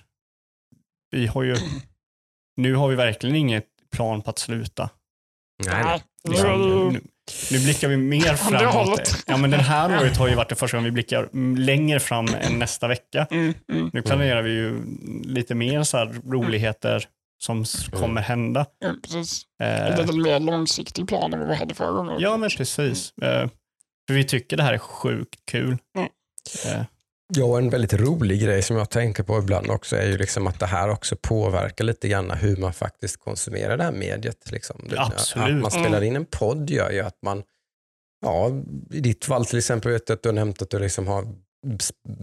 vi 1.10 1.26
har 1.26 1.42
ju, 1.42 1.56
nu 2.56 2.74
har 2.74 2.88
vi 2.88 2.96
verkligen 2.96 3.36
inget 3.36 3.66
plan 3.92 4.22
på 4.22 4.30
att 4.30 4.38
sluta. 4.38 4.90
Nej, 5.66 6.02
Liksom, 6.28 6.48
ju- 6.62 6.90
nu, 6.90 7.00
nu 7.50 7.58
blickar 7.64 7.88
vi 7.88 7.96
mer 7.96 8.34
framåt. 8.34 9.24
Ja, 9.26 9.36
men 9.36 9.50
den 9.50 9.60
här 9.60 9.98
året 10.00 10.16
har 10.16 10.28
ju 10.28 10.34
varit 10.34 10.48
det 10.48 10.54
första 10.54 10.76
gången 10.76 10.84
vi 10.84 10.90
blickar 10.90 11.22
mm, 11.32 11.56
längre 11.56 12.00
fram 12.00 12.26
än 12.40 12.58
nästa 12.58 12.88
vecka. 12.88 13.26
Mm. 13.30 13.54
Mm. 13.72 13.90
Nu 13.92 14.02
planerar 14.02 14.42
vi 14.42 14.50
ju 14.50 14.82
lite 15.24 15.54
mer 15.54 15.82
så 15.82 15.96
här 15.96 16.06
roligheter 16.30 17.04
som 17.44 17.64
Mm. 17.92 18.00
kommer 18.02 18.20
hända. 18.20 18.66
Ja, 18.78 18.94
precis. 19.02 19.42
Eh, 19.62 19.66
Det 19.66 19.74
är 20.02 20.08
en 20.08 20.22
mer 20.22 20.40
långsiktig 20.40 21.08
plan 21.08 21.32
än 21.34 21.38
vad 21.40 21.48
vi 21.48 21.54
hade 21.54 21.74
förra 21.74 21.90
gången. 21.92 22.16
ja, 22.20 22.36
men 22.36 22.50
precis. 22.50 23.12
Eh, 23.22 23.48
för 24.08 24.14
vi 24.14 24.24
tycker 24.24 24.56
det 24.56 24.62
här 24.62 24.74
är 24.74 24.78
sjukt 24.78 25.40
kul. 25.50 25.76
Mm. 25.96 26.08
Eh, 26.66 26.84
Ja, 27.36 27.44
och 27.44 27.58
en 27.58 27.70
väldigt 27.70 27.92
rolig 27.92 28.40
grej 28.42 28.62
som 28.62 28.76
jag 28.76 28.90
tänker 28.90 29.22
på 29.22 29.38
ibland 29.38 29.70
också 29.70 29.96
är 29.96 30.06
ju 30.06 30.18
liksom 30.18 30.46
att 30.46 30.60
det 30.60 30.66
här 30.66 30.88
också 30.90 31.16
påverkar 31.22 31.84
lite 31.84 32.08
grann 32.08 32.30
hur 32.30 32.56
man 32.56 32.72
faktiskt 32.72 33.16
konsumerar 33.20 33.76
det 33.76 33.84
här 33.84 33.92
mediet. 33.92 34.50
Liksom. 34.50 34.88
Absolut. 34.96 35.56
Att 35.56 35.62
man 35.62 35.70
spelar 35.70 36.02
in 36.02 36.16
en 36.16 36.24
podd 36.24 36.70
gör 36.70 36.90
ju 36.90 37.00
att 37.00 37.18
man, 37.22 37.42
ja, 38.26 38.50
i 38.90 39.00
ditt 39.00 39.24
fall 39.24 39.44
till 39.46 39.58
exempel 39.58 39.92
vet 39.92 40.08
jag 40.08 40.16
att 40.16 40.22
du 40.22 40.28
har 40.28 40.34
nämnt 40.34 40.62
att 40.62 40.70
du 40.70 40.78
liksom 40.78 41.06
har 41.06 41.24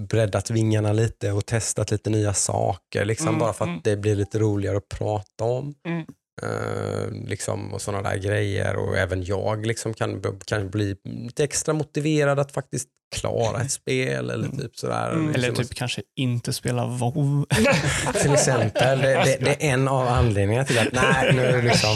breddat 0.10 0.50
vingarna 0.50 0.94
lite 0.94 1.32
och 1.32 1.46
testat 1.46 1.92
lite 1.92 2.10
nya 2.10 2.34
saker. 2.34 3.06
Liksom 3.06 3.28
Mm, 3.28 3.40
bara 3.40 3.54
för 3.54 3.66
att 3.66 3.70
mm. 3.70 3.82
det 3.84 3.98
blir 3.98 4.16
lite 4.16 4.40
roligare 4.40 4.78
att 4.78 4.90
prata 4.90 5.44
om. 5.44 5.74
Mm. 5.88 6.06
Eh, 6.42 7.12
liksom, 7.28 7.74
och 7.74 7.82
sådana 7.82 8.10
där 8.10 8.18
grejer. 8.18 8.76
Och 8.76 8.98
även 8.98 9.24
jag 9.24 9.66
liksom 9.66 9.94
kan, 9.94 10.22
kan 10.46 10.70
bli 10.70 10.96
lite 11.04 11.44
extra 11.44 11.74
motiverad 11.74 12.40
att 12.40 12.52
faktiskt 12.52 12.90
klara 13.16 13.62
ett 13.62 13.72
spel. 13.72 14.30
Eller 14.30 14.48
typ 14.48 14.76
sådär. 14.76 15.12
Mm. 15.12 15.28
Liksom, 15.28 15.44
eller 15.44 15.56
typ 15.56 15.76
kanske 15.76 16.02
inte 16.16 16.54
spela 16.54 16.86
WoW. 16.86 17.46
till 18.22 18.34
exempel. 18.34 19.02
Det, 19.02 19.14
det, 19.14 19.38
det 19.40 19.66
är 19.66 19.74
en 19.74 19.88
av 19.88 20.08
anledningarna 20.08 20.66
till 20.66 20.80
att 20.80 20.92
nej, 20.92 21.34
nu, 21.34 21.42
är 21.42 21.58
det 21.58 21.62
liksom, 21.62 21.96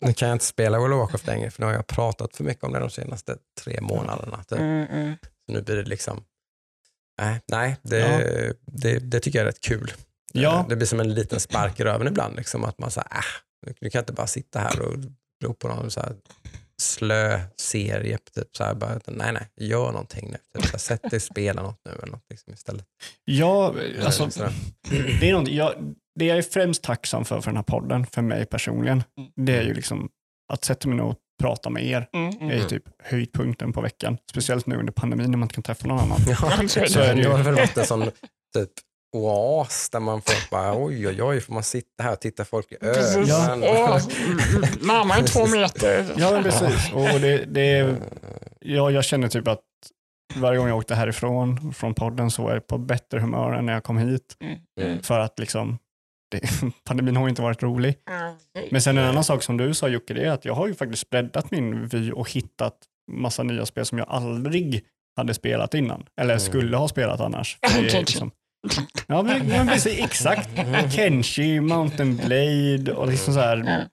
nu 0.00 0.12
kan 0.12 0.28
jag 0.28 0.34
inte 0.34 0.44
spela 0.44 0.78
World 0.78 0.94
of 0.94 1.00
Warcraft 1.00 1.26
längre 1.26 1.50
för 1.50 1.62
nu 1.62 1.66
har 1.66 1.74
jag 1.74 1.86
pratat 1.86 2.36
för 2.36 2.44
mycket 2.44 2.64
om 2.64 2.72
det 2.72 2.78
de 2.78 2.90
senaste 2.90 3.36
tre 3.64 3.80
månaderna. 3.80 4.44
Typ. 4.48 4.58
Mm, 4.58 4.86
mm. 4.86 5.16
Så 5.46 5.52
nu 5.52 5.62
blir 5.62 5.76
det 5.76 5.82
liksom, 5.82 6.22
nej, 7.18 7.40
nej 7.48 7.76
det, 7.82 7.98
Ja. 7.98 8.52
det, 8.66 8.98
det 8.98 9.20
tycker 9.20 9.38
jag 9.38 9.42
är 9.42 9.52
rätt 9.52 9.60
kul. 9.60 9.92
Ja. 10.32 10.60
Eh, 10.60 10.68
Det 10.68 10.76
blir 10.76 10.86
som 10.86 11.00
en 11.00 11.14
liten 11.14 11.40
spark 11.40 11.80
i 11.80 11.84
röven 11.84 12.06
ibland. 12.08 12.36
Liksom, 12.36 12.64
att 12.64 12.78
man 12.78 12.90
säger, 12.90 13.08
äh, 13.12 13.72
nu 13.80 13.90
kan 13.90 13.98
jag 13.98 14.02
inte 14.02 14.12
bara 14.12 14.26
sitta 14.26 14.58
här 14.58 14.80
och 14.80 14.94
glo 15.40 15.54
på 15.54 15.68
någon 15.68 15.90
så 15.90 16.00
här 16.00 16.12
slö 16.82 17.40
serie. 17.56 18.18
Typ 18.34 18.56
så 18.56 18.64
här, 18.64 18.74
bara, 18.74 19.00
nej, 19.06 19.32
nej, 19.32 19.48
gör 19.68 19.92
någonting 19.92 20.30
nu. 20.30 20.36
Typ, 20.54 20.64
så 20.66 20.70
här, 20.72 20.78
sätt 20.78 21.02
dig 21.02 21.16
och 21.16 21.22
spela 21.22 21.62
något 21.62 21.80
nu 21.84 21.90
eller 22.02 22.12
något 22.12 22.24
liksom, 22.30 22.52
istället. 22.52 22.84
Ja, 23.24 23.74
alltså, 24.04 24.30
Så 24.30 24.42
där. 24.42 24.52
det, 25.20 25.28
är 25.30 25.32
något, 25.32 25.48
jag, 25.48 25.94
det 26.18 26.24
jag 26.24 26.38
är 26.38 26.42
främst 26.42 26.82
tacksam 26.82 27.24
för 27.24 27.40
för 27.40 27.50
den 27.50 27.56
här 27.56 27.62
podden, 27.62 28.06
för 28.06 28.22
mig 28.22 28.46
personligen, 28.46 29.02
det 29.36 29.56
är 29.56 29.62
ju 29.62 29.74
liksom 29.74 30.08
att 30.52 30.64
sätta 30.64 30.88
mig 30.88 30.96
ner 30.96 31.04
och 31.04 31.16
prata 31.38 31.70
med 31.70 31.86
er. 31.86 32.08
Mm, 32.12 32.28
är 32.28 32.42
mm. 32.42 32.56
ju 32.56 32.64
typ 32.64 32.82
höjdpunkten 33.02 33.72
på 33.72 33.80
veckan. 33.80 34.18
Speciellt 34.30 34.66
nu 34.66 34.76
under 34.76 34.92
pandemin 34.92 35.30
när 35.30 35.38
man 35.38 35.46
inte 35.46 35.54
kan 35.54 35.62
träffa 35.62 35.88
någon 35.88 35.98
annan. 35.98 36.18
Ja, 36.28 36.34
Så 36.68 36.80
är 36.80 36.84
det. 36.84 36.90
Så 36.90 37.00
är 37.00 37.14
det 37.14 37.28
har 37.28 37.38
väl 37.38 37.54
varit 37.54 37.76
en 37.76 37.86
sån 37.86 38.10
typ 38.54 38.70
oas 39.16 39.90
där 39.90 40.00
man 40.00 40.22
får 40.22 40.50
bara 40.50 40.84
oj 40.84 41.08
oj 41.08 41.22
oj 41.22 41.40
får 41.40 41.54
man 41.54 41.62
sitta 41.62 42.02
här 42.02 42.12
och 42.12 42.20
titta 42.20 42.44
folk 42.44 42.72
i 42.72 42.76
ögonen. 42.80 43.62
Åh, 43.62 43.98
närmare 44.80 45.22
två 45.22 45.46
meter. 45.46 46.14
Ja, 46.16 46.30
men 46.30 46.42
precis. 46.42 46.92
Och 46.92 47.20
det, 47.20 47.44
det 47.44 47.60
är, 47.60 47.96
ja, 48.60 48.90
jag 48.90 49.04
känner 49.04 49.28
typ 49.28 49.48
att 49.48 49.60
varje 50.34 50.58
gång 50.58 50.68
jag 50.68 50.76
åkte 50.76 50.94
härifrån 50.94 51.72
från 51.72 51.94
podden 51.94 52.30
så 52.30 52.42
var 52.42 52.52
jag 52.52 52.66
på 52.66 52.78
bättre 52.78 53.20
humör 53.20 53.52
än 53.52 53.66
när 53.66 53.72
jag 53.72 53.84
kom 53.84 53.98
hit. 53.98 54.36
Mm, 54.40 54.58
Mm. 54.80 55.02
För 55.02 55.20
att 55.20 55.38
liksom, 55.38 55.78
det, 56.28 56.40
pandemin 56.84 57.16
har 57.16 57.24
ju 57.24 57.28
inte 57.30 57.42
varit 57.42 57.62
rolig. 57.62 57.94
Men 58.70 58.82
sen 58.82 58.98
en 58.98 59.04
annan 59.04 59.24
sak 59.24 59.42
som 59.42 59.56
du 59.56 59.74
sa 59.74 59.88
Jocke, 59.88 60.14
det 60.14 60.22
är 60.26 60.30
att 60.30 60.44
jag 60.44 60.54
har 60.54 60.66
ju 60.66 60.74
faktiskt 60.74 61.10
breddat 61.10 61.50
min 61.50 61.86
vy 61.86 62.12
och 62.12 62.30
hittat 62.30 62.74
massa 63.12 63.42
nya 63.42 63.66
spel 63.66 63.84
som 63.84 63.98
jag 63.98 64.08
aldrig 64.08 64.84
hade 65.16 65.34
spelat 65.34 65.74
innan. 65.74 66.04
Eller 66.20 66.34
Mm. 66.34 66.40
skulle 66.40 66.76
ha 66.76 66.88
spelat 66.88 67.20
annars. 67.20 67.58
Liksom, 67.92 68.30
ja, 69.06 69.22
men, 69.22 69.46
men 69.48 69.66
precis, 69.68 69.98
exakt. 70.04 70.50
Kenshi, 70.94 71.60
Mountain 71.60 72.16
Blade 72.16 72.92
och 72.94 73.08
liksom 73.08 73.34
så 73.34 73.40
här, 73.40 73.88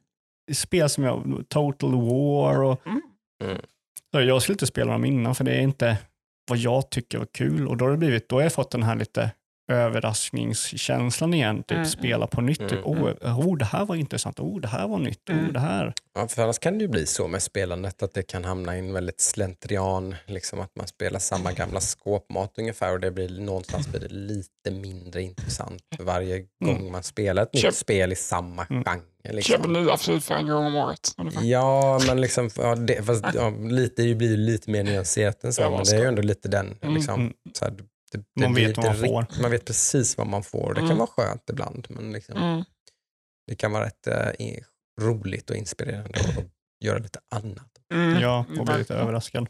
spel 0.54 0.90
som 0.90 1.04
jag, 1.04 1.44
Total 1.50 1.92
War 1.92 2.64
och 2.64 2.82
Mm. 2.88 3.02
Mm. 4.14 4.28
jag 4.28 4.42
skulle 4.42 4.54
inte 4.54 4.68
spela 4.68 4.92
dem 4.92 5.06
innan 5.06 5.36
för 5.36 5.44
det 5.44 5.52
är 5.52 5.62
inte 5.62 5.98
vad 6.50 6.58
jag 6.60 6.90
tycker 6.90 7.18
var 7.18 7.26
kul 7.26 7.68
och 7.68 7.78
då 7.78 7.86
har 7.86 7.92
det 7.92 7.98
blivit, 7.98 8.30
då 8.30 8.36
har 8.36 8.44
jag 8.44 8.54
fått 8.54 8.72
den 8.72 8.84
här 8.84 8.96
lite 8.96 9.32
överraskningskänslan 9.68 11.34
igen, 11.34 11.64
typ 11.64 11.72
Mm. 11.72 11.86
spela 11.86 12.28
på 12.28 12.42
nytt. 12.42 12.60
Typ, 12.60 12.72
Mm. 12.72 12.84
oh, 12.86 13.48
oh, 13.48 13.58
det 13.58 13.66
här 13.66 13.86
var 13.86 13.96
intressant, 13.96 14.40
oh, 14.40 14.60
det 14.62 14.68
här 14.68 14.88
var 14.88 15.00
nytt, 15.00 15.30
oh, 15.30 15.36
Mm. 15.40 15.54
det 15.54 15.60
här. 15.60 15.94
Ja, 16.16 16.28
för 16.28 16.44
annars 16.44 16.60
kan 16.60 16.78
det 16.78 16.82
ju 16.82 16.88
bli 16.88 17.06
så 17.06 17.28
med 17.28 17.44
spelandet 17.44 18.04
att 18.04 18.14
det 18.14 18.24
kan 18.24 18.44
hamna 18.44 18.76
i 18.76 18.80
en 18.80 18.94
väldigt 18.94 19.22
slentrian, 19.22 20.16
liksom 20.26 20.60
att 20.60 20.76
man 20.76 20.88
spelar 20.88 21.20
samma 21.20 21.52
gamla 21.52 21.80
skåpmat 21.80 22.54
ungefär 22.58 22.94
och 22.94 23.00
det 23.00 23.12
blir 23.12 23.42
någonstans 23.42 23.88
blir 23.88 24.00
det 24.02 24.08
lite 24.16 24.72
mindre 24.72 25.22
intressant 25.22 25.82
varje 26.00 26.46
gång 26.66 26.92
man 26.92 27.04
spelar 27.04 27.44
ett 27.44 27.54
Köp- 27.54 27.66
nytt 27.66 27.76
spel 27.76 28.12
i 28.12 28.16
samma 28.16 28.66
Mm. 28.70 28.84
genre. 28.84 29.02
Köper 29.26 29.36
Liksom. 29.36 29.74
nya 29.74 29.98
Fifa 29.98 30.38
en 30.38 30.48
gång 30.48 30.66
om 30.66 30.76
året. 30.76 31.12
Ja, 31.42 32.00
men 32.08 32.22
liksom, 32.22 32.50
ja, 32.58 32.76
det, 32.76 33.04
fast, 33.04 33.26
ja, 33.34 33.50
lite, 33.50 34.02
det 34.02 34.16
blir 34.16 34.30
ju 34.30 34.38
lite 34.38 34.70
mer 34.72 34.84
nyanserat 34.84 35.44
än 35.44 35.54
så, 35.54 35.62
Ja, 35.62 35.70
men 35.70 35.84
det 35.84 35.92
är 35.96 36.00
ju 36.02 36.08
ändå 36.08 36.22
lite 36.22 36.48
den. 36.50 36.78
Mm, 36.82 36.96
Liksom, 36.96 37.22
mm. 37.22 37.34
så 37.60 37.66
här, 37.66 37.74
det, 38.12 38.18
det 38.18 38.42
Man 38.42 38.54
vet 38.54 38.78
vad 38.78 38.86
man 38.86 38.96
får. 38.96 39.42
Man 39.42 39.52
vet 39.52 39.66
precis 39.66 40.18
vad 40.18 40.28
man 40.28 40.44
får. 40.44 40.70
Det 40.74 40.80
kan 40.80 40.86
Mm. 40.86 40.98
vara 40.98 41.08
skönt 41.08 41.50
ibland, 41.50 41.88
men 41.90 42.12
liksom, 42.12 42.38
Mm. 42.38 42.64
det 43.48 43.56
kan 43.56 43.72
vara 43.72 43.86
rätt 43.86 44.08
eh, 44.08 44.30
roligt 45.02 45.50
och 45.50 45.56
inspirerande 45.56 46.20
och 46.38 46.44
göra 46.86 46.98
lite 46.98 47.20
annat. 47.36 47.70
Mm. 47.94 48.22
Ja, 48.22 48.46
och 48.60 48.66
bli 48.66 48.78
lite 48.78 48.96
överraskad. 48.96 49.48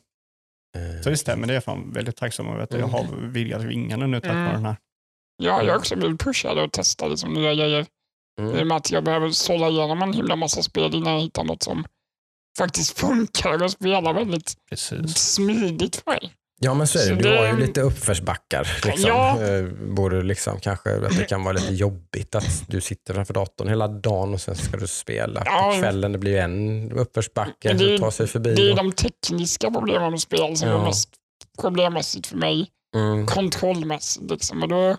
Eh, 0.78 1.02
Så 1.02 1.10
det 1.10 1.18
stämmer, 1.18 1.48
det 1.48 1.54
är 1.54 1.56
jag 1.56 1.64
fan 1.64 1.92
väldigt 1.94 2.16
tacksam 2.16 2.48
över 2.48 2.60
att 2.60 2.72
jag 2.72 2.80
Mm. 2.80 2.92
har 2.92 3.28
vidgat 3.28 3.64
vingarna 3.64 4.08
nu 4.08 4.20
tack 4.22 4.32
Mm. 4.32 4.44
vare 4.44 4.54
den 4.54 4.66
här. 4.66 4.78
Ja, 5.38 5.64
jag 5.64 5.72
har 5.72 5.78
också 5.80 5.96
blivit 5.96 6.20
pushad 6.22 6.60
och 6.60 6.72
testa 6.72 7.08
liksom 7.08 7.34
nya 7.34 7.54
grejer. 7.54 7.82
I 7.82 7.86
och 8.42 8.54
mm. 8.54 8.68
med 8.68 8.78
att 8.78 8.92
jag 8.92 9.04
behöver 9.04 9.30
sålla 9.30 9.70
igenom 9.70 10.02
en 10.02 10.14
himla 10.14 10.36
massa 10.36 10.64
spel 10.64 10.96
innan 10.96 11.14
jag 11.14 11.22
hittar 11.22 11.44
något 11.44 11.64
som 11.64 11.86
faktiskt 12.58 13.00
funkar 13.00 13.64
och 13.64 13.72
spelar 13.72 14.14
väldigt 14.14 14.54
Precis. 14.70 15.16
smidigt 15.18 15.96
för 15.96 16.12
mig. 16.12 16.34
Ja 16.62 16.74
men 16.74 16.88
så 16.88 17.00
är 17.00 17.10
det. 17.10 17.16
Du 17.16 17.22
det- 17.30 17.38
har 17.38 17.46
ju 17.48 17.58
lite 17.58 17.82
uppförsbackar. 17.82 18.68
Liksom. 18.86 19.10
Ja. 19.10 19.44
Eh, 19.44 19.66
Både 19.90 20.22
liksom, 20.22 20.60
kanske 20.60 21.06
att 21.08 21.18
det 21.18 21.24
kan 21.26 21.44
vara 21.44 21.54
lite 21.54 21.74
jobbigt 21.74 22.36
att 22.36 22.64
du 22.68 22.82
sitter 22.82 23.14
framför 23.14 23.34
datorn 23.34 23.68
hela 23.68 23.88
dagen 23.88 24.34
och 24.34 24.42
sen 24.42 24.56
ska 24.56 24.78
du 24.78 24.88
spela 24.88 25.42
Ja. 25.46 25.72
på 25.76 25.80
kvällen. 25.82 26.12
Det 26.12 26.18
blir 26.18 26.32
ju 26.32 26.38
en 26.38 26.92
uppförsbacke 26.92 27.72
att 27.96 28.02
ta 28.02 28.12
sig 28.12 28.28
förbi. 28.28 28.56
Det 28.56 28.62
är 28.68 28.72
och- 28.72 28.78
de 28.78 28.92
tekniska 28.92 29.72
problemen 29.72 30.12
med 30.12 30.22
spel 30.22 30.58
som 30.58 30.70
Ja. 30.70 30.80
är 30.80 30.84
mest 30.86 31.10
problemmässigt 31.62 32.28
för 32.28 32.38
mig. 32.38 32.68
mm. 32.96 33.26
Kontrollmässigt 33.28 34.32
liksom. 34.32 34.64
Och 34.64 34.70
då, 34.70 34.98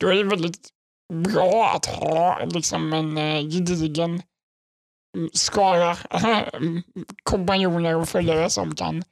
då 0.00 0.08
är 0.08 0.14
det 0.14 0.24
väldigt 0.24 0.68
bra 1.12 1.72
att 1.76 1.86
ha 1.86 2.44
liksom 2.44 2.92
en 2.92 3.18
eh, 3.18 3.40
gedigen 3.50 4.22
mm, 5.16 5.30
skara 5.32 5.96
mm, 6.54 6.82
kompanjoner 7.22 7.96
och 7.96 8.08
följare 8.08 8.50
som 8.50 8.74
kan 8.74 9.04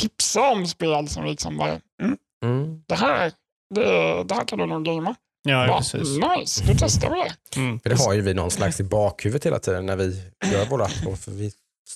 tipsa 0.00 0.40
om 0.52 0.66
spel 0.66 1.08
som 1.08 1.24
liksom 1.24 1.56
bara, 1.56 1.80
mm, 2.02 2.16
Mm. 2.44 2.82
det 2.88 2.94
här, 2.94 3.32
det, 3.74 3.84
det 4.24 4.34
här 4.34 4.44
kan 4.44 4.58
du 4.58 4.66
nog 4.66 4.84
gamea. 4.84 5.14
Ja, 5.42 5.66
Bara, 5.66 5.78
precis. 5.78 6.08
Nice, 6.38 6.64
då 6.66 6.74
testar 6.78 7.10
vi 7.10 7.16
det. 7.22 7.60
Mm. 7.60 7.80
För 7.80 7.90
det 7.90 7.96
har 7.98 8.12
ju 8.12 8.20
vi 8.20 8.34
någon 8.34 8.50
slags 8.50 8.80
i 8.80 8.84
bakhuvudet 8.84 9.46
hela 9.46 9.58
tiden 9.58 9.86
när 9.86 9.96
vi 9.96 10.22
gör 10.52 10.66
våra 10.66 10.88
för 10.88 11.30
vi 11.30 11.52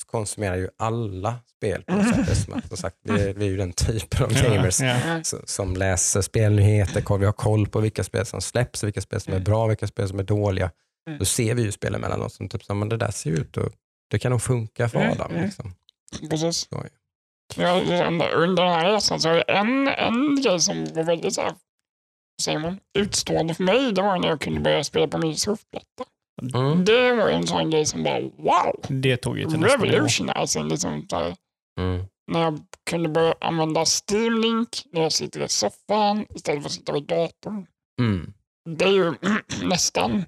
konsumerar 0.07 0.57
ju 0.57 0.69
alla 0.79 1.35
spel 1.57 1.83
på 1.83 1.95
något 1.95 2.09
sätt. 2.09 2.47
Det 2.47 2.53
är 2.53 2.69
som 2.69 2.77
sagt, 2.77 2.97
vi, 3.03 3.13
är, 3.29 3.35
vi 3.35 3.45
är 3.47 3.51
ju 3.51 3.57
den 3.57 3.73
typen 3.73 4.25
av 4.25 4.33
gamers 4.33 4.81
Ja, 4.81 4.87
ja. 4.87 4.93
Mm. 4.95 5.23
som 5.47 5.77
läser 5.77 6.21
spelnyheter, 6.23 7.19
vi 7.19 7.25
har 7.27 7.33
koll 7.33 7.69
på 7.69 7.81
vilka 7.81 8.05
spel 8.05 8.27
som 8.27 8.41
släpps, 8.41 8.85
vilka 8.85 9.01
spel 9.01 9.21
som 9.21 9.33
är 9.35 9.41
bra, 9.41 9.67
vilka 9.67 9.87
spel 9.87 10.09
som 10.09 10.19
är 10.19 10.23
dåliga. 10.23 10.71
Mm. 11.09 11.19
Då 11.19 11.25
ser 11.25 11.55
vi 11.55 11.63
ju 11.63 11.73
spel 11.73 11.95
emellanåt 11.95 12.33
som 12.33 12.49
typ, 12.49 12.65
så, 12.65 12.75
men 12.75 12.89
det 12.89 12.97
där 12.97 13.11
ser 13.11 13.31
ju 13.31 13.37
ut 13.37 13.57
och 13.57 13.73
det 14.11 14.19
kan 14.19 14.31
nog 14.33 14.43
funka 14.43 14.89
för 14.89 14.99
Mm, 15.01 15.13
Adam. 15.13 15.31
mm. 15.31 15.45
Liksom. 15.45 15.75
Precis. 16.31 16.57
Så, 16.57 16.67
Ja, 16.71 16.85
under, 17.59 18.33
under 18.35 18.63
den 18.65 18.73
här 18.73 18.93
resan 18.93 19.21
så 19.21 19.29
är 19.29 19.35
det 19.35 19.43
en, 19.43 19.89
en 19.89 20.43
grej 20.43 20.61
som 20.61 20.85
var 20.85 21.03
väldigt 21.03 21.35
så 21.35 21.41
här, 21.41 21.55
säger 22.43 22.59
man, 22.59 22.81
utstående 22.99 23.55
för 23.55 23.65
mig. 23.65 23.93
Det 23.93 24.03
var 24.03 24.19
när 24.19 24.29
jag 24.29 24.41
kunde 24.41 24.61
börja 24.61 24.85
spela 24.85 25.09
på 25.09 25.19
min 25.19 25.37
surfplatta. 25.37 26.05
mm. 26.55 26.85
Det 26.85 27.13
var 27.13 27.29
en 27.29 27.47
sån 27.47 27.71
grej 27.71 27.87
som 27.87 28.03
bara 28.05 28.21
wow, 28.21 28.81
Det 28.89 29.17
tog 29.17 29.39
ju 29.39 29.45
till. 29.45 29.61
Liksom, 30.71 31.07
så 31.09 31.17
här, 31.17 31.35
Mm. 31.81 32.05
när 32.33 32.41
jag 32.43 32.61
kunde 32.91 33.09
börja 33.09 33.35
använda 33.41 33.85
Steam 33.85 34.39
Link 34.41 34.69
när 34.93 35.03
jag 35.03 35.13
sitter 35.13 35.43
i 35.43 35.49
soffan 35.49 36.27
istället 36.35 36.63
för 36.63 36.69
att 36.69 36.73
sitta 36.73 36.93
vid 36.93 37.03
datorn. 37.03 37.67
Mm. 38.01 38.33
Det 38.71 38.85
är 38.85 38.91
ju 38.93 39.15
nästan 39.69 40.25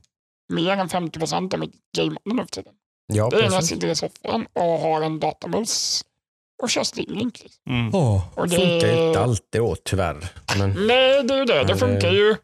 mer 0.53 0.71
än 0.77 0.89
50 0.89 1.19
procent 1.19 1.55
av 1.55 1.61
mitt 1.61 1.75
gamande 1.97 2.21
nu 2.25 2.43
för 2.43 2.47
tiden. 2.51 2.75
Ja, 3.13 3.31
Det 3.31 3.37
är 3.37 3.41
när 3.41 3.45
jag 3.47 3.53
precis. 3.55 3.69
sitter 3.71 3.89
i 3.89 3.95
soffan 3.97 4.47
och 4.53 4.63
har 4.63 5.03
en 5.03 5.21
datamus 5.21 6.05
och 6.63 6.71
kör 6.71 7.13
Link. 7.15 7.41
Liksom. 7.43 7.63
Mm. 7.73 7.95
Åh, 7.95 8.23
Och 8.35 8.49
det 8.49 8.57
funkar 8.57 8.89
ju 8.97 9.07
inte 9.09 9.21
alltid 9.21 9.61
då 9.61 9.77
tyvärr. 9.85 10.17
Men 10.59 10.71
Nej, 10.87 11.23
det 11.23 11.35
är 11.35 11.39
ju 11.39 11.45
det. 11.45 11.65
Det 11.65 11.77
funkar 11.77 12.11
ju 12.11 12.37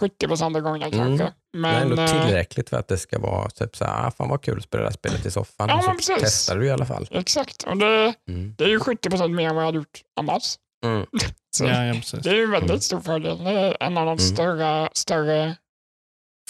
70 0.00 0.26
procent 0.28 0.56
av 0.56 0.62
gångerna 0.62 0.86
Mm. 0.86 0.98
kanske. 1.18 1.24
det 1.24 1.58
är 1.58 1.60
Men, 1.60 1.82
ändå 1.82 2.06
tillräckligt 2.08 2.68
för 2.70 2.76
att 2.76 2.88
det 2.88 2.98
ska 2.98 3.18
vara 3.18 3.50
typ 3.50 3.76
så 3.76 3.84
här, 3.84 4.06
ah, 4.06 4.10
fan 4.10 4.28
vad 4.28 4.42
kul 4.42 4.58
att 4.58 4.64
spela 4.64 4.82
det 4.82 4.88
här 4.88 4.94
spelet 4.94 5.26
i 5.26 5.30
soffan. 5.30 5.68
Ja, 5.68 5.76
och 5.76 5.82
så 5.84 5.88
men 5.90 5.96
precis. 5.96 6.16
testar 6.20 6.56
du 6.58 6.66
i 6.66 6.70
alla 6.70 6.86
fall. 6.86 7.08
exakt. 7.10 7.62
Och 7.62 7.76
det, 7.76 8.14
Mm. 8.28 8.54
det 8.58 8.64
är 8.64 8.68
ju 8.68 8.80
70 8.80 9.10
procent 9.10 9.34
mer 9.34 9.48
än 9.48 9.54
vad 9.54 9.62
jag 9.64 9.66
hade 9.68 9.78
gjort 9.78 10.00
annars. 10.20 10.56
Mm. 10.84 11.06
Så 11.56 11.64
Ja, 11.64 11.84
ja, 11.84 11.94
precis. 11.94 12.20
Det 12.20 12.30
är 12.30 12.34
ju 12.34 12.42
en 12.44 12.50
väldigt 12.50 12.70
Mm. 12.70 12.80
stor 12.80 13.00
fördel. 13.00 13.44
Det 13.44 13.50
är 13.50 13.76
en 13.80 13.98
av 13.98 14.06
de 14.06 14.12
Mm. 14.12 14.18
större, 14.18 14.88
större 14.92 15.56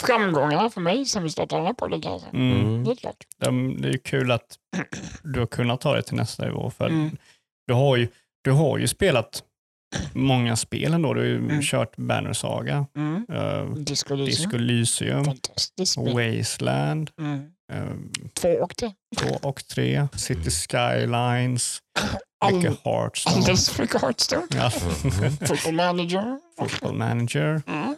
framgångarna 0.00 0.70
för 0.70 0.80
mig 0.80 1.04
som 1.04 1.22
vi 1.22 1.30
startar 1.30 1.56
den 1.56 1.66
här 1.66 1.72
podden. 1.72 2.20
Mm. 2.32 2.84
Det 2.84 2.90
är 2.90 2.94
klart. 2.94 3.16
Det 3.78 3.88
är 3.88 3.98
kul 3.98 4.30
att 4.32 4.56
du 5.22 5.38
har 5.40 5.46
kunnat 5.46 5.80
ta 5.80 5.94
det 5.94 6.02
till 6.02 6.16
nästa 6.16 6.44
nivå. 6.44 6.70
För 6.70 6.86
Mm. 6.88 7.16
du, 7.66 7.74
har 7.74 7.96
ju, 7.96 8.08
du 8.44 8.50
har 8.50 8.78
ju 8.78 8.88
spelat 8.88 9.42
många 10.12 10.56
spel 10.56 10.92
ändå. 10.94 11.14
Du 11.14 11.20
har 11.20 11.26
ju 11.26 11.36
Mm. 11.36 11.62
kört 11.62 11.96
Banner 11.96 12.32
Saga, 12.32 12.86
Mm. 12.96 13.26
uh, 13.32 13.74
Disco 13.74 14.14
Elysium. 14.54 15.24
Wasteland, 15.96 17.10
Mm. 17.18 17.38
uh, 17.72 17.92
Två 18.34 18.48
och 18.48 18.76
tre. 18.76 18.92
2 19.16 19.48
och 19.48 19.64
3, 19.66 20.08
City 20.16 20.50
Skylines, 20.50 21.78
All, 22.44 22.54
mycket 22.54 22.84
Hearthstone. 22.84 23.36
alldeles 23.36 23.70
för 23.70 23.82
mycket 23.82 24.00
Hearthstone. 24.02 24.46
Ja. 24.50 24.70
Football 25.46 25.74
Manager. 25.74 26.38
Football 26.58 26.94
Manager. 26.94 27.62
Mm. 27.66 27.96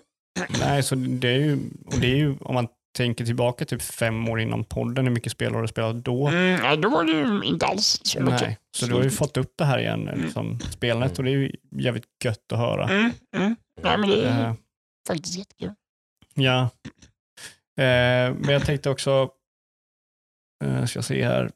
Nej, 0.61 0.83
så 0.83 0.95
det 0.95 1.29
är 1.29 1.39
ju, 1.39 1.59
och 1.87 2.01
det 2.01 2.07
är 2.07 2.17
ju 2.17 2.37
om 2.41 2.55
man 2.55 2.69
tänker 2.97 3.25
tillbaka 3.25 3.65
typ 3.65 3.83
fem 3.83 4.29
år 4.29 4.41
innan 4.41 4.65
podden, 4.65 5.07
hur 5.07 5.13
mycket 5.15 5.33
spel 5.33 5.55
har 5.55 5.63
du 5.63 5.69
spelat 5.69 5.97
då? 6.05 6.29
Mm, 6.29 6.81
då 6.81 6.89
var 6.89 7.05
det 7.05 7.13
ju 7.13 7.43
inte 7.45 7.67
alls 7.67 8.01
så 8.05 8.21
mycket. 8.21 8.41
Nej, 8.41 8.59
så 8.77 8.87
du 8.87 8.95
har 8.95 9.03
ju 9.03 9.11
fått 9.11 9.37
upp 9.37 9.53
det 9.57 9.65
här 9.65 9.79
igen, 9.79 10.11
liksom, 10.25 10.61
spelandet, 10.61 11.19
och 11.19 11.25
det 11.25 11.31
är 11.31 11.37
ju 11.37 11.57
jävligt 11.71 12.05
gött 12.25 12.53
att 12.53 12.59
höra. 12.59 12.89
Mm, 12.89 13.11
mm. 13.37 13.57
Nej, 13.83 13.99
men 13.99 14.11
det 14.11 14.25
är 14.25 14.49
Eh, 14.49 14.55
faktiskt 15.09 15.39
jättekul. 15.39 15.75
ja. 16.35 16.63
Eh, 17.77 18.35
men 18.35 18.49
jag 18.49 18.65
tänkte 18.67 18.91
också, 18.91 19.29
eh, 20.65 20.85
ska 20.85 20.97
jag 20.99 21.05
se 21.05 21.25
här, 21.25 21.51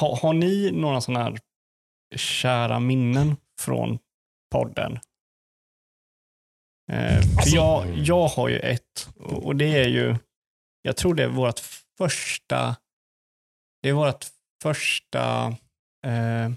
ha, 0.00 0.18
har 0.22 0.32
ni 0.32 0.70
några 0.72 1.00
sådana 1.00 1.24
här 1.24 1.38
kära 2.16 2.80
minnen 2.80 3.36
från 3.60 3.98
podden? 4.52 4.98
Eh, 6.92 7.20
för 7.22 7.38
Alltså- 7.38 7.56
jag, 7.56 7.86
jag 7.96 8.26
har 8.28 8.48
ju 8.48 8.58
ett, 8.58 9.08
och 9.16 9.44
och 9.46 9.56
det 9.56 9.78
är 9.84 9.88
ju, 9.88 10.16
jag 10.82 10.96
tror 10.96 11.14
det 11.14 11.22
är 11.22 11.28
vårt 11.28 11.60
första, 11.98 12.76
det 13.82 13.88
är 13.88 13.92
vårt 13.92 14.26
första 14.62 15.46
eh, 16.06 16.50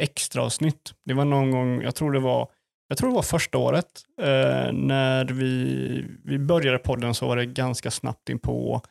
extra 0.00 0.42
avsnitt. 0.42 0.94
Det 1.04 1.14
var 1.14 1.24
någon 1.24 1.50
gång, 1.50 1.82
jag 1.82 1.94
tror 1.94 2.12
det 2.12 2.20
var, 2.20 2.48
jag 2.88 2.98
tror 2.98 3.08
det 3.08 3.14
var 3.14 3.22
första 3.22 3.58
året. 3.58 4.04
Eh, 4.20 4.72
när 4.72 5.24
vi, 5.24 6.04
vi 6.24 6.38
började 6.38 6.78
podden 6.78 7.14
så 7.14 7.28
var 7.28 7.36
det 7.36 7.46
ganska 7.46 7.90
snabbt 7.90 8.28
in 8.28 8.38
på 8.38 8.82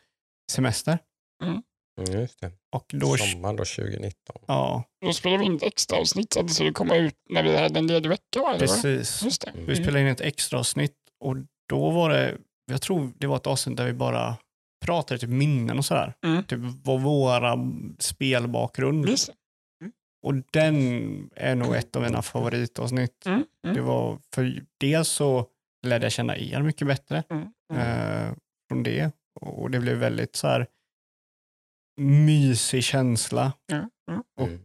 semester. 0.52 0.98
Mm, 1.44 1.62
just 2.06 2.42
det. 2.42 2.52
Och 2.76 2.86
då, 2.94 3.18
Sommar 3.18 3.54
då 3.54 3.66
2019. 3.66 4.36
ja, 4.48 4.84
Då 5.06 5.14
spelade 5.14 5.40
vi 5.40 5.46
in 5.46 5.56
ett 5.56 5.64
extra 5.64 5.98
avsnitt 5.98 6.34
så 6.34 6.40
att 6.40 6.48
det 6.48 6.54
skulle 6.54 6.72
komma 6.72 6.96
ut 6.96 7.16
när 7.30 7.44
vi 7.44 7.58
hade 7.58 7.80
en 7.80 7.88
ledig 7.88 8.10
vecka. 8.10 8.40
eller? 8.50 8.60
precis. 8.60 9.24
Just 9.24 9.42
det. 9.42 9.50
Mm. 9.50 9.66
Vi 9.66 9.76
spelade 9.76 10.02
in 10.02 10.08
ett 10.08 10.22
extra 10.22 10.60
avsnitt 10.60 10.96
och 11.20 11.36
då 11.70 11.90
var 11.90 12.10
det, 12.10 12.38
jag 12.72 12.82
tror 12.82 13.12
det 13.18 13.28
var 13.28 13.36
ett 13.36 13.48
avsnitt 13.48 13.78
där 13.78 13.86
vi 13.86 13.94
bara 13.94 14.36
pratade 14.86 15.20
typ 15.20 15.30
minnen 15.30 15.78
och 15.78 15.86
sådär. 15.86 16.14
Mm. 16.26 16.44
Typ 16.44 16.60
vad 16.84 17.02
våra 17.02 17.58
spelbakgrund. 18.00 19.06
Det. 19.06 19.16
Och 20.28 20.34
den 20.52 21.30
är 21.36 21.56
nog 21.56 21.76
ett 21.76 21.96
av 21.96 22.02
mina 22.02 22.22
favoritavsnitt. 22.22 23.26
Mm. 23.26 23.44
Mm. 23.66 23.76
Det 23.76 23.82
var, 23.82 24.18
för 24.36 24.64
dels 24.80 25.08
så 25.10 25.46
lärde 25.88 26.06
jag 26.06 26.12
känna 26.12 26.38
er 26.38 26.62
mycket 26.62 26.88
bättre 26.88 27.24
Mm. 27.30 27.48
Mm. 27.74 27.88
eh, 28.28 28.34
från 28.70 28.84
det. 28.84 29.12
Och 29.42 29.72
det 29.72 29.80
blev 29.80 29.98
väldigt 29.98 30.36
så 30.36 30.48
här 30.48 30.68
mysig 31.98 32.84
känsla. 32.84 33.54
Mm. 33.72 33.86
Mm. 34.12 34.22
Och-. 34.40 34.60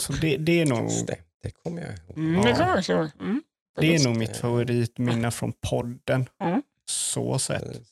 Så 0.00 0.12
det, 0.12 0.36
det 0.36 0.60
är 0.60 0.66
nog, 0.66 0.88
det, 1.06 1.16
det 1.42 1.50
kommer 1.50 1.82
jag 1.82 1.90
ihåg. 1.90 2.16
Mm, 2.18 2.42
det 2.44 2.52
kommer 2.52 2.84
jag 2.88 2.88
ihåg. 3.00 3.10
Mm. 3.20 3.42
det 3.80 3.94
är 3.94 4.04
nog 4.08 4.16
mitt 4.16 4.36
favoritminne 4.36 5.30
från 5.30 5.52
podden. 5.70 6.28
Mm. 6.44 6.62
Så 6.90 7.38
sett. 7.38 7.64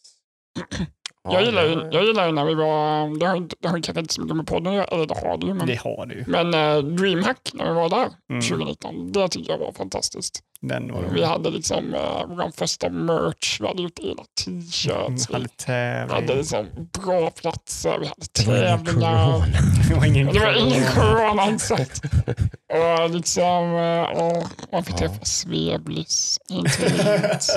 Jag 1.27 1.35
Ja, 1.35 1.41
gillar, 1.47 1.65
ju, 1.65 1.75
det- 1.75 1.89
jag 1.93 2.05
gillar 2.05 2.27
ju 2.27 2.33
när 2.33 2.45
vi 2.45 2.55
var, 2.55 3.19
det 3.19 3.27
har, 3.27 3.37
inte- 3.37 3.57
det 3.61 3.69
har 3.69 3.81
kanske 3.83 4.01
inte 4.01 4.15
så 4.15 4.21
mycket 4.23 4.37
med 4.37 4.47
podden 4.47 4.73
eller 4.73 5.07
det 5.07 5.15
har 5.15 5.39
det 5.39 5.47
ju, 5.47 5.55
men, 5.55 5.67
Det 5.67 5.75
har 5.75 6.07
du 6.07 6.15
ju. 6.15 6.25
men 6.27 6.55
eh, 6.55 6.79
DreamHack 6.83 7.51
när 7.55 7.69
vi 7.69 7.75
var 7.75 7.89
där 7.89 8.09
Mm. 8.31 8.43
2019, 8.43 9.13
det 9.13 9.29
tycker 9.29 9.53
jag 9.53 9.59
var 9.59 9.73
fantastiskt. 9.73 10.43
Den 10.69 10.93
var 10.93 11.01
Mm. 11.01 11.15
Vi 11.15 11.25
hade 11.25 11.51
liksom 11.51 11.95
uh, 11.95 12.27
vår 12.29 12.51
första 12.57 12.89
merch, 12.91 13.61
vi 13.61 13.67
hade 13.67 13.83
gjort 13.83 13.99
egna 13.99 14.23
t-shirts, 14.45 15.27
hade 15.33 15.43
vi 15.45 15.49
tävling. 15.49 16.15
hade 16.17 16.35
liksom 16.35 16.67
bra 17.05 17.31
platser, 17.31 17.99
vi 17.99 18.07
hade 18.07 18.27
Det 18.33 18.47
var 18.47 18.57
ingen 18.57 18.85
tävlingar. 18.85 19.27
corona. 19.33 19.47
Det 19.89 19.95
var 19.95 20.07
ingen 20.07 20.27
Det 20.27 20.39
var 20.41 20.53
ingen 20.59 20.85
corona. 20.85 21.47
exakt. 21.55 22.01
Och 22.73 23.11
liksom, 23.11 23.75
eh, 23.77 24.23
och 24.23 24.45
man 24.73 24.85
fick 24.85 24.95
Ja. 24.95 24.99
träffa 24.99 25.25
Sveblis 25.25 26.39
intimt. 26.51 27.49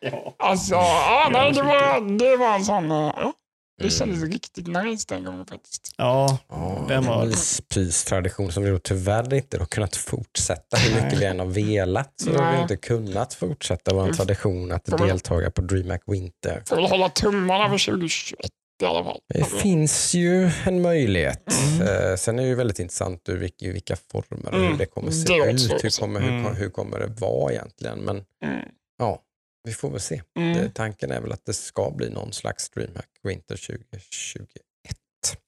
ja. 0.00 0.34
Alltså, 0.38 0.74
ja, 0.74 1.28
nej, 1.32 1.52
det 1.52 1.62
var, 1.62 2.18
det 2.18 2.36
var 2.36 2.54
en 2.54 2.64
sån, 2.64 2.90
eh, 2.92 3.12
ja, 3.16 3.32
det 3.78 3.84
Mm. 3.84 3.90
kändes 3.90 4.22
riktigt 4.32 4.66
nice 4.66 5.04
den 5.08 5.24
gången 5.24 5.46
faktiskt. 5.46 5.94
ja, 5.96 6.38
Ja, 6.48 6.84
Den 6.88 7.04
var- 7.04 7.22
en 7.22 7.28
myspystradition 7.28 8.52
som 8.52 8.62
vi 8.62 8.70
då 8.70 8.78
tyvärr 8.78 9.34
inte 9.34 9.58
har 9.58 9.66
kunnat 9.66 9.96
fortsätta 9.96 10.76
hur 10.76 11.02
mycket 11.02 11.18
vi 11.20 11.24
än 11.24 11.38
har 11.38 11.46
velat. 11.46 12.12
Så 12.16 12.30
har 12.34 12.56
vi 12.56 12.62
inte 12.62 12.76
kunnat 12.76 13.34
fortsätta 13.34 13.94
vår 13.94 14.02
Mm. 14.02 14.14
tradition 14.16 14.72
att 14.72 14.88
Får 14.90 14.98
man- 14.98 15.08
deltaga 15.08 15.50
på 15.50 15.62
DreamHack 15.62 16.02
Winter. 16.06 16.62
Får 16.66 16.76
väl 16.76 16.84
hålla 16.84 17.08
tummarna 17.08 17.70
för 17.70 17.78
2021 17.78 18.50
i 18.82 18.84
alla 18.84 19.04
fall. 19.04 19.18
Det 19.34 19.44
finns 19.44 20.14
ju 20.14 20.50
en 20.66 20.82
möjlighet. 20.82 21.52
Mm. 21.80 21.88
Eh, 22.10 22.16
Sen 22.16 22.38
är 22.38 22.42
det 22.42 22.48
ju 22.48 22.54
väldigt 22.54 22.78
intressant 22.78 23.28
ur 23.28 23.36
vilka, 23.36 23.72
vilka 23.72 23.96
former 24.12 24.50
och 24.54 24.58
hur 24.58 24.66
Mm. 24.66 24.78
det 24.78 24.86
kommer 24.86 25.10
se 25.10 25.34
Det 25.34 25.50
ut. 25.50 25.84
Hur 25.84 26.00
kommer, 26.00 26.20
hur, 26.20 26.28
Mm. 26.30 26.54
hur 26.56 26.70
kommer 26.70 26.98
det 26.98 27.06
vara 27.06 27.52
egentligen? 27.52 27.98
Men 27.98 28.16
Mm. 28.44 28.60
ja, 28.98 29.20
vi 29.64 29.72
får 29.72 29.90
väl 29.90 30.00
se. 30.00 30.22
Mm. 30.38 30.52
Det, 30.58 30.70
tanken 30.74 31.10
är 31.10 31.20
väl 31.20 31.32
att 31.32 31.44
det 31.44 31.54
ska 31.54 31.90
bli 31.90 32.10
någon 32.10 32.32
slags 32.32 32.70
DreamHack 32.70 33.08
Winter 33.22 33.56
2021. 33.56 34.60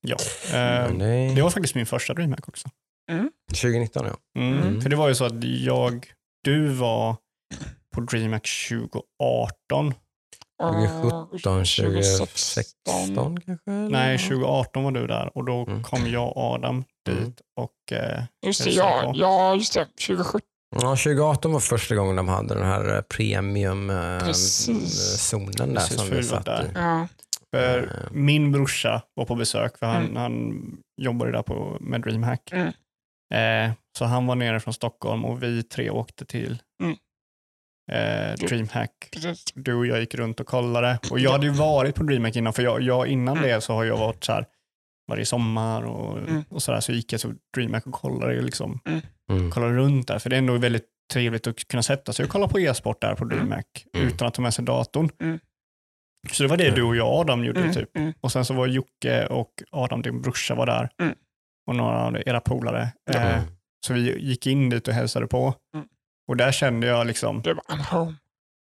ja. 0.01 0.17
Eh, 0.47 0.93
det, 0.97 1.35
det 1.35 1.43
var 1.43 1.51
faktiskt 1.51 1.75
min 1.75 1.87
första 1.87 2.15
DreamHack 2.15 2.49
också. 2.49 2.69
2019 3.55 4.07
ja. 4.07 4.41
Mm. 4.41 4.59
Mm. 4.63 4.81
För 4.81 4.89
det 4.91 4.97
var 4.97 5.09
ju 5.09 5.15
så 5.15 5.25
att 5.25 5.45
jag, 5.45 6.13
du 6.45 6.69
var 6.69 7.17
på 7.95 8.01
DreamHack 8.01 8.49
2018. 8.69 9.95
2017, 10.63 11.29
2016 11.65 13.41
kanske? 13.41 13.71
Nej, 13.71 14.19
2018 14.19 14.85
var 14.85 14.91
du 14.91 15.07
där 15.07 15.37
och 15.39 15.45
då 15.45 15.63
Mm. 15.69 15.83
kom 15.83 16.07
jag 16.11 16.37
och 16.37 16.55
Adam 16.55 16.85
Mm. 17.09 17.25
dit. 17.25 17.41
Och, 17.57 17.93
eh, 17.93 18.23
Just 18.47 18.65
det, 18.65 18.71
ja, 18.71 19.13
ja, 19.17 19.55
just 19.55 19.75
det. 19.75 19.85
2017. 20.07 20.41
Ja, 20.83 20.97
2018 20.97 21.53
var 21.53 21.61
första 21.61 21.95
gången 21.95 22.17
de 22.17 22.29
hade 22.29 22.55
den 22.55 22.67
här 22.67 22.97
eh, 22.97 23.01
premium-zonen 23.03 25.57
där 25.57 25.75
Precis, 25.77 25.97
som 26.01 26.11
vi 26.11 26.23
satt 26.23 26.45
där. 26.45 26.65
i. 26.65 26.69
Ja. 26.75 27.09
För 27.55 27.79
Eh. 27.83 27.89
min 28.11 28.53
brorsa 28.53 29.03
var 29.15 29.25
på 29.25 29.35
besök, 29.35 29.79
för 29.79 29.87
han, 29.87 30.03
Mm. 30.03 30.17
han 30.17 30.63
jobbade 31.03 31.33
där 31.33 31.43
på, 31.43 31.77
med 31.81 32.01
DreamHack. 32.03 32.53
Mm. 32.53 32.67
Eh, 33.35 33.71
så 33.99 34.05
han 34.05 34.27
var 34.27 34.35
nere 34.35 34.61
från 34.61 34.75
Stockholm 34.75 35.25
och 35.25 35.43
vi 35.43 35.63
tre 35.63 35.91
åkte 35.91 36.25
till 36.25 36.59
Mm. 36.83 36.97
eh, 37.93 38.35
DreamHack. 38.47 39.09
Precis. 39.13 39.45
Du 39.55 39.75
och 39.75 39.87
jag 39.87 40.01
gick 40.01 40.15
runt 40.15 40.41
och 40.41 40.47
kollade. 40.47 40.99
Och 41.11 41.21
jag 41.21 41.31
hade 41.33 41.47
ju 41.47 41.53
varit 41.53 41.95
på 41.95 42.03
DreamHack 42.03 42.37
innan, 42.37 42.53
för 42.53 42.63
jag, 42.63 42.83
jag, 42.83 43.07
innan 43.07 43.37
Mm. 43.39 43.49
det 43.51 43.61
så 43.61 43.73
har 43.73 43.85
jag 43.85 43.97
varit 43.97 44.25
så 44.25 44.33
här 44.33 44.47
varje 45.09 45.27
sommar 45.27 45.83
och, 45.83 46.19
Mm. 46.19 46.45
och 46.51 46.63
sådär. 46.63 46.81
Så 46.81 46.93
gick 46.93 47.13
jag 47.13 47.21
till 47.21 47.35
DreamHack 47.57 47.87
och 47.87 47.93
kollade, 47.93 48.41
liksom, 48.43 48.81
Mm. 49.31 49.51
kollade 49.51 49.73
runt 49.75 50.09
där. 50.09 50.19
För 50.19 50.31
det 50.31 50.37
är 50.37 50.39
ändå 50.39 50.59
väldigt 50.59 50.85
trevligt 51.13 51.47
att 51.47 51.69
kunna 51.69 51.83
sätta 51.83 52.13
sig 52.13 52.25
och 52.25 52.31
kolla 52.31 52.49
på 52.49 52.61
e-sport 52.61 53.01
där 53.01 53.15
på 53.15 53.25
DreamHack 53.25 53.87
Mm. 53.95 54.09
utan 54.09 54.29
att 54.29 54.35
ta 54.35 54.43
med 54.43 54.55
sig 54.55 54.65
datorn. 54.65 55.11
Mm. 55.21 55.39
Så 56.33 56.43
det 56.43 56.49
var 56.49 56.57
det 56.57 56.71
du 56.71 56.83
och 56.83 56.97
jag 56.97 57.09
och 57.09 57.19
Adam 57.21 57.45
gjorde 57.45 57.61
Mm. 57.61 57.73
typ. 57.75 57.97
Mm. 57.97 58.13
Och 58.21 58.33
sen 58.33 58.45
så 58.45 58.55
var 58.55 58.67
Jocke 58.67 59.27
och 59.27 59.63
Adam, 59.71 60.03
din 60.03 60.23
brorsa, 60.23 60.55
var 60.55 60.67
där. 60.67 60.89
Mm. 61.03 61.15
Och 61.67 61.77
några 61.77 61.99
av 62.07 62.17
era 62.27 62.41
polare. 62.41 62.93
Eh, 63.11 63.35
Mm. 63.37 63.49
så 63.87 63.95
vi 63.95 64.19
gick 64.19 64.47
in 64.47 64.71
dit 64.71 64.89
och 64.89 64.95
hälsade 64.95 65.27
på. 65.27 65.55
Mm. 65.75 65.87
Och 66.29 66.37
där 66.37 66.53
kände 66.53 66.87
jag 66.87 67.07
liksom, 67.07 67.43
Det 67.43 67.55
var 67.55 67.63
I'm 67.63 67.83
home. 67.99 68.15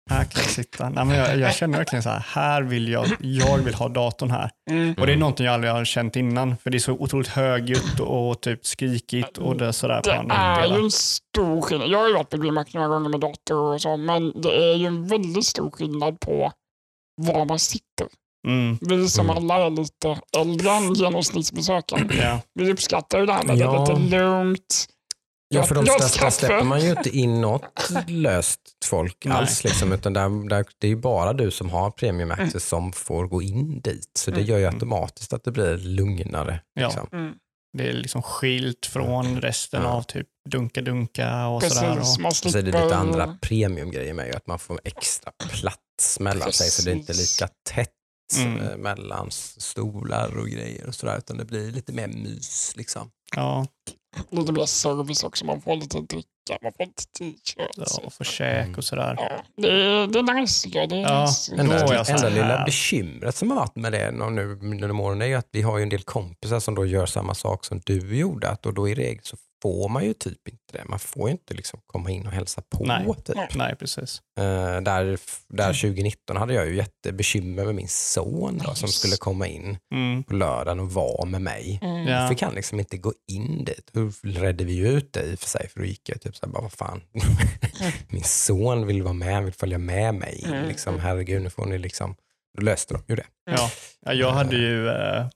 Här 0.09 0.23
kan 0.23 0.41
jag 0.41 0.51
sitta. 0.51 0.89
Nej, 0.89 1.05
men 1.05 1.17
jag, 1.17 1.37
jag 1.39 1.55
känner 1.55 1.77
verkligen 1.77 2.03
så 2.03 2.09
här, 2.09 2.25
här 2.27 2.61
vill 2.61 2.87
jag, 2.91 3.07
jag 3.19 3.57
vill 3.57 3.73
ha 3.73 3.87
datorn 3.89 4.31
här. 4.31 4.49
Mm. 4.69 4.93
Och 4.99 5.07
det 5.07 5.13
är 5.13 5.17
någonting 5.17 5.45
jag 5.45 5.53
aldrig 5.53 5.73
har 5.73 5.85
känt 5.85 6.15
innan. 6.15 6.57
För 6.57 6.69
det 6.69 6.77
är 6.77 6.79
så 6.79 6.91
otroligt 6.93 7.27
högljutt 7.27 7.99
och 7.99 8.41
typ 8.41 8.65
skrikigt 8.65 9.37
och 9.37 9.57
det 9.57 9.65
är 9.67 9.71
sådär 9.71 10.01
Det 10.03 10.33
är 10.33 10.67
ju 10.67 10.83
en 10.83 10.91
stor 10.91 11.61
skillnad. 11.61 11.89
Jag 11.89 11.99
har 11.99 12.07
ju 12.07 12.13
varit 12.13 12.29
på 12.29 12.37
DreamHack 12.37 12.73
några 12.73 12.87
gånger 12.87 13.09
med 13.09 13.19
dator 13.19 13.73
och 13.73 13.81
så, 13.81 13.97
men 13.97 14.41
det 14.41 14.71
är 14.71 14.75
ju 14.75 14.85
en 14.85 15.07
väldigt 15.07 15.45
stor 15.45 15.71
skillnad 15.71 16.19
på 16.19 16.51
var 17.21 17.45
man 17.45 17.59
sitter. 17.59 18.07
Mm, 18.47 18.77
Vi 18.81 19.09
som 19.09 19.29
Mm. 19.29 19.37
alla 19.37 19.65
är 19.65 19.69
lite 19.69 20.19
äldre 20.37 20.71
än 20.71 20.93
genomsnittsbesökaren, 20.93 22.11
ja. 22.21 22.39
vi 22.53 22.71
uppskattar 22.71 23.19
ju 23.19 23.25
det 23.25 23.33
här 23.33 23.43
med 23.43 23.57
Ja. 23.57 23.71
det 23.71 23.93
lite 23.93 24.17
lugnt. 24.17 24.87
Ja, 25.49 25.63
för 25.63 25.75
de 25.75 25.85
skaffar- 25.85 26.29
släpper 26.29 26.63
man 26.63 26.81
ju 26.81 26.89
inte 26.89 27.09
in 27.09 27.41
något 27.41 27.89
löst 28.07 28.59
folk 28.85 29.25
Nej. 29.25 29.37
alls. 29.37 29.63
Liksom, 29.63 29.91
utan 29.91 30.13
där, 30.13 30.49
där, 30.49 30.65
det 30.79 30.87
är 30.87 30.91
ju 30.91 30.95
bara 30.95 31.33
du 31.33 31.51
som 31.51 31.69
har 31.69 31.91
premium 31.91 32.31
access 32.31 32.65
som 32.67 32.91
får 32.93 33.27
gå 33.27 33.41
in 33.41 33.81
dit. 33.81 34.11
Så 34.19 34.31
det 34.31 34.37
Mm. 34.37 34.49
gör 34.49 34.57
ju 34.59 34.65
automatiskt 34.65 35.33
att 35.33 35.43
det 35.43 35.51
blir 35.51 35.77
lugnare. 35.77 36.59
Ja. 36.73 36.87
Liksom. 36.87 37.07
Mm. 37.11 37.33
Det 37.77 37.89
är 37.89 37.93
liksom 37.93 38.21
skilt 38.21 38.85
från 38.85 39.41
resten 39.41 39.81
Ja. 39.81 39.87
av 39.89 40.01
typ 40.01 40.27
dunka-dunka 40.49 41.47
och 41.47 41.63
sådär. 41.63 41.95
Precis, 41.95 42.15
Och, 42.17 42.21
man 42.21 42.31
Så 42.31 42.47
är 42.47 42.51
det 42.51 42.61
slipper... 42.61 42.83
lite 42.83 42.95
andra 42.95 43.37
premiumgrejer 43.41 44.13
med 44.13 44.27
ju, 44.27 44.33
att 44.33 44.47
man 44.47 44.59
får 44.59 44.79
extra 44.83 45.31
plats 45.49 46.19
mellan 46.19 46.51
sig 46.51 46.69
så 46.69 46.81
det 46.83 46.91
är 46.91 46.95
inte 46.95 47.07
Precis. 47.13 47.41
lika 47.41 47.53
tätt 47.69 47.89
Mm. 48.37 48.59
eh, 48.67 48.77
mellan 48.77 49.27
stolar 49.31 50.37
och 50.37 50.47
grejer 50.47 50.87
och 50.87 50.95
sådär 50.95 51.17
utan 51.17 51.37
det 51.37 51.45
blir 51.45 51.71
lite 51.71 51.93
mer 51.93 52.07
mys 52.07 52.73
liksom. 52.75 53.09
ja, 53.35 53.67
Lite 54.29 54.51
mer 54.51 54.65
service 54.65 55.23
också, 55.23 55.45
man 55.45 55.61
får 55.61 55.75
lite 55.75 55.99
dricka, 55.99 56.57
man 56.61 56.71
får 56.77 56.85
lite 56.85 57.03
t-shirts. 57.19 57.55
ja, 57.77 58.05
och 58.05 58.13
få 58.13 58.23
käk 58.23 58.77
och 58.77 58.83
sådär. 58.83 59.15
Ja, 59.19 59.43
det, 59.57 59.67
är, 59.67 60.07
det 60.07 60.19
är 60.19 60.33
nice 60.33 60.69
jag. 60.69 60.89
Det 60.89 60.95
är 60.95 60.99
Ja, 60.99 61.21
nice. 61.21 61.55
Enda, 62.11 62.29
lilla 62.29 62.63
bekymret 62.65 63.35
som 63.35 63.51
har 63.51 63.57
varit 63.57 63.75
med 63.75 63.91
det 63.91 64.11
nu 64.11 64.59
under 64.61 64.91
åren 64.91 65.21
är 65.21 65.25
ju 65.25 65.35
att 65.35 65.49
vi 65.51 65.61
har 65.61 65.77
ju 65.77 65.83
en 65.83 65.89
del 65.89 66.03
kompisar 66.03 66.59
som 66.59 66.75
då 66.75 66.85
gör 66.85 67.05
samma 67.05 67.33
sak 67.33 67.65
som 67.65 67.81
du 67.85 68.17
gjorde 68.17 68.49
att 68.49 68.65
och 68.65 68.73
då 68.73 68.89
i 68.89 68.95
regel 68.95 69.23
så 69.23 69.37
får 69.61 69.89
man 69.89 70.05
ju 70.05 70.13
typ 70.13 70.47
inte 70.47 70.63
det. 70.73 70.83
Man 70.85 70.99
får 70.99 71.27
ju 71.29 71.31
inte 71.31 71.53
liksom 71.53 71.79
komma 71.85 72.11
in 72.11 72.25
och 72.27 72.31
hälsa 72.33 72.61
på. 72.69 72.85
Nej. 72.85 73.05
Typ. 73.25 73.35
Nej. 73.55 73.75
Precis. 73.75 74.21
Eh, 74.39 74.81
där, 74.81 75.19
där 75.49 75.73
2019 75.73 76.37
hade 76.37 76.53
jag 76.53 76.67
ju 76.67 76.75
jättebekymmer 76.75 77.65
med 77.65 77.75
min 77.75 77.87
son 77.87 78.61
då, 78.65 78.73
som 78.75 78.89
skulle 78.89 79.15
komma 79.15 79.47
in 79.47 79.77
Mm. 79.91 80.23
på 80.23 80.33
lördagen 80.33 80.79
och 80.79 80.91
vara 80.91 81.25
med 81.25 81.41
mig. 81.41 81.79
Mm. 81.81 82.07
Ja. 82.07 82.29
Fick 82.29 82.41
han 82.41 82.53
liksom 82.53 82.79
inte 82.79 82.97
gå 82.97 83.13
in 83.31 83.63
dit. 83.65 83.89
Då 83.93 84.11
redde 84.23 84.63
vi 84.63 84.73
ju 84.73 84.87
ut 84.87 85.13
det 85.13 85.23
i 85.23 85.35
och 85.35 85.39
för 85.39 85.47
sig 85.49 85.69
för 85.69 85.79
då 85.79 85.85
gick 85.85 86.09
jag 86.09 86.21
typ 86.21 86.35
så 86.35 86.45
här, 86.45 86.53
bara 86.53 86.61
vad 86.61 86.71
fan. 86.73 87.01
Min 88.09 88.23
son 88.23 88.87
vill 88.87 89.03
vara 89.03 89.13
med, 89.13 89.43
vill 89.43 89.53
följa 89.53 89.77
med 89.77 90.15
mig. 90.15 90.43
Mm. 90.47 90.67
Liksom, 90.67 90.99
herregud, 90.99 91.41
nu 91.41 91.49
får 91.49 91.65
ni 91.65 91.77
liksom. 91.77 92.15
Då 92.57 92.63
löste 92.63 92.93
de 92.93 93.03
ju 93.07 93.15
det. 93.15 93.25
Ja. 93.51 93.71
Ja, 94.05 94.13
jag 94.13 94.31
hade 94.31 94.55
ju, 94.55 94.87
eh, 94.89 95.27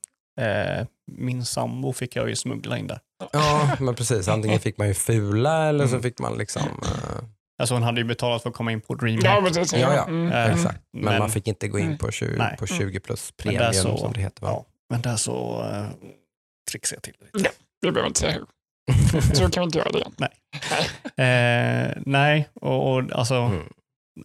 eh, 0.42 0.86
min 1.12 1.46
sambo 1.46 1.94
fick 1.94 2.16
jag 2.16 2.30
ju 2.30 2.36
smuggla 2.36 2.78
in 2.78 2.88
där. 2.88 3.00
Ja, 3.34 3.78
men 3.80 3.96
precis. 3.96 4.28
Antingen 4.28 4.60
fick 4.60 4.78
man 4.78 4.88
ju 4.88 4.94
fula 4.94 5.70
eller 5.70 5.86
så 5.86 5.92
Mm. 5.92 6.04
fick 6.04 6.20
man 6.20 6.38
liksom. 6.38 6.62
eh, 6.62 7.24
Alltså 7.62 7.76
hon 7.76 7.84
hade 7.84 8.02
ju 8.02 8.06
betalat 8.08 8.42
för 8.44 8.50
att 8.50 8.56
komma 8.56 8.72
in 8.72 8.82
på 8.82 8.94
Ja, 8.94 8.98
DreamHack. 8.98 9.44
precis. 9.54 9.74
Ja, 9.74 9.94
ja. 9.96 10.04
Mm. 10.08 10.32
Eh, 10.32 10.46
exakt. 10.56 10.80
Men, 10.94 11.04
men- 11.06 11.20
man 11.20 11.30
fick 11.30 11.48
inte 11.48 11.68
gå 11.68 11.80
in 11.80 11.86
Mm. 11.86 11.98
på 11.98 12.12
20, 12.12 12.38
Nej. 12.38 12.56
på 12.60 12.68
20 12.68 13.00
plus 13.00 13.34
Men 13.44 13.54
där 13.54 13.60
premium 13.60 13.84
så- 13.84 13.98
som 13.98 14.14
det 14.14 14.22
heter. 14.22 14.42
Va? 14.42 14.50
Ja, 14.52 14.66
men 14.90 15.02
där 15.02 15.16
så 15.16 15.66
eh, 15.72 15.86
trixar 16.72 16.96
jag 16.96 17.04
till 17.04 17.14
det 17.20 17.38
lite. 17.38 17.52
Vi 17.82 17.92
behöver 17.92 18.08
inte 18.08 18.20
säga 18.20 18.32
hur. 18.34 18.46
Så 19.36 19.50
kan 19.50 19.62
vi 19.62 19.66
inte 19.66 19.78
göra 19.78 19.90
det 19.92 19.98
igen. 20.00 20.14
Eh, 21.18 21.98
nej, 22.06 22.50
och, 22.62 22.94
och 22.94 23.04
alltså, 23.12 23.36
Mm. 23.36 23.64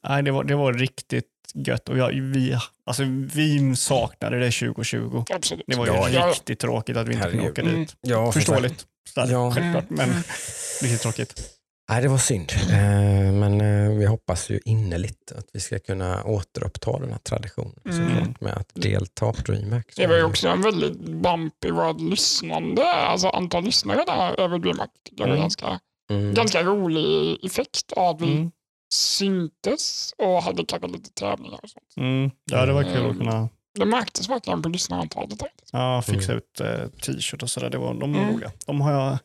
nej, 0.08 0.22
det, 0.22 0.30
var, 0.30 0.44
det 0.44 0.54
var 0.54 0.72
riktigt 0.72 1.26
gött. 1.54 1.88
Och 1.88 1.98
jag, 1.98 2.08
vi, 2.12 2.56
alltså, 2.86 3.02
vi 3.34 3.76
saknade 3.76 4.38
det 4.38 4.50
2020. 4.50 5.24
Absolut. 5.30 5.64
Det 5.66 5.76
var 5.76 5.86
ju 5.86 5.92
Ja, 6.14 6.26
riktigt 6.28 6.58
tråkigt 6.58 6.96
att 6.96 7.08
vi 7.08 7.12
inte 7.14 7.30
kunde 7.30 7.50
åka 7.50 7.62
Mm. 7.62 7.74
dit. 7.74 7.96
Ja, 8.00 8.32
som 8.32 8.32
sagt. 8.32 8.34
Förståeligt, 8.46 8.86
ja. 9.14 9.26
Ja. 9.30 9.52
självklart, 9.54 9.90
men 9.90 10.08
Mm. 10.10 10.22
riktigt 10.82 11.00
tråkigt. 11.00 11.52
Nej, 11.90 12.02
det 12.02 12.08
var 12.08 12.18
synd. 12.18 12.52
Eh, 12.70 13.32
Men 13.32 13.60
eh, 13.60 13.90
vi 13.98 14.06
hoppas 14.06 14.50
ju 14.50 14.60
innerligt 14.64 15.32
att 15.38 15.46
vi 15.52 15.60
ska 15.60 15.78
kunna 15.78 16.24
återuppta 16.24 16.98
den 16.98 17.10
här 17.10 17.18
traditionen 17.18 17.74
Mm. 17.90 18.34
med 18.40 18.52
att 18.52 18.68
delta 18.74 19.32
på 19.32 19.42
DreamHack. 19.42 19.92
Det 19.96 20.06
var 20.06 20.16
ju 20.16 20.22
också 20.22 20.48
en 20.48 20.62
väldigt 20.62 20.98
bump 20.98 21.64
i 21.64 21.70
vårt 21.70 22.00
lyssnande, 22.00 22.92
alltså 22.92 23.28
antal 23.28 23.64
lyssnare 23.64 24.04
där 24.06 24.40
över 24.40 24.58
DreamHack. 24.58 24.90
Det 25.10 25.22
var 25.22 25.28
Mm. 25.28 25.40
ganska, 25.40 25.80
Mm. 26.10 26.34
ganska 26.34 26.62
rolig 26.62 27.38
effekt 27.44 27.92
av 27.92 28.14
att 28.16 28.22
vi 28.22 28.32
Mm. 28.32 28.50
Syntes 28.94 30.12
och 30.18 30.42
hade 30.42 30.64
kanske 30.64 30.88
lite 30.88 31.10
tävlingar 31.10 31.58
och 31.62 31.70
sånt. 31.70 31.86
Mm. 31.96 32.30
Ja, 32.52 32.66
det 32.66 32.72
var 32.72 32.82
kul 32.82 32.92
att 32.96 33.02
Mm. 33.02 33.18
kunna 33.18 33.48
Det 33.74 33.84
märktes 33.86 34.28
verkligen 34.28 34.62
på 34.62 34.68
lyssnarantalet. 34.68 35.42
ja, 35.72 36.02
fixa 36.02 36.32
Mm. 36.32 36.38
ut 36.38 36.60
eh, 36.60 36.88
t-shirt 37.00 37.42
och 37.42 37.50
sådär. 37.50 37.70
Det 37.70 37.78
var, 37.78 37.94
de 37.94 38.12
var 38.12 38.20
Mm. 38.20 38.34
roliga. 38.34 38.52
De 38.66 38.80
har 38.80 38.92
jag 38.92 39.18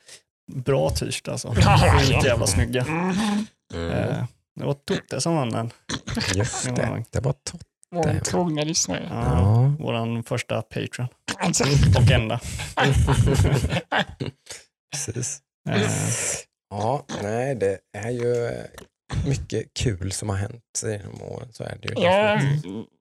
bra 0.54 0.90
t-shirt 0.90 1.28
alltså. 1.28 1.54
Ja, 1.62 1.94
Riktigt 2.00 2.24
jävla 2.26 2.48
snygga. 2.48 2.82
Mm. 2.82 3.16
Mm. 3.74 3.90
Eh, 3.92 4.26
det 4.56 4.66
var 4.66 4.74
Totte 4.74 5.22
som 5.22 5.36
vann 5.36 5.50
den. 5.50 5.72
Just 6.36 6.66
det 6.66 6.72
det, 6.76 6.90
var- 6.90 7.04
det 7.12 7.20
var 7.20 7.34
topp. 7.34 7.62
Vår 7.96 8.04
Det- 8.04 8.20
trogna 8.20 8.64
lyssnare. 8.64 9.08
Ja, 9.10 9.40
Ja. 9.40 9.74
Vår 9.80 10.24
första 10.24 10.62
Patreon. 10.62 11.08
Alltså, 11.38 11.64
Och 11.98 12.12
enda. 12.12 12.40
Precis. 14.92 15.42
Eh, 15.70 15.90
Ja, 16.70 17.06
nej, 17.24 17.56
det 17.56 17.78
är 17.98 18.10
ju 18.10 18.52
mycket 19.28 19.74
kul 19.74 20.12
som 20.12 20.30
har 20.30 20.36
hänt 20.36 20.82
genom 20.84 21.22
åren. 21.22 21.48
Så 21.52 21.64
är 21.64 21.78
det 21.82 21.88
ju. 21.88 22.06
ja, 22.06 22.42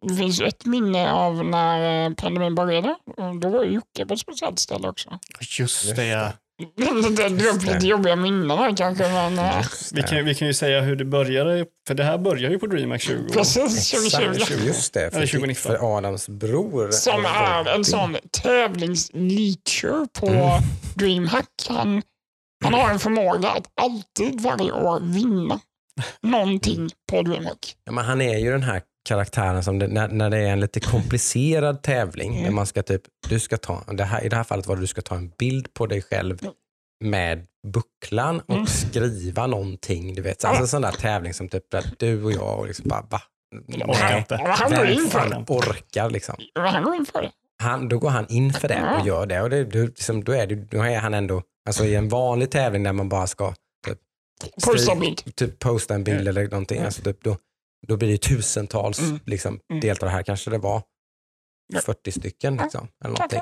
det 0.09 0.15
finns 0.15 0.41
ju 0.41 0.45
ett 0.47 0.67
minne 0.67 1.13
av 1.13 1.45
när 1.45 2.07
eh, 2.07 2.15
pandemin 2.15 2.55
började. 2.55 2.97
Och 3.17 3.37
Då 3.41 3.49
var 3.49 3.65
ju 3.65 3.71
Jocke 3.71 4.07
på 4.07 4.15
ett 4.15 4.21
speciellt 4.21 4.59
ställe 4.59 4.89
också. 4.89 5.19
just 5.59 5.97
det, 5.97 6.07
ja. 6.07 6.33
Det 6.77 7.49
upp 7.49 7.63
lite 7.63 7.87
jobbiga 7.87 8.17
minnen 8.17 8.59
här 8.59 8.77
kanske, 8.77 9.09
men 9.09 9.39
eh, 9.39 9.65
Vi 9.93 10.03
kan, 10.03 10.25
vi 10.25 10.35
kan 10.35 10.49
ju 10.49 10.55
säga 10.55 10.81
hur 10.81 10.97
det 10.97 11.05
började, 11.05 11.67
för 11.87 11.95
det 11.95 12.05
här 12.05 12.19
började 12.19 12.55
ju 12.55 12.59
på 12.61 12.67
DreamHack 12.67 13.01
20. 13.01 13.33
precis 13.33 13.91
2020. 13.91 14.31
Exakt, 14.35 14.65
Just 14.65 14.95
det, 14.95 15.01
Eller 15.01 15.11
för, 15.27 15.27
2019. 15.27 15.73
för 15.73 15.97
Adams 15.99 16.29
bror. 16.29 16.91
Som 16.91 17.25
är 17.25 17.75
en 17.75 17.85
sån 17.85 18.17
tävlingsleacher 18.31 20.07
på 20.21 20.27
Mm. 20.27 20.63
DreamHack. 20.95 21.67
Han, 21.69 22.03
han 22.65 22.75
har 22.75 22.91
en 22.91 22.99
förmåga 22.99 23.51
att 23.51 23.67
alltid 23.75 24.41
varje 24.41 24.73
år 24.73 25.01
vinna 25.01 25.61
någonting 26.23 26.91
på 27.11 27.23
DreamHack. 27.23 27.77
Ja, 27.85 27.93
men 27.93 28.05
han 28.05 28.21
är 28.21 28.39
ju 28.39 28.51
den 28.51 28.63
här 28.63 28.83
karaktären 29.09 29.65
som 29.65 29.79
det, 29.79 29.87
när, 29.89 30.09
när 30.09 30.31
det 30.31 30.39
är 30.39 30.53
en 30.53 30.61
lite 30.61 30.81
komplicerad 30.81 31.83
tävling 31.83 32.31
Mm. 32.33 32.45
där 32.45 32.51
man 32.51 32.67
ska 32.67 32.83
typ, 32.83 33.03
du 33.29 33.41
ska 33.41 33.57
ta, 33.57 33.83
det 33.93 34.05
här, 34.05 34.25
i 34.25 34.29
det 34.29 34.37
här 34.37 34.45
fallet 34.45 34.67
var 34.67 34.77
det 34.77 34.83
du 34.83 34.87
ska 34.87 35.03
ta 35.03 35.15
en 35.15 35.29
bild 35.39 35.75
på 35.75 35.87
dig 35.87 36.03
själv 36.03 36.39
Mm. 36.43 36.53
med 37.05 37.47
bucklan 37.73 38.41
och 38.41 38.55
Mm. 38.55 38.67
skriva 38.67 39.47
någonting. 39.47 40.15
Du 40.15 40.23
vet, 40.23 40.45
alltså 40.45 40.63
en 40.63 40.69
sån 40.69 40.83
där 40.83 40.93
tävling 40.93 41.35
som 41.35 41.49
typ 41.49 41.71
där 41.71 41.85
du 41.99 42.25
och 42.25 42.33
jag 42.33 42.59
och 42.59 42.67
liksom 42.67 42.89
bara, 42.89 43.07
va? 43.11 43.23
orkar 43.89 44.19
inte. 44.19 44.37
Han 44.37 44.71
går 44.71 44.77
Vem 44.85 44.93
in 44.93 45.09
för 45.09 45.19
fan 45.19 45.31
det. 45.31 45.53
orkar 45.55 46.11
liksom? 46.11 46.37
Han 46.55 46.85
går 46.85 46.95
in 46.95 47.07
för 47.07 47.23
det. 47.23 47.31
Han, 47.63 47.89
då 47.89 47.99
går 47.99 48.11
han 48.11 48.27
in 48.29 48.53
för 48.53 48.69
det 48.69 48.97
och 49.01 49.07
gör 49.07 49.27
det. 49.27 49.41
Och 49.43 49.51
det, 49.51 49.65
du, 49.65 49.87
liksom, 49.87 50.25
då, 50.25 50.33
är 50.33 50.47
det, 50.47 50.55
då 50.55 50.83
är 50.83 50.99
han 50.99 51.15
ändå, 51.15 51.43
alltså 51.69 51.85
i 51.85 51.95
en 51.95 52.09
vanlig 52.09 52.51
tävling 52.51 52.83
där 52.83 52.93
man 52.93 53.09
bara 53.09 53.27
ska 53.27 53.55
Posta 54.55 54.79
skri- 54.95 55.01
bild. 55.01 55.35
typ 55.37 55.59
posta 55.59 55.95
en 55.95 56.05
bild 56.05 56.17
Mm. 56.21 56.29
eller 56.29 56.49
någonting. 56.49 56.77
Mm. 56.77 56.87
Alltså 56.87 57.03
typ, 57.03 57.25
då, 57.25 57.37
då 57.87 57.97
blir 57.97 58.09
det 58.09 58.19
tusentals 58.19 58.99
Mm. 59.01 59.21
liksom, 59.27 59.61
Mm. 59.71 59.81
deltagare. 59.81 60.13
Här 60.15 60.23
kanske 60.23 60.51
det 60.51 60.59
var 60.59 60.83
Ja. 61.73 61.81
40 61.81 62.13
stycken 62.13 62.57
liksom, 62.57 62.89
eller, 63.05 63.15
någonting. 63.15 63.41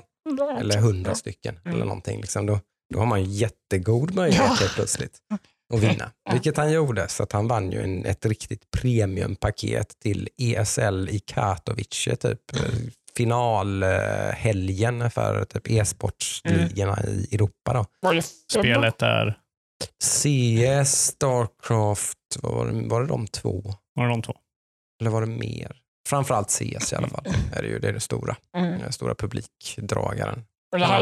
Eller 0.60 0.78
100 0.78 1.14
stycken. 1.14 1.58
Mm. 1.64 1.74
Eller 1.74 1.84
någonting, 1.84 2.20
liksom. 2.20 2.46
då, 2.46 2.60
då 2.94 2.98
har 2.98 3.06
man 3.06 3.24
ju 3.24 3.30
jättegod 3.30 4.14
möjlighet 4.14 4.46
Ja. 4.60 4.68
plötsligt 4.74 5.18
att 5.74 5.80
vinna. 5.80 6.10
Vilket 6.32 6.56
han 6.56 6.72
gjorde. 6.72 7.08
Så 7.08 7.22
att 7.22 7.32
han 7.32 7.48
vann 7.48 7.72
ju 7.72 7.82
en, 7.82 8.04
ett 8.06 8.26
riktigt 8.26 8.70
premiumpaket 8.70 9.98
till 9.98 10.28
ESL 10.36 11.08
i 11.10 11.18
Katowice. 11.18 12.16
Typ, 12.16 12.56
eh, 12.56 12.60
finalhelgen 13.16 15.10
för 15.10 15.44
typ 15.44 15.70
e-sportsligorna 15.70 16.98
i 17.06 17.34
Europa. 17.34 17.72
Då. 17.72 17.86
Spelet 18.50 19.02
är, 19.02 19.38
CS, 20.02 20.92
Starcraft, 21.06 22.18
vad 22.42 22.54
var, 22.54 22.66
det, 22.66 22.88
var 22.88 23.00
det 23.00 23.06
de 23.06 23.26
två? 23.26 23.74
var 23.94 24.04
det 24.04 24.10
de 24.10 24.22
två? 24.22 24.34
Eller 25.00 25.10
var 25.10 25.20
det 25.20 25.26
mer? 25.26 25.76
Framförallt 26.08 26.50
CS 26.50 26.92
i 26.92 26.96
alla 26.96 27.08
fall. 27.08 27.24
Är 27.52 27.62
det, 27.62 27.68
ju, 27.68 27.78
det 27.78 27.88
är 27.88 27.92
det 27.92 28.00
stora. 28.00 28.36
Mm. 28.56 28.80
Den 28.80 28.92
stora 28.92 29.14
publikdragaren. 29.14 30.44
Det 30.72 30.84
här 30.84 31.00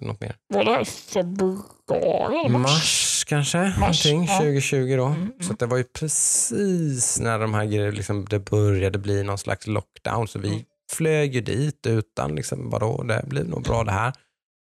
något 0.00 0.20
mer? 0.20 0.36
var 0.54 0.64
det 0.64 0.70
här 0.70 0.80
i 0.80 0.84
februari? 0.84 2.48
Mars 2.48 3.24
kanske, 3.28 3.58
Mars, 3.58 4.06
någonting, 4.06 4.24
ja. 4.34 4.38
2020 4.38 4.96
då. 4.96 5.04
Mm, 5.06 5.20
mm. 5.20 5.32
Så 5.40 5.52
att 5.52 5.58
det 5.58 5.66
var 5.66 5.76
ju 5.76 5.84
precis 5.84 7.20
när 7.20 7.38
de 7.38 7.54
här 7.54 7.64
grejerna, 7.64 7.90
liksom, 7.90 8.24
det 8.24 8.38
började 8.38 8.98
bli 8.98 9.22
någon 9.22 9.38
slags 9.38 9.66
lockdown. 9.66 10.28
Så 10.28 10.38
vi 10.38 10.48
Mm. 10.48 10.60
flög 10.92 11.34
ju 11.34 11.40
dit 11.40 11.86
utan, 11.86 12.34
liksom, 12.34 12.70
vadå, 12.70 13.02
det 13.02 13.24
blir 13.26 13.44
nog 13.44 13.62
bra 13.62 13.84
det 13.84 13.92
här. 13.92 14.12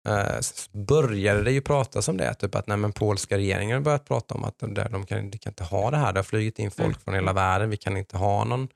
Eh, 0.09 0.41
började 0.73 1.43
det 1.43 1.53
ju 1.53 1.61
pratas 1.61 2.09
om 2.09 2.17
det, 2.17 2.35
typ 2.35 2.55
att 2.55 2.67
nej, 2.67 2.77
men 2.77 2.93
polska 2.93 3.37
regeringen 3.37 3.75
har 3.77 3.81
börjat 3.81 4.05
prata 4.05 4.35
om 4.35 4.45
att 4.45 4.59
de, 4.59 4.75
de, 4.75 5.07
kan, 5.07 5.31
de 5.31 5.39
kan 5.39 5.51
inte 5.51 5.65
ha 5.65 5.91
det 5.91 5.97
här. 5.97 6.13
Det 6.13 6.19
har 6.19 6.25
flugit 6.25 6.59
in 6.59 6.71
folk 6.71 6.87
Mm. 6.87 6.99
från 7.01 7.15
hela 7.15 7.33
världen. 7.33 7.71
Vi 7.71 7.77
kan 7.77 7.97
inte 7.97 8.17
ha 8.17 8.45
någon 8.45 8.69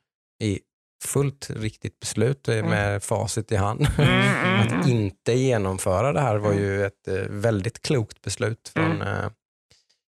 i 0.43 0.61
fullt 1.05 1.51
riktigt 1.51 2.01
beslut 2.01 2.48
eh, 2.48 2.65
med 2.65 3.03
facit 3.03 3.53
i 3.53 3.57
hand. 3.57 3.86
Mm, 3.98 4.11
mm, 4.11 4.61
Att 4.66 4.73
mm. 4.73 4.89
inte 4.89 5.32
genomföra 5.32 6.12
det 6.12 6.20
här 6.20 6.36
var 6.36 6.53
ju 6.53 6.85
ett 6.86 7.09
eh, 7.09 7.15
väldigt 7.28 7.82
klokt 7.82 8.23
beslut 8.23 8.69
från, 8.74 8.85
Mm. 8.85 9.03
eh, 9.03 9.31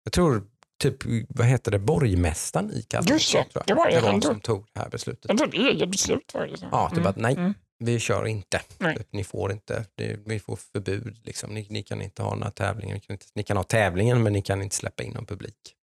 jag 0.04 0.14
tror, 0.14 0.44
typ, 0.82 0.98
vad 1.30 1.48
heter 1.48 1.72
det, 1.72 1.80
borgmästaren 1.80 2.72
i 2.72 2.82
Katowice. 2.82 3.14
Just 3.38 3.54
det, 3.54 3.64
det 3.68 3.74
var 3.74 3.90
det. 3.92 4.02
var 4.02 4.22
som 4.22 4.40
tog 4.40 4.66
det 4.74 4.80
här 4.80 4.90
beslutet. 4.90 5.38
Det 5.38 5.44
är 5.44 5.54
eget 5.72 5.90
beslut 5.92 6.34
var 6.34 6.42
det. 6.48 6.68
Ja, 6.72 6.92
typ 6.96 7.06
att 7.06 7.18
nej, 7.18 7.36
Mm. 7.36 7.54
Vi 7.84 8.00
kör 8.00 8.28
inte. 8.28 8.62
Typ, 8.80 9.08
ni 9.12 9.24
får 9.24 9.52
inte, 9.52 9.86
vi 10.26 10.40
får 10.40 10.56
förbud. 10.56 11.18
Liksom. 11.24 11.54
Ni, 11.54 11.68
ni 11.70 11.84
kan 11.84 12.02
inte 12.02 12.24
ha 12.24 12.36
några 12.36 12.52
tävlingar. 12.52 12.94
Ni 12.96 13.00
kan, 13.00 13.14
inte, 13.14 13.26
ni 13.34 13.44
kan 13.44 13.58
ha 13.58 13.64
tävlingen 13.64 14.24
men 14.24 14.34
ni 14.34 14.42
kan 14.42 14.62
inte 14.62 14.76
släppa 14.76 15.04
in 15.04 15.12
någon 15.12 15.26
publik. 15.26 15.76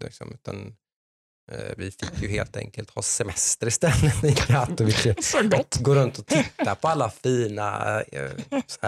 Liksom, 0.00 0.32
utan, 0.34 0.74
eh, 1.52 1.74
vi 1.76 1.90
fick 1.90 2.22
ju 2.22 2.28
helt 2.28 2.56
enkelt 2.56 2.90
ha 2.90 3.02
semester 3.02 3.66
istället 3.66 4.24
i 4.24 4.32
Katowice. 4.32 5.14
Gå 5.80 5.94
runt 5.94 6.18
och 6.18 6.26
titta 6.26 6.74
på 6.74 6.88
alla 6.88 7.10
fina 7.10 8.00
eh, 8.00 8.30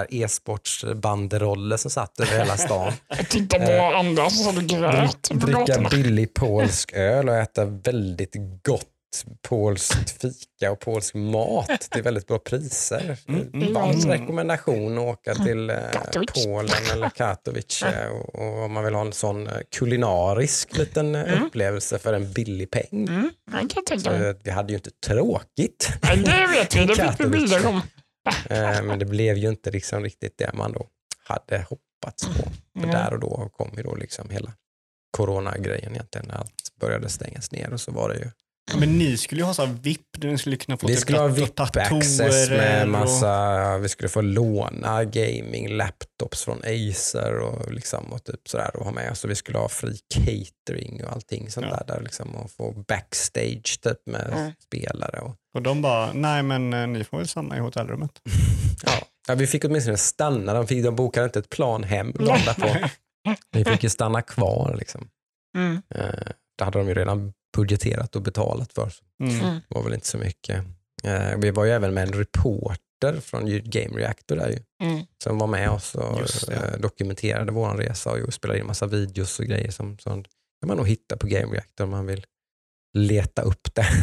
e-sportsbanderoller 0.08 1.76
som 1.76 1.90
satt 1.90 2.20
över 2.20 2.38
hela 2.38 2.56
stan. 2.56 2.92
Jag 3.08 3.28
tittar 3.28 3.66
på 3.66 3.96
andra 3.96 4.30
så 4.30 4.52
du 4.52 4.66
grät 4.66 5.28
på 5.28 5.34
Dricka 5.34 5.88
billig 5.90 6.34
polsk 6.34 6.92
öl 6.92 7.28
och 7.28 7.36
äta 7.36 7.64
väldigt 7.64 8.36
gott 8.62 8.97
polskt 9.42 10.10
fika 10.22 10.70
och 10.72 10.80
polsk 10.80 11.14
mat 11.14 11.80
till 11.90 12.02
väldigt 12.02 12.26
bra 12.26 12.38
priser. 12.38 13.16
Mm, 13.28 13.72
Varm 13.74 13.90
mm. 13.90 14.08
rekommendation 14.10 14.98
att 14.98 15.04
åka 15.04 15.34
till 15.34 15.70
eh, 15.70 15.76
Katowice. 15.92 16.44
Polen 16.46 16.70
eller 16.92 17.08
Katowice 17.10 18.08
och, 18.12 18.34
och 18.34 18.64
om 18.64 18.72
man 18.72 18.84
vill 18.84 18.94
ha 18.94 19.00
en 19.00 19.12
sån 19.12 19.46
eh, 19.46 19.52
kulinarisk 19.70 20.76
liten 20.78 21.14
eh, 21.14 21.32
Mm. 21.32 21.42
upplevelse 21.44 21.98
för 21.98 22.12
en 22.12 22.32
billig 22.32 22.70
peng. 22.70 23.06
Mm, 23.08 23.30
Så, 23.98 24.34
vi 24.42 24.50
hade 24.50 24.72
ju 24.72 24.76
inte 24.76 24.90
tråkigt. 25.06 25.92
Nej, 26.02 26.16
det 26.16 26.46
vet 26.52 26.76
vi, 26.76 26.86
det 26.86 26.94
fick 26.94 27.20
vi 27.20 27.26
bilder 27.30 27.66
om. 27.66 27.80
Men 28.86 28.98
det 28.98 29.04
blev 29.04 29.36
ju 29.36 29.48
inte 29.48 29.70
liksom 29.70 30.02
riktigt 30.02 30.38
det 30.38 30.50
man 30.54 30.72
då 30.72 30.86
hade 31.24 31.58
hoppats 31.70 32.26
på. 32.26 32.32
För 32.32 32.84
Mm. 32.84 32.90
där 32.90 33.12
och 33.12 33.20
då 33.20 33.50
kom 33.56 33.70
ju 33.76 33.82
då 33.82 33.94
liksom 33.94 34.30
hela 34.30 34.52
coronagrejen 35.10 35.92
egentligen 35.92 36.26
när 36.28 36.34
allt 36.34 36.72
började 36.80 37.08
stängas 37.08 37.52
ner 37.52 37.72
och 37.72 37.80
så 37.80 37.92
var 37.92 38.08
det 38.08 38.14
ju. 38.18 38.30
Men 38.78 38.98
ni 38.98 39.16
skulle 39.16 39.40
ju 39.40 39.44
ha 39.44 39.54
så 39.54 39.64
här 39.66 39.72
VIP 39.82 40.00
där 40.18 40.28
ni 40.28 40.38
skulle 40.38 40.56
kunna 40.56 40.76
få 40.76 40.86
Vi 40.86 40.92
typ 40.94 41.00
skulle 41.00 41.18
ha 41.18 41.26
VIP-access 41.28 42.50
med 42.50 42.82
och- 42.82 42.88
massa, 42.88 43.78
vi 43.78 43.88
skulle 43.88 44.08
få 44.08 44.20
låna 44.20 45.04
gaming, 45.04 45.68
laptops 45.68 46.44
från 46.44 46.58
Acer 46.58 47.38
och, 47.38 47.72
liksom, 47.72 48.12
och 48.12 48.24
typ 48.24 48.48
sådär 48.48 48.76
och 48.76 48.84
ha 48.84 48.92
med. 48.92 49.16
Så 49.18 49.28
vi 49.28 49.34
skulle 49.34 49.58
ha 49.58 49.68
fri 49.68 49.98
catering 50.14 51.04
och 51.04 51.12
allting 51.12 51.50
sånt 51.50 51.66
Ja. 51.70 51.76
där, 51.86 51.94
där 51.94 52.02
liksom, 52.02 52.34
och 52.36 52.50
få 52.50 52.72
backstage 52.88 53.80
typ 53.82 53.98
med 54.06 54.30
Mm. 54.32 54.52
spelare. 54.66 55.20
Och, 55.20 55.34
Och 55.54 55.62
de 55.62 55.82
bara, 55.82 56.12
nej 56.12 56.42
men 56.42 56.72
eh, 56.72 56.86
ni 56.86 57.04
får 57.04 57.18
väl 57.18 57.28
stanna 57.28 57.56
i 57.56 57.60
hotellrummet. 57.60 58.10
ja. 58.86 58.92
Ja, 59.28 59.34
vi 59.34 59.46
fick 59.46 59.64
åtminstone 59.64 59.96
stanna, 59.96 60.54
de, 60.54 60.66
fick, 60.66 60.84
de 60.84 60.96
bokade 60.96 61.24
inte 61.26 61.38
ett 61.38 61.50
plan 61.50 61.84
hem. 61.84 62.12
Vi 63.52 63.64
fick 63.64 63.82
ju 63.82 63.88
stanna 63.88 64.22
kvar. 64.22 64.74
Liksom. 64.78 65.08
Mm. 65.56 65.82
Eh, 65.94 66.28
det 66.58 66.64
hade 66.64 66.78
de 66.78 66.88
ju 66.88 66.94
redan 66.94 67.32
budgeterat 67.58 68.16
och 68.16 68.22
betalat 68.22 68.72
för. 68.72 68.92
Mm. 69.22 69.40
Mm. 69.40 69.54
det 69.68 69.74
var 69.74 69.82
väl 69.82 69.94
inte 69.94 70.06
så 70.06 70.18
mycket. 70.18 70.64
Eh, 71.04 71.36
vi 71.38 71.50
var 71.50 71.64
ju 71.64 71.70
även 71.72 71.94
med 71.94 72.02
en 72.08 72.12
reporter 72.12 73.20
från 73.20 73.46
Game 73.64 73.98
Reactor 73.98 74.36
där 74.36 74.48
ju, 74.48 74.58
Mm. 74.82 75.04
som 75.22 75.38
var 75.38 75.46
med 75.46 75.70
oss 75.70 75.94
och 75.94 76.50
eh, 76.52 76.78
dokumenterade 76.80 77.52
vår 77.52 77.68
resa 77.76 78.10
och 78.10 78.34
spelade 78.34 78.60
in 78.60 78.66
massa 78.66 78.86
videos 78.86 79.38
och 79.38 79.44
grejer 79.46 79.70
som, 79.70 79.98
som 79.98 80.24
kan 80.60 80.68
man 80.68 80.76
nog 80.76 80.88
hitta 80.88 81.16
på 81.16 81.26
Game 81.26 81.52
Reactor 81.54 81.84
om 81.84 81.90
man 81.90 82.06
vill 82.06 82.24
leta 82.98 83.42
upp 83.42 83.74
det. 83.74 83.86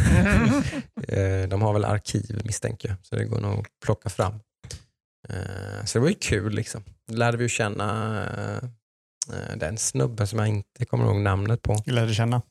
Eh, 1.08 1.48
De 1.50 1.62
har 1.62 1.74
väl 1.74 1.86
arkiv 1.86 2.42
misstänker 2.46 2.90
jag, 2.90 2.98
så 3.04 3.16
det 3.16 3.26
går 3.26 3.40
nog 3.40 3.60
att 3.60 3.66
plocka 3.86 4.10
fram. 4.10 4.34
Eh, 5.30 5.86
Så 5.86 5.98
det 5.98 6.02
var 6.02 6.10
ju 6.10 6.16
kul. 6.16 6.54
liksom. 6.56 6.84
Lärde 7.12 7.38
vi 7.38 7.44
ju 7.44 7.50
känna 7.50 7.88
eh, 9.34 9.58
den 9.58 9.78
snubben 9.78 10.28
som 10.28 10.40
jag 10.40 10.48
inte 10.48 10.86
kommer 10.86 11.06
ihåg 11.06 11.16
namnet 11.22 11.62
på. 11.62 11.84
Lärde 11.86 12.14
känna. 12.14 12.42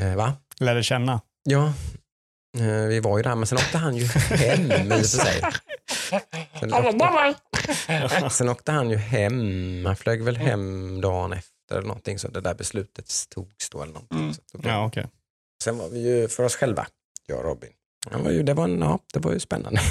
Eh, 0.00 0.16
Va? 0.16 0.32
Lärde 0.60 0.82
känna. 0.82 1.20
Ja, 1.44 1.72
eh, 2.58 2.86
vi 2.88 3.00
var 3.00 3.16
ju 3.16 3.22
där, 3.22 3.34
men 3.34 3.46
sen 3.46 3.58
åkte 3.58 3.78
han 3.78 3.96
ju 3.96 4.04
hem 4.06 4.70
i 4.70 4.94
och 4.94 4.96
för 4.96 5.02
sig. 5.04 5.42
Sen 6.60 6.70
åkte, 6.74 8.30
sen 8.30 8.48
åkte 8.48 8.72
han 8.72 8.90
ju 8.90 8.96
hem, 8.96 9.82
han 9.86 9.96
flög 9.96 10.22
väl 10.22 10.36
hem 10.36 11.00
dagen 11.00 11.32
efter 11.32 11.76
eller 11.76 11.88
någonting 11.88 12.18
så 12.18 12.28
det 12.28 12.40
där 12.40 12.54
beslutet 12.54 13.10
togs 13.28 13.70
då. 13.70 13.82
Eller 13.82 13.92
någonting. 13.92 14.18
Mm. 14.18 14.34
Så 14.34 14.40
då, 14.58 14.68
Ja, 14.68 14.86
okej. 14.86 15.06
Sen 15.64 15.78
var 15.78 15.88
vi 15.88 16.00
ju 16.00 16.28
för 16.28 16.42
oss 16.44 16.56
själva, 16.56 16.86
jag 17.26 17.38
och 17.38 17.44
Robin. 17.44 17.70
Det 18.10 18.16
var 18.16 18.30
ju, 18.30 18.42
det 18.42 18.54
var, 18.54 18.64
en- 18.64 18.78
ja, 18.80 18.98
det 19.12 19.18
var 19.20 19.32
ju 19.32 19.40
spännande. 19.40 19.80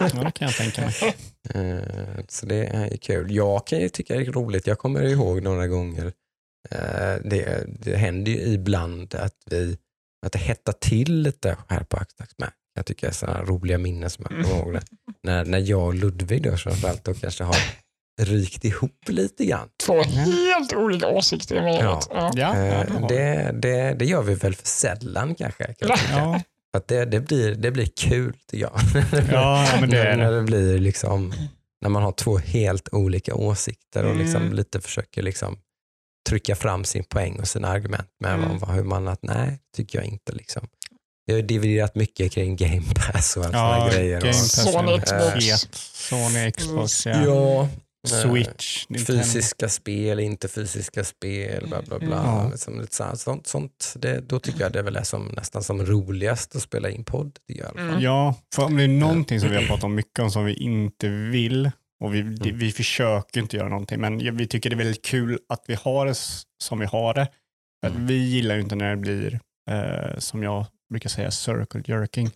Ja, 0.00 0.06
det 0.24 0.32
kan 0.32 0.48
jag 0.48 0.54
tänka 0.56 0.80
mig. 0.80 1.16
Eh, 1.54 2.24
Så 2.28 2.46
det 2.46 2.66
är 2.66 2.90
ju 2.90 2.96
kul. 2.96 3.32
Jag 3.34 3.66
kan 3.66 3.78
ju 3.80 3.88
tycka 3.88 4.14
det 4.14 4.20
är 4.20 4.32
roligt. 4.32 4.66
Jag 4.66 4.78
kommer 4.78 5.02
ihåg 5.02 5.42
några 5.42 5.66
gånger. 5.66 6.12
Eh, 6.70 7.14
Det, 7.24 7.66
det 7.80 7.96
händer 7.96 8.32
ju 8.32 8.38
ibland 8.38 9.14
att, 9.14 9.36
vi, 9.50 9.78
att 10.26 10.32
det 10.32 10.38
hettar 10.38 10.72
till 10.72 11.22
lite 11.22 11.56
här 11.68 11.84
på 11.84 11.96
Axtax 11.96 12.32
med. 12.38 12.50
Jag 12.74 12.86
tycker 12.86 13.06
det 13.06 13.10
är 13.10 13.14
sådana 13.14 13.42
roliga 13.42 13.78
minnen 13.78 14.10
som 14.10 14.26
jag 14.30 14.44
kommer 14.44 14.60
ihåg. 14.62 14.72
Det. 14.72 14.82
När, 15.22 15.44
när 15.44 15.58
jag 15.58 15.82
och 15.86 15.94
Ludvig 15.94 16.42
då 16.42 16.56
framförallt 16.56 17.04
då 17.04 17.14
kanske 17.14 17.44
har 17.44 17.56
rykt 18.20 18.64
ihop 18.64 19.08
lite 19.08 19.44
grann. 19.44 19.68
Två 19.86 20.02
helt 20.02 20.72
olika 20.72 21.08
åsikter. 21.08 21.56
Ja. 21.56 22.00
Ja, 22.10 22.32
ja, 22.34 22.54
Eh, 22.56 23.08
det 23.08 23.50
det, 23.62 23.94
det, 23.98 24.04
gör 24.04 24.22
vi 24.22 24.34
väl 24.34 24.54
för 24.54 24.66
sällan 24.66 25.34
kanske. 25.34 25.74
Kan 25.74 25.88
ja. 25.88 26.40
För 26.72 26.78
att 26.78 26.88
det, 26.88 27.04
det, 27.04 27.20
blir, 27.20 27.54
det 27.54 27.70
blir 27.70 27.86
kul 27.96 28.36
tycker 28.50 28.64
jag. 28.64 28.80
Ja, 29.32 29.66
ja, 29.72 29.80
men 29.80 29.90
det 29.90 29.98
är 29.98 30.16
när, 30.16 30.32
det 30.32 30.42
blir 30.42 30.78
liksom, 30.78 31.32
när 31.80 31.88
man 31.88 32.02
har 32.02 32.12
två 32.12 32.38
helt 32.38 32.88
olika 32.92 33.34
åsikter 33.34 34.04
och 34.04 34.16
liksom 34.16 34.42
Mm. 34.42 34.54
lite 34.54 34.80
försöker 34.80 35.22
liksom 35.22 35.58
trycka 36.28 36.56
fram 36.56 36.84
sin 36.84 37.04
poäng 37.04 37.40
och 37.40 37.48
sina 37.48 37.68
argument 37.68 38.08
med 38.20 38.34
Mm. 38.34 38.58
vad, 38.58 38.70
hur 38.70 38.84
man 38.84 39.08
att 39.08 39.22
nej, 39.22 39.58
tycker 39.76 39.98
jag 39.98 40.06
inte. 40.06 40.32
Liksom. 40.32 40.66
Vi 41.26 41.34
har 41.34 41.42
dividerat 41.42 41.94
mycket 41.94 42.32
kring 42.32 42.56
Game 42.56 42.82
Pass 42.94 43.36
och 43.36 43.44
allt 43.44 43.52
sådana 43.54 43.78
Ja, 43.78 43.90
grejer. 43.92 44.20
Game 44.20 44.30
och, 44.30 44.34
Pass 44.34 44.72
Sony 44.72 45.00
Xbox. 45.00 45.68
Sony 45.92 46.50
Xbox, 46.50 47.06
ja. 47.06 47.24
ja, 47.24 47.62
eh, 47.62 48.22
Switch, 48.22 48.86
Nintendo. 48.88 49.22
fysiska 49.22 49.68
spel, 49.68 50.20
inte 50.20 50.48
fysiska 50.48 51.04
spel, 51.04 51.66
bla 51.68 51.82
bla 51.82 51.98
bla. 51.98 52.16
Ja. 52.24 52.48
Liksom 52.50 52.86
sånt, 53.16 53.46
sånt, 53.46 53.94
det, 53.96 54.20
då 54.20 54.40
tycker 54.40 54.60
jag 54.60 54.72
det 54.72 54.78
är 54.78 54.82
väl 54.82 54.96
är 54.96 55.02
som, 55.02 55.26
nästan 55.26 55.62
som 55.62 55.86
roligast 55.86 56.56
att 56.56 56.62
spela 56.62 56.90
in 56.90 57.04
podd. 57.04 57.38
jag 57.46 57.56
i 57.56 57.62
alla 57.62 57.72
fall. 57.74 57.88
Mm. 57.88 58.00
Ja, 58.00 58.34
för 58.54 58.64
om 58.64 58.76
det 58.76 58.82
är 58.84 58.88
någonting 58.88 59.40
som 59.40 59.50
vi 59.50 59.56
har 59.56 59.62
pratat 59.62 59.84
om 59.84 59.94
mycket 59.94 60.18
om 60.18 60.30
som 60.30 60.44
vi 60.44 60.54
inte 60.54 61.08
vill 61.08 61.70
och 62.04 62.14
vi, 62.14 62.22
det, 62.22 62.52
vi 62.52 62.72
försöker 62.72 63.40
inte 63.40 63.56
göra 63.56 63.68
någonting, 63.68 64.00
men 64.00 64.36
vi 64.36 64.46
tycker 64.46 64.70
det 64.70 64.74
är 64.74 64.78
väldigt 64.78 65.04
kul 65.04 65.38
att 65.48 65.64
vi 65.66 65.74
har 65.74 66.06
det 66.06 66.14
som 66.62 66.78
vi 66.78 66.86
har 66.86 67.14
det. 67.14 67.28
Mm. 67.86 68.06
Vi 68.06 68.14
gillar 68.14 68.54
ju 68.54 68.60
inte 68.60 68.74
när 68.74 68.90
det 68.90 68.96
blir, 68.96 69.40
eh, 69.70 70.18
som 70.18 70.42
jag 70.42 70.66
brukar 70.90 71.10
säga, 71.10 71.30
circle 71.30 71.82
jerking. 71.86 72.30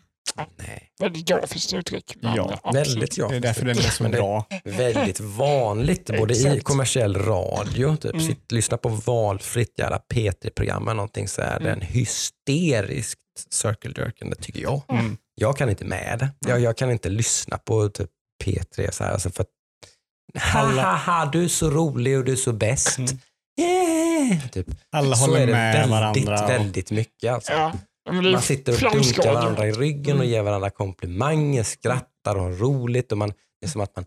Nej. 0.57 0.91
Väldigt 1.01 1.27
grafiskt 1.27 1.73
uttryck. 1.73 2.17
Ja, 2.21 2.59
absolut. 2.63 2.89
Väldigt 2.89 3.19
ja. 3.19 3.29
Det 3.29 3.37
är 3.37 3.41
därför 3.41 3.65
den 3.65 3.79
är 3.79 3.83
så 3.83 4.09
bra. 4.09 4.47
väldigt 4.65 5.21
vanligt, 5.21 6.07
både 6.19 6.35
i 6.35 6.61
kommersiell 6.61 7.17
radio, 7.17 7.97
typ, 7.97 8.13
Mm. 8.15 8.27
sitt, 8.27 8.53
lyssna 8.53 8.77
på 8.77 8.89
valfritt 8.89 9.79
jävla 9.79 10.03
P3-program 10.15 10.83
eller 10.83 10.95
någonting 10.95 11.29
så 11.29 11.43
är 11.43 11.61
det 11.61 11.71
en 11.71 11.81
hysteriskt 11.81 13.21
circle 13.51 13.93
jerkande 13.97 14.37
tycker 14.37 14.61
jag. 14.61 14.83
Mm. 14.89 15.17
Jag 15.35 15.57
kan 15.57 15.71
inte 15.71 15.85
med 15.85 16.19
det. 16.19 16.51
Jag, 16.51 16.61
jag 16.61 16.77
kan 16.77 16.91
inte 16.91 17.09
lyssna 17.09 17.59
på 17.59 17.89
typ 17.89 18.11
P3 18.45 18.91
så 18.91 19.05
här, 19.05 19.13
alltså 19.13 19.31
för 19.31 19.43
att 19.43 19.49
Alla- 20.55 20.83
ha, 20.97 20.97
ha, 21.25 21.31
du 21.31 21.45
är 21.45 21.49
så 21.49 21.71
rolig 21.71 22.19
och 22.19 22.25
du 22.25 22.33
är 22.33 22.37
så 22.37 22.53
bäst. 22.53 22.99
Mm. 22.99 23.19
Yeah! 23.61 24.49
Typ. 24.49 24.67
Alla 24.93 25.17
Så 25.17 25.27
håller 25.27 25.41
är 25.41 25.47
det 25.47 25.53
med 25.53 25.73
väldigt, 25.75 25.91
varandra. 25.91 26.45
och- 26.45 26.51
väldigt 26.51 26.91
mycket. 26.91 27.33
Alltså. 27.33 27.53
Ja. 27.53 27.73
men 28.11 28.23
det 28.25 28.31
är 28.31 28.33
Man 28.33 28.43
sitter 28.43 28.73
och 28.87 28.93
dunkar 28.93 29.33
varandra 29.35 29.67
i 29.67 29.73
ryggen 29.73 30.19
och 30.19 30.25
ger 30.25 30.43
varandra 30.43 30.71
komplimanger, 30.71 31.63
skrattar 31.63 32.35
och 32.35 32.43
har 32.43 32.51
roligt. 32.53 33.13
Och 33.13 33.19
man, 33.19 33.29
det 33.61 33.67
är 33.67 33.71
som 33.71 33.81
att 33.81 33.97
man 33.97 34.05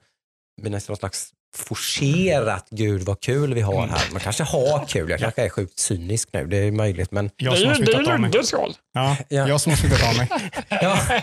blir 0.61 0.71
nästan 0.71 0.91
någon 0.93 0.97
slags 0.97 1.29
forcerat, 1.55 2.67
gud 2.71 3.01
vad 3.01 3.19
kul 3.21 3.53
vi 3.53 3.61
har 3.61 3.87
här. 3.87 4.11
Man 4.11 4.19
kanske 4.21 4.43
har 4.43 4.85
kul, 4.87 5.09
jag 5.09 5.19
kanske 5.19 5.41
är 5.45 5.49
sjukt 5.49 5.79
cynisk 5.79 6.29
nu, 6.33 6.45
det 6.47 6.57
är 6.57 6.71
möjligt. 6.71 7.11
Men 7.11 7.29
Jag 7.37 7.57
som 7.57 7.69
har 7.69 7.75
ju 7.75 8.11
av 8.13 8.19
mig. 8.19 8.31
Luddes 8.31 8.53
roll. 8.53 8.73
Ja, 8.93 9.17
Ja. 9.29 9.47
jag 9.47 9.61
som 9.61 9.69
har 9.71 9.77
flyttat 9.77 10.09
av 10.09 10.17
mig. 10.17 10.29
ja, 10.69 10.99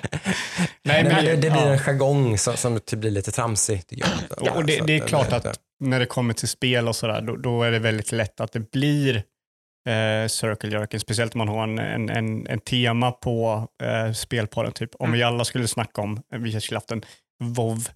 Nej, 0.82 1.04
men 1.04 1.24
det, 1.24 1.30
det 1.30 1.36
blir 1.36 1.50
ja. 1.50 1.72
en 1.72 1.78
jargong 1.78 2.38
som, 2.38 2.56
som 2.56 2.80
typ 2.80 2.98
blir 2.98 3.10
lite 3.10 3.30
tramsig. 3.30 3.82
jag. 4.40 4.56
Och 4.56 4.64
det, 4.64 4.80
det 4.86 4.92
är 4.96 5.06
klart 5.08 5.32
att 5.32 5.58
när 5.80 6.00
det 6.00 6.06
kommer 6.06 6.34
till 6.34 6.48
spel 6.48 6.88
och 6.88 6.96
sådär, 6.96 7.20
då, 7.20 7.36
då 7.36 7.62
är 7.62 7.70
det 7.70 7.78
väldigt 7.78 8.12
lätt 8.12 8.40
att 8.40 8.52
det 8.52 8.70
blir 8.70 9.16
eh, 9.88 10.28
circle 10.28 10.70
jerking, 10.70 11.00
speciellt 11.00 11.34
om 11.34 11.38
man 11.38 11.48
har 11.48 11.62
en, 11.62 11.78
en, 11.78 12.08
en, 12.10 12.46
en 12.46 12.60
tema 12.60 13.10
på 13.12 13.66
eh, 13.82 14.12
spelpodden. 14.12 14.72
Typ. 14.72 14.90
Om 14.98 15.12
vi 15.12 15.22
alla 15.22 15.44
skulle 15.44 15.68
snacka 15.68 16.00
om, 16.02 16.22
vi 16.30 16.60
skulle 16.60 16.76
haft 16.76 16.90
en 16.90 17.04
WoW-podd, 17.44 17.90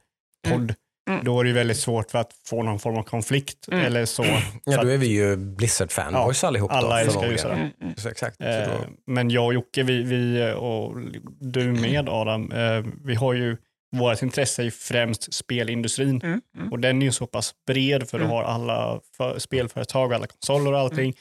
Mm. 0.46 0.74
Då 1.24 1.40
är 1.40 1.44
det 1.44 1.52
väldigt 1.52 1.76
svårt 1.76 2.10
för 2.10 2.18
att 2.18 2.30
få 2.46 2.62
någon 2.62 2.78
form 2.78 2.96
av 2.96 3.02
konflikt 3.02 3.68
Mm. 3.68 3.84
eller 3.84 4.04
så. 4.06 4.24
Ja, 4.64 4.82
då 4.82 4.88
är 4.88 4.98
vi 4.98 5.06
ju 5.06 5.36
Blizzard-fanboys 5.36 6.44
allihop. 6.46 6.70
då, 6.70 6.76
alla 6.76 7.00
älskar 7.00 7.30
ju 7.30 7.38
sådär. 7.38 7.54
Mm, 7.54 7.70
mm. 7.82 7.94
Så 7.96 8.08
exakt. 8.08 8.36
Så 8.36 8.44
Eh, 8.44 8.68
då, 8.68 8.74
men 9.06 9.30
jag 9.30 9.46
och 9.46 9.54
Jocke, 9.54 9.82
vi, 9.82 10.02
vi 10.02 10.52
och 10.56 10.96
du 11.40 11.72
med 11.72 12.08
Adam, 12.08 12.52
eh, 12.52 12.84
vi 13.04 13.14
har 13.14 13.32
ju, 13.34 13.56
vårt 13.96 14.22
intresse 14.22 14.62
är 14.62 14.64
ju 14.64 14.70
främst 14.70 15.32
spelindustrin. 15.34 16.20
Mm, 16.22 16.40
mm. 16.58 16.72
Och 16.72 16.78
den 16.78 17.02
är 17.02 17.06
ju 17.06 17.12
så 17.12 17.26
pass 17.26 17.54
bred 17.66 18.08
för 18.08 18.18
du 18.18 18.24
Mm. 18.24 18.36
har 18.36 18.42
alla 18.42 19.00
för, 19.16 19.38
spelföretag 19.38 20.10
och 20.10 20.16
alla 20.16 20.26
konsoler 20.26 20.72
och 20.72 20.78
allting. 20.78 21.14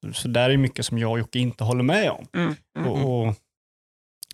Så, 0.00 0.12
så 0.12 0.28
där 0.28 0.50
är 0.50 0.56
mycket 0.56 0.86
som 0.86 0.98
jag 0.98 1.10
och 1.10 1.18
Jocke 1.18 1.38
inte 1.38 1.64
håller 1.64 1.82
med 1.82 2.10
om. 2.10 2.26
Mm, 2.34 2.46
mm, 2.46 2.56
mm. 2.78 2.90
Och, 2.90 3.26
och 3.28 3.34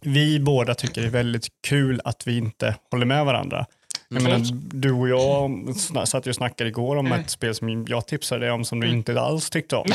vi 0.03 0.41
båda 0.41 0.75
tycker 0.75 1.01
det 1.01 1.07
är 1.07 1.11
väldigt 1.11 1.47
kul 1.67 2.01
att 2.05 2.27
vi 2.27 2.39
inte 2.39 2.75
håller 2.91 3.07
med 3.07 3.25
varandra. 3.25 3.67
Jag 4.09 4.21
Mm. 4.21 4.33
menar, 4.33 4.47
du 4.75 4.93
och 4.93 5.09
jag 5.09 6.09
satt 6.09 6.27
ju 6.27 6.31
och 6.31 6.35
snackade 6.37 6.71
igår 6.71 6.97
om 6.97 7.07
Mm. 7.07 7.21
ett 7.21 7.31
spel 7.31 7.55
som 7.55 7.87
jag 7.89 8.07
tipsade 8.07 8.41
dig 8.41 8.51
om 8.51 8.65
som 8.65 8.81
du 8.81 8.87
Mm. 8.87 8.99
inte 8.99 9.21
alls 9.21 9.51
tyckte 9.51 9.77
om. 9.77 9.87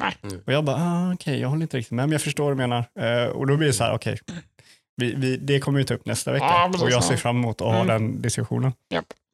Nej. 0.00 0.14
Mm. 0.22 0.40
Och 0.46 0.52
jag 0.52 0.64
bara, 0.64 0.76
ah, 0.76 1.12
okej, 1.14 1.40
jag 1.40 1.48
håller 1.48 1.62
inte 1.62 1.76
riktigt 1.76 1.92
med, 1.92 2.08
men 2.08 2.12
jag 2.12 2.22
förstår 2.22 2.44
vad 2.44 2.52
du 2.52 2.56
menar. 2.56 2.84
Eh, 3.00 3.28
och 3.28 3.46
då 3.46 3.56
blir 3.56 3.66
det 3.66 3.72
så 3.72 3.84
här, 3.84 3.94
okej, 3.94 4.18
vi, 4.96 5.14
vi, 5.14 5.36
det 5.36 5.60
kommer 5.60 5.78
vi 5.78 5.84
ta 5.84 5.94
upp 5.94 6.06
nästa 6.06 6.32
vecka. 6.32 6.64
Och 6.66 6.80
jag 6.80 6.92
ja. 6.92 7.02
ser 7.02 7.16
fram 7.16 7.36
emot 7.36 7.60
att 7.60 7.66
ha 7.66 7.74
Mm. 7.74 7.86
den 7.86 8.22
diskussionen. 8.22 8.72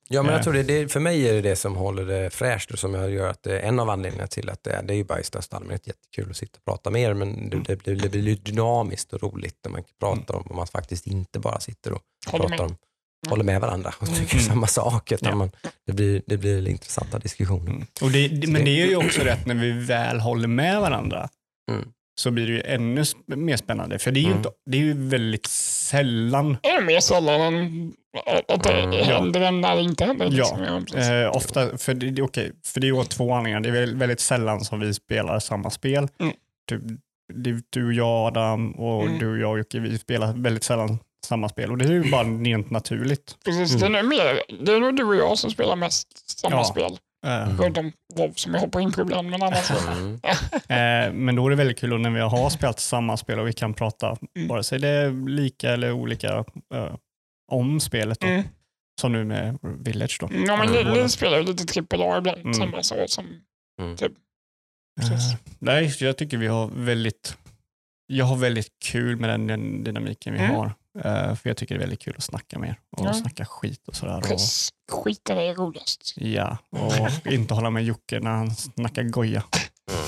Ja, 0.08 0.22
men 0.22 0.32
jag 0.32 0.38
Eh. 0.38 0.42
tror 0.42 0.52
det, 0.54 0.62
det, 0.62 0.88
för 0.92 1.00
mig 1.00 1.28
är 1.28 1.32
det 1.32 1.40
det 1.40 1.56
som 1.56 1.76
håller 1.76 2.04
det 2.04 2.30
fräscht 2.30 2.70
och 2.70 2.78
som 2.78 2.94
jag 2.94 3.10
gör 3.10 3.28
att 3.30 3.42
det 3.42 3.58
är 3.60 3.68
en 3.68 3.80
av 3.80 3.90
anledningarna 3.90 4.28
till 4.28 4.50
att 4.50 4.64
det 4.64 4.70
är, 4.72 4.82
det 4.82 4.94
är 4.94 4.96
ju 4.96 5.04
bara 5.04 5.20
i 5.20 5.24
största 5.24 5.56
allmänhet 5.56 5.86
jättekul 5.86 6.30
att 6.30 6.36
sitta 6.36 6.58
och 6.58 6.64
prata 6.64 6.90
med 6.90 7.02
er, 7.02 7.14
men 7.14 7.50
det, 7.50 7.56
det, 7.66 7.76
blir, 7.76 7.96
det 7.96 8.08
blir 8.08 8.36
dynamiskt 8.36 9.12
och 9.12 9.22
roligt 9.22 9.56
när 9.64 9.70
man 9.72 9.82
pratar 10.00 10.34
om, 10.34 10.46
om 10.50 10.56
man 10.56 10.66
faktiskt 10.66 11.06
inte 11.06 11.38
bara 11.38 11.60
sitter 11.60 11.92
och 11.92 12.00
Håller 12.26 12.48
pratar 12.48 12.64
med. 12.64 12.70
om, 12.70 12.76
håller 13.28 13.44
med 13.44 13.60
varandra 13.60 13.94
och 14.00 14.06
tycker 14.16 14.34
Mm. 14.34 14.44
samma 14.46 14.66
sak, 14.66 15.12
utan 15.12 15.28
Ja. 15.28 15.36
man, 15.36 15.50
det, 15.86 15.92
blir, 15.92 16.22
det 16.26 16.36
blir 16.36 16.68
intressanta 16.68 17.18
diskussioner. 17.18 17.70
Mm. 17.70 17.86
Och 18.02 18.10
det, 18.10 18.28
det, 18.28 18.46
men 18.46 18.64
det 18.64 18.82
är 18.82 18.86
ju 18.86 18.96
också 18.96 19.20
rätt 19.22 19.46
när 19.46 19.54
vi 19.54 19.70
väl 19.72 20.20
håller 20.20 20.48
med 20.48 20.80
varandra 20.80 21.28
Mm. 21.70 21.84
så 22.20 22.30
blir 22.30 22.46
det 22.46 22.52
ju 22.52 22.62
ännu 22.62 23.04
mer 23.26 23.56
spännande. 23.56 23.98
För 23.98 24.10
det 24.10 24.20
är 24.20 24.22
ju, 24.22 24.26
Mm. 24.26 24.38
inte, 24.38 24.50
det 24.70 24.76
är 24.78 24.82
ju 24.82 25.08
väldigt 25.08 25.46
sällan, 25.46 26.56
Är 26.62 26.80
det 26.80 26.86
mer 26.86 27.00
sällan 27.00 27.40
än 27.40 27.92
att 28.48 28.62
det 28.62 28.72
Mm. 28.72 29.04
händer 29.06 29.40
än 29.40 29.60
när 29.60 29.76
det 29.76 29.82
inte 29.82 30.04
händer? 30.04 30.28
Ja. 30.32 30.56
Liksom. 30.58 30.84
precis. 30.84 31.10
eh, 31.10 31.36
ofta, 31.36 31.78
för 31.78 31.94
det, 31.94 32.06
är 32.06 32.22
okej, 32.24 32.52
för 32.66 32.80
det 32.80 32.86
är 32.86 32.88
ju 32.88 33.04
två 33.04 33.32
anledningar. 33.32 33.60
Det 33.60 33.68
är 33.68 33.72
väl- 33.72 33.96
väldigt 33.96 34.20
sällan 34.20 34.64
som 34.64 34.80
vi 34.80 34.94
spelar 34.94 35.38
samma 35.40 35.70
spel. 35.70 36.08
Mm. 36.20 36.32
Typ, 36.68 36.80
du 37.70 37.86
och 37.86 37.92
jag 37.92 38.26
Adam 38.26 38.72
och 38.72 39.02
Mm. 39.04 39.18
du 39.18 39.32
och 39.32 39.38
jag 39.38 39.58
Jocke, 39.58 39.78
vi 39.78 39.98
spelar 39.98 40.32
väldigt 40.32 40.64
sällan 40.64 40.98
samma 41.24 41.48
spel. 41.48 41.70
Och 41.70 41.78
det 41.78 41.84
är 41.84 41.92
ju 41.92 42.10
bara 42.10 42.24
rent 42.24 42.70
naturligt. 42.70 43.36
Precis, 43.44 43.82
Mm. 43.82 43.92
det, 43.92 43.98
är 43.98 44.02
mer, 44.02 44.42
det 44.64 44.72
är 44.72 44.80
nog 44.80 44.96
du 44.96 45.04
och 45.04 45.16
jag 45.16 45.38
som 45.38 45.50
spelar 45.50 45.76
mest 45.76 46.38
samma 46.40 46.56
Ja. 46.56 46.64
spel. 46.64 46.98
Eh, 47.26 47.48
WoW 48.16 48.32
som 48.36 48.54
jag 48.54 48.60
hoppar 48.60 48.80
in 48.80 48.92
på 48.92 49.00
ibland, 49.00 49.30
men 49.30 49.42
annars. 49.42 49.70
Mm. 49.70 50.20
Eh, 50.68 51.12
men 51.12 51.36
då 51.36 51.46
är 51.46 51.50
det 51.50 51.56
väldigt 51.56 51.78
kul 51.78 52.00
när 52.00 52.10
vi 52.10 52.20
har 52.20 52.50
spelat 52.50 52.80
samma 52.80 53.16
spel 53.16 53.38
och 53.38 53.48
vi 53.48 53.52
kan 53.52 53.74
prata, 53.74 54.16
Mm. 54.36 54.48
vare 54.48 54.62
sig 54.64 54.78
det 54.78 54.88
är 54.88 55.28
lika 55.28 55.70
eller 55.70 55.92
olika, 55.92 56.44
eh, 56.74 56.94
om 57.52 57.80
spelet. 57.80 58.20
Då. 58.20 58.26
Mm. 58.26 58.42
Som 59.00 59.12
nu 59.12 59.24
med 59.24 59.58
Village. 59.62 60.16
Då. 60.20 60.28
Ja, 60.32 60.56
men 60.56 60.68
Mm. 60.68 60.92
ni, 60.92 61.02
ni 61.02 61.08
spelar 61.08 61.38
ju 61.38 61.44
lite 61.44 61.64
trippel 61.64 62.02
A 62.02 62.18
ibland, 62.18 62.38
Mm. 62.40 62.54
samma 62.54 62.82
så 62.82 63.04
som 63.08 63.24
Mm. 63.82 63.96
typ. 63.96 64.12
Eh, 65.02 65.18
nej, 65.58 65.94
jag 66.00 66.16
tycker 66.16 66.36
vi 66.36 66.46
har 66.46 66.70
väldigt, 66.74 67.36
jag 68.06 68.24
har 68.24 68.36
väldigt 68.36 68.68
kul 68.84 69.16
med 69.16 69.30
den, 69.30 69.46
den 69.46 69.84
dynamiken 69.84 70.32
vi 70.34 70.38
Mm. 70.40 70.54
har. 70.54 70.72
Eh, 71.04 71.34
för 71.34 71.50
jag 71.50 71.56
tycker 71.56 71.74
det 71.74 71.78
är 71.78 71.80
väldigt 71.80 72.00
kul 72.02 72.14
att 72.16 72.22
snacka 72.24 72.58
mer 72.58 72.78
och 72.96 73.06
Ja. 73.06 73.14
snacka 73.14 73.44
skit 73.44 73.88
och 73.88 73.94
sådär. 73.94 74.16
Och, 74.16 74.22
Press. 74.24 74.68
Skiten 74.92 75.38
är 75.38 75.54
roligast. 75.54 76.12
ja, 76.16 76.58
och 76.70 77.32
inte 77.32 77.54
hålla 77.54 77.70
med 77.70 77.84
Jocke 77.84 78.20
när 78.20 78.30
han 78.30 78.50
snackar 78.56 79.02
goja. 79.02 79.42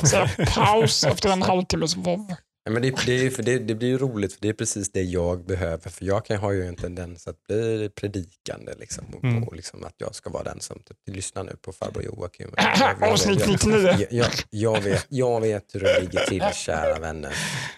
Så 0.05 0.27
paus 0.55 1.05
efter 1.05 1.33
en 1.33 1.43
halvtimmes 1.43 1.97
vov. 1.97 2.35
Ja, 2.65 2.73
men 2.73 2.83
det, 2.83 3.07
det, 3.07 3.31
för 3.31 3.43
det, 3.43 3.59
det 3.59 3.75
blir 3.75 3.89
ju 3.89 3.99
roligt 3.99 4.33
för 4.33 4.41
det 4.41 4.49
är 4.49 4.53
precis 4.53 4.93
det 4.93 5.03
jag 5.03 5.45
behöver. 5.47 5.91
För 5.91 6.05
jag 6.05 6.25
kan, 6.27 6.37
har 6.39 6.53
ju 6.53 6.67
en 6.67 6.77
tendens 6.77 7.27
att 7.27 7.43
bli 7.43 7.89
predikande. 7.95 8.75
Liksom, 8.79 9.05
och, 9.15 9.25
Mm. 9.25 9.45
och 9.45 9.57
liksom 9.57 9.85
att 9.85 9.95
jag 9.97 10.15
ska 10.15 10.31
vara 10.31 10.43
den 10.43 10.61
som 10.61 10.79
typ, 10.79 10.97
lyssnar 11.17 11.45
nu 11.45 11.57
på 11.61 11.73
farbror 11.73 12.05
Joakim. 12.05 12.51
Avsnitt 13.03 13.47
99. 13.49 13.89
Jag, 13.89 14.07
jag, 14.11 14.27
jag, 14.51 14.81
vet, 14.81 15.07
jag 15.09 15.41
vet 15.41 15.75
hur 15.75 15.81
det 15.81 16.01
ligger 16.01 16.25
till 16.27 16.43
kära 16.55 16.99
vänner. 16.99 17.35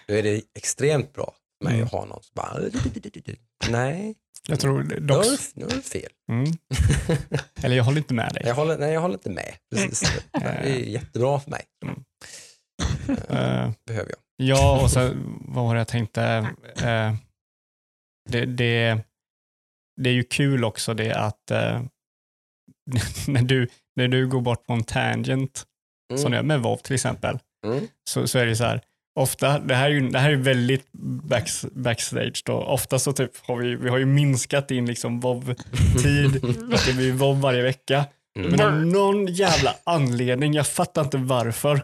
Då 0.07 0.13
är 0.13 0.23
det 0.23 0.41
extremt 0.57 1.13
bra 1.13 1.33
mig 1.63 1.73
Mm. 1.73 1.85
att 1.85 1.91
ha 1.91 2.05
någon 2.05 2.23
som 2.23 2.33
bara 2.35 2.59
nej, 3.69 4.15
Jag 4.47 4.59
tror 4.59 4.83
dock... 4.83 5.25
nu 5.55 5.63
har 5.65 5.71
du 5.71 5.81
fel. 5.81 6.09
Mm. 6.31 6.45
Eller 7.63 7.75
jag 7.75 7.83
håller 7.83 7.97
inte 7.97 8.13
med 8.13 8.33
dig. 8.33 8.43
Jag 8.45 8.55
håller, 8.55 8.77
nej, 8.77 8.93
jag 8.93 9.01
håller 9.01 9.15
inte 9.15 9.29
med. 9.29 9.53
Precis. 9.75 10.21
Det 10.31 10.39
är 10.39 10.75
jättebra 10.79 11.39
för 11.39 11.51
mig. 11.51 11.65
Eh, 13.29 13.71
behöver 13.85 14.09
jag. 14.09 14.19
Ja, 14.47 14.81
och 14.83 14.91
så 14.91 15.11
vad 15.41 15.65
var 15.65 15.73
det 15.75 15.79
jag 15.79 15.87
tänkte? 15.87 16.23
Eh, 16.77 17.15
det, 18.29 18.45
det, 18.45 19.01
det 20.01 20.09
är 20.09 20.13
ju 20.13 20.23
kul 20.23 20.63
också 20.63 20.93
det 20.93 21.13
att 21.13 21.51
eh, 21.51 21.81
när, 23.27 23.41
du, 23.41 23.67
när 23.95 24.07
du 24.07 24.27
går 24.27 24.41
bort 24.41 24.65
på 24.65 24.73
en 24.73 24.83
tangent, 24.83 25.65
som 26.17 26.19
Mm. 26.19 26.33
jag 26.33 26.45
med 26.45 26.59
WoW 26.61 26.77
till 26.77 26.95
exempel, 26.95 27.39
Mm. 27.65 27.87
så, 28.09 28.27
så 28.27 28.39
är 28.39 28.45
det 28.45 28.55
så 28.55 28.63
här, 28.63 28.81
ofta, 29.15 29.59
det 29.59 29.75
här 29.75 29.85
är 29.85 29.93
ju 29.93 30.09
det 30.09 30.19
här 30.19 30.31
är 30.31 30.35
väldigt 30.35 30.91
backs, 31.23 31.65
backstage 31.71 32.43
då, 32.45 32.53
ofta 32.53 32.99
så 32.99 33.13
typ 33.13 33.31
har 33.41 33.57
vi, 33.57 33.75
vi 33.75 33.89
har 33.89 33.97
ju 33.97 34.05
minskat 34.05 34.67
din 34.67 34.85
liksom 34.85 35.17
att 36.73 36.85
det 36.85 36.93
blir 36.93 37.11
WoW 37.11 37.41
varje 37.41 37.61
vecka. 37.61 38.05
Mm. 38.39 38.51
Men 38.51 38.61
av 38.61 38.85
någon 38.85 39.27
jävla 39.27 39.75
anledning, 39.83 40.53
jag 40.53 40.67
fattar 40.67 41.01
inte 41.01 41.17
varför, 41.17 41.81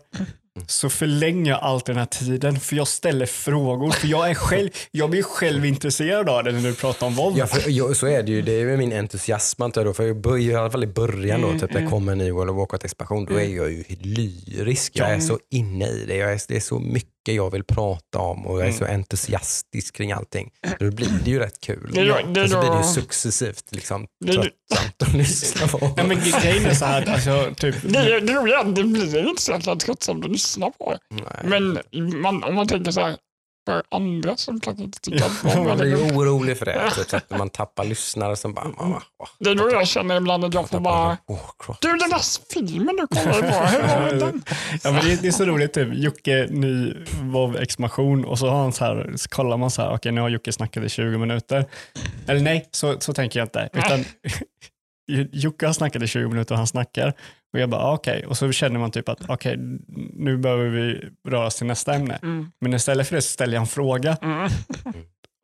så 0.67 0.89
förlänger 0.89 1.51
jag 1.51 1.59
alltid 1.59 1.95
den 1.95 1.99
här 1.99 2.05
tiden 2.05 2.59
för 2.59 2.75
jag 2.75 2.87
ställer 2.87 3.25
frågor. 3.25 3.91
För 3.91 4.07
jag 4.07 4.29
är 4.29 4.33
själv, 4.33 4.69
jag 4.91 5.09
blir 5.09 5.23
själv 5.23 5.65
intresserad 5.65 6.29
av 6.29 6.43
det 6.43 6.51
när 6.51 6.61
du 6.61 6.75
pratar 6.75 7.07
om 7.07 7.15
WoW. 7.15 7.37
Ja, 7.37 7.47
för, 7.47 7.69
ja, 7.69 7.93
så 7.93 8.07
är 8.07 8.23
det 8.23 8.31
ju. 8.31 8.41
Det 8.41 8.51
är 8.51 8.59
ju 8.59 8.77
min 8.77 8.93
entusiasm 8.93 9.61
antar 9.61 9.81
jag 9.81 9.89
då. 9.89 9.93
För 9.93 10.03
jag 10.03 10.21
börjar, 10.21 10.51
i 10.51 10.55
alla 10.55 10.71
fall 10.71 10.83
i 10.83 10.87
början 10.87 11.41
då, 11.41 11.51
typ 11.59 11.73
när 11.73 11.81
det 11.81 11.87
kommer 11.87 12.11
en 12.11 12.17
ny 12.17 12.31
World 12.31 12.49
of 12.49 12.57
Warcraft-expansion, 12.57 13.25
då 13.25 13.39
är 13.39 13.55
jag 13.55 13.71
ju 13.71 13.83
lyrisk. 13.99 14.91
Jag 14.95 15.11
är 15.11 15.19
så 15.19 15.39
inne 15.51 15.87
i 15.87 16.05
det. 16.07 16.15
Jag 16.15 16.33
är, 16.33 16.41
det 16.47 16.55
är 16.55 16.59
så 16.59 16.79
mycket 16.79 17.14
jag 17.33 17.51
vill 17.51 17.63
prata 17.63 18.19
om 18.19 18.47
och 18.47 18.59
jag 18.61 18.67
är 18.67 18.71
så 18.71 18.85
entusiastisk 18.85 19.95
kring 19.95 20.11
allting. 20.11 20.51
Då 20.79 20.91
blir 20.91 21.09
det 21.23 21.31
ju 21.31 21.39
rätt 21.39 21.59
kul. 21.59 21.89
Det 21.93 22.05
då- 22.05 22.19
det 22.33 22.49
så 22.49 22.59
blir 22.59 22.69
det 22.71 22.77
ju 22.77 22.83
successivt 22.93 23.63
liksom, 23.71 24.07
tröttsamt 24.25 25.01
att 25.01 25.13
lyssna 25.13 25.67
på. 25.67 25.93
Nej, 25.97 26.07
men 26.07 26.19
grejen 26.41 26.65
är 26.65 26.73
så 26.73 26.85
här, 26.85 27.01
att, 27.01 27.07
alltså, 27.09 27.53
typ, 27.57 27.75
Det, 27.81 28.19
det 28.19 28.33
roliga 28.33 28.55
är 28.59 28.65
att 28.69 28.75
det 28.75 28.83
blir 28.83 29.27
inte 29.29 29.41
så 29.41 29.51
jäkla 29.51 29.75
tröttsamt 29.75 30.25
att 30.25 30.31
lyssna 30.31 30.71
på. 30.71 30.97
Nej. 31.09 31.23
Men 31.43 31.79
man, 32.21 32.43
om 32.43 32.55
man 32.55 32.67
tänker 32.67 32.91
så 32.91 33.01
här, 33.01 33.17
för 33.65 33.83
andra 33.91 34.37
som 34.37 34.59
kanske 34.59 34.83
inte 34.83 34.99
tycker 34.99 35.25
att 35.25 35.55
Man 35.55 35.67
de 35.67 35.77
blir 35.77 35.95
orolig 35.95 36.57
för 36.57 36.65
det. 36.65 36.91
Så 37.09 37.17
att 37.17 37.29
man 37.29 37.49
tappar 37.49 37.85
lyssnare 37.85 38.35
som 38.35 38.53
bara, 38.53 38.65
mamma, 38.65 39.01
åh, 39.19 39.27
Det 39.39 39.49
är 39.49 39.55
då 39.55 39.71
jag 39.71 39.87
känner 39.87 40.17
ibland 40.17 40.45
att 40.45 40.53
jag 40.53 40.69
får 40.69 40.79
bara, 40.79 41.17
du 41.81 41.89
den 41.89 42.09
där 42.09 42.53
filmen 42.53 42.95
du 42.95 43.07
kollade 43.07 43.41
på, 43.41 43.47
hur 43.47 43.81
var 43.81 44.13
den? 44.19 44.43
ja, 44.83 44.91
men 44.91 45.05
det, 45.05 45.21
det 45.21 45.27
är 45.27 45.31
så 45.31 45.45
roligt, 45.45 45.73
typ, 45.73 45.89
Jocke 45.93 46.47
ny 46.49 46.93
WoW-expansion 47.21 48.25
och 48.25 48.39
så 48.39 48.49
har 48.49 48.57
han 48.57 48.73
så 48.73 48.85
här, 48.85 49.13
så 49.15 49.29
kollar 49.29 49.57
man 49.57 49.71
så 49.71 49.81
här, 49.81 49.93
okej 49.93 50.11
nu 50.11 50.21
har 50.21 50.29
Jocke 50.29 50.51
snackat 50.51 50.83
i 50.83 50.89
20 50.89 51.17
minuter. 51.17 51.65
Eller 52.27 52.41
nej, 52.41 52.69
så, 52.71 52.99
så 52.99 53.13
tänker 53.13 53.39
jag 53.39 53.45
inte. 53.45 53.69
Utan 53.73 54.05
Jocke 55.31 55.65
har 55.65 55.73
snackat 55.73 56.03
i 56.03 56.07
20 56.07 56.29
minuter 56.29 56.55
och 56.55 56.57
han 56.57 56.67
snackar. 56.67 57.13
Och 57.53 57.59
jag 57.59 57.69
bara, 57.69 57.81
ah, 57.81 57.93
okej. 57.93 58.25
Och 58.25 58.37
så 58.37 58.51
känner 58.51 58.79
man 58.79 58.91
typ 58.91 59.09
att, 59.09 59.29
okej, 59.29 59.57
nu 60.13 60.37
behöver 60.37 60.65
vi 60.69 61.09
röra 61.29 61.45
oss 61.45 61.55
till 61.55 61.67
nästa 61.67 61.93
ämne. 61.93 62.19
Mm. 62.23 62.51
Men 62.61 62.73
istället 62.73 63.07
för 63.07 63.15
det 63.15 63.21
så 63.21 63.29
ställer 63.29 63.53
jag 63.53 63.61
en 63.61 63.67
fråga. 63.67 64.17
Mm. 64.21 64.49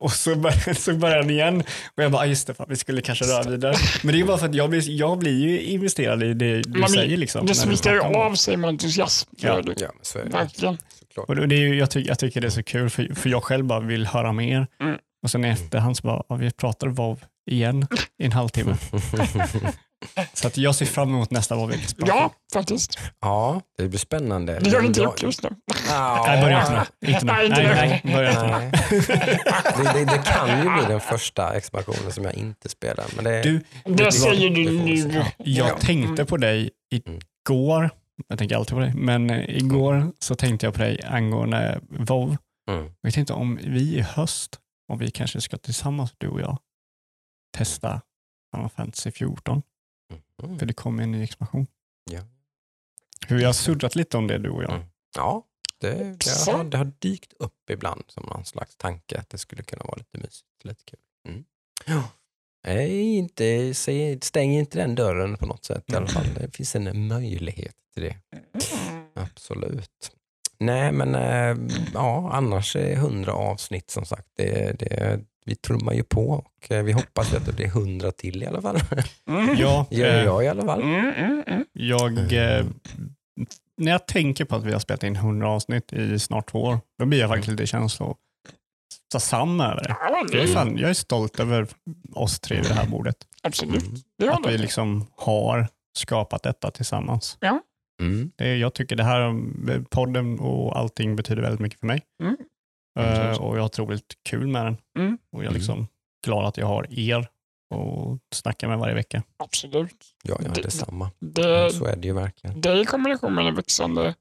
Och 0.02 0.12
så 0.12 0.36
börjar, 0.36 0.74
så 0.80 0.94
börjar 0.94 1.18
han 1.18 1.30
igen. 1.30 1.64
Och 1.98 2.04
jag 2.04 2.12
bara, 2.12 2.22
ah, 2.22 2.26
just 2.26 2.48
det, 2.48 2.54
fan, 2.54 2.66
vi 2.70 2.76
skulle 2.76 3.02
kanske 3.02 3.26
röra 3.26 3.50
vidare. 3.50 3.74
Men 4.04 4.16
det 4.16 4.22
är 4.22 4.26
bara 4.26 4.38
för 4.38 4.46
att 4.46 4.56
jag 4.56 4.70
blir, 4.70 4.90
jag 4.90 5.18
blir 5.20 5.40
ju 5.40 5.62
investerad 5.62 6.24
i 6.24 6.34
det 6.34 6.62
du 6.62 6.80
Man 6.80 6.90
säger. 6.90 7.18
Liksom, 7.18 7.46
Det 7.46 7.56
smittar 7.56 7.94
ju 7.94 8.00
av 8.00 8.36
sig 8.36 8.58
med 8.58 8.68
entusiasm. 8.68 9.30
Ja. 9.38 9.62
Ja, 9.66 9.90
men 9.96 10.00
så 10.02 10.20
är 10.20 10.26
det. 10.26 10.30
Verkligen. 10.30 10.78
Såklart. 11.08 11.30
Och 11.40 11.48
det 11.48 11.56
är 11.56 11.60
ju, 11.60 11.76
jag, 11.76 11.92
ty, 11.92 12.02
jag 12.02 12.20
tycker 12.20 12.42
det 12.42 12.48
är 12.48 12.52
så 12.52 12.64
kul, 12.64 12.90
för, 12.90 13.16
för 13.16 13.30
jag 13.30 13.44
själv 13.44 13.66
bara 13.66 13.80
vill 13.80 14.08
höra 14.08 14.32
mer. 14.32 14.68
Mm. 14.82 14.98
Och 15.24 15.32
sen 15.32 15.46
i 15.46 15.50
efterhand 15.50 15.98
så 15.98 16.08
bara, 16.08 16.24
ja, 16.30 16.36
vi 16.36 16.52
pratar 16.52 16.88
WoW 16.88 17.20
igen 17.51 17.88
i 18.22 18.26
en 18.26 18.31
halvtimme. 18.31 18.77
så 20.34 20.47
att 20.47 20.57
jag 20.57 20.76
ser 20.76 20.85
fram 20.85 21.09
emot 21.09 21.31
nästa 21.31 21.55
expansion 21.73 22.07
Ja, 22.18 22.31
faktiskt. 22.53 22.99
Ja, 23.22 23.61
det 23.77 23.88
blir 23.88 23.99
spännande. 23.99 24.59
Det 24.59 24.69
gör 24.69 24.85
inte 24.85 25.01
Jag- 25.01 25.13
just 25.23 25.43
nu. 25.43 25.49
Nej, 25.89 26.41
börja 26.41 26.61
inte 26.61 26.85
nu. 27.01 27.11
Inte 27.13 27.26
nu. 27.26 27.31
Nej, 27.31 27.49
Nej, 27.49 27.93
inte 27.95 28.07
nej, 28.07 28.15
börja 28.15 28.30
inte 28.31 28.43
nu. 28.43 28.51
Nej. 28.51 28.72
Det, 29.77 29.93
det, 29.93 30.05
det 30.05 30.22
kan 30.26 30.57
ju 30.63 30.63
bli 30.63 30.85
den 30.88 30.99
första 30.99 31.53
expansionen 31.57 32.11
som 32.11 32.23
jag 32.23 32.34
inte 32.34 32.69
spelar. 32.69 33.05
Men 33.15 33.23
det, 33.23 33.41
Du, 33.43 33.63
Det 33.84 34.11
säger 34.11 34.49
du 34.49 34.63
det 34.63 34.69
får 34.80 34.85
vi 34.85 35.03
nu. 35.05 35.23
jag 35.38 35.69
Ja. 35.69 35.77
tänkte 35.77 36.26
på 36.26 36.38
dig 36.38 36.69
igår, 36.91 37.89
jag 38.27 38.39
tänker 38.39 38.55
alltid 38.55 38.73
på 38.73 38.80
dig, 38.80 38.93
men 38.95 39.30
eh, 39.30 39.49
igår 39.57 40.11
så 40.19 40.35
tänkte 40.35 40.65
jag 40.65 40.73
på 40.73 40.80
dig 40.81 40.99
angående 41.07 41.80
WoW. 41.89 42.38
Mm. 42.72 42.91
Jag 43.01 43.13
tänkte 43.13 43.34
om 43.34 43.59
vi 43.63 43.95
i 43.97 44.01
höst, 44.01 44.59
om 44.91 44.97
vi 44.99 45.11
kanske 45.11 45.41
ska 45.41 45.57
tillsammans, 45.57 46.11
du 46.18 46.27
och 46.27 46.41
jag, 46.41 46.57
testa 47.52 48.02
Final 48.52 48.69
Fantasy 48.69 49.11
14. 49.11 49.61
Mm. 50.44 50.60
För 50.60 50.65
det 50.65 50.73
kommer 50.73 51.03
en 51.03 51.11
ny 51.11 51.23
expansion. 51.23 51.68
Ja. 52.11 52.22
Hur 53.28 53.38
vi 53.38 53.44
har 53.44 53.53
surrat 53.53 53.95
lite 53.95 54.18
om 54.18 54.28
det 54.28 54.38
du 54.38 54.49
och 54.49 54.64
jag. 54.64 54.72
Mm. 54.72 54.86
Ja, 55.15 55.44
det, 55.78 55.94
det, 55.94 56.52
har, 56.52 56.64
det 56.64 56.78
har 56.78 56.91
dykt 56.99 57.34
upp 57.40 57.69
ibland 57.69 58.03
som 58.07 58.23
någon 58.23 58.45
slags 58.45 58.76
tanke 58.76 59.19
att 59.19 59.30
det 59.30 59.38
skulle 59.38 59.64
kunna 59.64 59.84
vara 59.84 59.95
lite 59.95 60.18
mysigt, 60.18 60.64
lite 60.64 60.84
kul. 60.86 60.99
Mm. 61.28 61.44
Ja. 61.86 62.03
Nej, 62.64 63.18
inte, 63.18 63.73
stäng 64.22 64.52
inte 64.52 64.78
den 64.78 64.95
dörren 64.95 65.38
på 65.38 65.45
något 65.45 65.65
sätt 65.65 65.84
i 65.88 65.95
alla 65.95 66.07
fall. 66.07 66.26
Det 66.34 66.56
finns 66.56 66.76
en 66.76 67.07
möjlighet 67.07 67.76
till 67.94 68.03
det. 68.03 68.18
Absolut. 69.14 70.11
Nej, 70.57 70.91
men 70.91 71.15
äh, 71.15 71.57
ja, 71.94 72.30
annars 72.34 72.76
är 72.76 72.94
100 72.94 73.34
avsnitt 73.34 73.91
som 73.91 74.06
sagt. 74.06 74.28
Det, 74.36 74.80
det, 74.80 75.19
vi 75.45 75.55
trummar 75.55 75.93
ju 75.93 76.03
på 76.03 76.30
och 76.30 76.72
eh, 76.72 76.84
vi 76.84 76.91
hoppas 76.91 77.34
att 77.34 77.45
det 77.45 77.53
blir 77.53 77.65
100 77.65 78.11
till 78.11 78.43
i 78.43 78.45
alla 78.45 78.61
fall. 78.61 78.77
Mm. 79.27 79.55
Ja, 79.57 79.85
Gör 79.91 80.19
eh, 80.19 80.26
jag 80.26 80.43
i 80.43 80.47
alla 80.47 80.65
fall. 80.65 80.81
Mm, 80.81 81.13
mm, 81.13 81.43
mm. 81.47 81.65
jag, 81.73 82.18
eh, 82.34 82.65
när 83.77 83.91
jag 83.91 84.07
tänker 84.07 84.45
på 84.45 84.55
att 84.55 84.63
vi 84.63 84.73
har 84.73 84.80
spelat 84.80 85.03
in 85.03 85.15
100 85.15 85.49
avsnitt 85.49 85.93
i 85.93 86.19
snart 86.19 86.51
två 86.51 86.61
år, 86.63 86.80
då 86.99 87.05
blir 87.05 87.19
jag 87.19 87.30
faktiskt 87.30 87.51
lite 87.51 87.68
känslosam 87.68 88.15
över 89.61 89.84
det. 89.84 89.95
Ja, 89.99 90.26
Jag 90.31 90.43
är, 90.43 90.47
fan, 90.47 90.77
jag 90.77 90.89
är 90.89 90.93
stolt 90.93 91.39
över 91.39 91.68
oss 92.13 92.39
tre 92.39 92.57
vid 92.57 92.69
det 92.69 92.73
här 92.73 92.88
bordet. 92.88 93.18
absolut. 93.43 93.84
Mm. 94.22 94.34
Att 94.34 94.51
vi 94.51 94.57
liksom 94.57 95.07
har 95.15 95.68
skapat 95.97 96.43
detta 96.43 96.72
tillsammans. 96.72 97.38
Mm. 98.01 98.31
Det, 98.35 98.57
jag 98.57 98.73
tycker 98.73 98.95
det 98.95 99.03
här, 99.03 99.84
podden 99.89 100.39
och 100.39 100.77
allting 100.80 101.15
betyder 101.15 101.41
väldigt 101.41 101.59
mycket 101.59 101.80
för 101.80 101.88
mig. 101.88 102.01
Mm. 102.23 102.38
Eh, 102.99 103.09
Absolut. 103.11 103.38
och 103.39 103.55
jag 103.57 103.61
har 103.61 103.65
otroligt 103.65 104.13
kul 104.30 104.47
med 104.47 104.65
den. 104.65 104.77
Mm. 104.99 105.18
Och 105.31 105.43
jag 105.43 105.49
är 105.49 105.53
liksom 105.53 105.88
glad 106.26 106.45
att 106.45 106.57
jag 106.57 106.68
har 106.68 106.99
er 106.99 107.27
och 107.76 108.19
snacka 108.34 108.68
med 108.68 108.77
varje 108.80 108.95
vecka. 108.95 109.23
Absolut. 109.38 110.05
Ja, 110.23 110.38
ja, 110.43 110.49
Det- 110.49 110.61
detsamma. 110.61 111.11
Det, 111.19 111.72
Så 111.73 111.85
är 111.85 111.95
det 111.95 112.07
ju 112.07 112.13
verkligen. 112.13 112.61
det 112.61 112.69
är 112.69 112.76
i 112.76 112.85
kombination 112.85 113.34
med 113.35 113.45
det 113.45 113.51
växande 113.51 114.15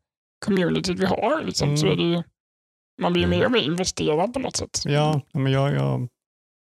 communityt 0.44 0.98
vi 0.98 1.05
har. 1.06 1.42
Liksom, 1.42 1.76
så 1.76 1.86
Mm. 1.86 1.98
är 1.98 2.02
det 2.05 2.10
ju, 2.16 2.22
man 3.02 3.12
blir 3.12 3.22
ju 3.22 3.26
Mm. 3.26 3.38
mer 3.38 3.47
och 3.47 3.52
mer 3.52 3.60
investerad 3.60 4.32
på 4.32 4.38
något 4.38 4.56
sätt. 4.56 4.82
Ja, 4.84 5.20
men 5.32 5.52
jag, 5.52 5.74
jag 5.74 6.09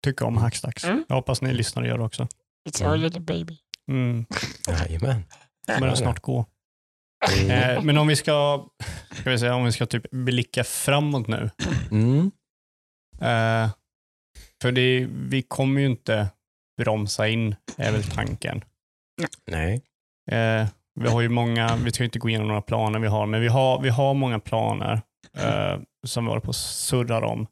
tycker 0.04 0.24
om 0.26 0.36
Hackstacks. 0.36 0.84
Mm. 0.84 1.04
Jag 1.08 1.16
hoppas 1.16 1.42
ni 1.42 1.52
lyssnar 1.52 1.82
och 1.82 1.88
gör 1.88 1.98
det 1.98 2.04
också. 2.04 2.28
It's 2.68 2.90
our 2.90 2.96
little 2.96 3.20
baby. 3.20 3.58
Mm. 3.88 4.26
Jajamän. 4.68 5.22
Börjar 5.80 5.94
snart 5.94 6.20
gå. 6.20 6.46
Mm. 7.32 7.50
Eh, 7.50 7.82
men 7.82 7.98
om 7.98 8.06
vi 8.06 8.16
ska, 8.16 8.66
ska 9.12 9.30
vi 9.30 9.38
säga, 9.38 9.54
om 9.54 9.64
vi 9.64 9.72
ska 9.72 9.86
typ 9.86 10.10
blicka 10.10 10.64
framåt 10.64 11.28
nu. 11.28 11.50
Mm. 11.90 12.30
Eh, 13.20 13.70
för 14.62 14.72
det, 14.72 15.06
vi 15.10 15.42
kommer 15.42 15.80
ju 15.80 15.86
inte 15.86 16.28
bromsa 16.82 17.28
in, 17.28 17.54
är 17.76 17.92
väl 17.92 18.04
tanken. 18.04 18.64
Nej. 19.50 19.82
Eh, 20.30 20.66
vi 21.00 21.08
har 21.08 21.20
ju 21.20 21.28
många, 21.28 21.76
vi 21.76 21.92
ska 21.92 22.04
inte 22.04 22.18
gå 22.18 22.28
igenom 22.28 22.48
några 22.48 22.62
planer 22.62 22.98
vi 22.98 23.08
har, 23.08 23.26
men 23.26 23.40
vi 23.40 23.48
har, 23.48 23.80
vi 23.80 23.88
har 23.88 24.14
många 24.14 24.38
planer 24.38 25.00
eh, 25.38 25.80
som 26.06 26.24
vi 26.24 26.28
håller 26.28 26.40
på 26.40 26.48
och 26.48 26.56
surrar 26.56 27.22
om. 27.22 27.46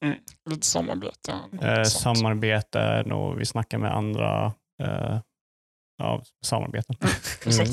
Lite 0.51 0.67
samarbete. 0.67 1.35
och 1.59 1.65
Eh, 1.65 1.85
samarbeten 1.85 3.13
och 3.13 3.41
vi 3.41 3.47
snackar 3.47 3.79
med 3.79 3.97
andra 3.97 4.53
eh, 4.83 5.21
ja, 5.99 6.23
samarbeten. 6.45 6.97
Mm. 7.47 7.67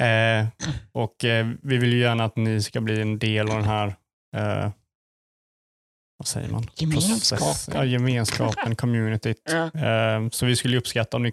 Eh, 0.00 0.46
och 0.92 1.24
eh, 1.24 1.48
vi 1.62 1.76
vill 1.76 1.92
ju 1.92 1.98
gärna 1.98 2.24
att 2.24 2.36
ni 2.36 2.62
ska 2.62 2.80
bli 2.80 3.00
en 3.00 3.18
del 3.18 3.48
av 3.50 3.54
den 3.56 3.64
här, 3.64 3.86
eh, 4.36 4.70
vad 6.18 6.26
säger 6.26 6.48
man? 6.50 6.66
Gemenskapen. 6.76 7.44
Process- 7.44 7.70
Ja, 7.74 7.84
gemenskapen, 7.84 8.76
communityt. 8.76 9.42
Ja. 9.50 9.80
Eh, 9.80 10.28
Så 10.30 10.46
vi 10.46 10.56
skulle 10.56 10.78
uppskatta 10.78 11.16
om 11.16 11.22
ni 11.22 11.32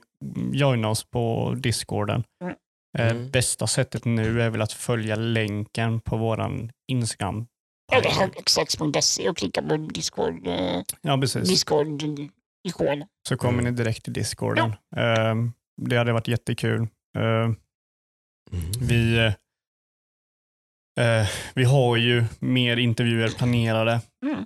joinar 0.53 0.89
oss 0.89 1.03
på 1.03 1.53
discorden. 1.57 2.23
Mm. 2.43 2.55
Eh, 2.97 3.11
Mm. 3.11 3.31
Bästa 3.31 3.67
sättet 3.67 4.05
nu 4.05 4.41
är 4.41 4.49
väl 4.49 4.61
att 4.61 4.73
följa 4.73 5.15
länken 5.15 5.99
på 5.99 6.17
våran 6.17 6.71
Instagram. 6.87 7.47
Eller 7.93 8.09
högexex.se 8.09 9.29
och 9.29 9.37
klicka 9.37 9.61
på 9.61 9.77
Discord, 9.77 10.47
eh, 10.47 10.81
Ja, 11.01 11.17
precis. 11.17 11.49
Discord-ikon. 11.49 13.05
Så 13.27 13.37
kommer 13.37 13.59
Mm. 13.59 13.73
ni 13.73 13.77
direkt 13.83 14.03
till 14.03 14.13
discorden. 14.13 14.69
Eh, 14.95 15.35
Det 15.81 15.95
hade 15.97 16.13
varit 16.13 16.27
jättekul. 16.27 16.87
Mm. 18.53 18.71
Vi, 18.81 19.17
eh, 20.99 21.27
vi 21.55 21.63
har 21.63 21.97
ju 21.97 22.23
mer 22.39 22.77
intervjuer 22.77 23.29
planerade. 23.29 24.01
Mm. 24.25 24.45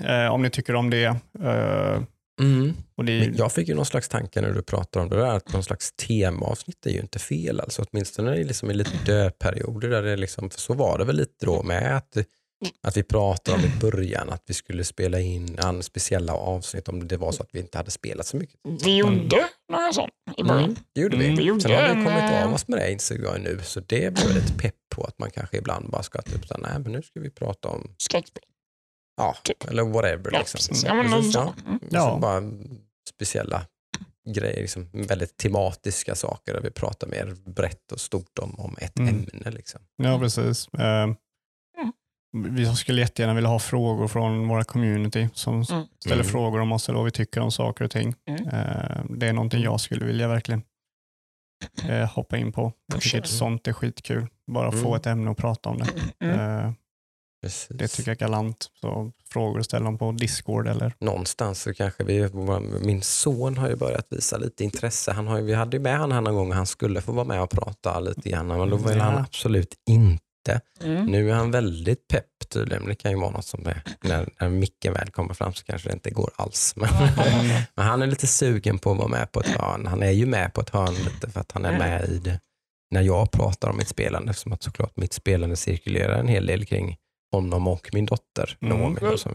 Eh, 0.00 0.32
om 0.32 0.42
ni 0.42 0.50
tycker 0.50 0.74
om 0.74 0.90
det. 0.90 1.04
Eh, 1.44 2.02
Mm. 2.40 2.74
och 2.96 3.04
det 3.04 3.18
Men 3.20 3.36
Jag 3.36 3.52
fick 3.52 3.68
ju 3.68 3.74
någon 3.74 3.86
slags 3.86 4.08
tanke 4.08 4.40
när 4.40 4.52
du 4.52 4.62
pratar 4.62 5.00
om 5.00 5.08
det 5.08 5.16
där, 5.16 5.36
att 5.36 5.52
någon 5.52 5.64
slags 5.64 5.92
temaavsnitt 5.92 6.86
är 6.86 6.90
ju 6.90 7.00
inte 7.00 7.18
fel. 7.18 7.60
Alltså, 7.60 7.84
åtminstone 7.90 8.36
liksom, 8.36 8.70
i 8.70 8.74
lite 8.74 8.98
döperioder. 9.06 9.88
Där 9.88 10.02
det 10.02 10.16
liksom, 10.16 10.50
för 10.50 10.60
så 10.60 10.74
var 10.74 10.98
det 10.98 11.04
väl 11.04 11.16
lite 11.16 11.46
då 11.46 11.62
med 11.62 11.96
att, 11.96 12.16
att 12.82 12.96
vi 12.96 13.02
pratade 13.02 13.58
om 13.58 13.64
i 13.64 13.78
början 13.80 14.30
att 14.30 14.42
vi 14.46 14.54
skulle 14.54 14.84
spela 14.84 15.20
in 15.20 15.58
an, 15.58 15.82
speciella 15.82 16.32
avsnitt 16.34 16.88
om 16.88 17.08
det 17.08 17.16
var 17.16 17.32
så 17.32 17.42
att 17.42 17.48
vi 17.52 17.58
inte 17.60 17.78
hade 17.78 17.90
spelat 17.90 18.26
så 18.26 18.36
mycket. 18.36 18.56
Vi 18.84 18.96
gjorde 18.96 19.48
några 19.72 19.92
sånt 19.92 20.12
i 20.36 20.42
början. 20.42 20.64
Mm, 20.64 20.76
det 20.92 21.00
gjorde 21.00 21.16
Mm. 21.16 21.28
vi. 21.30 21.36
Vi 21.36 21.42
gjorde 21.48 21.60
Sen 21.60 21.70
har 21.70 21.82
vi 21.82 21.88
en, 21.88 22.04
kommit 22.04 22.22
eh, 22.32 22.46
av 22.46 22.54
oss 22.54 22.68
med 22.68 22.78
det 22.78 22.92
inser 22.92 23.18
jag 23.22 23.40
nu, 23.40 23.60
så 23.64 23.80
det 23.80 23.98
jag 23.98 24.34
lite 24.34 24.52
pepp 24.58 24.74
på 24.94 25.04
att 25.04 25.18
man 25.18 25.30
kanske 25.30 25.56
ibland 25.56 25.90
bara 25.90 26.02
ska 26.02 26.22
typ 26.22 26.46
så 26.46 26.54
här, 26.54 26.60
nej 26.60 26.78
men 26.78 26.92
nu 26.92 27.02
ska 27.02 27.20
vi 27.20 27.30
prata 27.30 27.68
om, 27.68 27.94
Skräckspel. 27.98 28.42
ja, 29.16 29.36
Typ. 29.44 29.64
eller 29.64 29.82
whatever. 29.82 30.30
Ja, 30.32 30.38
Liksom. 30.38 30.58
precis. 30.58 30.84
Ja, 30.84 30.94
men 30.94 31.10
Precis, 31.10 31.34
ja. 31.34 31.54
Mm. 31.66 31.76
Och 31.76 31.86
Ja. 31.90 32.18
bara 32.22 32.42
speciella 33.14 33.66
grejer, 34.28 34.60
liksom, 34.60 34.88
väldigt 34.92 35.36
tematiska 35.36 36.14
saker 36.14 36.52
där 36.54 36.60
vi 36.60 36.70
pratar 36.70 37.06
mer 37.08 37.36
brett 37.50 37.92
och 37.92 38.00
stort 38.00 38.38
om, 38.38 38.60
om 38.60 38.76
ett 38.78 38.98
Mm. 38.98 39.26
ämne. 39.32 39.50
Liksom. 39.50 39.80
Ja, 39.96 40.18
precis. 40.18 40.68
Eh, 40.68 41.06
Vi 42.34 42.66
skulle 42.76 43.00
jättegärna 43.00 43.34
vilja 43.34 43.50
ha 43.50 43.58
frågor 43.58 44.08
från 44.08 44.48
våra 44.48 44.64
community 44.64 45.28
som 45.34 45.54
Mm. 45.54 45.64
ställer 45.98 46.14
Mm. 46.16 46.26
frågor 46.26 46.60
om 46.60 46.72
oss 46.72 46.88
eller 46.88 46.96
vad 46.96 47.04
vi 47.04 47.10
tycker 47.10 47.40
om 47.40 47.50
saker 47.52 47.84
och 47.84 47.90
ting. 47.90 48.14
Mm. 48.28 48.48
Eh, 48.48 49.04
Det 49.10 49.26
är 49.26 49.32
någonting 49.32 49.62
jag 49.62 49.80
skulle 49.80 50.04
vilja 50.04 50.28
verkligen 50.28 50.62
eh, 51.88 52.10
hoppa 52.10 52.36
in 52.36 52.52
på. 52.52 52.72
Jag 52.92 53.00
tycker 53.00 53.18
att 53.18 53.26
sånt 53.28 53.68
är 53.68 53.72
skitkul. 53.72 54.26
Bara 54.46 54.72
få 54.72 54.78
Mm. 54.78 54.94
ett 54.94 55.06
ämne 55.06 55.30
och 55.30 55.36
prata 55.36 55.68
om 55.68 55.78
det. 55.78 55.86
Mm. 56.26 56.40
Eh, 56.66 56.72
Precis. 57.42 57.66
Det 57.70 57.88
tycker 57.88 58.10
jag 58.10 58.16
är 58.22 58.26
galant. 58.26 58.70
Så 58.80 59.12
frågor 59.32 59.62
ställ 59.62 59.84
dem 59.84 59.98
på 59.98 60.12
Discord 60.12 60.68
eller 60.68 60.92
Någonstans 61.00 61.62
så 61.62 61.74
kanske 61.74 62.04
vi, 62.04 62.28
min 62.82 63.02
son 63.02 63.56
har 63.58 63.68
ju 63.68 63.76
börjat 63.76 64.06
visa 64.10 64.36
lite 64.36 64.64
intresse. 64.64 65.12
Han 65.12 65.26
har 65.26 65.38
ju, 65.38 65.44
vi 65.44 65.54
hade 65.54 65.76
ju 65.76 65.82
med 65.82 65.98
honom 65.98 66.24
någon 66.24 66.34
gång 66.34 66.48
och 66.50 66.56
han 66.56 66.66
skulle 66.66 67.00
få 67.00 67.12
vara 67.12 67.24
med 67.24 67.42
och 67.42 67.50
prata 67.50 68.00
lite 68.00 68.28
grann, 68.30 68.46
men 68.46 68.70
då 68.70 68.76
ville 68.76 68.96
Ja. 68.98 69.04
han 69.04 69.18
absolut 69.18 69.74
inte. 69.88 70.24
Mm. 70.82 71.06
Nu 71.06 71.30
är 71.30 71.34
han 71.34 71.50
väldigt 71.50 72.08
pepp 72.08 72.26
tydligen. 72.48 72.86
Det 72.86 72.94
kan 72.94 73.10
ju 73.10 73.16
vara 73.18 73.30
något 73.30 73.44
som 73.44 73.66
är, 73.66 73.82
när, 74.04 74.28
när 74.40 74.48
micken 74.48 74.92
väl 74.92 75.10
kommer 75.10 75.34
fram 75.34 75.54
så 75.54 75.64
kanske 75.64 75.88
det 75.88 75.92
inte 75.92 76.10
går 76.10 76.30
alls. 76.36 76.74
Men, 76.76 76.88
men 77.74 77.86
han 77.86 78.02
är 78.02 78.06
lite 78.06 78.26
sugen 78.26 78.78
på 78.78 78.90
att 78.92 78.98
vara 78.98 79.08
med 79.08 79.32
på 79.32 79.40
ett 79.40 79.48
hörn. 79.48 79.86
Han 79.86 80.02
är 80.02 80.10
ju 80.10 80.26
med 80.26 80.54
på 80.54 80.60
ett 80.60 80.70
hörn 80.70 80.94
lite 80.94 81.30
för 81.30 81.40
att 81.40 81.52
han 81.52 81.64
är 81.64 81.78
med 81.78 82.04
i 82.08 82.18
det 82.18 82.40
när 82.90 83.02
jag 83.02 83.30
pratar 83.30 83.68
om 83.68 83.76
mitt 83.76 83.88
spelande. 83.88 84.30
Eftersom 84.30 84.52
att 84.52 84.62
såklart 84.62 84.96
mitt 84.96 85.12
spelande 85.12 85.56
cirkulerar 85.56 86.18
en 86.18 86.28
hel 86.28 86.46
del 86.46 86.66
kring 86.66 86.96
honom 87.32 87.68
och 87.68 87.90
min 87.92 88.06
dotter 88.06 88.56
Mm. 88.62 88.78
Noomi. 88.78 88.96
då, 89.00 89.18
Som 89.18 89.32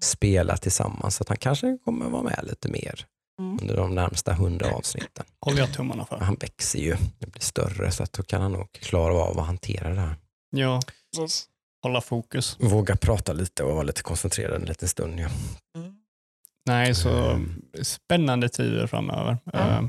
spelar 0.00 0.56
tillsammans. 0.56 1.16
Så 1.16 1.22
att 1.22 1.28
han 1.28 1.36
kanske 1.38 1.78
kommer 1.84 2.08
vara 2.10 2.22
med 2.22 2.40
lite 2.42 2.68
mer 2.68 3.06
Mm. 3.40 3.58
under 3.60 3.76
de 3.76 3.94
närmsta 3.94 4.32
hundra 4.32 4.70
avsnitten. 4.74 5.24
håller 5.46 5.58
jag 5.58 5.72
tummarna 5.74 6.04
för. 6.06 6.18
Han 6.18 6.34
växer 6.34 6.78
ju, 6.78 6.96
det 7.18 7.26
blir 7.26 7.42
större 7.42 7.90
så 7.90 8.02
att 8.02 8.12
då 8.12 8.22
kan 8.22 8.42
han 8.42 8.52
nog 8.52 8.72
klara 8.72 9.14
av 9.14 9.38
att 9.40 9.46
hantera 9.46 9.88
det 9.94 10.00
här. 10.00 10.14
Ja, 10.50 10.80
hålla 11.82 12.00
fokus. 12.00 12.56
Våga 12.60 12.96
prata 12.96 13.32
lite 13.32 13.62
och 13.62 13.72
vara 13.74 13.82
lite 13.82 14.02
koncentrerad 14.02 14.60
en 14.62 14.68
liten 14.68 14.88
stund. 14.88 15.20
Ja. 15.20 15.28
Mm. 15.76 15.92
Nej, 16.66 16.94
så 16.94 17.08
Mm. 17.10 17.62
spännande 17.82 18.48
tider 18.48 18.86
framöver. 18.86 19.38
Eh, 19.54 19.82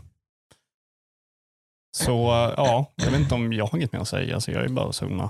Så 1.97 2.11
ja, 2.57 2.91
jag 2.95 3.11
vet 3.11 3.19
inte 3.19 3.35
om 3.35 3.53
jag 3.53 3.65
har 3.65 3.77
inget 3.77 3.93
mer 3.93 3.99
att 3.99 4.07
säga, 4.07 4.39
så 4.39 4.51
jag 4.51 4.63
är 4.65 4.69
bara 4.69 4.91
himla 5.01 5.29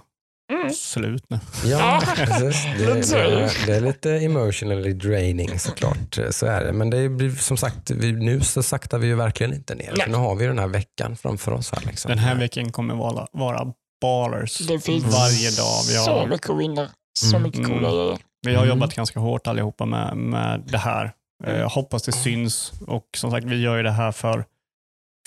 Mm. 0.54 0.74
slut 0.74 1.26
nu. 1.30 1.40
Ja, 1.66 2.02
precis. 2.16 2.64
Det, 2.78 3.18
det, 3.18 3.52
det 3.66 3.76
är 3.76 3.82
lite 3.82 4.12
emotionally 4.12 4.94
draining 4.94 5.60
såklart. 5.60 6.18
Så 6.32 6.46
är 6.46 6.64
det. 6.66 6.74
Men 6.74 6.90
det 6.90 7.10
blir 7.10 7.32
som 7.32 7.58
sagt, 7.58 7.92
vi, 7.92 8.12
nu 8.12 8.42
så 8.42 8.64
saktar 8.64 8.98
vi 8.98 9.08
ju 9.08 9.16
verkligen 9.16 9.54
inte 9.54 9.76
ner. 9.76 10.04
Nu 10.08 10.16
har 10.16 10.36
vi 10.36 10.46
den 10.46 10.60
här 10.60 10.68
veckan 10.68 11.16
framför 11.18 11.52
oss. 11.52 11.72
här. 11.72 11.86
Liksom. 11.86 12.10
Den 12.10 12.18
här 12.20 12.36
veckan 12.36 12.72
kommer 12.72 12.96
vara, 12.96 13.28
vara 13.32 13.74
ballers 14.02 14.58
Det 14.58 14.80
finns 14.80 15.04
varje 15.04 15.50
dag. 15.52 15.82
Vi 15.88 15.94
så 15.94 16.12
har, 16.12 16.28
mycket 16.28 16.50
att 16.50 16.60
vinna. 16.60 16.90
Så 17.20 17.36
Mm. 17.36 17.44
mycket 17.44 17.66
coola 17.68 17.78
Mm. 17.90 17.92
grejer. 17.92 18.18
vi 18.46 18.56
har 18.56 18.64
Mm. 18.64 18.76
jobbat 18.78 18.94
ganska 18.96 19.20
hårt 19.20 19.48
allihopa 19.48 19.86
med, 19.86 20.18
med 20.18 20.64
det 20.68 20.78
här. 20.78 21.12
Eh, 21.44 21.58
Jag 21.58 21.70
hoppas 21.70 22.04
det 22.04 22.12
syns 22.12 22.72
och 22.88 23.08
som 23.18 23.32
sagt, 23.32 23.46
vi 23.46 23.62
gör 23.62 23.78
ju 23.78 23.84
det 23.84 23.92
här 23.92 24.12
för, 24.12 24.46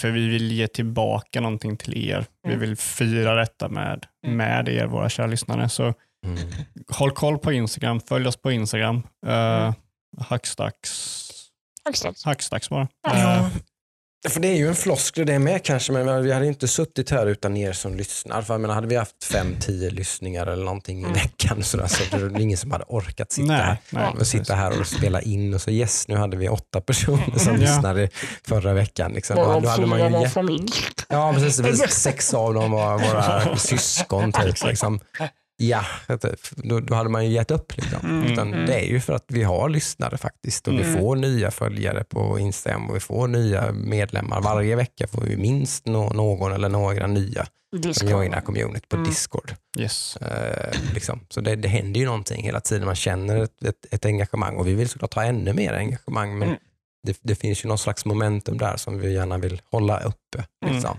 för 0.01 0.11
vi 0.11 0.29
vill 0.29 0.53
ge 0.53 0.67
tillbaka 0.69 1.41
någonting 1.41 1.77
till 1.77 2.09
er. 2.11 2.27
Vi 2.43 2.49
Mm. 2.49 2.61
vill 2.61 2.77
fira 2.77 3.35
detta 3.35 3.69
med, 3.69 4.07
Mm. 4.27 4.37
med 4.37 4.69
er, 4.69 4.87
våra 4.87 5.09
kära 5.09 5.27
lyssnare. 5.27 5.69
Så 5.69 5.83
Mm. 6.27 6.39
håll 6.89 7.11
koll 7.11 7.39
på 7.39 7.53
Instagram, 7.53 8.01
följ 8.01 8.29
oss 8.29 8.37
på 8.37 8.53
Instagram. 8.53 8.97
Uh, 9.27 9.33
Mm. 9.33 9.75
Hackstacks, 10.19 11.21
Exakt. 11.89 12.23
hackstacks 12.25 12.69
bara. 12.71 12.89
Ja. 13.03 13.37
Eh, 13.37 13.47
För 14.29 14.41
det 14.41 14.49
är 14.49 14.57
ju 14.57 14.69
en 14.69 14.75
floskel 14.75 15.27
det 15.27 15.39
med 15.39 15.63
kanske, 15.65 15.93
men 15.93 16.23
vi 16.23 16.33
hade 16.33 16.47
inte 16.47 16.69
suttit 16.69 17.11
här 17.11 17.27
utan 17.27 17.57
er 17.57 17.73
som 17.73 17.95
lyssnar. 17.95 18.43
För 18.43 18.55
jag 18.55 18.61
menar, 18.61 18.75
hade 18.75 18.87
vi 18.87 18.97
haft 18.97 19.25
fem, 19.25 19.57
tio 19.61 19.91
lyssningar 19.91 20.47
eller 20.47 20.65
någonting 20.65 21.01
i 21.01 21.03
Mm. 21.05 21.13
veckan 21.15 21.63
så, 21.63 21.77
där, 21.77 21.87
så 21.87 22.17
det 22.17 22.17
är 22.17 22.41
ingen 22.41 22.59
som 22.59 22.71
hade 22.73 22.85
orkat 22.89 23.33
sitta 23.33 23.47
nej, 23.47 23.61
här. 23.61 23.77
nej, 23.91 24.05
och 24.21 24.27
sitta 24.27 24.55
här 24.55 24.81
och 24.81 24.87
spela 24.87 25.21
in 25.23 25.55
och 25.55 25.61
så 25.61 25.71
yes, 25.71 26.09
nu 26.09 26.17
hade 26.17 26.37
vi 26.37 26.49
åtta 26.49 26.81
personer 26.81 27.39
som 27.39 27.53
Ja. 27.55 27.61
lyssnade 27.61 28.09
förra 28.49 28.73
veckan. 28.75 29.13
Liksom. 29.13 29.37
Då, 29.37 29.61
då 29.61 29.69
hade 29.69 29.87
man 29.87 29.99
ju 29.99 30.09
var 30.09 30.27
familj. 30.27 30.73
Ja, 31.09 31.35
precis. 31.39 31.91
Sex 32.03 32.35
av 32.35 32.55
dem 32.55 32.71
var 32.71 32.99
våra 32.99 33.57
syskon. 33.57 34.33
Typ, 34.33 34.65
liksom. 34.65 35.01
Ja, 35.57 35.85
då, 36.55 36.81
då 36.81 36.95
hade 36.95 37.09
man 37.11 37.25
ju 37.27 37.31
gett 37.33 37.51
upp. 37.51 37.77
Liksom. 37.77 37.99
Mm, 38.11 38.33
Utan 38.33 38.55
mm. 38.55 38.67
Det 38.67 38.75
är 38.75 38.87
ju 38.87 39.01
för 39.01 39.13
att 39.13 39.25
vi 39.29 39.43
har 39.43 39.69
lyssnare 39.69 40.17
faktiskt 40.19 40.69
och 40.69 40.75
vi 40.75 40.83
Mm. 40.83 40.99
får 41.01 41.17
nya 41.17 41.51
följare 41.51 42.05
på 42.05 42.39
Instagram 42.39 42.89
och 42.91 42.97
vi 42.97 43.01
får 43.01 43.29
nya 43.29 43.73
medlemmar. 43.73 44.41
Varje 44.43 44.77
vecka 44.77 45.07
får 45.07 45.21
vi 45.21 45.37
minst 45.37 45.87
nå- 45.87 46.13
någon 46.13 46.53
eller 46.53 46.69
några 46.69 47.07
nya 47.07 47.47
som 47.71 47.81
Discord. 47.81 48.11
joinar 48.11 48.41
community 48.41 48.87
på 48.89 48.97
Mm. 48.97 49.09
Discord. 49.09 49.55
Yes. 49.79 50.17
Eh, 50.17 50.71
liksom. 50.95 51.21
Så 51.29 51.41
det, 51.41 51.57
det 51.57 51.69
händer 51.69 52.01
ju 52.01 52.07
någonting 52.07 52.43
hela 52.45 52.61
tiden. 52.61 52.87
Man 52.87 52.95
känner 52.95 53.43
ett, 53.43 53.63
ett, 53.65 53.87
ett 53.95 54.05
engagemang 54.05 54.57
och 54.57 54.67
vi 54.67 54.75
vill 54.75 54.89
såklart 54.89 55.15
ha 55.15 55.25
ännu 55.25 55.53
mer 55.53 55.73
engagemang 55.73 56.39
men 56.39 56.49
Mm. 56.49 56.61
det, 57.07 57.19
det 57.23 57.35
finns 57.35 57.65
ju 57.65 57.69
någon 57.69 57.79
slags 57.79 58.05
momentum 58.05 58.59
där 58.59 58.77
som 58.77 58.99
vi 58.99 59.13
gärna 59.15 59.39
vill 59.39 59.63
hålla 59.71 60.01
uppe. 60.01 60.45
Mm. 60.65 60.75
Liksom. 60.75 60.97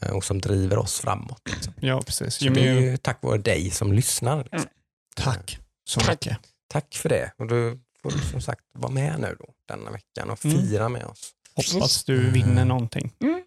Eh, 0.00 0.10
Och 0.12 0.24
som 0.24 0.40
driver 0.40 0.78
oss 0.78 1.00
framåt. 1.00 1.42
Liksom. 1.50 1.72
Ja, 1.80 2.02
precis. 2.06 2.34
Så 2.34 2.44
Ju 2.44 2.50
det 2.50 2.68
är 2.68 2.80
ju 2.80 2.96
tack 2.96 3.22
vare 3.22 3.38
dig 3.38 3.70
som 3.70 3.92
lyssnar. 3.92 4.48
Liksom. 4.52 4.70
tack 5.16 5.58
så 5.84 6.00
Tack. 6.00 6.08
mycket. 6.10 6.38
Tack 6.68 6.94
för 6.94 7.08
det. 7.08 7.32
Och 7.38 7.46
du 7.48 7.80
får 8.02 8.10
som 8.10 8.40
sagt 8.40 8.60
vara 8.72 8.92
med 8.92 9.20
nu 9.20 9.36
då, 9.38 9.46
denna 9.68 9.90
veckan 9.90 10.30
och 10.30 10.44
Mm. 10.44 10.58
fira 10.58 10.88
med 10.88 11.04
oss. 11.04 11.30
Hoppas 11.54 12.04
du 12.04 12.30
vinner 12.30 12.64
någonting. 12.64 13.12
Mm. 13.20 13.42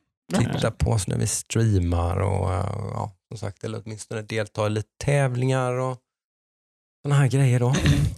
Titta 0.53 0.71
på 0.71 0.89
oss 0.91 1.07
när 1.07 1.17
vi 1.17 1.27
streamar 1.27 2.17
och 2.17 2.53
eh, 2.53 2.65
ja, 2.93 3.15
som 3.27 3.37
sagt, 3.37 3.63
eller 3.63 3.81
åtminstone 3.85 4.21
delta 4.21 4.67
i 4.67 4.69
lite 4.69 4.89
tävlingar 5.03 5.73
och 5.73 5.97
sådana 7.03 7.19
här 7.21 7.27
grejer 7.27 7.59
då. 7.59 7.75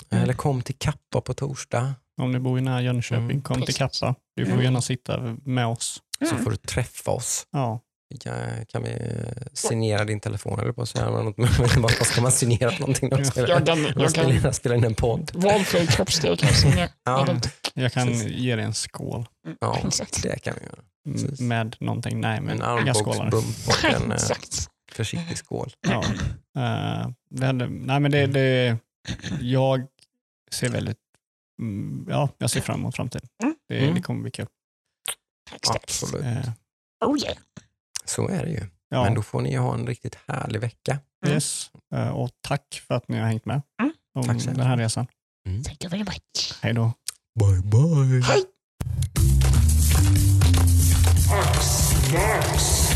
Eller 0.09 0.33
kom 0.33 0.61
till 0.61 0.75
Kappa 0.77 1.21
på 1.21 1.33
torsdag 1.33 1.95
Om 2.21 2.31
du 2.31 2.39
bor 2.39 2.59
i 2.59 2.61
nära 2.61 2.81
Jönköping, 2.81 3.23
Mm, 3.23 3.41
kom 3.41 3.61
till. 3.61 3.75
Kappa. 3.75 4.15
Du 4.35 4.45
får 4.45 4.51
Mm. 4.53 4.63
gärna 4.63 4.81
sitta 4.81 5.37
med 5.45 5.67
oss. 5.67 6.01
så 6.19 6.25
Mm. 6.31 6.43
får 6.43 6.51
du 6.51 6.57
träffa 6.57 7.11
oss. 7.11 7.47
Ja. 7.51 7.79
Kan, 8.19 8.65
kan 8.65 8.83
vi 8.83 8.97
signera 9.53 10.05
din 10.05 10.19
telefon 10.19 10.59
eller 10.59 10.71
på 10.71 10.81
att 10.81 10.89
säga 10.89 11.09
något? 11.09 11.35
Vad 11.77 11.91
ska 12.07 12.21
man 12.21 12.31
signera 12.41 12.71
någonting? 12.79 13.09
när 13.09 13.17
man 13.17 13.25
spelar- 13.25 13.49
Jag 13.49 13.65
kan, 13.65 13.83
jag 14.01 14.11
spelar 14.11 14.41
kan 14.41 14.53
spelar 14.53 14.75
in 14.75 14.83
en 14.83 14.95
podd. 14.95 15.31
valfri 15.33 15.87
kroppsdel 15.87 16.37
kan 16.37 16.47
jag 16.49 16.57
signera. 16.57 16.89
Ja. 17.03 17.27
Jag 17.73 17.91
kan 17.93 18.07
Precis. 18.07 18.27
ge 18.31 18.55
dig 18.55 18.65
en 18.65 18.73
skål 18.73 19.25
Ja, 19.59 19.81
Exakt. 19.87 20.23
det 20.23 20.39
kan 20.39 20.53
vi 20.59 20.65
göra. 20.65 20.79
Precis. 21.11 21.39
med 21.39 21.75
någonting. 21.79 22.21
Nej, 22.21 22.41
men 22.41 22.61
En 22.61 22.79
inga 22.81 22.93
skålar. 22.93 23.35
och 23.35 23.43
en 23.85 24.11
eh, 24.11 24.15
Exakt. 24.15 24.69
försiktig 24.91 25.37
skål. 25.37 25.71
Ja. 25.87 26.03
Eh, 26.61 27.09
det 27.29 27.53
nej, 27.53 27.99
men 27.99 28.11
det, 28.11 28.27
det, 28.27 28.77
jag 29.41 29.85
ser 30.51 30.69
väldigt, 30.69 30.97
mm, 31.61 32.05
ja, 32.09 32.29
jag 32.37 32.49
ser 32.49 32.61
fram 32.61 32.79
emot 32.79 32.95
framtiden. 32.95 33.27
Mm. 33.43 33.55
Det, 33.69 33.77
Mm. 33.79 33.95
det 33.95 34.01
kommer 34.01 34.21
bli 34.21 34.31
kul. 34.31 34.47
Absolut. 35.69 36.23
Eh, 36.25 36.49
Oh 37.05 37.17
yeah. 37.19 37.37
Så 38.07 38.27
är 38.27 38.43
det 38.45 38.51
ju. 38.51 38.61
Ja. 38.89 39.03
Men 39.03 39.13
då 39.13 39.21
får 39.21 39.41
ni 39.41 39.55
ha 39.55 39.73
en 39.73 39.87
riktigt 39.87 40.17
härlig 40.27 40.59
vecka. 40.59 40.99
Mm. 41.25 41.35
Yes. 41.35 41.69
Eh, 41.95 42.09
och 42.09 42.29
tack 42.41 42.83
för 42.87 42.95
att 42.95 43.07
ni 43.07 43.17
har 43.17 43.27
hängt 43.27 43.45
med 43.45 43.61
mm. 43.81 43.93
om 44.15 44.23
tack 44.23 44.43
den 44.43 44.59
här 44.59 44.77
resan. 44.77 45.07
Mm. 45.47 45.63
Thank 45.63 45.83
you 45.83 45.89
very 45.89 46.03
much. 46.03 46.53
Hej 46.61 46.73
då. 46.73 46.93
Bye, 47.39 47.61
bye. 47.61 48.21
Hej. 48.23 48.43
Snaps. 52.09 52.86